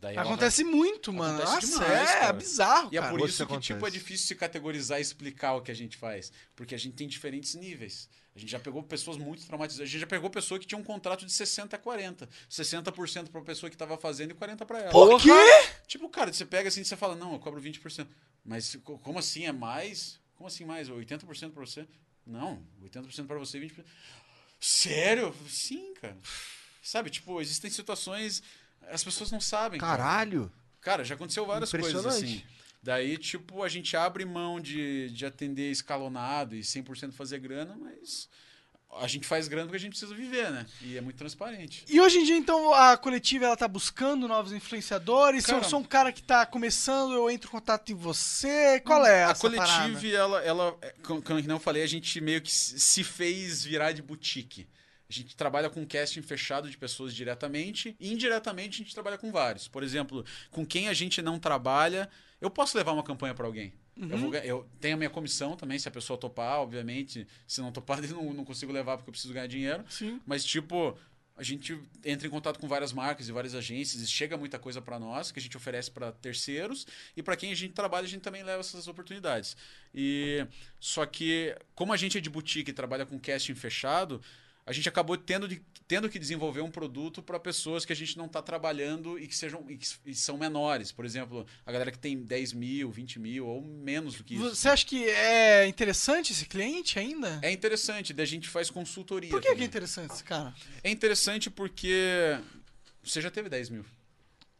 [0.00, 1.40] Daí vai- Acontece muito, mano.
[1.40, 2.32] Acontece Nossa, demais, é, cara.
[2.32, 3.12] bizarro, E é cara.
[3.12, 3.66] por Isso isso que, acontece.
[3.74, 6.32] tipo, é difícil se categorizar e explicar o que a gente faz.
[6.56, 8.08] Porque a gente tem diferentes níveis.
[8.34, 9.88] A gente já pegou pessoas muito traumatizadas.
[9.88, 12.28] A gente já pegou pessoa que tinha um contrato de 60 a 40.
[12.50, 14.90] 60% pra pessoa que tava fazendo e 40 pra ela.
[14.90, 15.28] Por quê?
[15.86, 18.08] Tipo, cara, você pega assim e você fala, não, eu cobro 20%.
[18.44, 19.46] Mas co- como assim?
[19.46, 20.20] É mais?
[20.36, 20.88] Como assim mais?
[20.88, 21.86] 80% pra você?
[22.26, 23.84] Não, 80% pra você e 20%.
[24.60, 25.34] Sério?
[25.48, 26.16] Sim, cara.
[26.82, 28.42] Sabe, tipo, existem situações.
[28.88, 29.80] As pessoas não sabem.
[29.80, 29.96] cara.
[29.98, 30.52] Caralho.
[30.80, 32.42] Cara, já aconteceu várias coisas assim.
[32.82, 38.28] Daí, tipo, a gente abre mão de, de atender escalonado e 100% fazer grana, mas
[39.00, 40.66] a gente faz grana porque a gente precisa viver, né?
[40.82, 41.84] E é muito transparente.
[41.88, 45.44] E hoje em dia, então, a coletiva ela tá buscando novos influenciadores?
[45.44, 48.80] Se eu Cara- sou um cara que tá começando, eu entro em contato em você?
[48.80, 50.08] Qual é a essa coletiva, parada?
[50.08, 54.02] ela, ela, é, como eu falei, a gente meio que se se fez virar de
[54.02, 54.68] boutique.
[55.08, 59.30] A gente trabalha com casting fechado de pessoas diretamente e indiretamente a gente trabalha com
[59.30, 59.68] vários.
[59.68, 62.08] Por exemplo, com quem a gente não trabalha,
[62.40, 63.74] eu posso levar uma campanha para alguém.
[63.96, 67.26] Eu, vou ga- eu tenho a minha comissão também, se a pessoa topar, obviamente.
[67.46, 69.84] Se não topar, eu não, não consigo levar porque eu preciso ganhar dinheiro.
[69.90, 70.20] Sim.
[70.26, 70.96] Mas, tipo,
[71.36, 74.80] a gente entra em contato com várias marcas e várias agências e chega muita coisa
[74.82, 76.86] para nós que a gente oferece para terceiros
[77.16, 79.56] e para quem a gente trabalha, a gente também leva essas oportunidades.
[79.94, 80.46] E
[80.80, 84.20] só que, como a gente é de boutique e trabalha com casting fechado,
[84.64, 88.16] a gente acabou tendo, de, tendo que desenvolver um produto para pessoas que a gente
[88.16, 90.92] não está trabalhando e que sejam e que e são menores.
[90.92, 94.54] Por exemplo, a galera que tem 10 mil, 20 mil ou menos do que isso.
[94.54, 97.40] Você acha que é interessante esse cliente ainda?
[97.42, 99.30] É interessante, daí a gente faz consultoria.
[99.30, 100.54] Por que, que é interessante esse cara?
[100.82, 102.38] É interessante porque
[103.02, 103.84] você já teve 10 mil,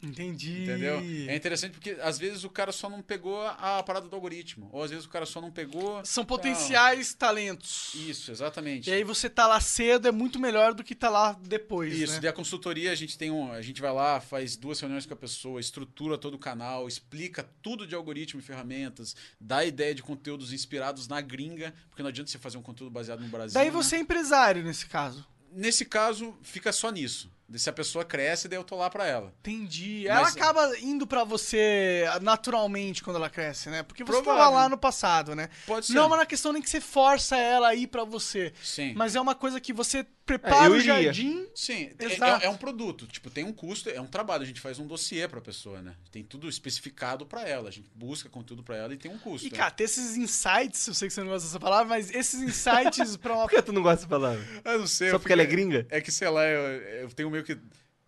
[0.03, 0.63] Entendi.
[0.63, 0.99] entendeu?
[1.29, 4.69] É interessante porque às vezes o cara só não pegou a a parada do algoritmo.
[4.73, 6.05] Ou às vezes o cara só não pegou.
[6.05, 7.95] São potenciais talentos.
[7.95, 8.91] Isso, exatamente.
[8.91, 12.15] E aí você tá lá cedo é muito melhor do que tá lá depois, Isso,
[12.15, 12.21] né?
[12.21, 13.53] daí a consultoria a gente tem um.
[13.53, 17.49] A gente vai lá, faz duas reuniões com a pessoa, estrutura todo o canal, explica
[17.63, 22.31] tudo de algoritmo e ferramentas, dá ideia de conteúdos inspirados na gringa, porque não adianta
[22.31, 23.55] você fazer um conteúdo baseado no Brasil.
[23.55, 23.71] Daí né?
[23.71, 25.27] você é empresário nesse caso.
[25.55, 27.31] Nesse caso, fica só nisso.
[27.59, 29.33] Se a pessoa cresce, daí eu tô lá pra ela.
[29.41, 30.05] Entendi.
[30.09, 33.83] Mas- Ela acaba indo pra você naturalmente quando ela cresce, né?
[33.83, 34.53] Porque você tava Provável.
[34.55, 35.49] lá no passado, né?
[35.67, 35.93] Pode ser.
[35.95, 38.53] Não é uma questão nem que você força ela a ir pra você.
[38.63, 38.95] Sim.
[38.95, 41.03] Mas é uma coisa que você prepara É, eu o iria.
[41.03, 41.47] jardim.
[41.55, 42.45] Sim, é- Exato.
[42.45, 43.07] é, é um produto.
[43.07, 44.43] Tipo, tem um custo, é um trabalho.
[44.43, 45.95] A gente faz um dossiê pra pessoa, né?
[46.11, 47.69] Tem tudo especificado pra ela.
[47.69, 49.47] A gente busca conteúdo pra ela e tem um custo.
[49.47, 49.57] E, né?
[49.57, 53.17] cara, ter esses insights, eu sei que você não gosta dessa palavra, mas esses insights
[53.19, 53.43] pra uma.
[53.43, 54.47] Por que tu não gosta dessa palavra?
[54.65, 55.11] Eu não sei.
[55.11, 55.87] Só eu porque ela é fico- gringa?
[55.91, 56.63] É que, sei lá, eu,
[57.03, 57.53] eu tenho meio que.
[57.53, 57.59] Eu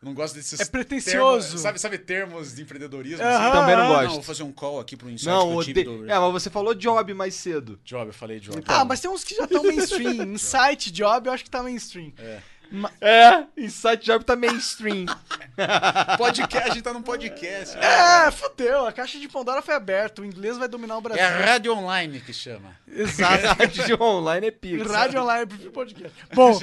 [0.03, 0.61] não gosto desses.
[0.61, 1.47] É pretencioso.
[1.47, 3.25] termos- sabe, sabe termos de empreendedorismo?
[3.25, 3.53] Aham.
[3.53, 4.11] Também não Não, gosto.
[4.15, 6.75] vou fazer um call aqui pro insight Não, do time do É, mas você falou
[6.75, 7.81] job mais cedo.
[7.85, 8.63] Job, eu falei job.
[8.67, 10.25] Ah, mas tem uns que já estão mainstream.
[10.35, 12.13] Insight, job, eu acho que tá mainstream.
[12.19, 12.39] É.
[12.71, 15.05] Ma- É, Insight Job tá mainstream.
[16.19, 17.77] Podcast, a gente tá num podcast.
[17.79, 18.87] É, fudeu.
[18.87, 20.23] A caixa de Pandora foi aberta.
[20.23, 21.25] O inglês vai dominar o É Brasil.
[21.25, 22.75] a rádio online que chama.
[22.89, 23.47] Exato.
[23.63, 24.89] Rádio online é pico.
[24.89, 26.17] Rádio online pro podcast.
[26.35, 26.59] Bom,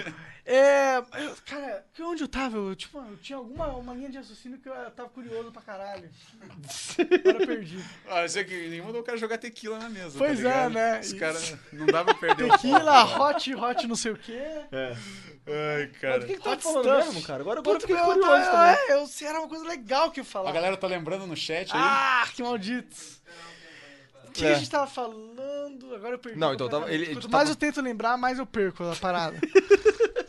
[0.45, 0.97] é.
[0.97, 2.57] eu- Cara, que- onde eu tava?
[2.57, 6.09] Eu, tipo, eu tinha alguma uma linha de raciocínio que eu tava curioso pra caralho.
[7.25, 7.83] Agora eu perdi.
[8.09, 10.17] Ah, eu sei que nem mandou o cara jogar tequila na mesa.
[10.17, 10.99] Pois tá é, né?
[10.99, 11.17] Os Isso.
[11.17, 14.39] caras não dá pra perder o Tequila, foco, hot, hot, não sei o quê.
[14.71, 14.97] né?
[15.47, 16.19] Ai, Mas cara.
[16.19, 17.05] do que, que tu tá falando stuff.
[17.07, 17.41] mesmo, cara?
[17.41, 18.75] Agora, agora eu Puta, fiquei meu, curioso eu- também.
[18.75, 20.53] É, eu, se era uma coisa legal que eu A falava.
[20.53, 21.79] galera tá lembrando no chat aí.
[21.81, 23.21] Ah, que malditos.
[24.27, 24.53] O que É.
[24.53, 25.93] a gente tava falando?
[25.95, 26.39] Agora eu perdi.
[26.39, 28.95] Não, então tava- ele- Quanto ele mais tava- eu tento lembrar, mais eu perco a
[28.95, 29.37] parada.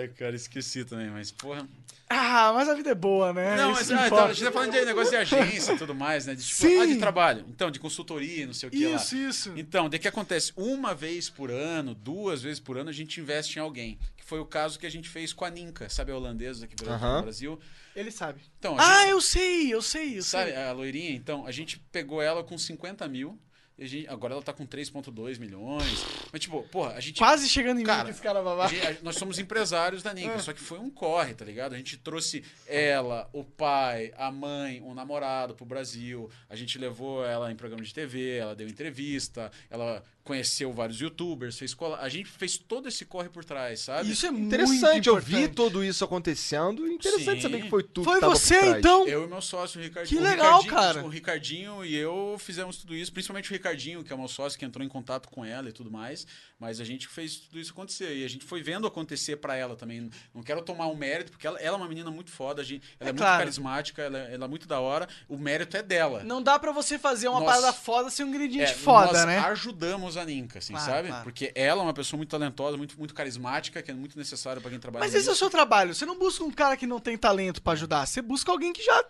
[0.00, 1.66] Ai, cara, esqueci também, mas porra.
[2.08, 3.56] ah, mas a vida é boa, né?
[3.56, 5.94] Não, Isso mas ah, então, a gente tá falando de negócio de agência e tudo
[5.94, 6.34] mais, né?
[6.34, 6.80] De, tipo, Sim.
[6.80, 7.44] ah, de trabalho.
[7.48, 8.96] Então, de consultoria, não sei o que lá.
[8.96, 9.52] Isso, isso.
[9.56, 10.52] Então, daí que acontece?
[10.56, 13.98] Uma vez por ano, duas vezes por ano, a gente investe em alguém.
[14.16, 16.74] Que foi o caso que a gente fez com a Ninka, sabe a holandesa que
[16.82, 17.16] veio aqui Aham.
[17.18, 17.60] no Brasil?
[17.96, 18.40] Ele sabe.
[18.58, 20.60] Então, Ah, gente- eu sei, eu sei, eu sabe sei.
[20.62, 21.10] a loirinha?
[21.12, 23.38] Então, a gente pegou ela com 50 mil.
[23.86, 26.04] Gente- agora ela tá com 3,2 milhões.
[26.32, 27.18] Mas, tipo, porra, a gente.
[27.18, 28.68] Quase chegando em mim Cara, que esse cara babá.
[29.02, 30.38] nós somos empresários da Ninka, Ah.
[30.38, 31.74] só que foi um corre, tá ligado?
[31.74, 36.30] A gente trouxe ela, o pai, a mãe, o namorado pro Brasil.
[36.48, 41.58] A gente levou ela em programa de TV, ela deu entrevista, ela conheceu vários youtubers,
[41.58, 41.98] fez cola.
[42.00, 44.10] A gente fez todo esse corre por trás, sabe?
[44.12, 46.86] Isso é muito Interessante, eu vi tudo isso acontecendo.
[46.86, 47.40] Interessante Sim.
[47.42, 48.78] saber que foi tu Foi você, por trás.
[48.78, 49.08] então?
[49.08, 50.20] Eu e meu sócio, o Ricardinho.
[50.20, 51.04] Que o legal, Ricardinho- cara.
[51.04, 54.56] O Ricardinho e eu fizemos tudo isso, principalmente o Ricardinho, que é o meu sócio,
[54.58, 56.26] que entrou em contato com ela e tudo mais.
[56.60, 58.14] Mas a gente fez tudo isso acontecer.
[58.16, 60.10] E a gente foi vendo acontecer pra ela também.
[60.34, 62.84] Não quero tomar o mérito, porque ela, ela é uma menina muito foda, a gente-
[63.00, 63.38] ela é, É muito claro.
[63.38, 65.08] carismática, ela, é- ela é muito da hora.
[65.28, 66.22] O mérito é dela.
[66.22, 69.26] Não dá pra você fazer uma Nós- parada foda sem um ingrediente É, foda, nós
[69.26, 69.38] né?
[69.38, 71.08] ajudamos a Ninka, assim, Claro, sabe?
[71.08, 71.24] claro.
[71.24, 74.70] Porque ela é uma pessoa muito talentosa, muito, muito carismática, que é muito necessário pra
[74.70, 75.94] quem trabalha Mas esse é o seu trabalho.
[75.94, 78.06] Você não busca um cara que não tem talento pra ajudar.
[78.06, 79.04] Você busca alguém que já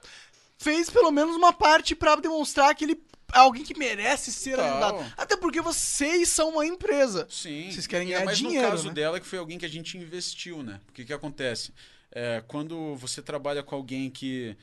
[0.58, 5.12] fez pelo menos uma parte pra demonstrar que ele é alguém que merece ser ajudado.
[5.16, 7.26] Até porque vocês são uma empresa.
[7.30, 7.70] Sim.
[7.70, 8.94] Vocês querem E ganhar é mais dinheiro, no caso né?
[8.94, 10.80] dela que foi alguém que a gente investiu, né?
[10.86, 11.72] Porque o que acontece?
[12.12, 14.56] É, quando você trabalha com alguém que.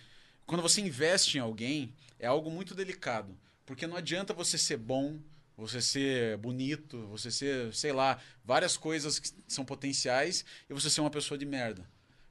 [0.45, 3.37] Quando você investe em alguém, é algo muito delicado.
[3.65, 5.17] Porque não adianta você ser bom,
[5.57, 11.01] você ser bonito, você ser, sei lá, várias coisas que são potenciais e você ser
[11.01, 11.83] uma pessoa de merda.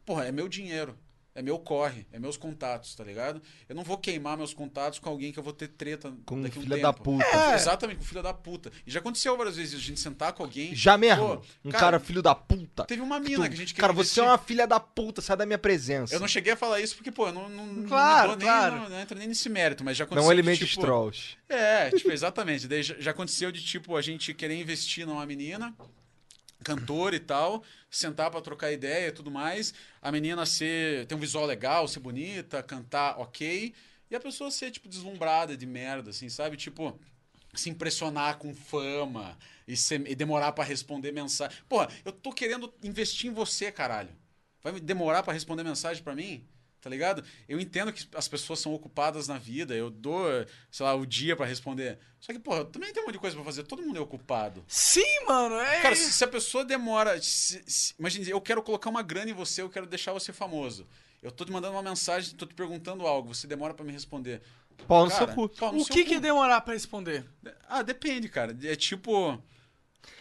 [0.05, 0.97] Porra, é meu dinheiro.
[1.39, 3.43] É meu corre, é meus contatos, tá ligado?
[3.69, 6.59] Eu não vou queimar meus contatos com alguém que eu vou ter treta Com daqui
[6.59, 6.87] um filha tempo.
[6.87, 7.25] da puta.
[7.27, 7.55] É.
[7.55, 8.73] Exatamente, com filho da puta.
[8.87, 10.75] E já aconteceu várias vezes a gente sentar com alguém.
[10.75, 11.37] Já mesmo?
[11.37, 12.85] Pô, um cara, filho da puta.
[12.87, 14.33] Teve uma Tu- mina que a gente Cara, queria você é investir.
[14.33, 16.15] uma filha da puta, sai da minha presença.
[16.15, 18.73] Eu não cheguei a falar isso porque, pô, eu não, não, não Claro, dou claro.
[18.77, 20.27] nem, não, não entro nem nesse mérito, mas já aconteceu.
[20.27, 21.37] Não de, alimente tipo, trolls.
[21.51, 22.67] É, tipo, exatamente.
[22.67, 25.75] Daí já, já aconteceu de, tipo, a gente querer investir numa menina,
[26.65, 27.63] cantora e tal,
[27.97, 32.01] sentar pra trocar ideia e tudo mais, a menina ser, ter um visual legal, ser
[32.01, 33.74] bonita, cantar ok,
[34.10, 36.56] e a pessoa ser, tipo, deslumbrada de merda, assim, sabe?
[36.56, 36.98] Tipo,
[37.55, 39.36] se impressionar com fama
[39.66, 41.56] e, ser- e demorar pra responder mensagem.
[41.68, 44.10] Porra, eu tô querendo investir em você, caralho.
[44.62, 46.47] Vai demorar pra responder mensagem pra mim?
[46.87, 47.25] Tá ligado?
[47.49, 50.25] Eu entendo que as pessoas são ocupadas na vida, eu dou,
[50.71, 51.99] sei lá, o dia pra responder.
[52.21, 54.01] Só que, porra, eu também tem um monte de coisa pra fazer, todo mundo é
[54.01, 54.65] ocupado.
[54.69, 55.57] Sim, mano.
[55.57, 57.21] É Cara, se, se a pessoa demora.
[57.21, 60.87] se- se- imagina, eu quero colocar uma grana em você, eu quero deixar você famoso.
[61.21, 64.41] Eu tô te mandando uma mensagem, tô te perguntando algo, você demora pra me responder.
[64.87, 65.43] Pau no Cara, seu cu.
[65.47, 66.09] o que cu.
[66.11, 67.25] que demorar pra responder?
[67.69, 68.57] Ah, depende, cara.
[68.63, 69.43] É tipo.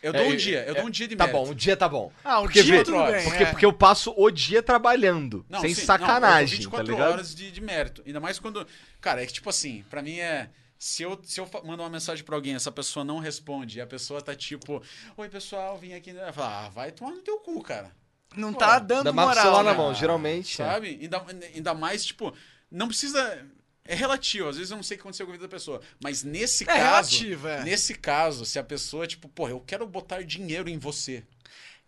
[0.01, 1.45] Eu dou É, um dia, eu é, dou um dia de Tá mérito.
[1.45, 2.11] bom, o dia tá bom.
[2.23, 3.23] Ah, um Porque dia vê- tudo bem.
[3.23, 3.45] Porque, é.
[3.47, 5.45] porque eu passo o dia trabalhando.
[5.49, 7.11] Não, sem sim, não, eu sacanagem, dou tá 24 ligado?
[7.11, 8.03] horas de, de mérito.
[8.05, 8.67] Ainda mais quando.
[9.01, 10.49] Cara, é que tipo assim, pra mim é.
[10.77, 13.87] Se eu, se eu mando uma mensagem pra alguém, essa pessoa não responde, e a
[13.87, 14.83] pessoa tá tipo,
[15.17, 16.09] oi pessoal, vim aqui.
[16.11, 17.91] Eu falo, ah, vai tomar no teu cu, cara.
[18.35, 19.77] Não Pô, tá dando Ainda mais com o moral, celular na né?
[19.77, 20.61] mão, geralmente.
[20.61, 20.65] é.
[20.65, 20.99] Sabe?
[21.01, 21.25] Ainda,
[21.55, 22.33] ainda mais, tipo,
[22.69, 23.45] não precisa.
[23.87, 25.79] É relativo, às vezes eu não sei o que aconteceu com a vida da pessoa.
[26.01, 26.79] Mas nesse É caso.
[27.11, 27.63] relativo, é.
[27.63, 31.23] Nesse caso, se a pessoa, tipo, porra, eu quero botar dinheiro em você.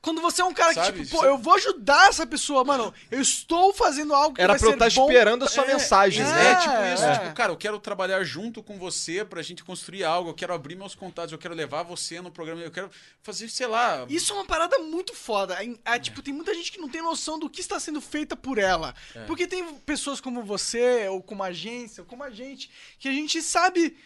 [0.01, 0.99] Quando você é um cara Sabe?
[0.99, 2.93] que, tipo, pô, Você- eu vou ajudar essa pessoa, mano.
[3.11, 5.07] Eu estou fazendo algo que Era vai pra eu estar bom.
[5.09, 6.55] esperando a sua É, mensagem, é, né?
[6.55, 7.03] tipo isso.
[7.03, 7.19] é.
[7.19, 10.29] Tipo, cara, eu quero trabalhar junto com você pra gente construir algo.
[10.29, 12.89] Eu quero abrir meus contatos, eu quero levar você no programa, eu quero
[13.21, 14.05] fazer, sei lá.
[14.07, 15.61] Isso é uma parada muito foda.
[15.63, 18.35] Em- ah, tipo, tem muita gente que não tem noção do que está sendo feita
[18.35, 18.93] por ela.
[19.15, 19.25] É.
[19.25, 22.69] Porque tem pessoas como você, ou como a agência, ou como a gente,
[22.99, 23.97] que a gente sabe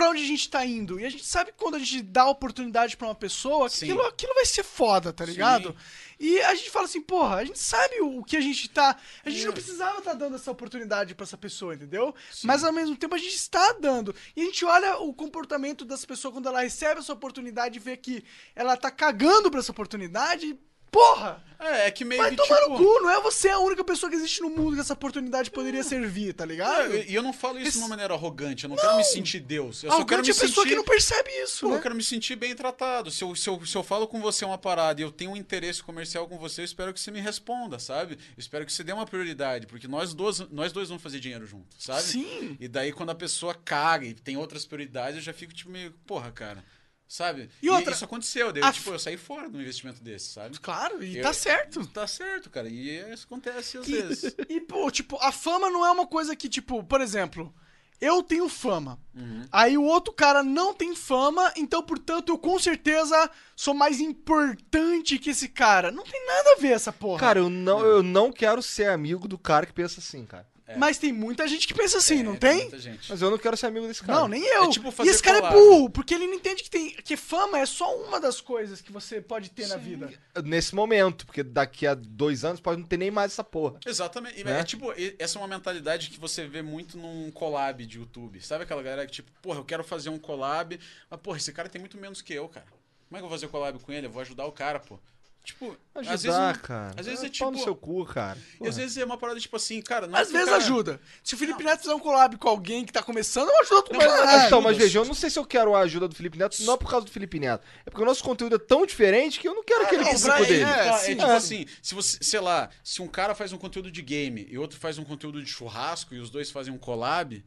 [0.00, 0.98] pra onde a gente tá indo.
[0.98, 3.84] E a gente sabe que quando a gente dá oportunidade pra uma pessoa, Sim.
[3.84, 5.32] aquilo, aquilo vai ser foda, tá Sim.
[5.32, 5.76] ligado?
[6.18, 8.96] E a gente fala assim, porra, a gente sabe o, que a gente tá.
[9.22, 9.46] A gente É.
[9.46, 12.14] não precisava estar dando essa oportunidade pra essa pessoa, entendeu?
[12.44, 14.14] Mas ao mesmo tempo a gente está dando.
[14.34, 17.94] E a gente olha o comportamento dessa pessoa quando ela recebe essa oportunidade e vê
[17.94, 18.24] que
[18.56, 20.58] ela tá cagando pra essa oportunidade.
[20.90, 21.42] Porra!
[21.62, 22.70] É, é que meio Vai que tomar tipo.
[22.70, 25.50] no cu, não é você a única pessoa que existe no mundo que essa oportunidade
[25.50, 26.90] poderia servir, tá ligado?
[26.96, 29.04] É, E eu não falo isso Esse- de uma maneira arrogante, eu não, quero me
[29.04, 29.82] sentir Deus.
[29.84, 30.68] Eu só quero Arrogante me é a pessoa sentir.
[30.70, 31.76] que não percebe isso, Pô, né?
[31.76, 33.10] eu quero me sentir bem tratado.
[33.10, 35.36] Se eu, se, eu, se eu falo com você uma parada e eu tenho um
[35.36, 38.14] interesse comercial com você, eu espero que você me responda, sabe?
[38.14, 41.44] Eu espero que você dê uma prioridade, porque nós dois, nós dois vamos fazer dinheiro
[41.46, 42.00] junto, sabe?
[42.04, 42.56] Sim.
[42.58, 45.92] E daí, quando a pessoa caga e tem outras prioridades, eu já fico tipo meio,
[46.06, 46.64] porra, cara.
[47.10, 47.50] Sabe?
[47.60, 48.52] E outra, isso aconteceu.
[48.52, 50.56] Daí, a eu, tipo, eu saí fora de um investimento desse, sabe?
[50.60, 51.84] Claro, e Eu- tá certo.
[51.88, 52.68] Tá certo, cara.
[52.68, 54.36] E isso acontece às E, vezes.
[54.48, 57.52] e, pô, tipo, a fama não é uma coisa que, tipo, por exemplo,
[58.00, 58.96] eu tenho fama.
[59.12, 59.44] Uhum.
[59.50, 65.18] Aí o outro cara não tem fama, então, portanto, eu com certeza sou mais importante
[65.18, 65.90] que esse cara.
[65.90, 67.18] Não tem nada a ver essa porra.
[67.18, 70.46] Cara, eu não, eu não quero ser amigo do cara que pensa assim, cara.
[70.76, 72.62] Mas tem muita gente que pensa assim, É, não tem?
[72.62, 73.08] muita gente.
[73.10, 74.20] Mas eu não quero ser amigo desse cara.
[74.20, 74.64] Não, nem eu.
[74.64, 77.58] É tipo e esse cara é burro, porque ele não entende que, tem, que fama
[77.58, 80.12] é só uma das coisas que você pode ter na vida.
[80.44, 83.78] Nesse momento, porque daqui a dois anos pode não ter nem mais essa porra.
[83.84, 84.42] Exatamente.
[84.44, 84.60] Né?
[84.60, 88.40] É tipo, essa é uma mentalidade que você vê muito num collab de YouTube.
[88.40, 90.78] Sabe aquela galera que, tipo, porra, eu quero fazer um collab,
[91.10, 92.66] mas, porra, esse cara tem muito menos que eu, cara.
[93.08, 94.06] Como é que eu vou fazer collab com ele?
[94.06, 94.98] Eu vou ajudar o cara, pô.
[95.42, 96.38] Tipo, Ajudar, às vezes.
[96.38, 96.94] não- cara.
[96.96, 98.38] às vezes é no tipo- seu cu, cara.
[98.60, 100.06] e às vezes é uma parada tipo assim, cara.
[100.06, 101.00] Não Às o vezes cara- ajuda.
[101.24, 103.98] Se o Felipe Neto fizer um collab com alguém que tá começando, eu ajudo Não,
[103.98, 104.46] mas- caralho.
[104.46, 104.84] então, mas ajuda.
[104.84, 106.90] veja, eu não sei se eu quero a ajuda do Felipe Neto, não é por
[106.90, 107.66] causa do Felipe Neto.
[107.86, 110.10] É porque o nosso conteúdo é tão diferente que eu não quero que ele não,
[110.10, 110.62] participe pra- dele.
[110.62, 111.16] é, É, sim.
[111.16, 111.36] tipo É.
[111.36, 114.78] assim, se você, sei lá, se um cara faz um conteúdo de game e outro
[114.78, 117.42] faz um conteúdo de churrasco e os dois fazem um collab,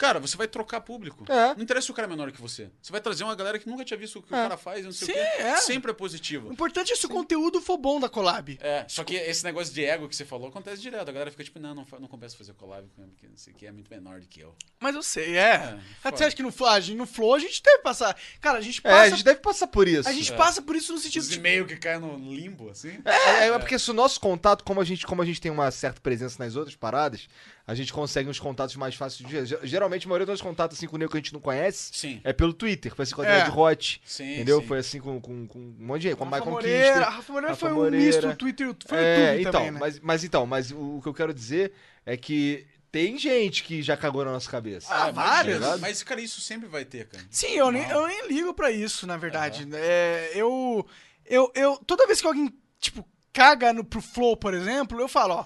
[0.00, 1.24] cara, você vai trocar público.
[1.30, 1.54] É.
[1.54, 2.70] Não interessa se o cara é menor que você.
[2.80, 4.38] Você vai trazer uma galera que nunca tinha visto o que É.
[4.38, 5.20] o cara faz, não sei Sim, o quê.
[5.42, 5.56] é.
[5.58, 6.50] Sempre é O positivo.
[6.52, 8.58] importante é se o conteúdo for bom da collab.
[8.62, 11.08] É, só que esse negócio de ego que você falou acontece direto.
[11.08, 13.52] A galera fica tipo, não, não, não compensa fazer collab com ele, porque não sei
[13.52, 14.54] o que é muito menor do que eu.
[14.80, 15.78] Mas eu sei, é.
[16.02, 18.16] É, Você acha que no, a gente- no Flow a gente deve passar.
[18.40, 19.02] Cara, a gente É, passa.
[19.02, 20.08] a gente deve passar por isso.
[20.08, 20.36] a gente É.
[20.36, 21.36] passa por isso no sentido Os de.
[21.36, 22.98] e-mails que caem no limbo, assim.
[23.04, 25.70] É, é porque se o nosso contato, como a gente, como a gente tem uma
[25.70, 27.28] certa presença nas outras paradas,
[27.66, 29.28] a gente consegue uns contatos mais fáceis.
[29.28, 29.46] De...
[29.46, 31.90] ge- Geralmente, a maioria dos contatos assim, com o nego que a gente não conhece
[31.92, 32.20] Sim.
[32.24, 32.94] é pelo Twitter.
[32.94, 33.40] Foi assim com a É.
[33.40, 34.60] Ed Hot, Sim, entendeu?
[34.60, 34.66] sim.
[34.66, 36.92] Foi assim com, com, com um monte de gente, com o Rafa Michael Moreira.
[36.94, 37.10] Kister.
[37.14, 38.06] Rafa Moreira Rafa foi um Moreira.
[38.26, 39.78] misto Twitter foi É, YouTube então, também, né?
[39.80, 41.72] mas, mas então, mas o, o que eu quero dizer
[42.04, 44.92] é que tem gente que já cagou na nossa cabeça.
[44.92, 45.60] Ah, várias.
[45.60, 47.22] Mas, mas, cara, isso sempre vai ter, cara.
[47.30, 49.68] Sim, eu nem, eu nem ligo pra isso, na verdade.
[49.74, 50.84] É, eu,
[51.24, 51.76] eu, eu.
[51.86, 55.44] Toda vez que alguém, tipo, caga no, pro Flow, por exemplo, eu falo, ó.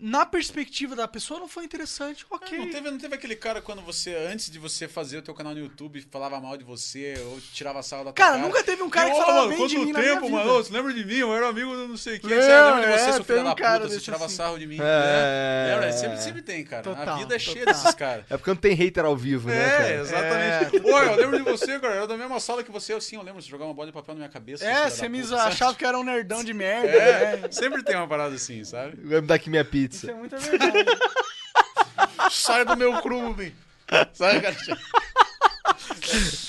[0.00, 2.58] Na perspectiva da pessoa não foi interessante, ok.
[2.58, 5.52] Não teve, não teve aquele cara quando você, antes de você fazer o teu canal
[5.54, 8.88] no YouTube, falava mal de você ou tirava sarro da tua Cara, nunca teve um
[8.88, 10.38] cara que falava mano, bem quanto de mim na minha tempo, vida.
[10.38, 10.50] mano?
[10.52, 11.16] Ô, Você lembra de mim?
[11.16, 12.30] Eu era amigo do não sei quem.
[12.30, 13.92] Lembro, Você lembra de você, é, seu filho da cara puta?
[13.94, 14.34] Você tirava assim.
[14.36, 14.76] sarro de mim.
[14.76, 14.80] É.
[14.80, 15.74] né?
[15.74, 15.92] Lembra?
[15.92, 16.80] Sempre, sempre tem, cara.
[16.80, 17.74] a Total, vida é cheia total.
[17.82, 18.24] desses caras.
[18.30, 19.94] É porque não tem hater ao vivo, né, É, cara?
[19.96, 20.86] exatamente.
[20.92, 21.94] Oi, eu lembro de você, cara.
[21.94, 22.94] Eu era da mesma sala que você.
[22.94, 23.42] Eu sim, eu lembro.
[23.42, 24.64] Você jogava uma bola de papel na minha cabeça.
[24.64, 27.48] É, você me achava que era um nerdão de merda, É, né?
[27.50, 28.96] sempre tem uma parada assim, sabe?
[29.04, 29.50] Vai me dar aqui
[29.90, 30.10] minha Isso pizza.
[30.10, 30.84] é muita verdade.
[32.30, 33.54] Sai do meu clube.
[34.12, 34.56] Sabe, cara?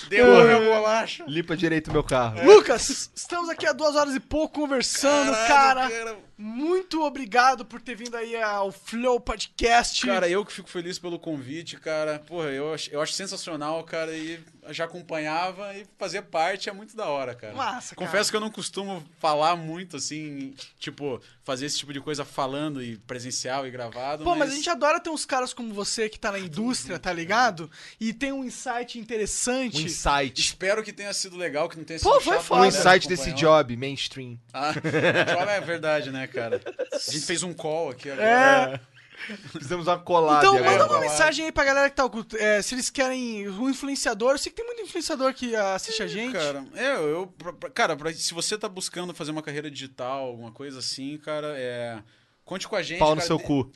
[0.09, 1.23] Devolve a bolacha.
[1.27, 2.43] Limpa direito o meu carro.
[2.45, 6.17] Lucas, estamos aqui há duas horas e pouco conversando, Caralho, cara.
[6.41, 10.03] Muito obrigado por ter vindo aí ao Flow Podcast.
[10.07, 12.17] Cara, eu que fico feliz pelo convite, cara.
[12.17, 14.39] Porra, eu acho, eu acho sensacional, cara, e
[14.69, 17.53] já acompanhava e fazer parte é muito da hora, cara.
[17.53, 18.07] Massa, cara.
[18.07, 22.81] Confesso que eu não costumo falar muito, assim, tipo, fazer esse tipo de coisa falando
[22.81, 24.23] e presencial e gravado.
[24.23, 27.13] Pô, mas a gente adora ter uns caras como você que tá na indústria, tá
[27.13, 27.69] ligado?
[27.99, 29.83] E tem um insight Um interessante.
[29.83, 30.39] insight.
[30.39, 32.45] Espero que tenha sido legal, que não tenha sido Pô, foi chato.
[32.45, 32.61] foda.
[32.61, 34.39] Um insight desse job, mainstream.
[34.53, 36.59] Ah, job é verdade, né, cara?
[36.91, 38.81] A gente fez um call aqui agora.
[38.87, 38.91] É.
[39.59, 40.71] Fizemos uma collab Então, agora.
[40.71, 42.35] manda uma mensagem aí pra galera que tá oculto.
[42.37, 44.31] É, se eles querem um influenciador.
[44.31, 46.33] Eu sei que tem muito influenciador que assiste a gente.
[46.33, 50.25] Cara, é, eu, pra- pra- cara, pra- se você tá buscando fazer uma carreira digital,
[50.25, 51.99] alguma coisa assim, cara, é.
[52.43, 52.97] Conte com a gente.
[52.99, 53.71] Pau no cara, seu cu.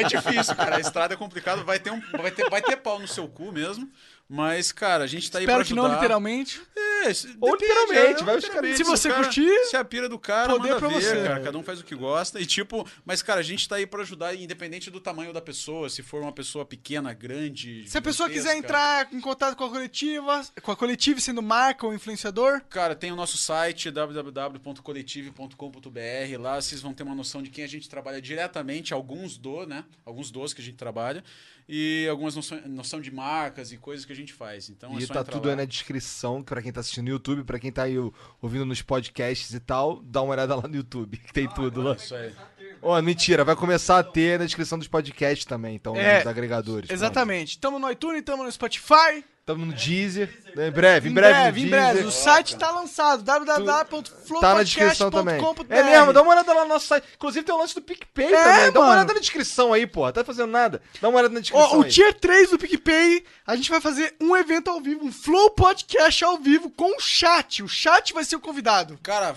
[0.00, 0.76] É difícil, cara.
[0.76, 1.64] A estrada é complicado.
[1.64, 3.88] Vai ter, um, vai, ter, vai ter pau no seu cu mesmo.
[4.34, 5.88] Mas, cara, a gente tá aí Espero pra que ajudar.
[5.88, 6.58] não literalmente.
[7.04, 8.76] É, se- Ou depende, literalmente, é, vai literalmente.
[8.78, 11.02] Se você o cara- curtir, Se é a pira do cara, poder manda pra ver,
[11.02, 11.22] você.
[11.22, 11.40] cara.
[11.40, 12.40] Cada um faz o que gosta.
[12.40, 15.90] E tipo, mas, cara, a gente tá aí pra ajudar, independente do tamanho da pessoa.
[15.90, 17.86] Se for uma pessoa pequena, grande.
[17.86, 21.86] Se a pessoa quiser entrar em contato com a coletiva, com a coletiva sendo marca
[21.86, 26.38] ou influenciador, Cara, tem o nosso site www.coletive.com.br.
[26.40, 29.84] Lá vocês vão ter uma noção de quem a gente trabalha diretamente, alguns do, né?
[30.04, 31.22] Alguns dos que a gente trabalha.
[31.68, 34.68] E algumas noção, noção de marcas e coisas que a gente faz.
[34.68, 35.52] Então é E só tá tudo lá.
[35.52, 37.96] aí na descrição, pra quem tá assistindo no YouTube, pra quem tá aí
[38.40, 41.94] ouvindo nos podcasts e tal, dá uma olhada lá no YouTube, que tem tudo lá.
[41.94, 42.32] Isso aí.
[42.80, 46.90] Ó, mentira, vai começar a ter na descrição dos podcasts também, então, É, nos agregadores.
[46.90, 47.58] exatamente.
[47.58, 49.24] Tamo no iTunes, tamo no Spotify.
[49.44, 52.04] Tamo no Deezer, né, em breve, em Em breve, breve, no em breve.
[52.04, 55.36] O site tá lançado, Tá na descrição também.
[55.40, 55.66] www.flowpodcast.com.br.
[55.74, 57.04] É mesmo, dá uma olhada lá no nosso site.
[57.16, 58.72] Inclusive tem o lance do PicPay É, também.
[58.72, 58.92] Dá uma mano.
[59.00, 60.12] olhada na descrição aí, porra.
[60.12, 60.80] Tá fazendo nada.
[61.00, 61.90] Dá uma olhada na Ó, descrição o aí.
[61.90, 66.24] Tier 3 do PicPay, a gente vai fazer um evento ao vivo, um Flow Podcast
[66.24, 67.64] ao vivo com o chat.
[67.64, 68.96] O chat vai ser o convidado.
[69.02, 69.34] Cara,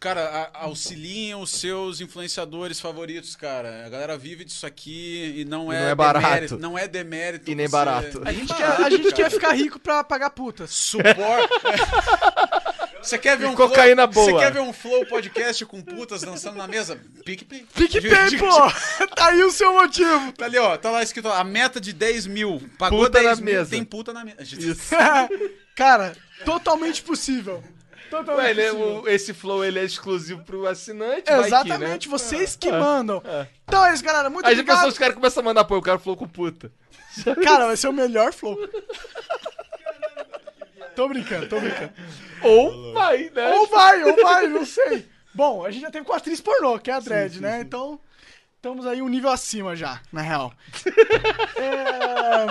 [0.00, 3.86] cara, auxiliem os seus influenciadores favoritos, cara.
[3.86, 6.24] A galera vive disso aqui e não E é, não é barato.
[6.26, 6.58] demérito.
[6.58, 7.50] Não é demérito.
[7.50, 8.22] E nem você- barato.
[8.24, 10.70] A gente, quer, a gente quer ficar rico pra pagar putas.
[10.70, 11.48] Suporte.
[13.02, 14.38] Você quer ver um cocaína flow, boa.
[14.40, 17.00] Você quer ver um flow podcast com putas dançando na mesa?
[17.24, 17.66] PicPay.
[17.74, 19.06] PicPay, pô!
[19.16, 20.30] tá aí o seu motivo.
[20.34, 20.76] Tá ali, ó.
[20.76, 22.62] Tá lá escrito ó, a meta de 10 mil.
[22.78, 23.70] Pagou Puta 10 na mil, mesa.
[23.70, 24.36] tem puta na mesa.
[24.42, 24.94] Isso.
[25.74, 26.14] Cara,
[26.44, 27.64] totalmente possível.
[28.12, 31.22] Totalmente Ué, é- o- esse flow ele é exclusivo pro assinante.
[31.22, 32.10] que, Exatamente, né?
[32.10, 33.22] vocês que mandam.
[33.66, 34.28] Então é isso, galera.
[34.28, 34.86] Muito Aí obrigado.
[34.86, 36.70] os caras começam a mandar, pô, o cara falou com puta.
[37.42, 38.56] Cara, vai ser o melhor flow.
[40.94, 41.92] tô brincando, tô brincando.
[42.42, 43.52] Ou vai, né?
[43.54, 45.06] Ou vai, ou vai, não sei.
[45.34, 47.60] Bom, a gente já teve com a atriz pornô, que é a Dredd, né?
[47.62, 47.98] Então,
[48.62, 50.52] estamos aí um nível acima já, na real.
[51.56, 52.46] É...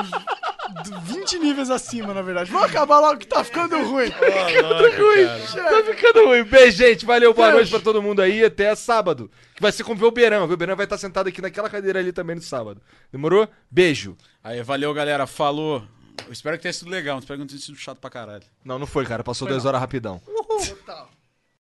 [1.04, 2.50] 20 níveis acima, na verdade.
[2.50, 4.10] Vamos acabar logo que tá ficando ruim.
[4.10, 6.44] Tá ficando ruim.
[6.44, 7.06] Beijo, gente.
[7.06, 8.44] Valeu, boa noite pra todo mundo aí.
[8.44, 9.30] Até sábado.
[9.54, 10.46] Que vai ser com o Velberão.
[10.46, 12.82] O Velberão vai estar sentado aqui naquela cadeira ali também no sábado.
[13.12, 13.50] Demorou?
[13.70, 14.16] Beijo.
[14.42, 15.28] Aí, valeu, galera.
[15.28, 15.84] Falou.
[16.26, 17.20] Eu espero que tenha sido legal.
[17.20, 18.44] Espero que não tenha sido chato pra caralho.
[18.64, 19.24] Não, não foi, cara.
[19.26, 20.22] Passou duas horas rapidão.
[20.70, 21.11] Total.